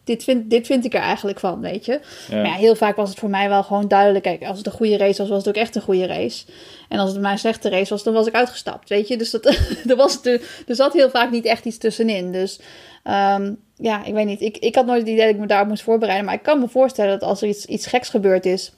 dit 0.07 0.23
vind, 0.23 0.49
dit 0.49 0.65
vind 0.65 0.85
ik 0.85 0.93
er 0.93 1.01
eigenlijk 1.01 1.39
van, 1.39 1.59
weet 1.61 1.85
je. 1.85 1.99
Ja. 2.29 2.35
Maar 2.35 2.45
ja, 2.45 2.53
heel 2.53 2.75
vaak 2.75 2.95
was 2.95 3.09
het 3.09 3.19
voor 3.19 3.29
mij 3.29 3.49
wel 3.49 3.63
gewoon 3.63 3.87
duidelijk. 3.87 4.23
Kijk, 4.23 4.43
als 4.43 4.57
het 4.57 4.65
een 4.65 4.71
goede 4.71 4.97
race 4.97 5.21
was, 5.21 5.29
was 5.29 5.45
het 5.45 5.47
ook 5.47 5.61
echt 5.61 5.75
een 5.75 5.81
goede 5.81 6.05
race. 6.05 6.45
En 6.89 6.99
als 6.99 7.11
het 7.11 7.21
maar 7.21 7.31
een 7.31 7.37
slechte 7.37 7.69
race 7.69 7.89
was, 7.89 8.03
dan 8.03 8.13
was 8.13 8.27
ik 8.27 8.33
uitgestapt, 8.33 8.89
weet 8.89 9.07
je. 9.07 9.17
Dus 9.17 9.31
dat, 9.31 9.45
er, 9.89 9.95
was 9.95 10.21
de, 10.21 10.47
er 10.67 10.75
zat 10.75 10.93
heel 10.93 11.09
vaak 11.09 11.31
niet 11.31 11.45
echt 11.45 11.65
iets 11.65 11.77
tussenin. 11.77 12.31
Dus 12.31 12.59
um, 13.03 13.57
ja, 13.75 14.05
ik 14.05 14.13
weet 14.13 14.25
niet. 14.25 14.41
Ik, 14.41 14.57
ik 14.57 14.75
had 14.75 14.85
nooit 14.85 14.99
het 14.99 15.09
idee 15.09 15.25
dat 15.25 15.33
ik 15.33 15.39
me 15.39 15.47
daarop 15.47 15.67
moest 15.67 15.83
voorbereiden. 15.83 16.25
Maar 16.25 16.35
ik 16.35 16.43
kan 16.43 16.59
me 16.59 16.67
voorstellen 16.67 17.19
dat 17.19 17.29
als 17.29 17.41
er 17.41 17.47
iets, 17.47 17.65
iets 17.65 17.87
geks 17.87 18.09
gebeurd 18.09 18.45
is 18.45 18.71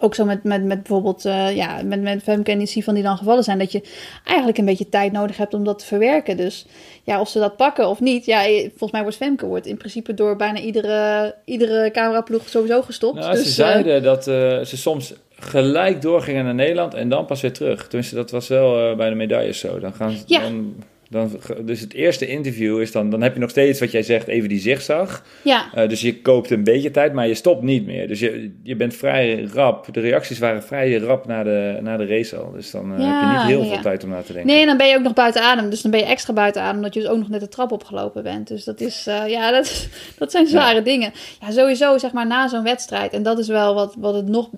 ook 0.00 0.14
zo 0.14 0.24
met, 0.24 0.44
met, 0.44 0.64
met 0.64 0.82
bijvoorbeeld 0.82 1.26
uh, 1.26 1.56
ja, 1.56 1.82
met, 1.84 2.02
met 2.02 2.22
Femke 2.22 2.52
en 2.52 2.82
van 2.82 2.94
die 2.94 3.02
dan 3.02 3.16
gevallen 3.16 3.44
zijn, 3.44 3.58
dat 3.58 3.72
je 3.72 3.82
eigenlijk 4.24 4.58
een 4.58 4.64
beetje 4.64 4.88
tijd 4.88 5.12
nodig 5.12 5.36
hebt 5.36 5.54
om 5.54 5.64
dat 5.64 5.78
te 5.78 5.84
verwerken. 5.84 6.36
Dus 6.36 6.66
ja, 7.02 7.20
of 7.20 7.28
ze 7.28 7.38
dat 7.38 7.56
pakken 7.56 7.88
of 7.88 8.00
niet, 8.00 8.24
ja, 8.24 8.42
volgens 8.68 8.92
mij 8.92 9.02
wordt 9.02 9.16
Femke 9.16 9.46
wordt 9.46 9.66
in 9.66 9.76
principe 9.76 10.14
door 10.14 10.36
bijna 10.36 10.58
iedere, 10.58 11.34
iedere 11.44 11.90
cameraploeg 11.90 12.48
sowieso 12.48 12.82
gestopt. 12.82 13.18
Nou, 13.18 13.34
dus, 13.34 13.44
ze 13.44 13.50
zeiden 13.50 13.96
uh, 13.96 14.02
dat 14.02 14.28
uh, 14.28 14.34
ze 14.60 14.76
soms 14.76 15.14
gelijk 15.38 16.02
doorgingen 16.02 16.44
naar 16.44 16.54
Nederland 16.54 16.94
en 16.94 17.08
dan 17.08 17.26
pas 17.26 17.40
weer 17.40 17.52
terug. 17.52 17.86
Tenminste, 17.86 18.14
dat 18.14 18.30
was 18.30 18.48
wel 18.48 18.96
bij 18.96 19.08
de 19.08 19.14
medailles 19.14 19.58
zo. 19.58 19.80
Dan 19.80 19.92
gaan 19.92 20.10
ze, 20.10 20.22
ja. 20.26 20.40
dan 20.40 20.74
dan, 21.10 21.30
dus 21.64 21.80
het 21.80 21.94
eerste 21.94 22.26
interview 22.26 22.80
is 22.80 22.92
dan, 22.92 23.10
dan 23.10 23.22
heb 23.22 23.34
je 23.34 23.40
nog 23.40 23.50
steeds 23.50 23.80
wat 23.80 23.90
jij 23.90 24.02
zegt, 24.02 24.26
even 24.26 24.48
die 24.48 24.60
zigzag. 24.60 25.24
Ja. 25.42 25.70
Uh, 25.76 25.88
dus 25.88 26.00
je 26.00 26.20
koopt 26.20 26.50
een 26.50 26.64
beetje 26.64 26.90
tijd, 26.90 27.12
maar 27.12 27.26
je 27.26 27.34
stopt 27.34 27.62
niet 27.62 27.86
meer. 27.86 28.08
Dus 28.08 28.20
je, 28.20 28.52
je 28.62 28.76
bent 28.76 28.94
vrij 28.94 29.48
rap. 29.52 29.94
De 29.94 30.00
reacties 30.00 30.38
waren 30.38 30.62
vrij 30.62 30.96
rap 30.96 31.26
na 31.26 31.42
de, 31.42 31.78
na 31.82 31.96
de 31.96 32.06
race 32.06 32.36
al. 32.36 32.52
Dus 32.52 32.70
dan 32.70 32.92
uh, 32.92 32.98
ja, 32.98 33.04
heb 33.04 33.20
je 33.20 33.36
niet 33.36 33.46
heel 33.46 33.62
ja, 33.62 33.74
veel 33.74 33.82
tijd 33.82 34.04
om 34.04 34.10
na 34.10 34.22
te 34.22 34.32
denken. 34.32 34.52
Nee, 34.52 34.66
dan 34.66 34.76
ben 34.76 34.88
je 34.88 34.96
ook 34.96 35.02
nog 35.02 35.14
buiten 35.14 35.42
adem. 35.42 35.70
Dus 35.70 35.82
dan 35.82 35.90
ben 35.90 36.00
je 36.00 36.06
extra 36.06 36.32
buiten 36.32 36.62
adem, 36.62 36.76
omdat 36.76 36.94
je 36.94 37.00
dus 37.00 37.08
ook 37.08 37.18
nog 37.18 37.28
net 37.28 37.40
de 37.40 37.48
trap 37.48 37.72
opgelopen 37.72 38.22
bent. 38.22 38.48
Dus 38.48 38.64
dat 38.64 38.80
is, 38.80 39.06
uh, 39.08 39.28
ja, 39.28 39.50
dat, 39.58 39.88
dat 40.18 40.30
zijn 40.30 40.46
zware 40.46 40.82
dingen. 40.82 41.12
Ja, 41.40 41.50
sowieso 41.50 41.98
zeg 41.98 42.12
maar 42.12 42.26
na 42.26 42.48
zo'n 42.48 42.62
wedstrijd. 42.62 43.12
En 43.12 43.22
dat 43.22 43.38
is 43.38 43.48
wel 43.48 43.74
wat, 43.74 43.94
wat 43.98 44.14
het 44.14 44.28
nog 44.28 44.50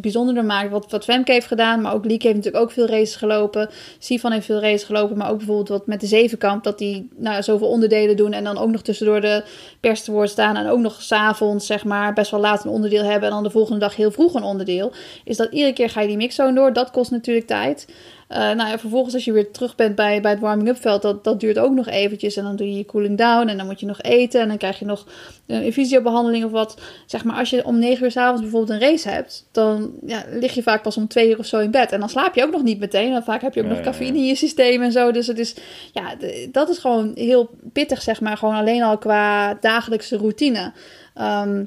bijzonderder 0.00 0.44
maakt. 0.44 0.70
Wat, 0.70 0.90
wat 0.90 1.04
Femke 1.04 1.32
heeft 1.32 1.46
gedaan, 1.46 1.80
maar 1.80 1.94
ook 1.94 2.04
Liek 2.04 2.22
heeft 2.22 2.36
natuurlijk 2.36 2.64
ook 2.64 2.70
veel 2.70 2.86
races 2.86 3.16
gelopen. 3.16 3.68
Sivan 3.98 4.32
heeft 4.32 4.46
veel 4.46 4.60
races 4.60 4.84
gelopen, 4.84 5.16
maar 5.16 5.30
ook 5.30 5.36
bijvoorbeeld 5.36 5.68
met 5.86 6.00
de 6.00 6.06
zevenkamp. 6.06 6.64
Dat 6.64 6.78
die 6.78 7.08
nou, 7.16 7.42
zoveel 7.42 7.68
onderdelen 7.68 8.16
doen 8.16 8.32
en 8.32 8.44
dan 8.44 8.58
ook 8.58 8.70
nog 8.70 8.82
tussendoor 8.82 9.20
de 9.20 9.44
pers 9.80 10.02
te 10.02 10.12
woord 10.12 10.30
staan. 10.30 10.56
En 10.56 10.68
ook 10.68 10.78
nog 10.78 11.02
s'avonds 11.02 11.66
zeg 11.66 11.84
maar 11.84 12.12
best 12.12 12.30
wel 12.30 12.40
laat 12.40 12.64
een 12.64 12.70
onderdeel 12.70 13.04
hebben 13.04 13.28
en 13.28 13.34
dan 13.34 13.42
de 13.42 13.50
volgende 13.50 13.80
dag 13.80 13.96
heel 13.96 14.10
vroeg 14.10 14.34
een 14.34 14.42
onderdeel. 14.42 14.92
Is 15.24 15.36
dat 15.36 15.52
iedere 15.52 15.72
keer 15.72 15.90
ga 15.90 16.00
je 16.00 16.08
die 16.08 16.16
mixzone 16.16 16.54
door. 16.54 16.72
Dat 16.72 16.90
kost 16.90 17.10
natuurlijk 17.10 17.46
tijd. 17.46 17.86
Uh, 18.28 18.38
nou 18.38 18.68
ja, 18.68 18.78
vervolgens 18.78 19.14
als 19.14 19.24
je 19.24 19.32
weer 19.32 19.50
terug 19.50 19.74
bent 19.74 19.94
bij, 19.94 20.20
bij 20.20 20.30
het 20.30 20.40
warming-up 20.40 20.80
veld, 20.80 21.02
dat, 21.02 21.24
dat 21.24 21.40
duurt 21.40 21.58
ook 21.58 21.72
nog 21.72 21.86
eventjes. 21.86 22.36
En 22.36 22.44
dan 22.44 22.56
doe 22.56 22.66
je 22.66 22.76
je 22.76 22.86
cooling 22.86 23.18
down 23.18 23.48
en 23.48 23.56
dan 23.56 23.66
moet 23.66 23.80
je 23.80 23.86
nog 23.86 24.02
eten. 24.02 24.40
En 24.40 24.48
dan 24.48 24.56
krijg 24.56 24.78
je 24.78 24.84
nog 24.84 25.06
een 25.46 25.62
invisio-behandeling 25.62 26.44
of 26.44 26.50
wat. 26.50 26.80
Zeg 27.06 27.24
maar, 27.24 27.36
als 27.36 27.50
je 27.50 27.64
om 27.64 27.78
9 27.78 28.04
uur 28.04 28.10
s'avonds 28.10 28.42
bijvoorbeeld 28.42 28.70
een 28.70 28.88
race 28.88 29.08
hebt, 29.08 29.48
dan 29.52 29.90
ja, 30.06 30.24
lig 30.30 30.54
je 30.54 30.62
vaak 30.62 30.82
pas 30.82 30.96
om 30.96 31.08
2 31.08 31.30
uur 31.30 31.38
of 31.38 31.46
zo 31.46 31.58
in 31.58 31.70
bed. 31.70 31.92
En 31.92 32.00
dan 32.00 32.08
slaap 32.08 32.34
je 32.34 32.44
ook 32.44 32.52
nog 32.52 32.62
niet 32.62 32.78
meteen. 32.78 33.12
Want 33.12 33.24
vaak 33.24 33.42
heb 33.42 33.54
je 33.54 33.62
ook 33.62 33.68
nog 33.68 33.80
cafeïne 33.80 34.18
in 34.18 34.26
je 34.26 34.34
systeem 34.34 34.82
en 34.82 34.92
zo. 34.92 35.10
Dus 35.10 35.26
het 35.26 35.38
is, 35.38 35.54
ja, 35.92 36.14
dat 36.52 36.68
is 36.68 36.78
gewoon 36.78 37.12
heel 37.14 37.50
pittig, 37.72 38.02
zeg 38.02 38.20
maar. 38.20 38.36
Gewoon 38.36 38.54
alleen 38.54 38.82
al 38.82 38.98
qua 38.98 39.54
dagelijkse 39.54 40.16
routine. 40.16 40.72
Ehm, 41.14 41.64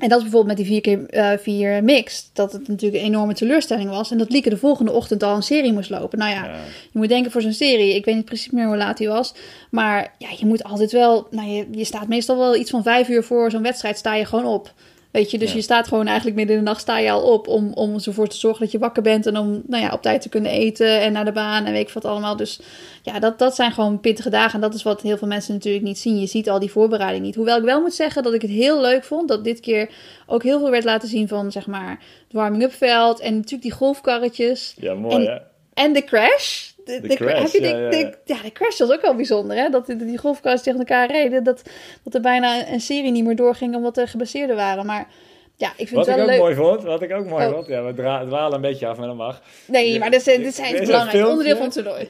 en 0.00 0.08
dat 0.08 0.18
is 0.18 0.22
bijvoorbeeld 0.24 0.46
met 0.46 0.56
die 0.56 0.66
4 0.66 0.80
keer 0.80 1.06
eh, 1.08 1.38
4 1.38 1.84
mix. 1.84 2.30
Dat 2.32 2.52
het 2.52 2.68
natuurlijk 2.68 3.02
een 3.02 3.08
enorme 3.08 3.34
teleurstelling 3.34 3.90
was. 3.90 4.10
En 4.10 4.18
dat 4.18 4.30
Lieke 4.30 4.50
de 4.50 4.56
volgende 4.56 4.92
ochtend 4.92 5.22
al 5.22 5.36
een 5.36 5.42
serie 5.42 5.72
moest 5.72 5.90
lopen. 5.90 6.18
Nou 6.18 6.30
ja, 6.30 6.44
Ja. 6.44 6.54
je 6.92 6.98
moet 6.98 7.08
denken 7.08 7.30
voor 7.30 7.42
zo'n 7.42 7.52
serie. 7.52 7.94
Ik 7.94 8.04
weet 8.04 8.14
niet 8.14 8.24
precies 8.24 8.50
meer 8.50 8.66
hoe 8.66 8.76
laat 8.76 8.96
die 8.96 9.08
was. 9.08 9.34
Maar 9.70 10.14
ja, 10.18 10.28
je 10.38 10.46
moet 10.46 10.64
altijd 10.64 10.92
wel. 10.92 11.26
Nou, 11.30 11.48
je, 11.48 11.66
je 11.70 11.84
staat 11.84 12.08
meestal 12.08 12.36
wel 12.38 12.56
iets 12.56 12.70
van 12.70 12.82
vijf 12.82 13.08
uur 13.08 13.24
voor 13.24 13.50
zo'n 13.50 13.62
wedstrijd. 13.62 13.98
Sta 13.98 14.14
je 14.14 14.24
gewoon 14.24 14.44
op. 14.46 14.72
Weet 15.10 15.30
je, 15.30 15.38
dus 15.38 15.48
Ja. 15.50 15.56
je 15.56 15.62
staat 15.62 15.88
gewoon 15.88 16.06
eigenlijk 16.06 16.36
midden 16.36 16.56
in 16.56 16.62
de 16.64 16.68
nacht 16.68 16.80
sta 16.80 16.98
je 16.98 17.10
al 17.10 17.22
op. 17.32 17.48
Om, 17.48 17.72
om 17.74 17.94
ervoor 18.04 18.28
te 18.28 18.36
zorgen 18.36 18.60
dat 18.60 18.72
je 18.72 18.78
wakker 18.78 19.02
bent. 19.02 19.26
En 19.26 19.36
om 19.36 19.62
nou 19.66 19.82
ja, 19.82 19.92
op 19.92 20.02
tijd 20.02 20.22
te 20.22 20.28
kunnen 20.28 20.50
eten. 20.50 21.00
En 21.00 21.12
naar 21.12 21.24
de 21.24 21.32
baan 21.32 21.64
en 21.64 21.72
weet 21.72 21.86
ik 21.88 21.94
wat 21.94 22.04
allemaal. 22.04 22.36
Dus 22.36 22.60
ja, 23.02 23.18
dat, 23.18 23.38
dat 23.38 23.54
zijn 23.54 23.72
gewoon 23.72 24.00
pittige 24.00 24.30
dagen. 24.30 24.54
En 24.54 24.60
dat 24.60 24.74
is 24.74 24.82
wat 24.82 25.02
heel 25.02 25.16
veel 25.16 25.28
mensen 25.28 25.54
natuurlijk 25.54 25.84
niet 25.84 25.98
zien. 25.98 26.20
Je 26.20 26.26
ziet 26.26 26.50
al 26.50 26.58
die 26.58 26.70
voorbereiding 26.70 27.24
niet. 27.24 27.34
Hoewel 27.34 27.56
ik 27.58 27.64
wel 27.64 27.80
moet 27.80 27.94
zeggen 27.94 28.22
dat 28.22 28.34
ik 28.34 28.42
het 28.42 28.50
heel 28.50 28.80
leuk 28.80 29.04
vond. 29.04 29.28
Dat 29.28 29.44
dit 29.44 29.60
keer 29.60 29.90
ook 30.26 30.42
heel 30.42 30.58
veel 30.58 30.70
werd 30.70 30.84
laten 30.84 31.08
zien 31.08 31.28
van 31.28 31.52
zeg 31.52 31.66
maar 31.66 31.90
het 31.90 32.32
warming-up 32.32 32.72
veld. 32.72 33.20
En 33.20 33.34
natuurlijk 33.34 33.62
die 33.62 33.72
golfkarretjes. 33.72 34.74
Ja, 34.76 34.94
mooi 34.94 35.14
En- 35.26 35.32
hè? 35.32 35.38
En 35.74 35.92
de 35.92 36.04
crash. 36.04 36.69
De, 36.84 37.00
De 37.00 37.08
de 37.08 37.14
crash, 37.14 37.40
heb 37.42 37.50
je 37.50 37.60
ja, 37.68 37.72
de, 37.72 37.78
ja, 37.82 37.90
de- 37.90 37.96
ja. 38.24 38.36
ja, 38.44 38.50
crash 38.52 38.78
was 38.78 38.90
ook 38.92 39.00
wel 39.02 39.14
bijzonder, 39.14 39.56
hè? 39.56 39.68
Dat 39.68 39.86
die, 39.86 40.18
golfkarretjes 40.18 40.62
tegen 40.62 40.78
elkaar 40.78 41.10
reden. 41.10 41.44
Dat, 41.44 41.62
dat 42.04 42.14
er 42.14 42.20
bijna 42.20 42.68
een 42.72 42.80
serie 42.80 43.10
niet 43.10 43.24
meer 43.24 43.36
doorging 43.36 43.74
omdat 43.74 43.96
er 43.96 44.08
geblesseerden 44.08 44.56
waren. 44.56 44.86
Maar 44.86 45.08
ja, 45.56 45.68
ik 45.68 45.88
vind 45.88 45.90
Wat 45.90 46.06
het 46.06 46.16
ik 46.16 46.20
wel 46.20 46.24
ook 46.24 46.30
leuk. 46.30 46.40
mooi 46.40 46.54
vond, 46.54 46.82
wat 46.82 47.02
ik 47.02 47.12
ook 47.12 47.26
mooi 47.26 47.46
Oh. 47.46 47.52
vond, 47.52 47.66
ja, 47.66 47.82
we 47.84 47.92
dwalen 47.94 48.52
een 48.54 48.60
beetje 48.60 48.86
af, 48.86 48.96
maar 48.98 49.06
dat 49.06 49.16
mag. 49.16 49.42
Nee, 49.66 49.98
maar 49.98 50.10
dit, 50.10 50.24
dit 50.24 50.54
zijn 50.54 50.72
het 50.72 50.80
is 50.80 50.86
belangrijk 50.86 51.18
een 51.24 51.30
onderdeel 51.30 51.56
van 51.56 51.64
het 51.64 51.74
toernooi. 51.74 52.08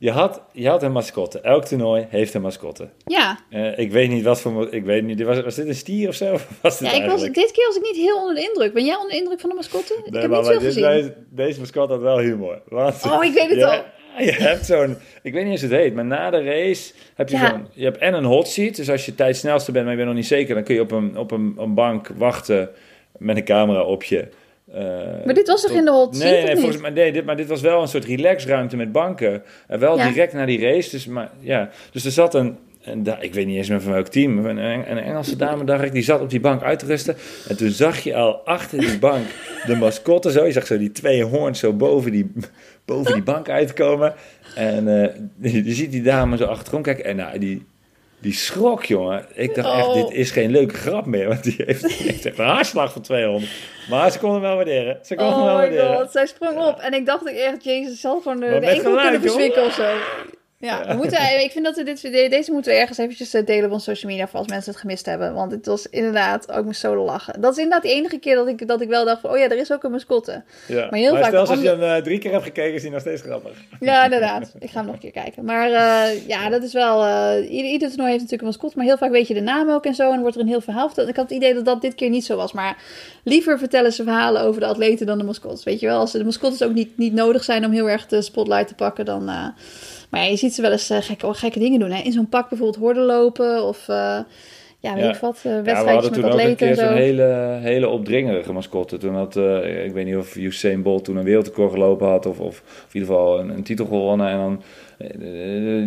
Je 0.00 0.10
had, 0.10 0.42
je 0.52 0.68
had 0.68 0.82
een 0.82 0.92
mascotte. 0.92 1.40
Elk 1.40 1.64
toernooi 1.64 2.06
heeft 2.10 2.34
een 2.34 2.40
mascotte. 2.42 2.88
Ja, 3.04 3.38
Eh, 3.50 3.78
ik 3.78 3.92
weet 3.92 4.08
niet 4.08 4.24
wat 4.24 4.40
voor... 4.40 4.72
Ik 4.74 4.84
weet 4.84 5.02
niet, 5.04 5.22
was, 5.22 5.40
was 5.42 5.54
dit 5.54 5.66
een 5.68 5.74
stier 5.74 6.08
of 6.08 6.14
zo? 6.14 6.36
Was 6.62 6.78
dit 6.78 6.90
ja 6.90 7.02
ik 7.02 7.10
was, 7.10 7.22
dit 7.22 7.50
keer 7.50 7.66
was 7.66 7.76
ik 7.76 7.82
niet 7.82 7.96
heel 7.96 8.16
onder 8.20 8.34
de 8.34 8.40
indruk. 8.40 8.72
Ben 8.72 8.84
jij 8.84 8.94
onder 8.94 9.10
de 9.10 9.16
indruk 9.16 9.40
van 9.40 9.48
de 9.50 9.54
mascotte? 9.56 9.94
ik 10.04 10.12
heb 10.14 10.30
maar 10.30 10.38
niet 10.38 10.48
veel 10.48 10.58
dit- 10.58 10.66
gezien. 10.72 10.82
Deze, 10.90 11.14
deze 11.30 11.60
mascotte 11.60 11.92
had 11.92 12.02
wel 12.02 12.18
humor. 12.18 12.62
Want 12.68 13.04
Oh, 13.04 13.24
ik 13.24 13.32
weet 13.32 13.48
het 13.48 13.58
je, 13.64 13.66
al. 13.66 13.82
Je 14.24 14.32
hebt 14.32 14.66
zo'n... 14.66 14.96
Ik 15.22 15.32
weet 15.32 15.42
niet 15.44 15.52
eens 15.52 15.62
hoe 15.62 15.70
het 15.72 15.80
heet, 15.80 15.94
maar 15.94 16.04
na 16.04 16.30
de 16.30 16.42
race 16.42 16.92
heb 17.14 17.28
je 17.28 17.36
Ja. 17.36 17.48
zo'n... 17.50 17.66
Je 17.72 17.84
hebt 17.84 17.98
en 17.98 18.14
een 18.14 18.24
hot 18.24 18.48
seat, 18.48 18.76
dus 18.76 18.90
als 18.90 19.06
je 19.06 19.14
tijdsnelste 19.14 19.72
bent, 19.72 19.84
maar 19.84 19.92
je 19.92 19.98
bent 19.98 20.10
nog 20.10 20.18
niet 20.18 20.28
zeker, 20.28 20.54
dan 20.54 20.64
kun 20.64 20.74
je 20.74 20.80
op 20.80 20.90
een, 20.90 21.16
op 21.16 21.30
een, 21.30 21.54
een 21.58 21.74
bank 21.74 22.08
wachten 22.16 22.68
met 23.18 23.36
een 23.36 23.44
camera 23.44 23.82
op 23.82 24.02
je. 24.02 24.28
eh, 24.72 24.80
Maar 25.24 25.34
dit 25.34 25.46
was 25.48 25.62
toch 25.62 25.70
in 25.76 25.84
de 25.84 25.90
hot 25.90 26.16
seat, 26.16 26.32
Nee, 26.32 26.44
nee, 26.44 26.56
volgens 26.56 26.80
mij, 26.82 26.90
nee 26.90 27.12
dit, 27.12 27.24
maar 27.24 27.36
dit 27.36 27.46
was 27.48 27.60
wel 27.60 27.82
een 27.82 27.88
soort 27.88 28.04
relaxruimte 28.04 28.76
met 28.76 28.92
banken. 28.92 29.42
En 29.66 29.78
wel 29.78 29.96
Ja. 29.96 30.08
direct 30.08 30.32
naar 30.32 30.46
die 30.46 30.60
race. 30.60 30.90
Dus, 30.90 31.06
maar, 31.06 31.30
ja. 31.40 31.70
dus 31.92 32.04
er 32.04 32.10
zat 32.10 32.34
een, 32.34 32.58
da- 32.96 33.20
ik 33.20 33.34
weet 33.34 33.46
niet 33.46 33.56
eens 33.56 33.68
meer 33.68 33.80
van 33.80 33.92
welk 33.92 34.06
team, 34.08 34.46
een, 34.46 34.56
een, 34.56 34.98
Engelse 34.98 35.36
dame, 35.36 35.64
dacht 35.64 35.82
ik, 35.84 35.92
die 35.92 36.02
zat 36.02 36.20
op 36.20 36.30
die 36.30 36.40
bank 36.40 36.62
uit 36.62 36.78
te 36.78 36.86
rusten. 36.86 37.16
En 37.48 37.56
toen 37.56 37.70
zag 37.70 37.98
je 38.00 38.14
al 38.14 38.34
achter 38.44 38.78
die 38.78 38.98
bank 38.98 39.26
de 39.66 39.76
mascotte 39.76 40.30
zo. 40.30 40.44
Je 40.44 40.52
zag 40.52 40.66
zo 40.66 40.78
die 40.78 40.92
twee 40.92 41.24
hoorns 41.24 41.58
zo 41.58 41.72
boven 41.72 42.10
die, 42.12 42.32
boven 42.84 43.12
die 43.12 43.22
bank 43.22 43.48
uitkomen. 43.48 44.14
En 44.54 45.02
eh, 45.42 45.54
je, 45.64 45.72
ziet 45.72 45.90
die 45.92 46.02
dame 46.02 46.36
zo 46.36 46.44
achterom 46.44 46.82
kijken. 46.82 47.04
En 47.04 47.16
nou, 47.16 47.38
die, 47.38 47.66
die 48.20 48.32
schrok, 48.32 48.84
jongen. 48.84 49.24
Ik 49.34 49.54
dacht 49.54 49.76
echt, 49.78 49.86
Oh. 49.86 49.94
dit 49.94 50.10
is 50.16 50.30
geen 50.30 50.50
leuke 50.50 50.74
grap 50.74 51.06
meer. 51.06 51.28
Want 51.28 51.42
die 51.44 51.54
heeft, 51.66 51.82
die 51.98 52.06
heeft 52.06 52.26
echt 52.26 52.38
een 52.38 52.44
haarslag 52.44 52.92
van 52.92 53.02
200. 53.02 53.52
Maar 53.90 54.10
ze 54.12 54.18
kon 54.18 54.32
hem 54.32 54.40
wel 54.40 54.54
waarderen. 54.56 54.98
Ze 55.02 55.14
kon 55.14 55.24
hem 55.26 55.34
Oh 55.34 55.44
wel 55.44 55.54
waarderen. 55.54 55.96
god, 55.96 56.10
zij 56.10 56.26
sprong 56.26 56.58
op. 56.58 56.78
En 56.78 56.92
ik 56.94 57.06
dacht 57.06 57.26
echt, 57.26 57.64
jezus, 57.64 58.00
zal 58.00 58.20
gewoon 58.20 58.40
de, 58.40 58.46
de 58.46 58.66
enkel 58.66 58.94
kunnen 58.94 59.12
joh. 59.12 59.20
verzwikken 59.20 59.64
of 59.64 59.72
zo. 59.72 59.82
Ja, 60.60 60.86
we 60.86 60.94
moeten, 60.94 61.40
ik 61.44 61.50
vind 61.50 61.64
dat 61.64 61.76
we 61.76 61.82
dit, 61.82 62.02
deze 62.30 62.52
moeten 62.52 62.72
we 62.72 62.78
ergens 62.78 62.98
eventjes 62.98 63.34
eh, 63.34 63.46
delen 63.46 63.64
op 63.64 63.72
onze 63.72 63.84
social 63.84 64.10
media 64.10 64.28
voor 64.28 64.38
als 64.38 64.48
mensen 64.48 64.72
het 64.72 64.80
gemist 64.80 65.06
hebben. 65.06 65.34
Want 65.34 65.52
het 65.52 65.66
was 65.66 65.86
inderdaad, 65.86 66.52
ook 66.52 66.64
moest 66.64 66.80
zo 66.80 67.04
lachen. 67.04 67.40
Dat 67.40 67.52
is 67.52 67.58
inderdaad 67.58 67.82
de 67.82 67.94
enige 67.94 68.18
keer 68.18 68.34
dat 68.34 68.48
ik, 68.48 68.68
dat 68.68 68.80
ik 68.80 68.88
wel 68.88 69.04
dacht 69.04 69.20
van, 69.20 69.30
oh 69.30 69.38
ja, 69.38 69.44
er 69.44 69.58
is 69.58 69.72
ook 69.72 69.82
een 69.82 69.90
mascotte. 69.90 70.42
Ja. 70.66 70.86
Maar 70.90 70.98
heel 70.98 71.16
vaak 71.16 71.26
stel 71.26 71.40
als 71.46 71.60
je 71.60 71.68
hem 71.68 71.82
eh, 71.82 71.96
drie 71.96 72.18
keer 72.18 72.32
hebt 72.32 72.44
gekeken, 72.44 72.74
is 72.74 72.82
hij 72.82 72.90
nog 72.90 73.00
steeds 73.00 73.22
grappig. 73.22 73.52
Ja, 73.80 74.04
inderdaad. 74.04 74.54
Ik 74.58 74.70
ga 74.70 74.76
hem 74.76 74.84
nog 74.84 74.94
een 74.94 75.00
keer 75.00 75.22
kijken. 75.22 75.44
Maar 75.44 75.70
eh, 75.70 76.26
ja, 76.26 76.48
dat 76.48 76.62
is 76.62 76.72
wel... 76.72 77.04
eh, 77.04 77.50
ieder, 77.50 77.70
ieder 77.70 77.88
toernooi 77.88 78.10
heeft 78.10 78.22
natuurlijk 78.22 78.40
een 78.42 78.46
mascotte, 78.46 78.76
maar 78.76 78.86
heel 78.86 78.98
vaak 78.98 79.10
weet 79.10 79.28
je 79.28 79.34
de 79.34 79.40
naam 79.40 79.70
ook 79.70 79.84
en 79.84 79.94
zo. 79.94 80.12
En 80.12 80.20
wordt 80.20 80.36
er 80.36 80.42
een 80.42 80.48
heel 80.48 80.60
verhaal 80.60 80.86
verteld. 80.86 81.08
Ik 81.08 81.16
had 81.16 81.28
het 81.28 81.36
idee 81.36 81.54
dat 81.54 81.64
dat 81.64 81.80
dit 81.80 81.94
keer 81.94 82.10
niet 82.10 82.24
zo 82.24 82.36
was. 82.36 82.52
Maar 82.52 82.76
liever 83.22 83.58
vertellen 83.58 83.92
ze 83.92 84.02
verhalen 84.02 84.42
over 84.42 84.60
de 84.60 84.66
atleten 84.66 85.06
dan 85.06 85.18
de 85.18 85.24
mascottes. 85.24 85.64
Weet 85.64 85.80
je 85.80 85.86
wel, 85.86 85.98
als 85.98 86.12
de 86.12 86.24
mascottes 86.24 86.62
ook 86.62 86.74
niet, 86.74 86.96
niet 86.96 87.12
nodig 87.12 87.44
zijn 87.44 87.64
om 87.64 87.72
heel 87.72 87.90
erg 87.90 88.06
de 88.06 88.22
spotlight 88.22 88.68
te 88.68 88.74
pakken, 88.74 89.04
dan... 89.04 89.54
maar 90.10 90.20
ja, 90.22 90.26
je 90.30 90.36
ziet 90.36 90.54
ze 90.54 90.62
wel 90.62 90.72
eens 90.72 90.90
eh, 90.90 90.98
gekke, 91.00 91.34
gekke 91.34 91.58
dingen 91.58 91.80
doen. 91.80 91.90
Hè? 91.90 92.02
In 92.02 92.12
zo'n 92.12 92.28
pak 92.28 92.48
bijvoorbeeld 92.48 92.82
horden 92.84 93.04
lopen 93.04 93.62
of... 93.62 93.88
eh, 93.88 94.18
ja, 94.80 94.94
weet 94.94 95.04
Ja. 95.04 95.10
ik 95.10 95.16
wat, 95.16 95.36
eh, 95.42 95.42
Ja, 95.52 95.56
we 95.56 95.62
wedstrijdjes 95.62 96.04
hadden 96.04 96.10
met 96.22 96.30
toen 96.30 96.40
ook 96.40 96.46
een 96.48 96.56
keer 96.56 96.74
zo. 96.74 96.80
zo'n 96.86 96.94
hele, 96.96 97.58
hele 97.62 97.88
opdringerige 97.88 98.52
mascotte. 98.52 98.96
Toen 98.96 99.14
had, 99.14 99.36
ik 99.84 99.92
weet 99.92 100.04
niet 100.04 100.16
of 100.16 100.36
Usain 100.36 100.82
Bolt 100.82 101.04
toen 101.04 101.16
een 101.16 101.24
wereldrecord 101.24 101.72
gelopen 101.72 102.06
had. 102.08 102.26
Of, 102.26 102.38
of, 102.40 102.46
of 102.66 102.86
in 102.92 103.00
ieder 103.00 103.08
geval 103.14 103.38
een, 103.40 103.48
een 103.50 103.62
titel 103.62 103.86
gewonnen. 103.86 104.28
En 104.28 104.36
dan, 104.38 104.62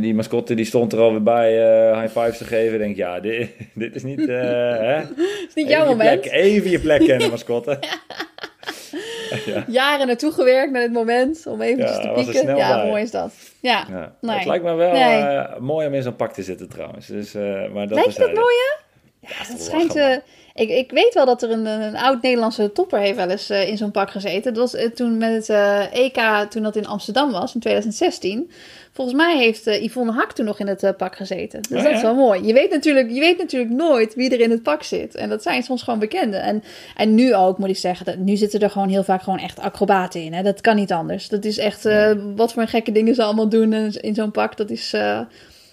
die 0.01 0.13
mascotte 0.15 0.53
die 0.55 0.65
stond 0.65 0.93
er 0.93 0.99
alweer 0.99 1.23
bij 1.23 1.51
high 2.01 2.19
fives 2.19 2.37
te 2.37 2.43
geven. 2.43 2.73
Ik 2.73 2.79
denk, 2.79 2.95
ja, 2.95 3.19
dit, 3.19 3.49
dit 3.73 3.95
is 3.95 4.03
niet... 4.03 4.19
hè? 4.27 4.99
is 4.99 5.05
niet 5.53 5.67
Even 5.67 5.69
jouw 5.69 5.83
je 5.83 5.89
moment. 5.89 6.21
Plek, 6.21 6.33
even 6.33 6.69
je 6.69 6.79
plek 6.79 7.03
kennen, 7.05 7.29
mascotte. 7.35 7.79
Jaren 9.67 10.07
naartoe 10.07 10.31
gewerkt 10.31 10.71
naar 10.71 10.81
dit 10.81 10.91
moment 10.93 11.45
om 11.47 11.61
eventjes 11.61 11.97
Ja, 11.97 12.01
te 12.01 12.23
pieken. 12.31 12.55
Ja, 12.55 12.83
mooi 12.85 13.01
is 13.03 13.11
dat. 13.11 13.33
Ja. 13.61 13.85
Ja. 13.89 14.15
Nee. 14.21 14.35
Het 14.37 14.45
lijkt 14.45 14.63
me 14.63 14.73
wel 14.73 14.91
Nee. 14.91 15.21
eh, 15.21 15.57
mooi 15.59 15.87
om 15.87 15.93
in 15.93 16.01
zo'n 16.03 16.15
pak 16.15 16.33
te 16.33 16.43
zitten 16.43 16.69
trouwens. 16.69 17.07
Dus, 17.07 17.33
eh, 17.33 17.41
maar 17.43 17.87
dat 17.87 17.97
Lijkt 17.97 18.13
je 18.13 18.19
dat 18.19 18.33
mooi, 18.33 18.55
hè? 18.55 18.79
Ja, 19.27 19.49
dat 19.51 19.61
schijnt... 19.61 20.21
ik, 20.61 20.69
ik 20.69 20.91
weet 20.91 21.13
wel 21.13 21.25
dat 21.25 21.41
er 21.41 21.51
een, 21.51 21.65
een 21.65 21.97
oud-Nederlandse 21.97 22.71
topper 22.71 22.99
heeft 22.99 23.15
wel 23.15 23.29
eens 23.29 23.49
eh, 23.49 23.67
in 23.67 23.77
zo'n 23.77 23.91
pak 23.91 24.11
gezeten. 24.11 24.53
Dat 24.53 24.71
was 24.71 24.81
eh, 24.81 24.89
toen 24.89 25.17
met 25.17 25.33
het 25.33 25.49
eh, 25.49 25.93
EK, 25.93 26.49
toen 26.49 26.63
dat 26.63 26.75
in 26.75 26.87
Amsterdam 26.87 27.31
was, 27.31 27.53
in 27.53 27.59
2016. 27.59 28.51
Volgens 28.91 29.17
mij 29.17 29.37
heeft 29.37 29.65
Yvonne 29.65 30.11
Hak 30.11 30.31
toen 30.31 30.45
nog 30.45 30.59
in 30.59 30.67
het 30.67 30.97
pak 30.97 31.15
gezeten. 31.15 31.61
Dus 31.61 31.77
Oh, 31.77 31.83
dat 31.83 31.93
is 31.93 32.01
wel 32.01 32.15
mooi. 32.15 32.45
Je 32.45 32.53
weet, 32.53 32.69
natuurlijk, 32.69 33.11
je 33.11 33.19
weet 33.19 33.37
natuurlijk 33.37 33.71
nooit 33.71 34.15
wie 34.15 34.29
er 34.29 34.39
in 34.39 34.51
het 34.51 34.63
pak 34.63 34.83
zit. 34.83 35.15
En 35.15 35.29
dat 35.29 35.43
zijn 35.43 35.63
soms 35.63 35.83
gewoon 35.83 35.99
bekenden. 35.99 36.41
En, 36.41 36.63
en 36.95 37.15
nu 37.15 37.35
ook, 37.35 37.57
moet 37.57 37.69
ik 37.69 37.77
zeggen, 37.77 38.05
dat, 38.05 38.17
nu 38.17 38.35
zitten 38.35 38.59
er 38.59 38.69
gewoon 38.69 38.89
heel 38.89 39.03
vaak 39.03 39.21
gewoon 39.21 39.39
echt 39.39 39.59
acrobaten 39.59 40.21
in. 40.21 40.33
Hè? 40.33 40.43
Dat 40.43 40.61
kan 40.61 40.75
niet 40.75 40.91
anders. 40.91 41.29
Dat 41.29 41.45
is 41.45 41.57
echt, 41.57 41.87
wat 42.35 42.53
voor 42.53 42.67
gekke 42.67 42.91
dingen 42.91 43.15
ze 43.15 43.23
allemaal 43.23 43.49
doen 43.49 43.73
in, 43.73 44.15
zo'n 44.15 44.31
pak. 44.31 44.57
Dat 44.57 44.69
is, 44.69 44.91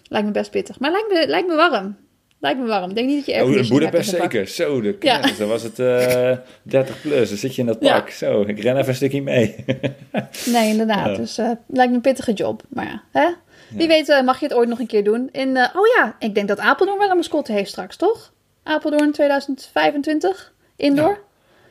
lijkt 0.08 0.26
me 0.26 0.30
best 0.30 0.50
pittig. 0.50 0.78
Maar 0.78 0.90
lijkt 0.90 1.08
me, 1.08 1.24
lijkt 1.28 1.48
me 1.48 1.54
warm. 1.54 1.96
Lijkt 2.40 2.60
me 2.60 2.66
warm. 2.66 2.88
Ik 2.90 2.94
denk 2.96 3.08
niet 3.08 3.26
dat 3.26 3.34
je 3.34 3.42
Oh, 3.42 3.48
erg 3.52 3.62
in 3.62 3.68
Boedapest 3.68 4.10
zeker. 4.10 4.46
Zo, 4.46 4.80
de 4.80 4.96
Ja. 5.00 5.20
Dan 5.38 5.48
was 5.48 5.62
het 5.62 5.78
eh 5.78 6.32
30 6.62 7.00
plus. 7.00 7.28
Dan 7.28 7.38
zit 7.38 7.54
je 7.54 7.60
in 7.60 7.66
dat 7.66 7.76
Ja. 7.80 7.98
pak. 8.00 8.10
Zo, 8.10 8.40
ik 8.46 8.60
ren 8.60 8.76
even 8.76 8.88
een 8.88 8.94
stukje 8.94 9.22
mee. 9.22 9.64
Nee, 10.46 10.68
inderdaad. 10.70 11.16
Dus 11.16 11.38
eh 11.38 11.50
lijkt 11.66 11.90
me 11.90 11.96
een 11.96 12.00
pittige 12.02 12.32
job. 12.32 12.62
Maar 12.68 12.84
ja, 12.86 13.02
hè? 13.12 13.28
wie 13.76 13.88
weet 13.88 14.08
eh, 14.08 14.22
mag 14.22 14.40
je 14.40 14.46
het 14.46 14.54
ooit 14.54 14.68
nog 14.68 14.78
een 14.78 14.86
keer 14.86 15.04
doen. 15.04 15.28
In, 15.32 15.56
eh, 15.56 15.68
oh 15.76 15.86
ja, 15.96 16.16
ik 16.18 16.34
denk 16.34 16.48
dat 16.48 16.58
Apeldoorn 16.58 16.98
wel 16.98 17.10
een 17.10 17.16
mascotte 17.16 17.52
heeft 17.52 17.70
straks, 17.70 17.96
toch? 17.96 18.32
Apeldoorn 18.62 19.12
2025, 19.12 20.52
indoor. 20.76 21.18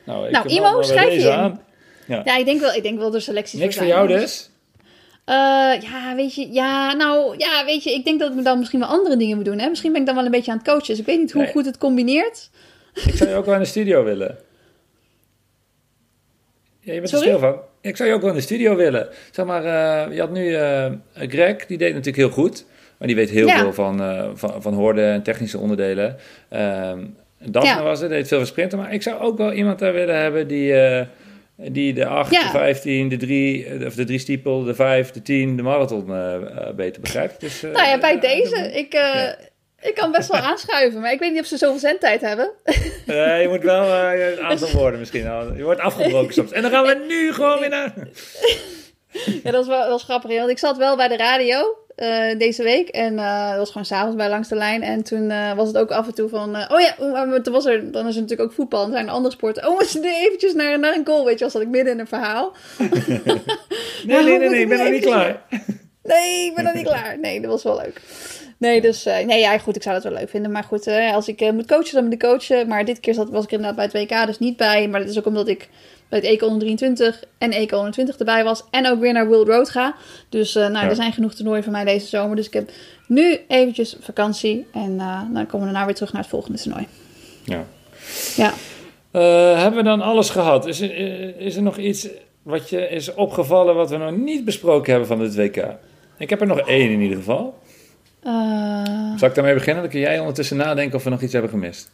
Nou, 0.04 0.26
ik 0.26 0.32
Nou, 0.32 0.48
Imo, 0.48 0.82
schrijf 0.82 1.12
je 1.14 1.20
in. 1.20 1.30
aan. 1.32 1.60
Ja, 2.06 2.36
ik 2.36 2.44
denk 2.44 2.60
wel, 2.60 2.72
ik 2.72 2.82
denk 2.82 2.98
wel 2.98 3.10
de 3.10 3.20
selecties 3.20 3.60
Niks 3.60 3.76
voor 3.76 3.86
jou 3.86 4.08
dus? 4.08 4.50
Eh, 5.28 5.34
ja, 5.80 6.14
weet 6.16 6.34
je, 6.34 6.48
ja, 6.52 6.92
nou, 6.92 7.34
ja, 7.38 7.64
weet 7.64 7.82
je, 7.82 7.92
ik 7.94 8.04
denk 8.04 8.20
dat 8.20 8.34
we 8.34 8.42
dan 8.42 8.58
misschien 8.58 8.80
wel 8.80 8.88
andere 8.88 9.16
dingen 9.16 9.34
moeten 9.34 9.52
doen. 9.54 9.62
Hè? 9.62 9.68
Misschien 9.68 9.92
ben 9.92 10.00
ik 10.00 10.06
dan 10.06 10.16
wel 10.16 10.24
een 10.24 10.30
beetje 10.30 10.50
aan 10.50 10.56
het 10.58 10.66
coachen. 10.66 10.86
Dus 10.86 10.98
ik 10.98 11.06
weet 11.06 11.18
niet 11.18 11.32
hoe 11.32 11.42
Nee. 11.42 11.50
goed 11.50 11.64
het 11.66 11.78
combineert. 11.78 12.50
Ik 12.94 13.14
zou 13.14 13.30
je 13.30 13.36
ook 13.36 13.44
wel 13.44 13.54
in 13.54 13.60
de 13.60 13.66
studio 13.66 14.04
willen. 14.04 14.38
Ja, 16.80 16.92
je 16.92 17.00
bent 17.00 17.12
er 17.12 17.18
stil 17.18 17.38
van. 17.38 17.56
Ik 17.80 17.96
zou 17.96 18.08
je 18.08 18.14
ook 18.14 18.20
wel 18.20 18.30
in 18.30 18.36
de 18.36 18.42
studio 18.42 18.76
willen. 18.76 19.08
Zeg 19.30 19.46
maar, 19.46 19.64
eh, 19.64 20.14
je 20.14 20.20
had 20.20 20.30
nu 20.32 20.54
eh, 20.54 20.86
Greg, 21.14 21.66
die 21.66 21.78
deed 21.78 21.90
natuurlijk 21.90 22.16
heel 22.16 22.30
goed. 22.30 22.64
Maar 22.98 23.06
die 23.08 23.16
weet 23.16 23.30
heel 23.30 23.46
Ja. 23.46 23.58
veel 23.58 23.72
van, 23.72 24.02
eh 24.02 24.28
van, 24.34 24.62
van 24.62 24.74
horden 24.74 25.12
en 25.12 25.22
technische 25.22 25.58
onderdelen. 25.58 26.16
Ehm 26.48 27.04
Daphne 27.44 27.70
Ja. 27.70 27.82
was 27.82 28.00
er, 28.00 28.08
deed 28.08 28.28
veel 28.28 28.38
van 28.38 28.46
sprinten. 28.46 28.78
Maar 28.78 28.92
ik 28.92 29.02
zou 29.02 29.20
ook 29.20 29.38
wel 29.38 29.52
iemand 29.52 29.78
daar 29.78 29.92
willen 29.92 30.20
hebben 30.20 30.48
die, 30.48 30.72
die 31.60 31.92
de 31.94 32.06
8, 32.06 32.32
Ja. 32.32 32.42
de 32.42 32.48
15, 32.48 33.08
de 33.08 33.16
3, 33.16 33.66
eh, 33.66 33.86
of 33.86 33.94
de 33.94 34.04
3 34.04 34.18
stiepel, 34.18 34.62
de 34.64 34.74
5, 34.74 35.10
de 35.10 35.22
10, 35.22 35.56
de 35.56 35.62
marathon 35.62 36.14
eh, 36.14 36.70
beter 36.76 37.00
begrijpt. 37.00 37.40
Dus, 37.40 37.62
eh, 37.62 37.70
nou 37.70 37.86
ja, 37.88 37.98
bij 37.98 38.20
deze, 38.20 38.70
ik, 38.74 38.92
Ja. 38.92 39.36
ik 39.80 39.94
kan 39.94 40.12
best 40.12 40.30
wel 40.32 40.40
aanschuiven. 40.50 41.00
Maar 41.00 41.12
ik 41.12 41.18
weet 41.18 41.32
niet 41.32 41.40
of 41.40 41.46
ze 41.46 41.56
zoveel 41.56 41.78
zendtijd 41.78 42.20
hebben. 42.20 42.50
Eh, 43.06 43.42
je 43.42 43.46
moet 43.48 43.62
wel 43.62 43.84
een 43.92 44.40
aantal 44.40 44.70
woorden 44.70 44.98
misschien. 44.98 45.22
Je 45.56 45.62
wordt 45.62 45.80
afgebroken 45.80 46.34
soms. 46.34 46.52
En 46.52 46.62
dan 46.62 46.70
gaan 46.70 46.84
we 46.86 47.04
nu 47.08 47.32
gewoon 47.32 47.60
weer 47.60 47.68
naar... 47.68 47.94
Ja, 49.42 49.50
dat 49.50 49.66
was 49.66 49.66
wel, 49.66 49.88
dat 49.88 50.02
grappig. 50.02 50.36
Want 50.38 50.50
ik 50.50 50.58
zat 50.58 50.76
wel 50.76 50.96
bij 50.96 51.08
de 51.08 51.16
radio 51.16 51.76
eh, 51.98 52.38
deze 52.38 52.62
week. 52.62 52.88
En 52.88 53.18
eh, 53.18 53.48
dat 53.48 53.58
was 53.58 53.68
gewoon 53.70 53.86
s'avonds 53.86 54.16
bij 54.16 54.28
Langs 54.28 54.48
de 54.48 54.54
Lijn. 54.54 54.82
En 54.82 55.02
toen 55.02 55.30
eh, 55.30 55.52
was 55.52 55.66
het 55.66 55.78
ook 55.78 55.90
af 55.90 56.06
en 56.06 56.14
toe 56.14 56.28
van... 56.28 56.56
oh 56.56 56.80
ja, 56.80 56.94
maar 57.24 57.42
toen 57.42 57.52
was 57.52 57.66
er, 57.66 57.92
dan 57.92 58.06
is 58.06 58.14
er 58.14 58.20
natuurlijk 58.20 58.48
ook 58.48 58.56
voetbal. 58.56 58.82
En 58.82 58.88
er 58.88 58.96
zijn 58.96 59.08
andere 59.08 59.34
sporten. 59.34 59.68
Oh, 59.68 59.78
we 59.78 59.84
zitten 59.84 60.16
eventjes 60.16 60.54
naar, 60.54 60.78
naar 60.78 60.94
een 60.94 61.06
goal. 61.06 61.24
Weet 61.24 61.38
je, 61.38 61.44
als 61.44 61.52
dat 61.52 61.62
ik 61.62 61.68
midden 61.68 61.92
in 61.92 61.98
een 61.98 62.06
verhaal. 62.06 62.52
Nee, 64.06 64.22
nee, 64.22 64.38
nee, 64.38 64.48
nee, 64.48 64.60
ik 64.60 64.68
ben 64.68 64.78
nog 64.78 64.90
niet 64.90 65.04
klaar. 65.04 65.42
Nee, 66.02 66.46
ik 66.46 66.54
ben 66.54 66.64
nog 66.64 66.74
niet 66.74 66.86
klaar. 66.86 67.18
Nee, 67.18 67.40
dat 67.40 67.50
was 67.50 67.62
wel 67.62 67.76
leuk. 67.76 68.00
Nee, 68.58 68.80
dus 68.80 69.04
nee, 69.04 69.38
ja, 69.38 69.58
goed, 69.58 69.76
ik 69.76 69.82
zou 69.82 69.94
dat 69.94 70.04
wel 70.04 70.18
leuk 70.18 70.28
vinden. 70.28 70.50
Maar 70.50 70.64
goed, 70.64 70.86
als 71.12 71.28
ik 71.28 71.52
moet 71.52 71.66
coachen, 71.66 71.94
dan 71.94 72.04
moet 72.04 72.12
ik 72.12 72.18
coachen. 72.18 72.68
Maar 72.68 72.84
dit 72.84 73.00
keer 73.00 73.14
zat, 73.14 73.30
was 73.30 73.44
ik 73.44 73.50
inderdaad 73.50 73.90
bij 73.90 74.02
het 74.02 74.10
WK 74.10 74.26
dus 74.26 74.38
niet 74.38 74.56
bij. 74.56 74.88
Maar 74.88 75.00
dat 75.00 75.08
is 75.08 75.18
ook 75.18 75.26
omdat 75.26 75.48
ik 75.48 75.68
bij 76.08 76.18
het 76.18 76.28
EK 76.28 76.40
123 76.40 77.24
en 77.38 77.52
EK 77.52 77.70
120 77.70 78.16
erbij 78.16 78.44
was. 78.44 78.64
En 78.70 78.86
ook 78.86 79.00
weer 79.00 79.12
naar 79.12 79.26
World 79.26 79.48
Road 79.48 79.70
ga. 79.70 79.94
Dus 80.28 80.54
eh, 80.54 80.62
nou, 80.62 80.84
Ja. 80.84 80.88
er 80.90 80.96
zijn 80.96 81.12
genoeg 81.12 81.34
toernooien 81.34 81.62
voor 81.62 81.72
mij 81.72 81.84
deze 81.84 82.06
zomer. 82.06 82.36
Dus 82.36 82.46
ik 82.46 82.52
heb 82.52 82.70
nu 83.06 83.38
eventjes 83.48 83.96
vakantie. 84.00 84.66
En 84.72 85.00
eh, 85.00 85.20
dan 85.32 85.46
komen 85.46 85.66
we 85.66 85.72
daarna 85.72 85.84
weer 85.84 85.94
terug 85.94 86.12
naar 86.12 86.22
het 86.22 86.30
volgende 86.30 86.58
toernooi. 86.58 86.86
Ja. 87.44 87.64
Ja. 88.36 88.52
Eh, 89.10 89.60
hebben 89.60 89.78
we 89.78 89.88
dan 89.88 90.00
alles 90.00 90.30
gehad? 90.30 90.66
Is 90.66 90.80
er, 90.80 90.90
is 91.40 91.56
er 91.56 91.62
nog 91.62 91.76
iets 91.76 92.08
wat 92.42 92.70
je 92.70 92.88
is 92.88 93.14
opgevallen 93.14 93.74
wat 93.74 93.90
we 93.90 93.96
nog 93.96 94.16
niet 94.16 94.44
besproken 94.44 94.90
hebben 94.90 95.08
van 95.08 95.18
dit 95.18 95.34
WK? 95.34 95.64
Ik 96.18 96.30
heb 96.30 96.40
er 96.40 96.46
nog 96.46 96.58
één 96.58 96.90
in 96.90 97.00
ieder 97.00 97.16
geval. 97.16 97.58
Zal 99.16 99.28
ik 99.28 99.34
daarmee 99.34 99.54
beginnen? 99.54 99.82
Dan 99.82 99.92
kun 99.92 100.00
jij 100.00 100.18
ondertussen 100.18 100.56
nadenken 100.56 100.96
of 100.96 101.04
we 101.04 101.10
nog 101.10 101.22
iets 101.22 101.32
hebben 101.32 101.50
gemist. 101.50 101.90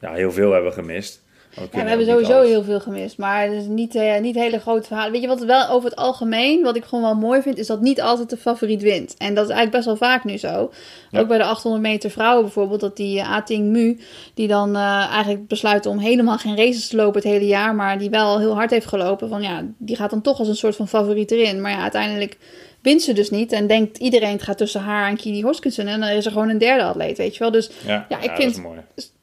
Ja, 0.00 0.12
heel 0.12 0.32
veel 0.32 0.52
hebben 0.52 0.70
we 0.70 0.76
gemist. 0.76 1.22
Ja, 1.54 1.62
we 1.62 1.68
kunnen 1.68 1.88
hebben 1.88 2.06
sowieso 2.06 2.32
alles. 2.36 2.48
heel 2.48 2.62
veel 2.62 2.80
gemist. 2.80 3.18
Maar 3.18 3.42
het 3.44 3.52
is 3.52 3.66
niet, 3.66 3.94
eh, 3.94 4.20
niet 4.20 4.34
hele 4.34 4.58
grote 4.60 4.86
verhalen. 4.86 5.12
Weet 5.12 5.20
je 5.20 5.26
wat 5.28 5.38
het 5.38 5.48
wel 5.48 5.68
over 5.68 5.90
het 5.90 5.98
algemeen, 5.98 6.62
wat 6.62 6.76
ik 6.76 6.84
gewoon 6.84 7.04
wel 7.04 7.14
mooi 7.14 7.42
vind, 7.42 7.58
is 7.58 7.66
dat 7.66 7.80
niet 7.80 8.00
altijd 8.00 8.30
de 8.30 8.36
favoriet 8.36 8.82
wint. 8.82 9.14
En 9.18 9.34
dat 9.34 9.44
is 9.48 9.50
eigenlijk 9.54 9.70
best 9.70 9.84
wel 9.84 9.96
vaak 10.08 10.24
nu 10.24 10.36
zo. 10.38 10.70
Ja. 11.10 11.20
Ook 11.20 11.28
bij 11.28 11.38
de 11.38 11.44
800 11.44 11.82
meter 11.82 12.10
vrouwen 12.10 12.42
bijvoorbeeld, 12.44 12.80
dat 12.80 12.96
die 12.96 13.16
uh, 13.18 13.32
Ating 13.32 13.68
Mu, 13.70 14.00
die 14.34 14.48
dan 14.48 14.76
eh, 14.76 15.06
eigenlijk 15.10 15.46
besluit 15.48 15.86
om 15.86 15.98
helemaal 15.98 16.38
geen 16.38 16.56
races 16.56 16.88
te 16.88 16.96
lopen 16.96 17.20
het 17.22 17.30
hele 17.30 17.46
jaar, 17.46 17.74
maar 17.74 17.98
die 17.98 18.10
wel 18.10 18.38
heel 18.38 18.54
hard 18.54 18.70
heeft 18.70 18.86
gelopen. 18.86 19.28
Van 19.28 19.42
ja, 19.42 19.64
die 19.78 19.96
gaat 19.96 20.10
dan 20.10 20.22
toch 20.22 20.38
als 20.38 20.48
een 20.48 20.56
soort 20.56 20.76
van 20.76 20.88
favoriet 20.88 21.30
erin. 21.30 21.60
Maar 21.60 21.70
ja, 21.70 21.82
uiteindelijk 21.82 22.38
wint 22.82 23.02
ze 23.02 23.12
dus 23.12 23.30
niet. 23.30 23.52
En 23.52 23.66
denkt 23.66 23.98
iedereen 23.98 24.32
het 24.32 24.42
gaat 24.42 24.58
tussen 24.58 24.80
haar 24.80 25.08
en 25.08 25.16
Kili 25.16 25.42
Hoskensson. 25.42 25.86
En 25.86 26.00
dan 26.00 26.08
is 26.08 26.26
er 26.26 26.32
gewoon 26.32 26.48
een 26.48 26.58
derde 26.58 26.82
atleet, 26.84 27.18
weet 27.18 27.32
je 27.32 27.38
wel. 27.38 27.50
Dus 27.50 27.70
Ja, 27.86 28.06
Ja, 28.08 28.20
ik 28.20 28.30
vind- 28.30 28.62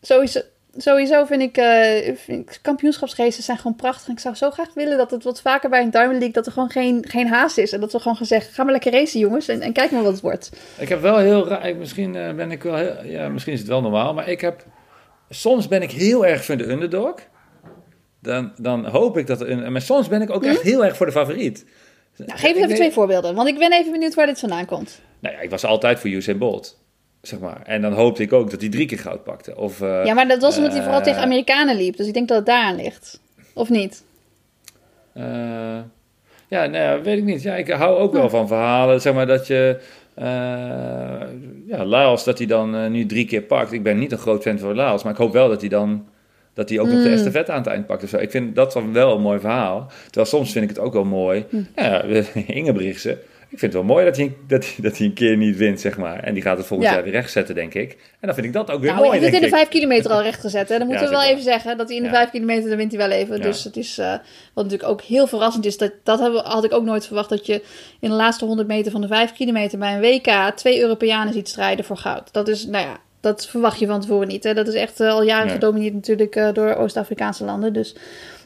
sowieso, 0.02 0.40
sowieso 0.78 1.26
vind 1.26 1.42
ik, 1.42 1.56
vind 2.16 2.50
ik 2.50 2.60
kampioenschapsraces 2.62 3.46
zijn 3.46 3.58
gewoon 3.58 3.76
prachtig. 3.76 4.08
En 4.08 4.14
ik 4.14 4.20
zou 4.20 4.36
zo 4.36 4.50
graag 4.52 4.74
willen 4.74 4.98
dat 4.98 5.12
het 5.12 5.24
wat 5.24 5.42
vaker 5.42 5.70
bij 5.70 5.82
een 5.82 5.90
Diamond 5.90 6.12
League 6.18 6.32
dat 6.32 6.46
er 6.46 6.52
gewoon 6.52 6.70
geen, 6.70 7.06
geen 7.08 7.28
haast 7.28 7.58
is. 7.58 7.72
En 7.72 7.80
dat 7.80 7.92
we 7.92 8.00
gewoon 8.00 8.18
gaan 8.18 8.26
zeggen, 8.26 8.54
ga 8.54 8.64
maar 8.64 8.72
lekker 8.72 8.92
racen 8.92 9.20
jongens 9.20 9.48
en, 9.48 9.62
en 9.62 9.74
kijk 9.74 9.92
maar 9.92 10.04
wat 10.04 10.12
het 10.12 10.22
wordt. 10.22 10.52
Ik 10.78 10.90
heb 10.90 11.02
wel 11.02 11.18
heel 11.18 11.48
raar, 11.48 11.76
misschien 11.76 12.16
eh, 12.16 12.34
ben 12.34 12.52
ik 12.52 12.64
wel 12.64 12.76
heel, 12.76 12.96
ja, 13.06 13.30
misschien 13.30 13.54
is 13.54 13.60
het 13.60 13.68
wel 13.68 13.82
normaal, 13.82 14.14
maar 14.14 14.30
ik 14.30 14.42
heb, 14.42 14.66
soms 15.30 15.68
ben 15.68 15.82
ik 15.82 15.92
heel 15.92 16.26
erg 16.26 16.46
van 16.46 16.58
de 16.58 16.70
underdog. 16.70 17.16
dan, 18.22 18.52
dan 18.58 18.86
hoop 18.86 19.18
ik 19.18 19.28
dat... 19.28 19.42
er- 19.42 19.72
Maar 19.72 19.82
soms 19.82 20.08
ben 20.08 20.22
ik 20.22 20.30
ook 20.30 20.44
echt 20.44 20.62
heel 20.62 20.86
erg 20.86 20.98
voor 20.98 21.06
de 21.06 21.12
favoriet. 21.12 21.66
Nou, 22.18 22.32
geef 22.40 22.50
eens 22.56 22.64
even 22.64 22.76
twee 22.76 22.92
voorbeelden, 22.92 23.36
want 23.36 23.48
ik 23.48 23.58
ben 23.58 23.72
even 23.74 23.92
benieuwd 23.92 24.14
waar 24.14 24.26
dit 24.26 24.40
vandaan 24.40 24.66
komt. 24.66 25.02
Nou 25.20 25.36
ja, 25.36 25.42
ik 25.42 25.50
was 25.50 25.66
altijd 25.66 26.00
voor 26.00 26.10
Usain 26.10 26.38
Bolt. 26.38 26.80
Zeg 27.22 27.40
maar. 27.40 27.62
En 27.66 27.82
dan 27.82 27.94
hoopte 27.94 28.24
ik 28.24 28.34
ook 28.34 28.52
dat 28.52 28.62
hij 28.62 28.70
drie 28.70 28.86
keer 28.86 29.00
goud 29.00 29.24
pakte. 29.24 29.56
Of, 29.58 29.82
eh, 29.82 30.06
Ja, 30.06 30.14
maar 30.14 30.28
dat 30.28 30.42
was 30.42 30.58
omdat 30.58 30.72
hij 30.72 30.82
vooral 30.82 31.00
eh, 31.00 31.06
tegen 31.06 31.22
Amerikanen 31.22 31.76
liep, 31.76 31.98
dus 31.98 32.08
ik 32.08 32.14
denk 32.14 32.28
dat 32.28 32.38
het 32.38 32.46
daaraan 32.46 32.76
ligt. 32.76 33.20
Of 33.54 33.70
niet? 33.70 34.04
eh, 35.14 35.78
ja, 36.48 36.66
nou 36.66 37.04
weet 37.04 37.18
ik 37.18 37.24
niet. 37.24 37.42
Ja, 37.42 37.56
ik 37.56 37.70
hou 37.70 37.98
ook 37.98 38.14
wel 38.14 38.30
van 38.30 38.48
verhalen. 38.48 39.02
Zeg 39.02 39.14
maar 39.14 39.28
dat 39.28 39.48
je... 39.48 39.80
eh 40.14 40.26
ja, 41.68 41.86
Laos, 41.86 42.24
dat 42.24 42.38
hij 42.38 42.48
dan 42.48 42.92
nu 42.92 43.06
drie 43.06 43.26
keer 43.26 43.42
pakt. 43.42 43.72
Ik 43.72 43.84
ben 43.84 43.98
niet 44.00 44.12
een 44.12 44.18
groot 44.18 44.42
fan 44.42 44.60
van 44.60 44.76
Laos, 44.76 45.04
maar 45.04 45.12
ik 45.12 45.18
hoop 45.18 45.34
wel 45.34 45.48
dat 45.50 45.60
hij 45.60 45.70
dan... 45.70 46.06
Dat 46.54 46.70
hij 46.70 46.80
ook 46.80 46.88
nog 46.88 47.02
de 47.04 47.08
Mm. 47.08 47.14
estafette 47.14 47.52
aan 47.52 47.58
het 47.58 47.68
eind 47.68 47.86
pakt 47.86 48.04
of 48.04 48.10
zo. 48.10 48.18
Ik 48.18 48.32
vind 48.32 48.56
dat 48.56 48.74
dan 48.74 48.94
wel 48.94 49.16
een 49.16 49.22
mooi 49.22 49.40
verhaal. 49.40 49.92
Terwijl 50.06 50.26
soms 50.26 50.52
vind 50.52 50.64
ik 50.64 50.70
het 50.70 50.80
ook 50.80 50.94
wel 50.94 51.04
mooi. 51.04 51.46
Hm. 51.50 51.62
Ja, 51.76 52.02
Ingebrigtsen. 52.60 53.18
Ik 53.52 53.60
vind 53.60 53.74
het 53.74 53.82
wel 53.82 53.92
mooi 53.94 54.06
dat 54.06 54.18
hij, 54.18 54.36
dat, 54.48 54.66
hij, 54.66 54.74
dat 54.78 54.98
hij 54.98 55.06
een 55.08 55.14
keer 55.14 55.38
niet 55.38 55.58
wint, 55.58 55.80
zeg 55.82 55.98
maar. 55.98 56.20
En 56.24 56.34
die 56.34 56.44
gaat 56.44 56.58
het 56.58 56.66
volgend 56.68 56.90
Ja. 56.90 56.96
jaar 56.96 57.04
weer 57.04 57.14
rechtzetten, 57.14 57.56
denk 57.56 57.74
ik. 57.74 57.92
En 57.92 57.98
dan 58.28 58.34
vind 58.34 58.46
ik 58.48 58.54
dat 58.54 58.72
ook 58.72 58.82
weer 58.82 58.90
Nou, 58.92 58.94
hij 58.94 59.06
mooi, 59.08 59.10
heeft 59.12 59.24
het 59.24 59.32
denk 59.32 59.44
in 59.44 59.50
de 59.50 59.56
vijf 59.56 59.68
kilometer 59.70 60.12
al 60.12 60.22
recht 60.22 60.40
gezet. 60.40 60.70
Hè? 60.70 60.78
Dan 60.78 60.88
moeten 60.88 61.06
Ja, 61.06 61.12
we 61.12 61.18
wel 61.18 61.28
even 61.30 61.44
zeggen 61.44 61.78
dat 61.78 61.88
hij 61.88 61.98
in 61.98 62.04
de 62.04 62.10
vijf 62.10 62.30
kilometer, 62.30 62.70
dan 62.70 62.78
wint 62.78 62.92
hij 62.92 63.08
wel 63.08 63.18
even. 63.18 63.42
Dus 63.42 63.64
het 63.64 63.78
is, 63.78 63.98
eh, 63.98 64.12
wat 64.54 64.64
natuurlijk 64.64 64.90
ook 64.92 65.02
heel 65.02 65.28
verrassend 65.28 65.66
is, 65.66 65.78
dat, 65.78 65.92
dat 66.04 66.20
had 66.44 66.64
ik 66.64 66.74
ook 66.74 66.84
nooit 66.84 67.06
verwacht, 67.06 67.30
dat 67.30 67.46
je 67.46 67.62
in 68.00 68.10
de 68.10 68.16
laatste 68.16 68.46
100 68.46 68.68
meter 68.68 68.92
van 68.92 69.02
de 69.02 69.08
vijf 69.08 69.34
kilometer 69.34 69.80
bij 69.80 69.94
een 69.94 70.02
WK 70.02 70.52
twee 70.56 70.80
Europeanen 70.82 71.34
ziet 71.34 71.50
strijden 71.50 71.86
voor 71.86 71.98
goud. 71.98 72.34
Dat 72.34 72.48
is, 72.48 72.66
nou 72.66 72.86
ja, 72.86 72.98
dat 73.22 73.48
verwacht 73.48 73.80
je 73.80 73.88
van 73.88 74.02
tevoren 74.02 74.28
niet. 74.28 74.44
Hè? 74.44 74.54
Dat 74.54 74.68
is 74.68 74.74
echt 74.74 75.00
eh, 75.00 75.10
al 75.10 75.24
jaren 75.24 75.46
Nee. 75.46 75.54
gedomineerd 75.54 75.94
natuurlijk 75.94 76.36
eh, 76.36 76.54
door 76.54 76.76
Oost-Afrikaanse 76.76 77.44
landen. 77.44 77.74
Dus 77.74 77.96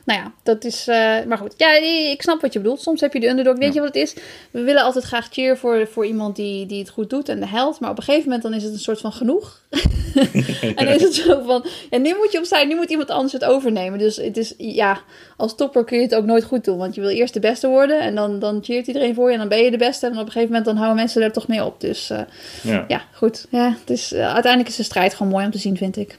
nou 0.05 0.19
ja, 0.19 0.31
dat 0.43 0.63
is. 0.63 0.87
eh, 0.87 1.23
maar 1.27 1.37
goed, 1.37 1.53
ja, 1.57 1.73
ik 2.11 2.21
snap 2.21 2.41
wat 2.41 2.53
je 2.53 2.59
bedoelt. 2.59 2.81
Soms 2.81 3.01
heb 3.01 3.13
je 3.13 3.19
de 3.19 3.27
underdog. 3.27 3.57
Weet 3.57 3.67
Ja. 3.67 3.73
je 3.73 3.79
wat 3.79 3.93
het 3.95 4.03
is? 4.03 4.15
We 4.51 4.61
willen 4.61 4.83
altijd 4.83 5.03
graag 5.03 5.27
cheer 5.31 5.57
voor, 5.57 5.87
voor 5.91 6.05
iemand 6.05 6.35
die, 6.35 6.65
die 6.65 6.79
het 6.79 6.89
goed 6.89 7.09
doet 7.09 7.29
en 7.29 7.39
de 7.39 7.47
held. 7.47 7.79
Maar 7.79 7.89
op 7.89 7.97
een 7.97 8.03
gegeven 8.03 8.25
moment 8.25 8.43
dan 8.43 8.53
is 8.53 8.63
het 8.63 8.73
een 8.73 8.79
soort 8.79 8.99
van 8.99 9.11
genoeg. 9.13 9.61
en 10.75 10.85
dan 10.85 10.87
is 10.87 11.01
het 11.01 11.13
zo 11.13 11.41
van. 11.45 11.65
Ja, 11.89 11.97
nu 11.97 12.15
moet 12.17 12.31
je 12.31 12.37
opzij, 12.37 12.65
nu 12.65 12.75
moet 12.75 12.89
iemand 12.89 13.09
anders 13.09 13.33
het 13.33 13.43
overnemen. 13.43 13.99
Dus 13.99 14.15
het 14.15 14.37
is, 14.37 14.53
ja, 14.57 15.01
als 15.37 15.55
topper 15.55 15.83
kun 15.83 15.97
je 15.97 16.03
het 16.03 16.15
ook 16.15 16.25
nooit 16.25 16.43
goed 16.43 16.65
doen. 16.65 16.77
Want 16.77 16.95
je 16.95 17.01
wil 17.01 17.09
eerst 17.09 17.33
de 17.33 17.39
beste 17.39 17.67
worden. 17.67 17.99
En 17.99 18.15
dan, 18.15 18.39
dan 18.39 18.59
cheert 18.63 18.87
iedereen 18.87 19.15
voor 19.15 19.27
je. 19.27 19.33
En 19.33 19.39
dan 19.39 19.49
ben 19.49 19.63
je 19.63 19.71
de 19.71 19.77
beste. 19.77 20.05
En 20.05 20.11
op 20.11 20.17
een 20.19 20.25
gegeven 20.25 20.47
moment 20.47 20.65
dan 20.65 20.75
houden 20.75 20.95
mensen 20.97 21.21
er 21.21 21.31
toch 21.31 21.47
mee 21.47 21.63
op. 21.65 21.79
Dus 21.81 22.09
eh, 22.09 22.19
Ja. 22.63 22.85
ja, 22.87 23.01
goed. 23.13 23.45
Ja, 23.49 23.75
het 23.79 23.89
is, 23.89 24.13
eh, 24.13 24.33
uiteindelijk 24.33 24.69
is 24.71 24.75
de 24.75 24.83
strijd 24.83 25.13
gewoon 25.13 25.31
mooi 25.31 25.45
om 25.45 25.51
te 25.51 25.57
zien, 25.57 25.77
vind 25.77 25.97
ik. 25.97 26.17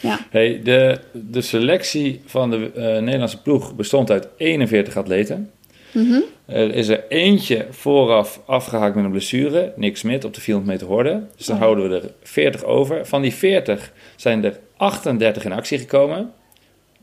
Ja. 0.00 0.18
Hey, 0.30 0.60
de, 0.64 0.98
de 1.12 1.40
selectie 1.40 2.20
van 2.26 2.50
de 2.50 2.70
eh, 2.74 2.82
Nederlandse 3.02 3.42
ploeg 3.42 3.74
bestond 3.74 4.10
uit 4.10 4.28
41 4.36 4.96
atleten. 4.96 5.50
Mhm. 5.92 6.20
Er 6.46 6.74
is 6.74 6.88
er 6.88 7.04
eentje 7.08 7.66
vooraf 7.70 8.40
afgehaakt 8.46 8.94
met 8.94 9.04
een 9.04 9.10
blessure, 9.10 9.72
Nick 9.76 9.96
Smit, 9.96 10.24
op 10.24 10.34
de 10.34 10.40
400 10.40 10.72
meter 10.74 10.94
horde. 10.94 11.22
Dus 11.36 11.46
dan 11.46 11.56
Oh. 11.56 11.62
houden 11.62 11.88
we 11.90 11.96
er 11.96 12.10
40 12.22 12.64
over. 12.64 13.06
Van 13.06 13.22
die 13.22 13.32
40 13.34 13.92
zijn 14.16 14.44
er 14.44 14.58
38 14.76 15.44
in 15.44 15.52
actie 15.52 15.78
gekomen. 15.78 16.32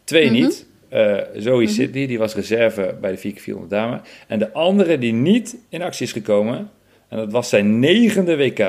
Twee 0.03 0.25
Mhm. 0.25 0.33
niet. 0.33 0.65
Eh 0.89 1.15
Zoe 1.35 1.67
Sidney, 1.67 2.07
die 2.07 2.17
was 2.17 2.35
reserve 2.35 2.95
bij 3.01 3.11
de 3.11 3.17
4x400 3.17 3.69
dame. 3.69 4.01
En 4.27 4.39
de 4.39 4.53
andere 4.53 4.97
die 4.97 5.13
niet 5.13 5.57
in 5.69 5.81
actie 5.81 6.05
is 6.05 6.11
gekomen, 6.11 6.69
en 7.09 7.17
dat 7.17 7.31
was 7.31 7.49
zijn 7.49 7.79
negende 7.79 8.37
WK, 8.37 8.59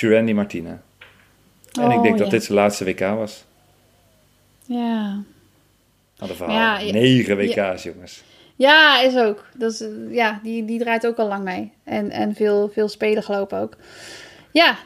Randy 0.00 0.32
Martina. 0.32 0.82
En 1.80 1.90
ik 1.90 1.96
Oh, 1.96 2.02
denk 2.02 2.18
dat 2.18 2.30
dit 2.30 2.44
zijn 2.44 2.58
laatste 2.58 2.84
WK 2.84 3.00
was. 3.00 3.44
Ja. 4.74 5.22
Verhaal. 6.16 6.86
Ja. 6.86 6.92
Negen 6.92 7.36
WK's, 7.36 7.82
jongens. 7.82 8.22
Ja, 8.56 9.00
is 9.00 9.16
ook. 9.16 9.44
Dat 9.56 9.72
is, 9.72 9.80
eh, 9.80 9.88
ja, 10.10 10.40
die, 10.42 10.64
die 10.64 10.78
draait 10.78 11.06
ook 11.06 11.16
al 11.16 11.28
lang 11.28 11.44
mee. 11.44 11.72
En, 11.84 12.10
en 12.10 12.34
veel, 12.34 12.70
veel 12.72 12.88
spelen 12.88 13.22
gelopen 13.22 13.58
ook. 13.58 13.76
Ja, 14.52 14.76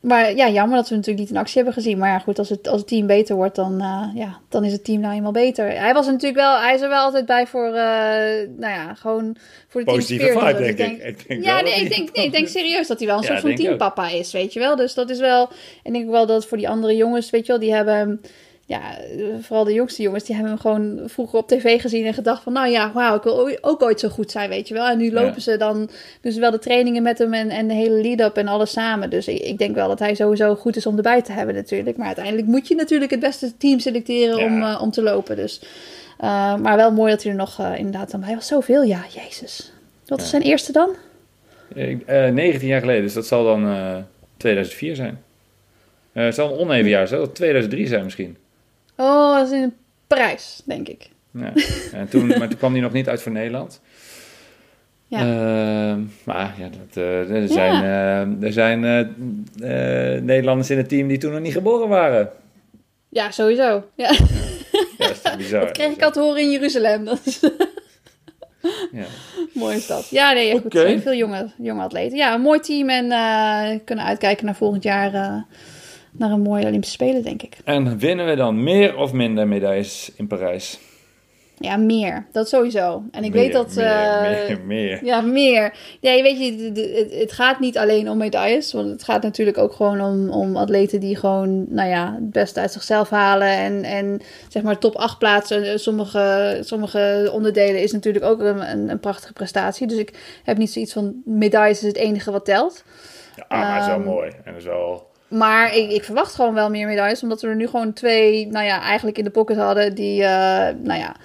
maar 0.00 0.34
ja, 0.34 0.48
jammer 0.48 0.76
dat 0.76 0.88
we 0.88 0.94
natuurlijk 0.94 1.20
niet 1.24 1.30
in 1.34 1.40
actie 1.40 1.56
hebben 1.56 1.72
gezien. 1.74 1.98
Maar 1.98 2.08
ja, 2.08 2.18
goed, 2.18 2.38
als 2.38 2.48
het, 2.48 2.68
als 2.68 2.78
het 2.80 2.88
team 2.88 3.06
beter 3.06 3.36
wordt, 3.36 3.54
dan, 3.56 3.80
eh, 3.80 4.08
ja, 4.14 4.38
dan 4.48 4.64
is 4.64 4.72
het 4.72 4.84
team 4.84 5.00
nou 5.00 5.14
eenmaal 5.14 5.32
beter. 5.32 5.70
Hij 5.70 5.92
was 5.92 6.06
er 6.06 6.12
natuurlijk 6.12 6.40
wel, 6.40 6.58
hij 6.60 6.74
is 6.74 6.80
er 6.80 6.88
wel 6.88 7.02
altijd 7.02 7.26
bij 7.26 7.46
voor, 7.46 7.66
eh, 7.66 8.48
nou 8.56 8.72
ja, 8.72 8.94
gewoon 8.94 9.36
voor 9.68 9.80
de 9.80 9.86
team 9.86 9.98
Positieve 9.98 10.24
spirit. 10.24 10.56
vibe, 10.56 10.74
denk 10.74 10.78
ik. 10.78 11.04
Ik 11.04 11.28
denk 11.28 11.44
ja, 11.44 11.60
nee, 11.60 11.80
ik 11.80 11.96
denk, 11.96 12.16
nee, 12.16 12.24
ik 12.24 12.32
denk 12.32 12.48
serieus 12.48 12.86
dat 12.86 12.98
hij 12.98 13.06
wel 13.06 13.16
een 13.16 13.22
Ja, 13.22 13.28
soort 13.28 13.40
van 13.40 13.50
ook. 13.50 13.56
teampapa 13.56 14.08
is, 14.08 14.32
weet 14.32 14.52
je 14.52 14.60
wel. 14.60 14.76
Dus 14.76 14.94
dat 14.94 15.10
is 15.10 15.18
wel, 15.18 15.48
en 15.48 15.54
ik 15.84 15.92
denk 15.92 16.10
wel 16.10 16.26
dat 16.26 16.46
voor 16.46 16.58
die 16.58 16.68
andere 16.68 16.96
jongens, 16.96 17.30
weet 17.30 17.46
je 17.46 17.52
wel, 17.52 17.60
die 17.60 17.74
hebben 17.74 18.20
ja, 18.66 18.80
vooral 19.40 19.64
de 19.64 19.72
jongste 19.72 20.02
jongens, 20.02 20.24
die 20.24 20.34
hebben 20.34 20.52
hem 20.52 20.60
gewoon 20.62 21.00
vroeger 21.06 21.38
op 21.38 21.48
tv 21.48 21.80
gezien 21.80 22.06
en 22.06 22.14
gedacht 22.14 22.42
van, 22.42 22.52
nou 22.52 22.68
ja, 22.68 22.92
wauw, 22.92 23.16
ik 23.16 23.22
wil 23.22 23.50
ook 23.60 23.82
ooit 23.82 24.00
zo 24.00 24.08
goed 24.08 24.30
zijn, 24.30 24.48
weet 24.48 24.68
je 24.68 24.74
wel. 24.74 24.88
En 24.88 24.98
nu 24.98 25.12
lopen 25.12 25.32
Ja. 25.34 25.40
ze 25.40 25.56
dan, 25.56 25.90
doen 26.20 26.32
ze 26.32 26.40
wel 26.40 26.50
de 26.50 26.58
trainingen 26.58 27.02
met 27.02 27.18
hem 27.18 27.34
en, 27.34 27.50
en 27.50 27.68
de 27.68 27.74
hele 27.74 28.00
lead-up 28.02 28.36
en 28.36 28.48
alles 28.48 28.70
samen. 28.72 29.10
Dus 29.10 29.28
ik, 29.28 29.38
ik 29.40 29.58
denk 29.58 29.74
wel 29.74 29.88
dat 29.88 29.98
hij 29.98 30.14
sowieso 30.14 30.54
goed 30.54 30.76
is 30.76 30.86
om 30.86 30.96
erbij 30.96 31.22
te 31.22 31.32
hebben 31.32 31.54
natuurlijk. 31.54 31.96
Maar 31.96 32.06
uiteindelijk 32.06 32.46
moet 32.46 32.68
je 32.68 32.74
natuurlijk 32.74 33.10
het 33.10 33.20
beste 33.20 33.56
team 33.56 33.78
selecteren 33.78 34.36
Ja. 34.38 34.44
om, 34.44 34.62
eh, 34.62 34.78
om 34.82 34.90
te 34.90 35.02
lopen. 35.02 35.36
Dus, 35.36 35.60
eh, 36.18 36.56
maar 36.56 36.76
wel 36.76 36.92
mooi 36.92 37.10
dat 37.10 37.22
hij 37.22 37.32
er 37.32 37.38
nog 37.38 37.58
eh, 37.60 37.72
inderdaad 37.76 38.10
dan 38.10 38.20
bij 38.20 38.34
was. 38.34 38.46
Zoveel, 38.46 38.82
ja, 38.82 39.00
jezus. 39.14 39.72
Wat 40.06 40.18
was 40.18 40.30
Ja. 40.30 40.38
zijn 40.38 40.42
eerste 40.42 40.72
dan? 40.72 40.90
Ik- 41.74 42.02
eh, 42.06 42.28
19 42.28 42.68
jaar 42.68 42.80
geleden, 42.80 43.02
dus 43.02 43.14
dat 43.14 43.26
zal 43.26 43.44
dan 43.44 43.66
eh, 43.66 43.96
2004 44.36 44.96
zijn. 44.96 45.22
Het 46.12 46.34
zal 46.34 46.52
een 46.52 46.58
oneven 46.58 46.88
jaar 46.90 47.06
zijn, 47.08 47.18
dat 47.20 47.28
zal 47.28 47.36
2003 47.36 47.86
zijn 47.86 48.04
misschien. 48.04 48.36
Oh, 48.96 49.36
dat 49.36 49.46
is 49.50 49.52
in 49.58 49.74
Parijs, 50.06 50.62
denk 50.64 50.88
ik. 50.88 51.10
Ja. 51.30 51.52
En 51.92 52.08
toen, 52.08 52.26
maar 52.26 52.48
toen 52.48 52.58
kwam 52.58 52.72
hij 52.72 52.80
nog 52.80 52.92
niet 52.92 53.08
uit 53.08 53.22
voor 53.22 53.32
Nederland. 53.32 53.80
Ja. 55.06 55.18
Eh, 55.18 55.96
maar 56.24 56.54
ja, 56.58 56.68
dat, 56.68 56.96
eh, 56.96 57.30
er 57.30 57.48
zijn, 57.48 57.82
eh, 57.82 58.44
er 58.46 58.52
zijn 58.52 58.84
eh, 58.84 59.00
eh, 60.16 60.22
Nederlanders 60.22 60.70
in 60.70 60.76
het 60.76 60.88
team 60.88 61.08
die 61.08 61.18
toen 61.18 61.32
nog 61.32 61.40
niet 61.40 61.52
geboren 61.52 61.88
waren. 61.88 62.30
Ja, 63.08 63.30
sowieso. 63.30 63.84
Ja. 63.94 64.10
Ja, 64.12 64.16
dat 64.98 65.10
is 65.10 65.20
toch 65.22 65.36
bizar. 65.36 65.60
Dat 65.60 65.70
kreeg 65.72 65.92
ik 65.92 66.02
al 66.02 66.10
te 66.10 66.20
horen 66.20 66.40
in 66.42 66.50
Jeruzalem. 66.50 67.04
Dat 67.04 67.20
is 67.24 67.40
Ja. 68.92 69.04
mooi 69.54 69.76
is 69.76 69.86
dat. 69.86 70.08
Ja, 70.08 70.32
nee, 70.32 70.52
goed. 70.52 70.64
Oké. 70.64 70.78
Er 70.80 70.86
zijn 70.86 71.02
veel 71.02 71.14
jonge, 71.14 71.50
jonge 71.58 71.82
atleten. 71.82 72.16
Ja, 72.16 72.34
een 72.34 72.40
mooi 72.40 72.60
team 72.60 72.88
en 72.88 73.12
eh, 73.12 73.78
kunnen 73.84 74.04
uitkijken 74.04 74.44
naar 74.44 74.54
volgend 74.54 74.82
jaar 74.82 75.14
eh, 75.14 75.42
naar 76.12 76.30
een 76.30 76.42
mooie 76.42 76.66
Olympische 76.66 76.94
Spelen, 76.94 77.22
denk 77.22 77.42
ik. 77.42 77.56
En 77.64 77.98
winnen 77.98 78.26
we 78.26 78.34
dan 78.34 78.62
meer 78.62 78.96
of 78.96 79.12
minder 79.12 79.48
medailles 79.48 80.12
in 80.16 80.26
Parijs? 80.26 80.78
Ja, 81.62 81.76
meer. 81.76 82.26
Dat 82.32 82.48
sowieso. 82.48 83.02
En 83.10 83.24
ik 83.24 83.32
Meer, 83.32 83.42
weet 83.42 83.52
dat... 83.52 83.74
Meer, 83.74 83.86
eh, 83.86 84.48
meer, 84.48 84.60
meer. 84.60 85.04
Ja, 85.04 85.20
meer. 85.20 85.74
Ja, 86.00 86.12
je 86.12 86.22
weet 86.22 86.38
je, 86.38 87.18
het, 87.18 87.32
gaat 87.32 87.60
niet 87.60 87.78
alleen 87.78 88.10
om 88.10 88.16
medailles. 88.16 88.72
Want 88.72 88.90
het 88.90 89.04
gaat 89.04 89.22
natuurlijk 89.22 89.58
ook 89.58 89.72
gewoon 89.72 90.00
om, 90.00 90.30
om 90.30 90.56
atleten 90.56 91.00
die 91.00 91.16
gewoon, 91.16 91.66
nou 91.68 91.88
ja, 91.88 92.14
het 92.14 92.30
beste 92.30 92.60
uit 92.60 92.72
zichzelf 92.72 93.10
halen. 93.10 93.48
En, 93.48 93.82
en 93.82 94.20
zeg 94.48 94.62
maar 94.62 94.78
top 94.78 94.96
8 94.96 95.18
plaatsen. 95.18 95.80
Sommige, 95.80 96.58
sommige 96.60 97.30
onderdelen 97.32 97.82
is 97.82 97.92
natuurlijk 97.92 98.24
ook 98.24 98.40
een, 98.40 98.90
een, 98.90 99.00
prachtige 99.00 99.32
prestatie. 99.32 99.86
Dus 99.86 99.98
ik 99.98 100.40
heb 100.44 100.56
niet 100.56 100.72
zoiets 100.72 100.92
van 100.92 101.22
medailles 101.24 101.80
is 101.80 101.86
het 101.88 101.96
enige 101.96 102.30
wat 102.30 102.44
telt. 102.44 102.84
Ja, 103.36 103.44
maar 103.48 103.72
het 103.72 103.80
is 103.80 103.88
wel 103.88 103.96
Ehm, 103.96 104.04
mooi. 104.04 104.30
En 104.44 104.52
dat 104.52 104.56
is 104.56 104.64
wel... 104.64 105.10
Maar 105.32 105.76
ik, 105.76 105.90
ik 105.90 106.04
verwacht 106.04 106.34
gewoon 106.34 106.54
wel 106.54 106.70
meer 106.70 106.86
medailles. 106.86 107.22
Omdat 107.22 107.40
we 107.40 107.48
er 107.48 107.56
nu 107.56 107.66
gewoon 107.66 107.92
twee, 107.92 108.46
nou 108.46 108.66
ja, 108.66 108.80
eigenlijk 108.80 109.18
in 109.18 109.24
de 109.24 109.30
pocket 109.30 109.56
hadden. 109.56 109.94
Die, 109.94 110.22
eh, 110.22 110.28
nou 110.78 110.98
ja, 110.98 111.16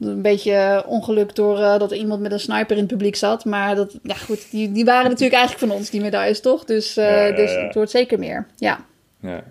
een 0.00 0.22
beetje 0.22 0.84
ongeluk 0.86 1.34
door 1.34 1.58
eh, 1.58 1.78
dat 1.78 1.90
er 1.90 1.96
iemand 1.96 2.20
met 2.20 2.32
een 2.32 2.40
sniper 2.40 2.76
in 2.76 2.82
het 2.82 2.92
publiek 2.92 3.16
zat. 3.16 3.44
Maar 3.44 3.74
dat, 3.74 3.98
ja 4.02 4.14
goed, 4.14 4.50
die, 4.50 4.72
die 4.72 4.84
waren 4.84 5.10
natuurlijk 5.10 5.38
eigenlijk 5.38 5.66
van 5.70 5.78
ons, 5.78 5.90
die 5.90 6.00
medailles, 6.00 6.40
toch? 6.40 6.64
Dus, 6.64 6.96
eh, 6.96 7.04
Ja, 7.04 7.24
ja, 7.24 7.36
dus 7.36 7.54
het 7.54 7.74
wordt 7.74 7.90
zeker 7.90 8.18
meer. 8.18 8.46
Ja, 8.56 8.84
Ja. 9.20 9.42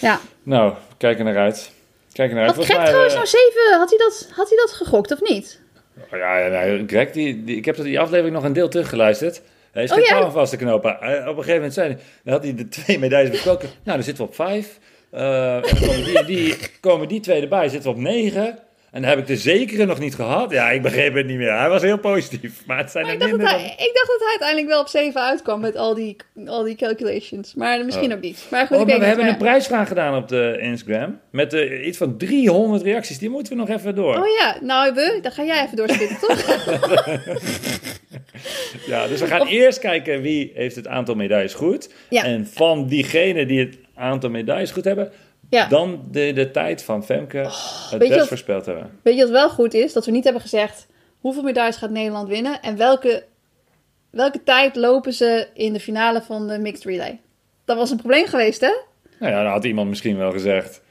ja. 0.00 0.20
Nou, 0.42 0.70
we 0.70 0.94
kijken 0.96 1.24
naar 1.24 1.36
uit. 1.36 1.70
Kijken 2.12 2.36
naar 2.36 2.46
uit. 2.46 2.56
Had 2.56 2.64
Greg 2.64 2.84
trouwens 2.84 3.14
nou 3.14 3.26
zeven, 3.26 3.78
had 3.78 3.88
hij, 3.88 3.98
dat, 3.98 4.28
had 4.30 4.48
hij 4.48 4.58
dat 4.58 4.70
gegokt 4.70 5.12
of 5.12 5.20
niet? 5.20 5.60
Oh 6.12 6.18
Ja, 6.18 6.38
ja 6.38 6.48
nou, 6.48 6.86
Greg, 6.86 7.10
die, 7.10 7.44
die, 7.44 7.56
ik 7.56 7.64
heb 7.64 7.76
die 7.76 8.00
aflevering 8.00 8.34
nog 8.34 8.44
een 8.44 8.52
deel 8.52 8.68
teruggeluisterd. 8.68 9.40
Hij 9.76 9.84
is 9.84 9.90
Oh, 9.90 9.96
geen 9.96 10.06
ja? 10.06 10.20
touw 10.20 10.30
vast 10.30 10.50
te 10.50 10.56
knopen. 10.56 10.96
Hij- 11.00 11.18
op 11.20 11.26
een 11.26 11.34
gegeven 11.34 11.54
moment 11.54 11.74
zei 11.74 11.88
hij, 11.88 11.98
dan 12.24 12.32
had 12.32 12.42
hij 12.42 12.54
de 12.54 12.68
twee 12.68 12.98
medailles 12.98 13.30
besproken. 13.30 13.68
Nou, 13.68 13.96
dan 13.96 14.02
zitten 14.02 14.24
we 14.24 14.30
op 14.30 14.34
vijf. 14.36 14.78
Eh, 15.10 15.54
en 15.54 15.62
dan 15.62 15.78
komen 15.88 16.04
die, 16.04 16.24
die, 16.24 16.56
komen 16.80 17.08
die 17.08 17.20
twee 17.20 17.42
erbij, 17.42 17.68
zitten 17.68 17.90
we 17.90 17.96
op 17.96 18.02
negen. 18.02 18.58
En 18.96 19.02
dan 19.02 19.10
heb 19.10 19.20
ik 19.20 19.26
de 19.26 19.36
zekere 19.36 19.86
nog 19.86 19.98
niet 19.98 20.14
gehad. 20.14 20.50
Ja, 20.50 20.70
ik 20.70 20.82
begreep 20.82 21.14
het 21.14 21.26
niet 21.26 21.36
meer. 21.36 21.58
Hij 21.58 21.68
was 21.68 21.82
heel 21.82 21.98
positief. 21.98 22.66
Maar 22.66 22.78
het 22.78 22.90
zijn 22.90 23.04
Maar 23.04 23.14
er 23.14 23.28
ik 23.28 23.38
dacht, 23.38 23.50
hij, 23.50 23.64
ik 23.64 23.90
dacht 23.94 24.06
dat 24.06 24.18
hij 24.18 24.28
uiteindelijk 24.28 24.68
wel 24.68 24.80
op 24.80 24.88
zeven 24.88 25.20
uitkwam 25.20 25.60
met 25.60 25.76
al 25.76 25.94
die, 25.94 26.16
al 26.46 26.62
die 26.62 26.76
calculations. 26.76 27.54
Maar 27.54 27.84
misschien 27.84 28.10
Oh. 28.10 28.16
ook 28.16 28.22
niet. 28.22 28.46
Maar 28.50 28.66
goed, 28.66 28.76
Oh, 28.76 28.82
ik 28.82 28.86
maar 28.88 28.98
weet 28.98 29.08
we 29.08 29.14
hebben 29.14 29.28
een 29.32 29.38
prijsvraag 29.38 29.88
gedaan 29.88 30.16
op 30.16 30.28
de 30.28 30.58
Instagram. 30.60 31.20
Met 31.30 31.52
eh, 31.52 31.86
iets 31.86 31.98
van 31.98 32.16
300 32.18 32.82
reacties. 32.82 33.18
Die 33.18 33.30
moeten 33.30 33.52
we 33.52 33.58
nog 33.58 33.68
even 33.68 33.94
door. 33.94 34.16
Oh 34.16 34.26
ja, 34.40 34.56
nou 34.60 34.94
we, 34.94 35.18
dan 35.22 35.32
ga 35.32 35.44
jij 35.44 35.64
even 35.64 35.76
doorspitten, 35.76 36.18
toch? 36.20 36.44
Ja, 38.86 39.06
dus 39.06 39.20
we 39.20 39.26
gaan 39.26 39.46
eerst 39.46 39.78
kijken 39.78 40.20
wie 40.20 40.52
heeft 40.54 40.76
het 40.76 40.86
aantal 40.86 41.14
medailles 41.14 41.54
goed. 41.54 41.90
Ja. 42.08 42.24
En 42.24 42.46
van 42.46 42.86
diegenen 42.86 43.48
die 43.48 43.58
het 43.60 43.76
aantal 43.94 44.30
medailles 44.30 44.70
goed 44.70 44.84
hebben, 44.84 45.12
Ja. 45.50 45.68
dan 45.68 46.04
de, 46.10 46.32
de 46.32 46.50
tijd 46.50 46.82
van 46.82 47.04
Femke 47.04 47.38
het 47.38 47.98
weet 47.98 48.08
je 48.08 48.14
best 48.14 48.28
voorspeld 48.28 48.66
hebben. 48.66 48.90
Weet 49.02 49.16
je 49.16 49.22
wat 49.22 49.30
wel 49.30 49.50
goed 49.50 49.74
is? 49.74 49.92
Dat 49.92 50.04
we 50.04 50.10
niet 50.10 50.24
hebben 50.24 50.42
gezegd 50.42 50.86
hoeveel 51.20 51.42
medailles 51.42 51.76
gaat 51.76 51.90
Nederland 51.90 52.28
winnen 52.28 52.62
en 52.62 52.76
welke, 52.76 53.24
welke 54.10 54.42
tijd 54.42 54.76
lopen 54.76 55.12
ze 55.12 55.48
in 55.54 55.72
de 55.72 55.80
finale 55.80 56.22
van 56.22 56.48
de 56.48 56.58
mixed 56.58 56.84
relay. 56.84 57.20
Dat 57.64 57.76
was 57.76 57.90
een 57.90 57.96
probleem 57.96 58.26
geweest, 58.26 58.60
hè? 58.60 58.72
Nou 59.18 59.32
ja, 59.32 59.42
dan 59.42 59.52
had 59.52 59.64
iemand 59.64 59.88
misschien 59.88 60.16
wel 60.16 60.32
gezegd. 60.32 60.82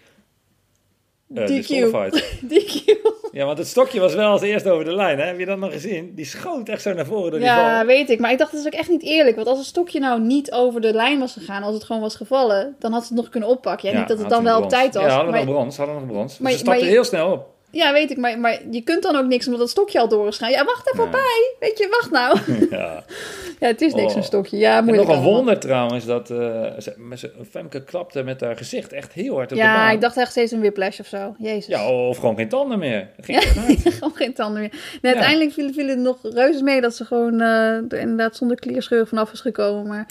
Eh, 1.37 1.61
DQ. 1.61 1.69
Ja, 3.31 3.45
want 3.45 3.57
het 3.57 3.67
stokje 3.67 3.99
was 3.99 4.13
wel 4.13 4.29
als 4.31 4.41
eerste 4.41 4.69
over 4.71 4.85
de 4.85 4.95
lijn. 4.95 5.19
Hè? 5.19 5.25
Heb 5.25 5.39
je 5.39 5.45
dat 5.45 5.57
nog 5.57 5.71
gezien? 5.71 6.11
Die 6.15 6.25
schoot 6.25 6.69
echt 6.69 6.81
zo 6.81 6.93
naar 6.93 7.05
voren 7.05 7.31
door 7.31 7.39
die 7.39 7.49
Ja, 7.49 7.77
bal. 7.77 7.85
weet 7.85 8.09
ik. 8.09 8.19
Maar 8.19 8.31
ik 8.31 8.37
dacht, 8.37 8.51
dat 8.51 8.59
is 8.59 8.65
ook 8.65 8.73
echt 8.73 8.89
niet 8.89 9.03
eerlijk. 9.03 9.35
Want 9.35 9.47
als 9.47 9.57
het 9.57 9.67
stokje 9.67 9.99
nou 9.99 10.21
niet 10.21 10.51
over 10.51 10.81
de 10.81 10.93
lijn 10.93 11.19
was 11.19 11.33
gegaan, 11.33 11.63
als 11.63 11.73
het 11.73 11.83
gewoon 11.83 12.01
was 12.01 12.15
gevallen, 12.15 12.75
dan 12.79 12.91
had 12.91 13.01
ze 13.01 13.07
het 13.13 13.17
nog 13.21 13.29
kunnen 13.29 13.49
oppakken. 13.49 13.89
Ja, 13.91 13.97
niet 13.99 14.07
dat 14.07 14.19
het 14.19 14.29
dan 14.29 14.43
wel 14.43 14.61
op 14.61 14.69
tijd 14.69 14.93
was. 14.93 15.03
Ja, 15.03 15.09
hadden 15.09 15.25
we 15.31 15.31
maar, 15.37 15.45
nog 15.45 15.55
brons. 15.55 15.77
Hadden 15.77 15.95
we 15.95 16.01
nog 16.01 16.11
brons. 16.11 16.37
Maar- 16.37 16.51
ze 16.51 16.57
stapte 16.57 16.79
maar 16.79 16.87
je- 16.89 16.93
heel 16.93 17.03
snel 17.03 17.31
op. 17.31 17.47
ja, 17.75 17.93
weet 17.93 18.11
ik. 18.11 18.17
Maar, 18.17 18.39
maar 18.39 18.59
je 18.71 18.81
kunt 18.81 19.03
dan 19.03 19.15
ook 19.15 19.25
niks 19.25 19.45
omdat 19.45 19.61
het 19.61 19.69
stokje 19.69 19.99
al 19.99 20.07
door 20.07 20.27
is 20.27 20.37
gegaan. 20.37 20.51
Ja, 20.51 20.65
wacht 20.65 20.91
even 20.93 21.03
Ja. 21.05 21.09
bij. 21.09 21.55
Weet 21.59 21.77
je, 21.77 21.87
wacht 21.89 22.11
nou. 22.11 22.39
ja. 22.77 23.03
ja, 23.59 23.67
het 23.67 23.81
is 23.81 23.93
niks, 23.93 24.11
Oh. 24.11 24.17
een 24.17 24.23
stokje. 24.23 24.57
Ja, 24.57 24.81
moeilijk 24.81 25.07
nog 25.07 25.17
een 25.17 25.23
wonder 25.23 25.59
trouwens 25.59 26.05
dat 26.05 26.27
ze- 26.27 27.31
Femke 27.49 27.83
klapte 27.83 28.23
met 28.23 28.41
haar 28.41 28.57
gezicht 28.57 28.93
echt 28.93 29.13
heel 29.13 29.33
hard 29.35 29.51
op 29.51 29.57
de 29.57 29.63
Ja, 29.63 29.75
baan. 29.75 29.93
ik 29.93 30.01
dacht 30.01 30.17
echt 30.17 30.31
steeds 30.31 30.51
een 30.51 30.59
whiplash 30.59 30.99
of 30.99 31.07
zo. 31.07 31.35
Jezus. 31.37 31.65
Ja, 31.65 31.89
of 31.91 32.17
gewoon 32.17 32.35
geen 32.35 32.49
tanden 32.49 32.79
meer. 32.79 33.09
Dat 33.15 33.25
ging. 33.25 33.43
Gewoon 33.95 34.15
geen 34.15 34.33
tanden 34.33 34.61
meer. 34.61 34.71
Nee, 35.01 35.13
uiteindelijk 35.13 35.53
viel, 35.53 35.73
viel 35.73 35.87
het 35.87 35.99
nog 35.99 36.17
reuze 36.21 36.63
mee 36.63 36.81
dat 36.81 36.95
ze 36.95 37.05
gewoon 37.05 37.39
er 37.39 37.93
inderdaad 37.99 38.35
zonder 38.35 38.57
klierscheur 38.59 39.07
vanaf 39.07 39.31
is 39.31 39.39
gekomen. 39.39 39.87
Maar 39.87 40.05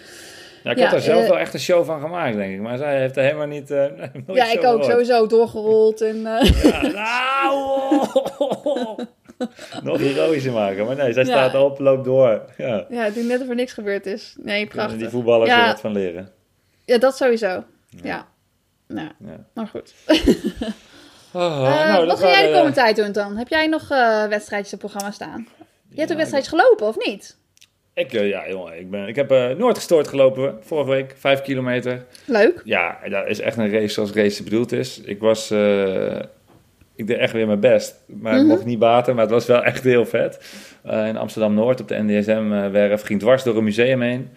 Ja, 0.64 0.70
ik 0.70 0.78
had 0.78 0.90
daar 0.90 1.00
zelf 1.00 1.22
eh, 1.22 1.28
wel 1.28 1.38
echt 1.38 1.54
een 1.54 1.60
show 1.60 1.84
van 1.84 2.00
gemaakt, 2.00 2.36
denk 2.36 2.54
ik. 2.54 2.60
Maar 2.60 2.78
zij 2.78 2.98
heeft 3.00 3.16
er 3.16 3.22
helemaal 3.22 3.46
niet... 3.46 3.70
eh, 3.70 3.78
ja, 4.26 4.44
ik 4.52 4.56
ook 4.58 4.62
gehoord. 4.62 4.84
sowieso 4.84 5.26
doorgerold. 5.26 6.00
En, 6.00 6.26
eh, 6.26 6.62
Ja, 6.62 6.82
nou, 6.82 8.16
Nog 9.82 9.98
heroïscher 9.98 10.52
maken. 10.52 10.86
Maar 10.86 10.96
nee, 10.96 11.12
zij 11.12 11.24
Ja. 11.24 11.28
staat 11.48 11.62
op, 11.62 11.78
loopt 11.78 12.04
door. 12.04 12.42
Ja. 12.56 12.86
ja, 12.88 13.06
ik 13.06 13.14
denk 13.14 13.26
net 13.26 13.40
of 13.42 13.48
er 13.48 13.54
niks 13.54 13.72
gebeurd 13.72 14.06
is. 14.06 14.34
Nee, 14.38 14.66
prachtig. 14.66 14.98
die 14.98 15.08
voetballers 15.08 15.50
Ja. 15.50 15.60
er 15.60 15.66
wat 15.66 15.80
van 15.80 15.92
leren. 15.92 16.28
Ja, 16.84 16.98
dat 16.98 17.16
sowieso. 17.16 17.64
Ja. 18.02 18.26
Nou, 18.88 19.08
Ja. 19.26 19.46
maar 19.54 19.66
goed. 19.66 19.94
Oh, 21.32 21.42
Eh, 21.68 21.88
nou, 21.92 22.06
wat 22.06 22.18
ga 22.20 22.28
jij 22.28 22.46
de 22.46 22.52
komende 22.52 22.72
tijd 22.76 22.96
doen 22.96 23.12
dan? 23.12 23.36
Heb 23.36 23.48
jij 23.48 23.66
nog 23.66 23.90
eh, 23.90 24.24
wedstrijdjes 24.26 24.72
op 24.72 24.78
programma 24.78 25.10
staan? 25.10 25.48
Je 25.88 25.98
hebt 25.98 26.10
ook 26.12 26.16
wedstrijdjes 26.18 26.52
gelopen, 26.60 26.86
of 26.86 26.96
niet? 27.06 27.36
Ik, 27.94 28.12
eh, 28.12 28.28
ja, 28.28 28.48
jongen, 28.48 28.78
ik, 28.78 28.90
ben, 28.90 29.08
ik 29.08 29.16
heb 29.16 29.30
eh 29.30 29.48
Noord 29.58 29.76
gestoord 29.76 30.08
gelopen 30.08 30.56
vorige 30.60 30.90
week, 30.90 31.14
vijf 31.18 31.42
kilometer. 31.42 32.04
Leuk. 32.26 32.60
Ja, 32.64 32.98
dat 33.08 33.26
is 33.28 33.40
echt 33.40 33.56
een 33.56 33.70
race 33.70 33.88
zoals 33.88 34.12
race 34.12 34.42
bedoeld 34.42 34.72
is. 34.72 35.00
Ik 35.00 35.20
was, 35.20 35.50
eh, 35.50 36.18
ik 36.94 37.06
deed 37.06 37.18
echt 37.18 37.32
weer 37.32 37.46
mijn 37.46 37.60
best. 37.60 38.00
Maar 38.06 38.34
het 38.34 38.46
mocht 38.46 38.64
niet 38.64 38.78
baten, 38.78 39.14
maar 39.14 39.24
het 39.24 39.32
was 39.32 39.46
wel 39.46 39.64
echt 39.64 39.84
heel 39.84 40.06
vet. 40.06 40.40
In 40.84 41.16
Amsterdam-Noord 41.16 41.80
op 41.80 41.88
de 41.88 42.02
NDSM-werf 42.02 43.02
ging 43.02 43.20
dwars 43.20 43.42
door 43.42 43.56
een 43.56 43.64
museum 43.64 44.00
heen. 44.00 44.28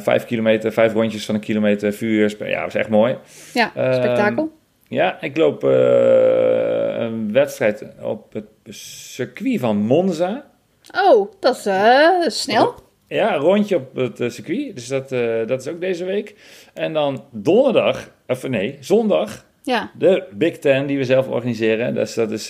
Vijf 0.00 0.24
kilometer, 0.24 0.72
vijf 0.72 0.92
rondjes 0.92 1.24
van 1.24 1.34
een 1.34 1.40
kilometer, 1.40 1.92
vuur. 1.92 2.36
Ja, 2.48 2.62
was 2.64 2.74
echt 2.74 2.88
mooi. 2.88 3.16
Ja, 3.54 3.72
Ehm, 3.74 3.92
spektakel. 3.94 4.52
Ja, 4.88 5.20
ik 5.20 5.36
loop 5.36 5.62
een 5.62 7.32
wedstrijd 7.32 7.84
op 8.00 8.32
het 8.32 8.46
circuit 8.76 9.60
van 9.60 9.76
Monza. 9.76 10.49
Oh, 10.92 11.32
dat 11.40 11.56
is 11.56 11.66
eh, 11.66 12.20
snel. 12.26 12.74
Ja, 13.06 13.34
een 13.34 13.40
rondje 13.40 13.76
op 13.76 13.94
het 13.94 14.20
eh, 14.20 14.30
circuit. 14.30 14.74
Dus 14.74 14.88
dat, 14.88 15.12
eh, 15.12 15.46
dat 15.46 15.60
is 15.60 15.68
ook 15.68 15.80
deze 15.80 16.04
week. 16.04 16.34
En 16.74 16.92
dan 16.92 17.24
donderdag, 17.30 18.10
of 18.26 18.48
nee, 18.48 18.76
zondag, 18.80 19.44
Ja, 19.62 19.90
de 19.98 20.24
Big 20.32 20.58
Ten 20.58 20.86
die 20.86 20.98
we 20.98 21.04
zelf 21.04 21.28
organiseren. 21.28 21.94
Dus 21.94 22.14
dat 22.14 22.30
is, 22.30 22.46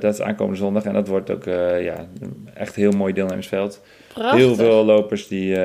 dat 0.00 0.14
is 0.14 0.20
aankomende 0.20 0.58
zondag. 0.58 0.84
En 0.84 0.92
dat 0.92 1.08
wordt 1.08 1.30
ook 1.30 1.44
ja, 1.80 2.06
echt 2.54 2.76
een 2.76 2.82
heel 2.82 2.92
mooi 2.92 3.12
deelnemersveld. 3.12 3.82
prachtig. 4.12 4.38
Heel 4.38 4.54
veel 4.54 4.84
lopers 4.84 5.28
die 5.28 5.58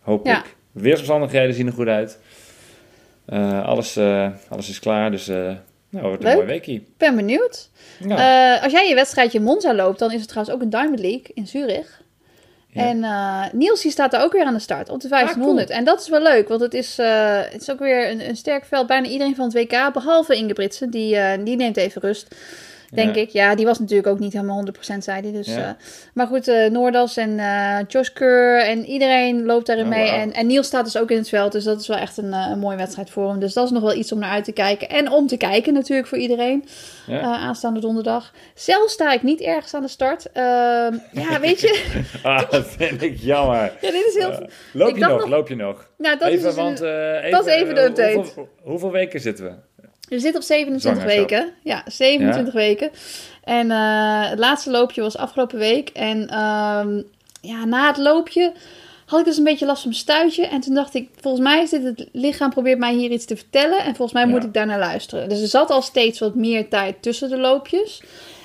hopelijk... 0.00 0.44
Ja. 0.44 0.50
Weersomstandigheden 0.72 1.54
zien 1.54 1.66
er 1.66 1.72
goed 1.72 1.86
uit. 1.86 2.18
Alles, 3.64 3.98
alles 4.48 4.68
is 4.68 4.78
klaar, 4.78 5.10
dus 5.10 5.30
nou, 5.92 6.06
wordt 6.06 6.22
een 6.22 6.28
Leuk. 6.28 6.36
mooi 6.36 6.46
weekie. 6.46 6.76
Ik 6.76 6.96
ben 6.96 7.16
benieuwd. 7.16 7.70
Ja. 8.08 8.56
Eh, 8.56 8.62
als 8.62 8.72
jij 8.72 8.88
je 8.88 8.94
wedstrijdje 8.94 9.38
in 9.38 9.44
Monza 9.44 9.74
loopt, 9.74 9.98
dan 9.98 10.12
is 10.12 10.20
het 10.20 10.28
trouwens 10.28 10.56
ook 10.56 10.62
een 10.62 10.70
Diamond 10.70 11.00
League 11.00 11.30
in 11.34 11.46
Zurich. 11.46 12.02
Ja. 12.72 12.82
En 12.82 13.04
eh, 13.04 13.52
Niels 13.52 13.82
die 13.82 13.90
staat 13.90 14.10
daar 14.10 14.24
ook 14.24 14.32
weer 14.32 14.44
aan 14.44 14.54
de 14.54 14.60
start 14.60 14.88
op 14.88 15.00
de 15.00 15.08
1500. 15.08 15.70
En 15.70 15.84
dat 15.84 16.00
is 16.00 16.08
wel 16.08 16.22
leuk, 16.22 16.48
want 16.48 16.60
het 16.60 16.74
is, 16.74 16.98
eh, 16.98 17.40
het 17.50 17.60
is 17.60 17.70
ook 17.70 17.78
weer 17.78 18.10
een, 18.10 18.28
een 18.28 18.36
sterk 18.36 18.64
veld. 18.64 18.86
Bijna 18.86 19.08
iedereen 19.08 19.34
van 19.34 19.44
het 19.44 19.54
WK, 19.54 19.92
behalve 19.92 20.34
Ingebritsen, 20.34 20.90
die, 20.90 21.16
eh, 21.16 21.44
die 21.44 21.56
neemt 21.56 21.76
even 21.76 22.00
rust. 22.00 22.34
Denk 22.94 23.14
ik. 23.16 23.30
Ja, 23.30 23.54
die 23.54 23.66
was 23.66 23.78
natuurlijk 23.78 24.08
ook 24.08 24.18
niet 24.18 24.32
helemaal 24.32 24.64
100% 24.66 24.98
zei 24.98 25.20
hij. 25.22 25.32
Dus, 25.32 25.46
eh, 25.46 25.70
maar 26.14 26.26
goed, 26.26 26.48
eh 26.48 26.70
Noordas 26.70 27.16
en 27.16 27.38
eh 27.38 27.78
Josh 27.88 28.08
Keur 28.08 28.60
en 28.60 28.84
iedereen 28.84 29.44
loopt 29.44 29.66
daarin 29.66 29.84
Oh, 29.84 29.90
mee. 29.90 30.10
En, 30.10 30.32
en 30.32 30.46
Niels 30.46 30.66
staat 30.66 30.84
dus 30.84 30.96
ook 30.98 31.10
in 31.10 31.16
het 31.16 31.28
veld. 31.28 31.52
Dus 31.52 31.64
dat 31.64 31.80
is 31.80 31.86
wel 31.88 31.96
echt 31.96 32.16
een, 32.16 32.32
een 32.32 32.58
mooie 32.58 32.76
wedstrijd 32.76 33.10
voor 33.10 33.28
hem. 33.28 33.40
Dus 33.40 33.52
dat 33.54 33.64
is 33.64 33.70
nog 33.70 33.82
wel 33.82 33.94
iets 33.94 34.12
om 34.12 34.18
naar 34.18 34.30
uit 34.30 34.44
te 34.44 34.52
kijken. 34.52 34.88
En 34.88 35.10
om 35.10 35.26
te 35.26 35.36
kijken 35.36 35.72
natuurlijk 35.72 36.08
voor 36.08 36.18
iedereen. 36.18 36.64
Ja. 37.06 37.20
aanstaande 37.20 37.80
donderdag. 37.80 38.32
Zelf 38.54 38.90
sta 38.90 39.12
ik 39.12 39.22
niet 39.22 39.40
ergens 39.40 39.74
aan 39.74 39.82
de 39.82 39.88
start. 39.88 40.32
Ehm, 40.32 40.94
ja, 41.12 41.40
weet 41.40 41.60
je. 41.60 41.80
Ah, 42.22 42.50
dat 42.50 42.66
vind 42.66 43.02
ik 43.02 43.16
jammer. 43.18 43.72
ja, 43.80 43.90
dit 43.90 44.06
is 44.06 44.14
heel... 44.18 44.46
Loop 44.72 44.94
je 44.96 45.00
nog? 45.00 45.18
nog- 45.20 45.28
Loop 45.28 45.48
je 45.48 45.56
nog? 45.56 45.90
Nou, 45.98 46.18
dat 46.18 46.28
is 46.28 46.34
even, 46.34 46.46
dus 46.48 46.56
een- 46.56 46.62
want, 46.64 46.80
even, 46.80 47.30
dat 47.30 47.46
is 47.46 47.52
even 47.54 47.74
de 47.74 47.80
update. 47.82 48.14
Hoeveel, 48.14 48.48
hoeveel 48.62 48.90
weken 48.90 49.20
zitten 49.20 49.44
we? 49.44 49.52
We 50.14 50.20
zitten 50.20 50.40
op 50.40 50.46
27 50.46 51.02
Zwangerschap. 51.02 51.28
weken. 51.30 51.52
Ja, 51.62 51.82
27 51.86 52.54
weken. 52.54 52.90
En 53.44 53.70
eh, 53.70 54.30
het 54.30 54.38
laatste 54.38 54.70
loopje 54.70 55.00
was 55.02 55.16
afgelopen 55.16 55.58
week. 55.58 55.88
En 55.88 56.28
ehm, 56.28 57.02
ja, 57.40 57.64
na 57.64 57.86
het 57.86 57.96
loopje 57.98 58.52
had 59.06 59.20
ik 59.20 59.26
dus 59.26 59.36
een 59.36 59.44
beetje 59.44 59.66
last 59.66 59.80
van 59.82 59.90
mijn 59.90 60.02
stuitje. 60.02 60.46
En 60.46 60.60
toen 60.60 60.74
dacht 60.74 60.94
ik, 60.94 61.08
volgens 61.20 61.42
mij 61.44 61.62
is 61.62 61.70
dit 61.70 61.82
het 61.84 62.08
lichaam 62.12 62.50
probeert 62.50 62.78
mij 62.78 62.94
hier 62.94 63.10
iets 63.10 63.24
te 63.24 63.36
vertellen. 63.36 63.78
En 63.78 63.84
volgens 63.94 64.12
mij 64.12 64.22
Ja. 64.22 64.28
moet 64.28 64.44
ik 64.44 64.52
daar 64.54 64.66
naar 64.66 64.78
luisteren. 64.78 65.28
Dus 65.28 65.40
er 65.40 65.48
zat 65.48 65.70
al 65.70 65.82
steeds 65.82 66.18
wat 66.18 66.34
meer 66.34 66.68
tijd 66.68 67.02
tussen 67.02 67.28
de 67.30 67.38
loopjes. 67.38 68.02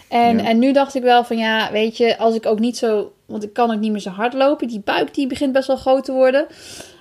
En, 0.10 0.38
Ja. 0.38 0.44
en 0.46 0.60
nu 0.60 0.72
dacht 0.74 0.96
ik 0.96 1.02
wel 1.04 1.24
van 1.24 1.38
ja, 1.38 1.72
weet 1.72 1.98
je, 1.98 2.18
als 2.18 2.36
ik 2.36 2.46
ook 2.46 2.60
niet 2.60 2.78
zo... 2.78 3.12
Want 3.26 3.44
ik 3.44 3.54
kan 3.54 3.72
ook 3.72 3.80
niet 3.80 3.92
meer 3.92 4.02
zo 4.02 4.10
hard 4.10 4.34
lopen. 4.34 4.68
Die 4.68 4.80
buik 4.80 5.14
die 5.14 5.28
begint 5.28 5.52
best 5.52 5.68
wel 5.68 5.76
groot 5.78 6.04
te 6.06 6.12
worden. 6.12 6.46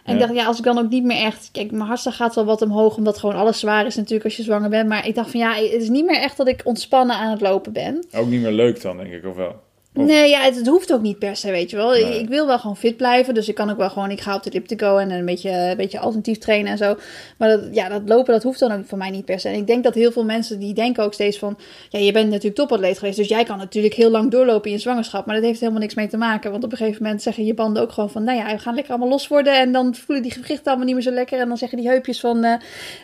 En 0.07 0.15
ik 0.15 0.21
dacht, 0.21 0.35
ja, 0.35 0.47
als 0.47 0.59
ik 0.59 0.65
dan 0.65 0.79
ook 0.79 0.89
niet 0.89 1.05
meer 1.05 1.25
echt... 1.25 1.49
Kijk, 1.53 1.71
mijn 1.71 1.87
hartslag 1.87 2.17
gaat 2.17 2.35
wel 2.35 2.45
wat 2.45 2.63
omhoog, 2.63 2.97
omdat 2.97 3.19
gewoon 3.19 3.37
alles 3.37 3.61
zwaar 3.61 3.87
is 3.87 3.97
natuurlijk 3.97 4.25
als 4.25 4.37
je 4.37 4.43
zwanger 4.43 4.71
bent. 4.71 4.89
Maar 4.89 5.07
ik 5.07 5.15
dacht 5.15 5.31
van 5.31 5.41
ja, 5.41 5.55
het 5.55 5.83
is 5.83 5.89
niet 5.89 6.07
meer 6.07 6.21
echt 6.21 6.37
dat 6.37 6.49
ik 6.49 6.61
ontspannen 6.65 7.17
aan 7.17 7.31
het 7.31 7.41
lopen 7.41 7.73
ben. 7.73 8.05
Ook 8.13 8.27
niet 8.27 8.41
meer 8.41 8.53
leuk 8.53 8.83
dan, 8.83 8.97
denk 8.97 9.13
ik, 9.13 9.25
of 9.27 9.37
wel? 9.37 9.66
Of- 9.97 10.05
Nee, 10.07 10.31
ja, 10.31 10.41
het, 10.41 10.57
het 10.57 10.67
hoeft 10.67 10.93
ook 10.93 11.03
niet 11.03 11.19
per 11.19 11.37
se, 11.37 11.51
weet 11.51 11.71
je 11.71 11.77
wel. 11.77 11.97
Ik, 11.97 12.05
Nee. 12.05 12.21
ik 12.21 12.29
wil 12.29 12.47
wel 12.47 12.59
gewoon 12.59 12.77
fit 12.77 12.97
blijven, 12.97 13.35
dus 13.35 13.49
ik 13.49 13.55
kan 13.55 13.71
ook 13.71 13.77
wel 13.77 13.91
gewoon... 13.91 14.11
Ik 14.11 14.21
ga 14.21 14.35
op 14.35 14.43
de 14.43 14.51
elliptico 14.51 14.97
en 14.97 15.11
een 15.11 15.25
beetje, 15.25 15.51
een 15.51 15.77
beetje 15.77 15.99
alternatief 15.99 16.39
trainen 16.39 16.73
en 16.73 16.79
zo. 16.79 16.97
Maar 17.39 17.49
dat, 17.49 17.61
ja, 17.73 17.89
dat 17.89 18.03
lopen, 18.05 18.33
dat 18.33 18.43
hoeft 18.43 18.59
dan 18.59 18.73
ook 18.73 18.87
voor 18.87 18.99
mij 18.99 19.11
niet 19.11 19.25
per 19.25 19.41
se. 19.41 19.49
En 19.49 19.55
ik 19.55 19.67
denk 19.67 19.85
dat 19.85 19.95
heel 19.95 20.13
veel 20.13 20.25
mensen, 20.25 20.59
die 20.59 20.75
denken 20.75 21.05
ook 21.05 21.13
steeds 21.15 21.39
van... 21.39 21.59
Ja, 21.89 21.99
je 21.99 22.13
bent 22.13 22.29
natuurlijk 22.29 22.55
topatleet 22.55 22.99
geweest, 22.99 23.17
dus 23.17 23.29
jij 23.29 23.45
kan 23.45 23.59
natuurlijk 23.59 23.95
heel 23.95 24.11
lang 24.11 24.31
doorlopen 24.31 24.67
in 24.71 24.77
je 24.77 24.83
zwangerschap. 24.83 25.27
Maar 25.27 25.35
dat 25.35 25.45
heeft 25.45 25.61
helemaal 25.61 25.81
niks 25.81 25.95
mee 25.95 26.09
te 26.09 26.17
maken. 26.17 26.51
Want 26.51 26.65
op 26.65 26.73
een 26.73 26.79
gegeven 26.79 27.03
moment 27.03 27.23
zeggen 27.23 27.45
je 27.45 27.55
banden 27.55 27.83
ook 27.83 27.93
gewoon 27.93 28.11
van... 28.11 28.25
Nou 28.25 28.39
ja, 28.39 28.53
we 28.53 28.59
gaan 28.59 28.75
lekker 28.75 28.93
allemaal 28.93 29.11
los 29.11 29.29
worden. 29.29 29.59
En 29.59 29.73
dan 29.73 29.95
voelen 29.95 30.23
die 30.25 30.33
gewrichten 30.33 30.67
allemaal 30.67 30.85
niet 30.87 30.95
meer 30.95 31.05
zo 31.05 31.11
lekker. 31.11 31.39
En 31.39 31.49
dan 31.49 31.57
zeggen 31.57 31.79
die 31.79 31.89
heupjes 31.89 32.21
van... 32.21 32.45
eh, 32.45 32.55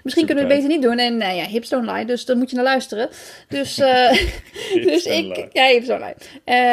misschien 0.02 0.26
kunnen 0.26 0.44
we 0.46 0.52
het 0.52 0.62
beter 0.62 0.76
niet 0.76 0.86
doen. 0.86 0.98
En 0.98 1.20
eh, 1.20 1.36
ja, 1.36 1.44
hips 1.44 1.68
don't 1.68 1.90
lie, 1.90 2.04
dus 2.04 2.24
dan 2.24 2.38
moet 2.38 2.50
je 2.50 2.56
naar 2.56 2.64
luisteren. 2.64 3.08
Dus... 3.48 3.78
eh, 3.78 4.10
dus 4.86 5.04
don't 5.04 5.16
ik, 5.18 5.36
lie. 5.36 5.46
ja, 5.52 5.68
even 5.68 5.86
zo 5.86 5.98
lijn. 5.98 6.14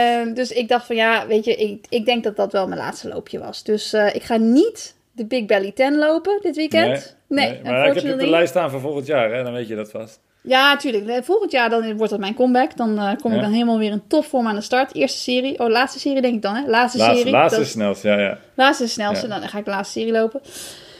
Ehm, 0.10 0.34
dus 0.34 0.51
ik 0.51 0.68
dacht 0.68 0.86
van 0.86 0.95
ja, 0.95 1.28
weet 1.28 1.45
je, 1.45 1.55
ik, 1.55 1.86
ik 1.89 2.05
denk 2.05 2.24
dat 2.24 2.36
dat 2.36 2.51
wel 2.51 2.68
mijn 2.68 2.80
laatste 2.80 3.07
loopje 3.07 3.39
was. 3.39 3.64
Dus 3.64 3.93
eh, 3.93 4.16
ik 4.16 4.24
ga 4.24 4.38
niet 4.38 4.95
de 5.12 5.26
Big 5.26 5.45
Belly 5.45 5.72
10 5.72 5.97
lopen 5.97 6.39
dit 6.41 6.55
weekend. 6.55 7.18
Nee, 7.28 7.60
maar 7.64 7.88
ik 7.88 8.01
heb 8.01 8.14
op 8.14 8.20
de 8.20 8.30
lijst 8.30 8.49
staan 8.49 8.70
voor 8.72 8.80
volgend 8.80 9.05
jaar, 9.07 9.32
hè? 9.34 9.43
dan 9.43 9.53
weet 9.53 9.68
je 9.68 9.76
dat 9.76 9.91
vast. 9.91 10.20
Ja, 10.41 10.78
tuurlijk. 10.78 11.26
Volgend 11.26 11.51
jaar 11.51 11.70
dan 11.70 11.95
wordt 11.97 12.12
dat 12.12 12.20
mijn 12.20 12.34
comeback. 12.36 12.78
Dan 12.78 12.99
eh, 12.99 13.12
kom 13.22 13.34
ik 13.34 13.41
dan 13.41 13.51
helemaal 13.51 13.78
weer 13.78 13.91
in 13.91 14.01
topvorm 14.07 14.47
aan 14.47 14.55
de 14.55 14.62
start. 14.62 14.95
Eerste 14.95 15.18
serie. 15.20 15.60
Oh, 15.60 15.70
laatste 15.70 15.99
serie 15.99 16.22
denk 16.22 16.36
ik 16.36 16.41
dan, 16.41 16.55
hè? 16.55 16.68
Laatste, 16.68 16.97
Laatste, 16.97 17.18
serie. 17.18 17.32
laatste 17.34 17.57
Dat- 17.57 17.66
is 17.68 17.72
snelst, 17.72 18.03
ja, 18.03 18.20
ja. 18.20 18.38
Laatste 18.53 18.88
snelste, 18.88 19.28
Ja. 19.28 19.39
dan 19.39 19.49
ga 19.49 19.57
ik 19.57 19.66
de 19.66 19.72
laatste 19.72 19.99
serie 19.99 20.14
lopen. 20.14 20.41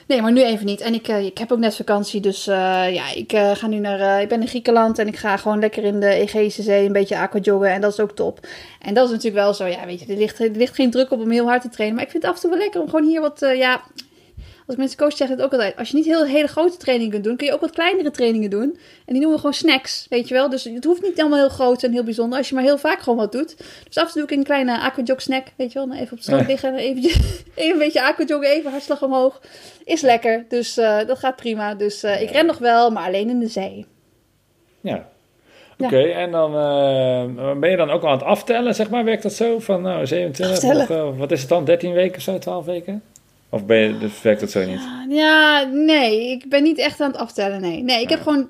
Nee, 0.10 0.22
maar 0.22 0.32
nu 0.32 0.44
even 0.44 0.66
niet. 0.66 0.82
En 0.82 0.94
ik, 0.94 1.08
eh, 1.08 1.26
ik 1.26 1.38
heb 1.38 1.52
ook 1.52 1.60
net 1.60 1.76
vakantie, 1.76 2.22
dus 2.22 2.48
eh, 2.48 2.94
ja, 2.94 3.14
ik 3.14 3.34
eh, 3.34 3.56
ga 3.56 3.68
nu 3.68 3.80
naar... 3.80 4.22
ik 4.22 4.30
ben 4.30 4.42
in 4.42 4.48
Griekenland 4.48 5.00
en 5.00 5.08
ik 5.08 5.16
ga 5.16 5.38
gewoon 5.38 5.60
lekker 5.60 5.84
in 5.84 6.00
de 6.00 6.10
Egeïsche 6.10 6.62
Zee 6.62 6.86
een 6.86 6.92
beetje 6.92 7.18
aquajoggen 7.18 7.72
en 7.72 7.82
dat 7.82 7.92
is 7.92 8.00
ook 8.00 8.12
top. 8.12 8.48
En 8.80 8.94
dat 8.94 9.06
is 9.06 9.12
natuurlijk 9.12 9.44
wel 9.44 9.54
zo, 9.54 9.66
ja, 9.66 9.86
weet 9.86 10.00
je, 10.00 10.06
er 10.06 10.18
ligt, 10.18 10.40
er 10.40 10.52
ligt 10.52 10.76
geen 10.76 10.92
druk 10.92 11.12
op 11.12 11.20
om 11.20 11.30
heel 11.30 11.46
hard 11.46 11.62
te 11.62 11.70
trainen. 11.70 11.96
Maar 11.96 12.06
ik 12.06 12.12
vind 12.12 12.24
het 12.24 12.32
af 12.32 12.38
en 12.38 12.42
toe 12.42 12.58
wel 12.58 12.60
lekker 12.60 12.82
om 12.82 12.90
gewoon 12.90 13.08
hier 13.08 13.22
wat, 13.22 13.40
ja... 13.40 13.82
Als 14.70 14.78
mensen 14.78 14.98
coach 14.98 15.18
zeggen 15.18 15.36
het 15.36 15.46
ook 15.46 15.52
altijd. 15.52 15.76
Als 15.78 15.90
je 15.90 15.96
niet 15.96 16.06
heel 16.06 16.26
hele 16.26 16.48
grote 16.48 16.78
trainingen 16.78 17.12
kunt 17.12 17.24
doen, 17.24 17.36
kun 17.36 17.48
je 17.48 17.54
ook 17.54 17.62
wat 17.62 17.72
kleinere 17.72 18.12
trainingen 18.12 18.50
doen. 18.50 18.78
En 19.06 19.14
die 19.14 19.14
noemen 19.14 19.32
we 19.32 19.38
gewoon 19.38 19.54
snacks, 19.54 20.06
weet 20.10 20.28
je 20.28 20.34
wel. 20.34 20.50
Dus 20.50 20.64
het 20.64 20.84
hoeft 20.84 21.02
niet 21.02 21.20
allemaal 21.20 21.40
heel 21.40 21.50
groot 21.50 21.84
en 21.84 21.92
heel 21.92 22.04
bijzonder. 22.04 22.38
Als 22.38 22.50
je 22.50 22.56
maar 22.56 22.64
heel 22.64 22.78
vaak 22.78 23.00
gewoon 23.00 23.18
wat 23.18 23.32
doet. 23.32 23.58
Dus 23.88 23.98
af 23.98 24.06
en 24.06 24.12
toe 24.12 24.22
doe 24.22 24.24
ik 24.24 24.38
een 24.38 24.44
kleine 24.44 24.80
aquajog 24.80 25.22
snack, 25.22 25.48
weet 25.56 25.72
je 25.72 25.80
wel. 25.80 25.88
Dan 25.88 25.96
even 25.96 26.12
op 26.12 26.18
het 26.18 26.24
strand 26.24 26.48
liggen, 26.48 26.76
eventjes, 26.76 27.16
even 27.56 27.72
een 27.72 27.78
beetje 27.78 28.02
aquajoggen, 28.02 28.50
even 28.50 28.72
hartslag 28.72 29.04
omhoog. 29.04 29.42
Is 29.84 30.02
lekker, 30.02 30.46
dus 30.48 30.78
eh, 30.78 30.98
dat 31.08 31.20
gaat 31.20 31.36
prima. 31.36 31.76
Dus 31.76 32.04
eh, 32.04 32.22
ik 32.22 32.30
ren 32.30 32.46
nog 32.46 32.58
wel, 32.58 32.90
maar 32.90 33.08
alleen 33.08 33.30
in 33.30 33.40
de 33.40 33.48
zee. 33.48 33.86
Ja. 34.82 35.10
Oké, 35.86 36.02
en 36.02 36.32
dan 36.32 36.56
eh, 36.56 37.58
ben 37.60 37.70
je 37.70 37.78
dan 37.78 37.90
ook 37.90 38.02
al 38.02 38.10
aan 38.10 38.18
het 38.18 38.26
aftellen, 38.26 38.76
zeg 38.76 38.90
maar? 38.90 39.04
Werkt 39.04 39.24
dat 39.24 39.34
zo? 39.34 39.60
Van 39.60 39.82
nou, 39.82 40.06
27, 40.06 40.56
Aftellen. 40.56 40.78
nog, 40.78 41.14
eh, 41.14 41.20
wat 41.20 41.32
is 41.32 41.40
het 41.40 41.50
dan? 41.50 41.66
13 41.66 41.94
weken 41.94 42.16
of 42.16 42.22
zo, 42.22 42.38
12 42.38 42.66
weken? 42.66 43.04
Of 43.50 43.66
ben 43.66 43.78
je, 43.78 43.98
dus 43.98 44.22
werkt 44.22 44.40
dat 44.40 44.52
zo 44.52 44.66
niet? 44.66 44.82
Ja, 45.10 45.64
nee, 45.64 46.30
ik 46.32 46.50
ben 46.50 46.64
niet 46.64 46.78
echt 46.78 47.02
aan 47.02 47.12
het 47.12 47.20
aftellen, 47.20 47.62
nee. 47.62 47.84
Nee, 47.84 48.02
ik 48.02 48.10
heb 48.10 48.22
gewoon... 48.22 48.50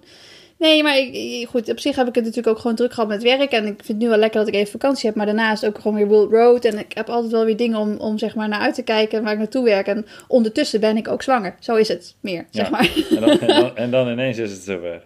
Nee, 0.58 0.84
maar 0.84 0.97
ik, 0.97 1.47
goed, 1.47 1.70
op 1.70 1.80
zich 1.80 1.95
heb 1.95 2.08
ik 2.08 2.16
het 2.16 2.24
natuurlijk 2.24 2.56
ook 2.56 2.62
gewoon 2.62 2.76
druk 2.76 2.93
gehad 2.93 3.10
met 3.10 3.24
werk. 3.24 3.52
En 3.52 3.66
ik 3.66 3.74
vind 3.76 3.88
het 3.88 3.97
nu 3.97 4.08
wel 4.08 4.18
lekker 4.18 4.39
dat 4.39 4.47
ik 4.47 4.54
even 4.54 4.72
vakantie 4.72 5.08
heb. 5.08 5.16
Maar 5.16 5.26
daarna 5.26 5.52
is 5.52 5.62
het 5.62 5.70
ook 5.70 5.82
gewoon 5.82 5.97
weer 5.97 6.08
World 6.08 6.32
Road. 6.32 6.66
En 6.66 6.80
ik 6.80 6.93
heb 6.93 7.10
altijd 7.10 7.32
wel 7.32 7.45
weer 7.45 7.58
dingen 7.58 7.80
om, 7.80 7.97
om 7.97 8.18
zeg 8.18 8.36
maar 8.36 8.47
naar 8.47 8.60
uit 8.60 8.76
te 8.76 8.84
kijken 8.84 9.24
waar 9.24 9.32
ik 9.32 9.38
naartoe 9.38 9.64
werk. 9.64 9.88
En 9.88 10.06
ondertussen 10.28 10.80
ben 10.80 10.97
ik 10.97 11.08
ook 11.08 11.22
zwanger. 11.22 11.56
Zo 11.60 11.76
is 11.76 11.88
het 11.88 12.16
meer, 12.20 12.45
zeg 12.50 12.70
maar. 12.70 12.91
En 13.10 13.20
dan, 13.20 13.39
en, 13.39 13.47
dan, 13.47 13.76
en 13.84 13.91
dan 13.91 14.10
ineens 14.10 14.38
is 14.38 14.52
het 14.52 14.62
zover. 14.62 15.02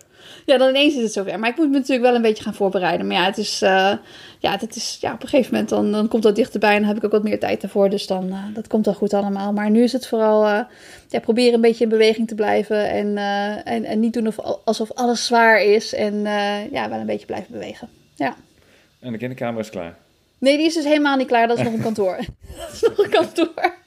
Ja, 0.45 0.57
dan 0.57 0.69
ineens 0.69 0.95
is 0.95 1.01
het 1.01 1.13
zover. 1.13 1.39
Maar 1.39 1.49
ik 1.49 1.57
moet 1.57 1.69
me 1.69 1.77
natuurlijk 1.77 2.07
wel 2.07 2.15
een 2.15 2.21
beetje 2.21 2.43
gaan 2.43 2.53
voorbereiden. 2.53 3.07
Maar 3.07 3.15
ja, 3.15 3.25
het 3.25 3.37
is, 3.37 3.61
eh, 3.61 3.93
ja, 4.39 4.57
het 4.59 4.75
is 4.75 4.97
ja, 5.01 5.13
op 5.13 5.23
een 5.23 5.29
gegeven 5.29 5.51
moment 5.51 5.69
dan, 5.69 5.91
dan 5.91 6.07
komt 6.07 6.23
dat 6.23 6.35
dichterbij 6.35 6.73
en 6.73 6.79
dan 6.79 6.87
heb 6.87 6.97
ik 6.97 7.03
ook 7.03 7.11
wat 7.11 7.23
meer 7.23 7.39
tijd 7.39 7.61
daarvoor. 7.61 7.89
Dus 7.89 8.07
dan, 8.07 8.29
eh, 8.29 8.37
dat 8.53 8.67
komt 8.67 8.85
wel 8.85 8.93
goed 8.93 9.13
allemaal. 9.13 9.53
Maar 9.53 9.69
nu 9.69 9.83
is 9.83 9.93
het 9.93 10.07
vooral 10.07 10.45
eh, 10.45 10.59
ja, 11.09 11.19
proberen 11.19 11.53
een 11.53 11.61
beetje 11.61 11.83
in 11.83 11.89
beweging 11.89 12.27
te 12.27 12.35
blijven 12.35 12.89
en, 12.89 13.17
en, 13.65 13.83
en 13.83 13.99
niet 13.99 14.13
doen 14.13 14.27
of, 14.27 14.39
alsof 14.65 14.91
alles 14.91 15.25
zwaar 15.25 15.61
is. 15.61 15.93
En 15.93 16.21
ja, 16.71 16.89
wel 16.89 16.99
een 16.99 17.05
beetje 17.05 17.25
blijven 17.25 17.51
bewegen. 17.51 17.89
Ja. 18.15 18.35
En 18.99 19.11
de 19.11 19.17
kinderkamer 19.17 19.61
is 19.61 19.69
klaar. 19.69 19.95
Nee, 20.37 20.57
die 20.57 20.65
is 20.65 20.73
dus 20.73 20.83
helemaal 20.83 21.17
niet 21.17 21.27
klaar. 21.27 21.47
Dat 21.47 21.57
is 21.57 21.63
nog 21.63 21.73
een 21.73 21.81
kantoor. 21.81 22.17
dat 22.57 22.69
is 22.73 22.81
nog 22.81 22.97
een 22.97 23.09
kantoor. 23.09 23.81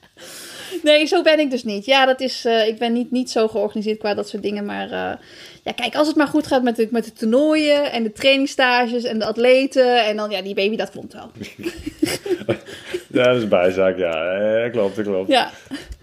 Nee, 0.83 1.05
zo 1.05 1.21
ben 1.21 1.39
ik 1.39 1.51
dus 1.51 1.63
niet. 1.63 1.85
Ja, 1.85 2.05
dat 2.05 2.21
is, 2.21 2.45
eh, 2.45 2.67
ik 2.67 2.77
ben 2.77 2.93
niet, 2.93 3.11
niet 3.11 3.31
zo 3.31 3.47
georganiseerd 3.47 3.97
qua 3.97 4.13
dat 4.13 4.29
soort 4.29 4.43
dingen. 4.43 4.65
Maar 4.65 4.85
eh, 4.85 5.11
ja, 5.63 5.71
kijk, 5.75 5.95
als 5.95 6.07
het 6.07 6.15
maar 6.15 6.27
goed 6.27 6.47
gaat 6.47 6.63
met 6.63 6.75
de, 6.75 6.87
met 6.91 7.05
de 7.05 7.13
toernooien 7.13 7.91
en 7.91 8.03
de 8.03 8.11
trainingstages 8.11 9.03
en 9.03 9.19
de 9.19 9.25
atleten. 9.25 10.05
En 10.05 10.15
dan, 10.17 10.29
ja, 10.29 10.41
die 10.41 10.55
baby, 10.55 10.75
dat 10.75 10.91
komt 10.91 11.13
wel. 11.13 11.31
Ja, 13.11 13.23
dat 13.23 13.35
is 13.35 13.47
bijzaak, 13.47 13.97
ja. 13.97 14.31
Eh, 14.31 14.71
klopt, 14.71 15.01
klopt. 15.01 15.29
Ja, 15.29 15.51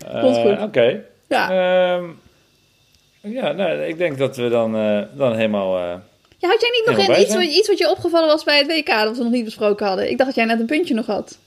Eh, 0.07 0.21
komt 0.21 0.37
goed. 0.37 0.61
Oké. 0.61 1.01
ja. 1.29 1.51
Ehm, 1.51 2.05
ja, 3.21 3.53
nou, 3.53 3.83
ik 3.83 3.99
denk 3.99 4.19
dat 4.19 4.37
we 4.37 4.49
dan, 4.49 4.73
dan 5.17 5.35
helemaal... 5.37 5.79
ja 6.39 6.49
had 6.49 6.61
jij 6.61 6.71
niet 6.71 6.85
nog 6.87 7.09
een, 7.09 7.23
iets, 7.23 7.35
wat, 7.35 7.45
iets 7.45 7.69
wat 7.69 7.79
je 7.79 7.91
opgevallen 7.91 8.29
was 8.29 8.45
bij 8.45 8.59
het 8.59 8.67
WK 8.67 8.87
dat 8.87 9.17
we 9.17 9.23
nog 9.23 9.33
niet 9.33 9.45
besproken 9.45 9.87
hadden? 9.87 10.11
Ik 10.11 10.17
dacht 10.17 10.29
dat 10.29 10.39
jij 10.39 10.45
net 10.45 10.61
een 10.61 10.67
puntje 10.67 10.95
nog 10.95 11.07
had. 11.07 11.39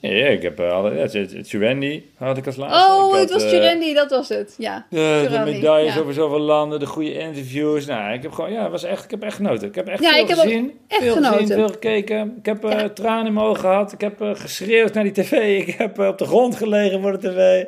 Ja, 0.00 0.26
ik 0.26 0.42
heb 0.42 0.60
uh, 0.60 0.84
het- 0.84 1.52
Randy 1.52 2.02
had 2.16 2.36
ik 2.36 2.46
als 2.46 2.56
laatste. 2.56 2.92
Oh, 2.92 3.14
het 3.14 3.30
was 3.32 3.44
eh, 3.44 3.50
Jurendi, 3.50 3.94
dat 3.94 4.10
was 4.10 4.28
het. 4.28 4.54
Ja. 4.58 4.86
De, 4.90 5.40
medailles 5.44 5.94
ja. 5.94 6.00
over 6.00 6.14
zoveel 6.14 6.38
landen, 6.38 6.78
de 6.80 6.86
goede 6.86 7.12
interviews. 7.18 7.86
Nou, 7.86 8.12
ik 8.12 8.22
heb 8.22 8.32
gewoon, 8.32 8.52
ja, 8.52 8.70
was 8.70 8.84
echt, 8.84 9.04
ik 9.04 9.10
heb 9.10 9.22
echt 9.22 9.36
genoten. 9.36 9.68
Ik 9.68 9.74
heb 9.74 9.88
echt 9.88 10.02
Ja, 10.02 10.10
veel 10.12 10.22
ik 10.22 10.28
heb 10.28 10.38
gezien. 10.38 10.78
echt 10.88 11.02
veel 11.02 11.14
genoten. 11.14 11.38
gezien, 11.38 11.56
veel 11.56 11.68
gekeken. 11.68 12.34
Ik 12.38 12.46
heb 12.46 12.64
eh, 12.64 12.70
Ja. 12.80 12.88
tranen 12.88 13.26
in 13.26 13.32
mijn 13.32 13.46
ogen 13.46 13.60
gehad. 13.60 13.92
Ik 13.92 14.00
heb 14.00 14.20
eh, 14.20 14.30
geschreeuwd 14.34 14.92
naar 14.94 15.04
die 15.04 15.12
tv. 15.12 15.32
Ik 15.66 15.74
heb 15.74 15.98
eh, 15.98 16.06
op 16.08 16.18
de 16.18 16.26
grond 16.26 16.56
gelegen 16.56 17.02
voor 17.02 17.12
de 17.20 17.28
tv. 17.28 17.64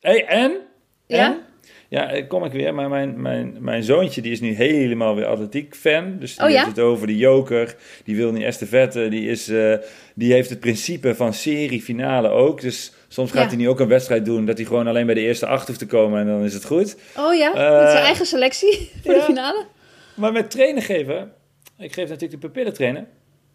hey, 0.00 0.24
en? 0.26 0.52
Ja? 1.06 1.26
En? 1.26 1.38
Ja, 1.94 2.10
eh, 2.10 2.28
kom 2.28 2.44
ik 2.44 2.52
weer. 2.52 2.74
Maar 2.74 2.88
mijn, 2.88 3.20
mijn, 3.22 3.56
mijn 3.60 3.82
zoontje 3.82 4.20
die 4.20 4.32
is 4.32 4.40
nu 4.40 4.52
helemaal 4.54 5.14
weer 5.14 5.26
atletiek 5.26 5.74
fan. 5.74 6.16
Dus 6.18 6.36
die 6.36 6.44
Oh, 6.44 6.50
ja? 6.50 6.56
heeft 6.56 6.76
het 6.76 6.84
over 6.84 7.06
de 7.06 7.16
joker. 7.16 7.76
Die 8.04 8.16
wil 8.16 8.32
niet 8.32 8.42
estafette. 8.42 9.08
Die, 9.08 9.28
is, 9.28 9.48
eh, 9.48 9.74
die 10.14 10.32
heeft 10.32 10.50
het 10.50 10.60
principe 10.60 11.14
van 11.14 11.32
serie 11.34 11.82
finale 11.82 12.28
ook. 12.28 12.60
Dus 12.60 12.92
soms 13.08 13.30
gaat 13.30 13.42
Ja. 13.42 13.48
hij 13.48 13.56
nu 13.56 13.68
ook 13.68 13.80
een 13.80 13.88
wedstrijd 13.88 14.24
doen... 14.24 14.44
dat 14.46 14.56
hij 14.56 14.66
gewoon 14.66 14.86
alleen 14.86 15.06
bij 15.06 15.14
de 15.14 15.20
eerste 15.20 15.46
acht 15.46 15.66
hoeft 15.66 15.78
te 15.78 15.86
komen 15.86 16.20
en 16.20 16.26
dan 16.26 16.44
is 16.44 16.54
het 16.54 16.64
goed. 16.64 16.96
Oh 17.16 17.34
ja, 17.34 17.54
Eh, 17.54 17.80
met 17.82 17.90
zijn 17.90 18.04
eigen 18.04 18.26
selectie 18.26 18.90
voor 19.04 19.14
de 19.14 19.20
finale. 19.22 19.64
Maar 20.16 20.32
met 20.32 20.50
trainen 20.50 20.82
geven, 20.82 21.32
ik 21.78 21.92
geef 21.92 22.08
natuurlijk 22.08 22.40
de 22.40 22.48
pupillen 22.48 22.72
trainen. 22.72 23.06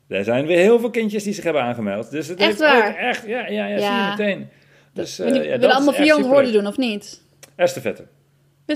Er 0.08 0.24
zijn 0.24 0.46
weer 0.46 0.58
heel 0.60 0.80
veel 0.80 0.90
kindjes 0.90 1.24
die 1.24 1.34
zich 1.34 1.44
hebben 1.44 1.62
aangemeld. 1.62 2.12
Dus 2.12 2.28
het 2.28 2.40
Echt 2.40 2.60
waar? 2.60 2.90
ook 2.90 2.96
echt, 2.96 3.24
ja, 3.28 3.48
ja, 3.48 3.66
ja, 3.68 3.78
zie 3.78 3.88
je 3.88 4.14
meteen. 4.18 4.48
Dus, 4.94 5.18
willen 5.18 5.34
eh, 5.34 5.44
ja, 5.46 5.50
dat 5.52 5.60
willen 5.60 5.76
allemaal 5.76 5.94
echt 5.94 6.04
400 6.04 6.26
superleuk. 6.26 6.34
woorden 6.34 6.54
doen, 6.54 6.68
of 6.72 6.78
niet? 6.78 7.22
Estafette. 7.56 8.06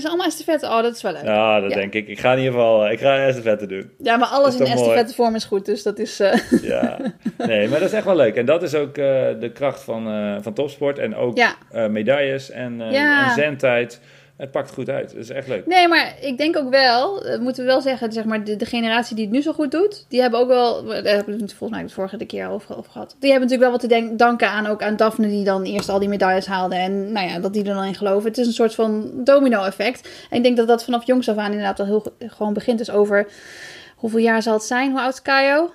Zijn 0.00 0.12
allemaal 0.12 0.26
estafette. 0.32 0.66
Oh, 0.66 0.82
dat 0.82 0.94
is 0.96 1.02
wel 1.02 1.12
leuk. 1.12 1.22
Ja, 1.24 1.60
dat 1.60 1.70
Ja. 1.70 1.76
denk 1.76 1.94
ik. 1.94 2.08
Ik 2.08 2.18
ga 2.20 2.32
in 2.32 2.38
ieder 2.38 2.52
geval, 2.52 2.90
ik 2.90 3.00
ga 3.00 3.16
estafette 3.26 3.66
doen. 3.66 3.90
Ja, 3.98 4.16
maar 4.16 4.28
alles 4.28 4.56
in 4.56 4.66
estafette 4.66 5.14
vorm 5.14 5.34
is 5.34 5.44
goed, 5.44 5.64
dus 5.64 5.82
dat 5.82 5.98
is... 5.98 6.20
eh, 6.20 6.32
Ja, 6.62 6.98
nee, 7.38 7.68
maar 7.68 7.78
dat 7.78 7.88
is 7.88 7.94
echt 7.94 8.04
wel 8.04 8.16
leuk. 8.16 8.34
En 8.36 8.46
dat 8.46 8.62
is 8.62 8.74
ook 8.74 8.96
eh, 8.98 9.04
de 9.40 9.50
kracht 9.54 9.82
van, 9.82 10.08
eh, 10.08 10.36
van 10.40 10.52
topsport. 10.52 10.98
En 10.98 11.14
ook 11.16 11.36
Ja. 11.36 11.54
eh, 11.70 11.86
medailles 11.86 12.50
en, 12.50 12.80
eh, 12.80 12.92
Ja. 12.92 13.24
en 13.28 13.30
zendtijd. 13.34 14.00
Het 14.36 14.50
pakt 14.50 14.70
goed 14.70 14.88
uit. 14.88 15.10
Het 15.10 15.20
is 15.20 15.30
echt 15.30 15.48
leuk. 15.48 15.66
Nee, 15.66 15.88
maar 15.88 16.14
ik 16.20 16.38
denk 16.38 16.56
ook 16.56 16.70
wel, 16.70 17.24
eh, 17.24 17.38
moeten 17.38 17.64
we 17.64 17.70
wel 17.70 17.80
zeggen, 17.80 18.12
zeg 18.12 18.24
maar, 18.24 18.44
de, 18.44 18.56
de 18.56 18.66
generatie 18.66 19.16
die 19.16 19.24
het 19.24 19.34
nu 19.34 19.42
zo 19.42 19.52
goed 19.52 19.70
doet, 19.70 20.06
die 20.08 20.20
hebben 20.20 20.40
ook 20.40 20.48
wel, 20.48 20.84
daar 20.84 21.02
hebben 21.02 21.36
we 21.36 21.42
het 21.42 21.54
volgens 21.54 21.78
mij 21.78 21.88
de 21.88 21.94
vorige 21.94 22.24
keer 22.24 22.48
over, 22.48 22.76
over 22.76 22.92
gehad. 22.92 23.16
Die 23.20 23.30
hebben 23.30 23.48
natuurlijk 23.48 23.60
wel 23.60 23.70
wat 23.70 23.80
te 23.80 23.86
denk- 23.86 24.18
danken 24.18 24.48
aan, 24.48 24.66
ook 24.66 24.82
aan 24.82 24.96
Daphne, 24.96 25.28
die 25.28 25.44
dan 25.44 25.62
eerst 25.62 25.88
al 25.88 25.98
die 25.98 26.08
medailles 26.08 26.46
haalde. 26.46 26.74
En 26.74 27.12
nou 27.12 27.28
ja, 27.28 27.38
dat 27.38 27.52
die 27.52 27.64
er 27.64 27.74
dan 27.74 27.84
in 27.84 27.94
geloven. 27.94 28.28
Het 28.28 28.38
is 28.38 28.46
een 28.46 28.52
soort 28.52 28.74
van 28.74 29.10
domino-effect. 29.24 30.08
En 30.30 30.36
ik 30.36 30.42
denk 30.42 30.56
dat 30.56 30.68
dat 30.68 30.84
vanaf 30.84 31.06
jongs 31.06 31.28
af 31.28 31.36
aan 31.36 31.50
inderdaad 31.50 31.80
al 31.80 31.86
heel 31.86 32.06
gewoon 32.18 32.52
begint. 32.52 32.78
Dus 32.78 32.90
over 32.90 33.26
hoeveel 33.96 34.20
jaar 34.20 34.42
zal 34.42 34.52
het 34.54 34.62
zijn? 34.62 34.90
Hoe 34.90 35.00
oud 35.00 35.12
is 35.12 35.22
Kajo? 35.22 35.70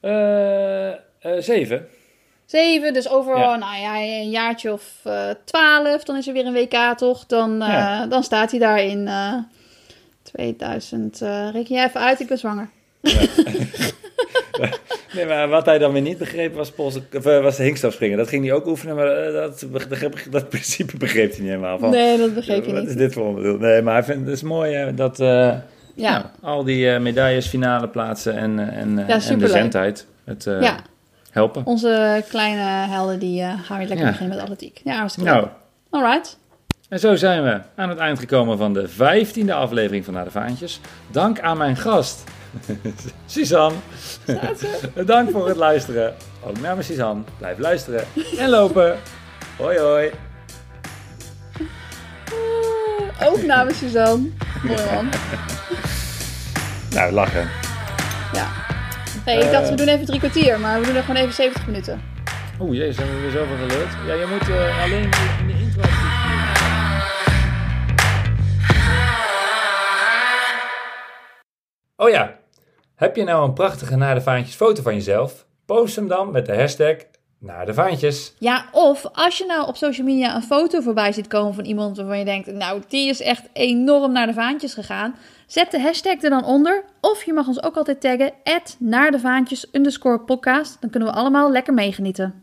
Eh, 0.00 0.88
eh, 0.90 0.96
zeven. 1.38 1.86
Zeven, 2.52 2.92
dus 2.92 3.08
over 3.08 3.38
Ja. 3.38 3.56
nou 3.56 3.80
ja, 3.80 3.96
een 4.00 4.30
jaartje 4.30 4.72
of 4.72 4.82
eh, 5.02 5.28
twaalf, 5.44 6.04
dan 6.04 6.16
is 6.16 6.26
er 6.26 6.32
weer 6.32 6.46
een 6.46 6.52
WK 6.52 6.98
toch? 6.98 7.26
Dan, 7.26 7.62
eh, 7.62 7.68
Ja. 7.68 8.06
dan 8.06 8.22
staat 8.22 8.50
hij 8.50 8.60
daar 8.60 8.82
in 8.82 9.08
eh 9.08 9.34
2000. 10.22 11.20
eh, 11.22 11.48
reken 11.52 11.74
jij 11.74 11.86
even 11.86 12.00
uit, 12.00 12.20
ik 12.20 12.26
ben 12.28 12.38
zwanger. 12.38 12.68
Nee, 15.14 15.26
maar 15.26 15.48
wat 15.48 15.66
hij 15.66 15.78
dan 15.78 15.92
weer 15.92 16.02
niet 16.02 16.18
begreep 16.18 16.54
was, 16.54 16.72
of, 16.76 16.96
eh, 17.26 17.42
was 17.42 17.56
de 17.56 17.62
hinkstafspringen. 17.62 18.18
Dat 18.18 18.28
ging 18.28 18.44
hij 18.44 18.54
ook 18.54 18.66
oefenen, 18.66 18.94
maar 18.96 19.32
dat, 19.32 19.66
dat, 20.30 20.48
principe 20.48 20.96
begreep 20.96 21.30
hij 21.30 21.40
niet 21.40 21.48
helemaal. 21.48 21.78
Van, 21.78 21.90
nee, 21.90 22.18
dat 22.18 22.34
begreep 22.34 22.64
je 22.64 22.72
Wat 22.72 22.80
niet. 22.80 22.90
is 22.90 22.96
dit 22.96 23.12
voor 23.12 23.24
onderdeel? 23.26 23.56
Nee, 23.58 23.82
maar 23.82 23.94
hij 23.94 24.04
vindt 24.04 24.26
het 24.26 24.36
is 24.36 24.42
mooi 24.42 24.94
dat 24.94 25.16
Ja. 25.18 25.62
nou, 25.94 26.24
al 26.42 26.64
die 26.64 26.98
medailles, 26.98 27.46
finale 27.46 27.88
plaatsen 27.88 28.36
en, 28.36 28.58
en, 28.58 29.04
Ja, 29.08 29.20
en 29.28 29.38
de 29.38 29.48
zendtijd 29.48 30.06
het 30.24 30.46
eh, 30.46 30.60
Ja. 30.62 30.76
Helpen. 31.32 31.66
Onze 31.66 32.24
kleine 32.28 32.62
helden 32.88 33.18
die 33.18 33.42
eh, 33.42 33.48
gaan 33.62 33.78
weer 33.78 33.86
lekker 33.86 34.06
Ja. 34.06 34.10
beginnen 34.12 34.34
met 34.36 34.44
atletiek. 34.44 34.80
Ja, 34.84 34.96
hartstikke 34.96 35.30
Nou, 35.30 35.42
leuk. 35.42 35.50
Alright. 35.90 36.38
en 36.88 36.98
zo 36.98 37.16
zijn 37.16 37.42
we 37.42 37.60
aan 37.76 37.88
het 37.88 37.98
eind 37.98 38.18
gekomen 38.18 38.58
van 38.58 38.72
de 38.72 38.88
vijftiende 38.88 39.54
aflevering 39.54 40.04
van 40.04 40.14
Naar 40.14 40.24
de 40.24 40.30
Vaantjes. 40.30 40.80
Dank 41.10 41.40
aan 41.40 41.56
mijn 41.56 41.76
gast, 41.76 42.24
Suzanne. 43.26 43.76
Dank 45.06 45.30
voor 45.30 45.48
het 45.48 45.56
luisteren. 45.56 46.14
Ook 46.46 46.60
namens 46.60 46.86
Suzanne. 46.86 47.22
Blijf 47.38 47.58
luisteren 47.58 48.04
en 48.38 48.48
lopen. 48.48 48.96
Hoi 49.58 49.78
hoi. 49.78 50.10
Eh, 53.18 53.28
ook 53.28 53.42
namens 53.42 53.78
Suzanne. 53.78 54.28
Mooi 54.62 54.82
man. 54.94 55.08
Nou, 56.94 57.12
lachen. 57.12 57.48
Ja. 58.32 58.46
Hey, 59.24 59.38
ik 59.38 59.50
dacht 59.50 59.68
we 59.68 59.74
doen 59.74 59.88
even 59.88 60.06
drie 60.06 60.18
kwartier, 60.18 60.60
maar 60.60 60.80
we 60.80 60.86
doen 60.86 60.94
er 60.94 61.02
gewoon 61.02 61.20
even 61.20 61.34
70 61.34 61.66
minuten. 61.66 62.02
Oeh, 62.60 62.76
jezus, 62.76 62.96
hebben 62.96 63.14
we 63.14 63.20
weer 63.20 63.30
zoveel 63.30 63.56
geleerd. 63.56 63.92
Ja, 64.06 64.14
je 64.14 64.26
moet 64.26 64.48
eh, 64.48 64.82
alleen 64.82 65.02
in 65.40 65.46
de 65.46 65.52
intro... 65.62 65.82
Oh 71.96 72.10
ja, 72.10 72.38
heb 72.94 73.16
je 73.16 73.24
nou 73.24 73.44
een 73.44 73.52
prachtige 73.52 73.96
naar 73.96 74.14
de 74.14 74.20
vaantjes 74.20 74.54
foto 74.54 74.82
van 74.82 74.94
jezelf? 74.94 75.46
Post 75.66 75.96
hem 75.96 76.08
dan 76.08 76.30
met 76.30 76.46
de 76.46 76.56
hashtag 76.56 76.96
naar 77.38 77.66
de 77.66 77.74
vaantjes. 77.74 78.34
Ja, 78.38 78.66
of 78.72 79.06
als 79.12 79.38
je 79.38 79.46
nou 79.46 79.66
op 79.66 79.76
social 79.76 80.06
media 80.06 80.34
een 80.34 80.42
foto 80.42 80.80
voorbij 80.80 81.12
ziet 81.12 81.26
komen 81.26 81.54
van 81.54 81.64
iemand 81.64 81.96
waarvan 81.96 82.18
je 82.18 82.24
denkt, 82.24 82.52
nou, 82.52 82.82
die 82.88 83.08
is 83.08 83.20
echt 83.20 83.48
enorm 83.52 84.12
naar 84.12 84.26
de 84.26 84.32
vaantjes 84.32 84.74
gegaan. 84.74 85.14
Zet 85.52 85.70
de 85.70 85.80
hashtag 85.80 86.22
er 86.22 86.30
dan 86.30 86.44
onder. 86.44 86.84
Of 87.00 87.24
je 87.24 87.32
mag 87.32 87.46
ons 87.46 87.62
ook 87.62 87.76
altijd 87.76 88.00
taggen, 88.00 88.32
at 88.44 88.76
naar 88.78 89.10
de 89.10 89.18
vaantjes 89.18 89.70
podcast. 90.24 90.76
Dan 90.80 90.90
kunnen 90.90 91.08
we 91.08 91.14
allemaal 91.14 91.50
lekker 91.50 91.74
meegenieten. 91.74 92.41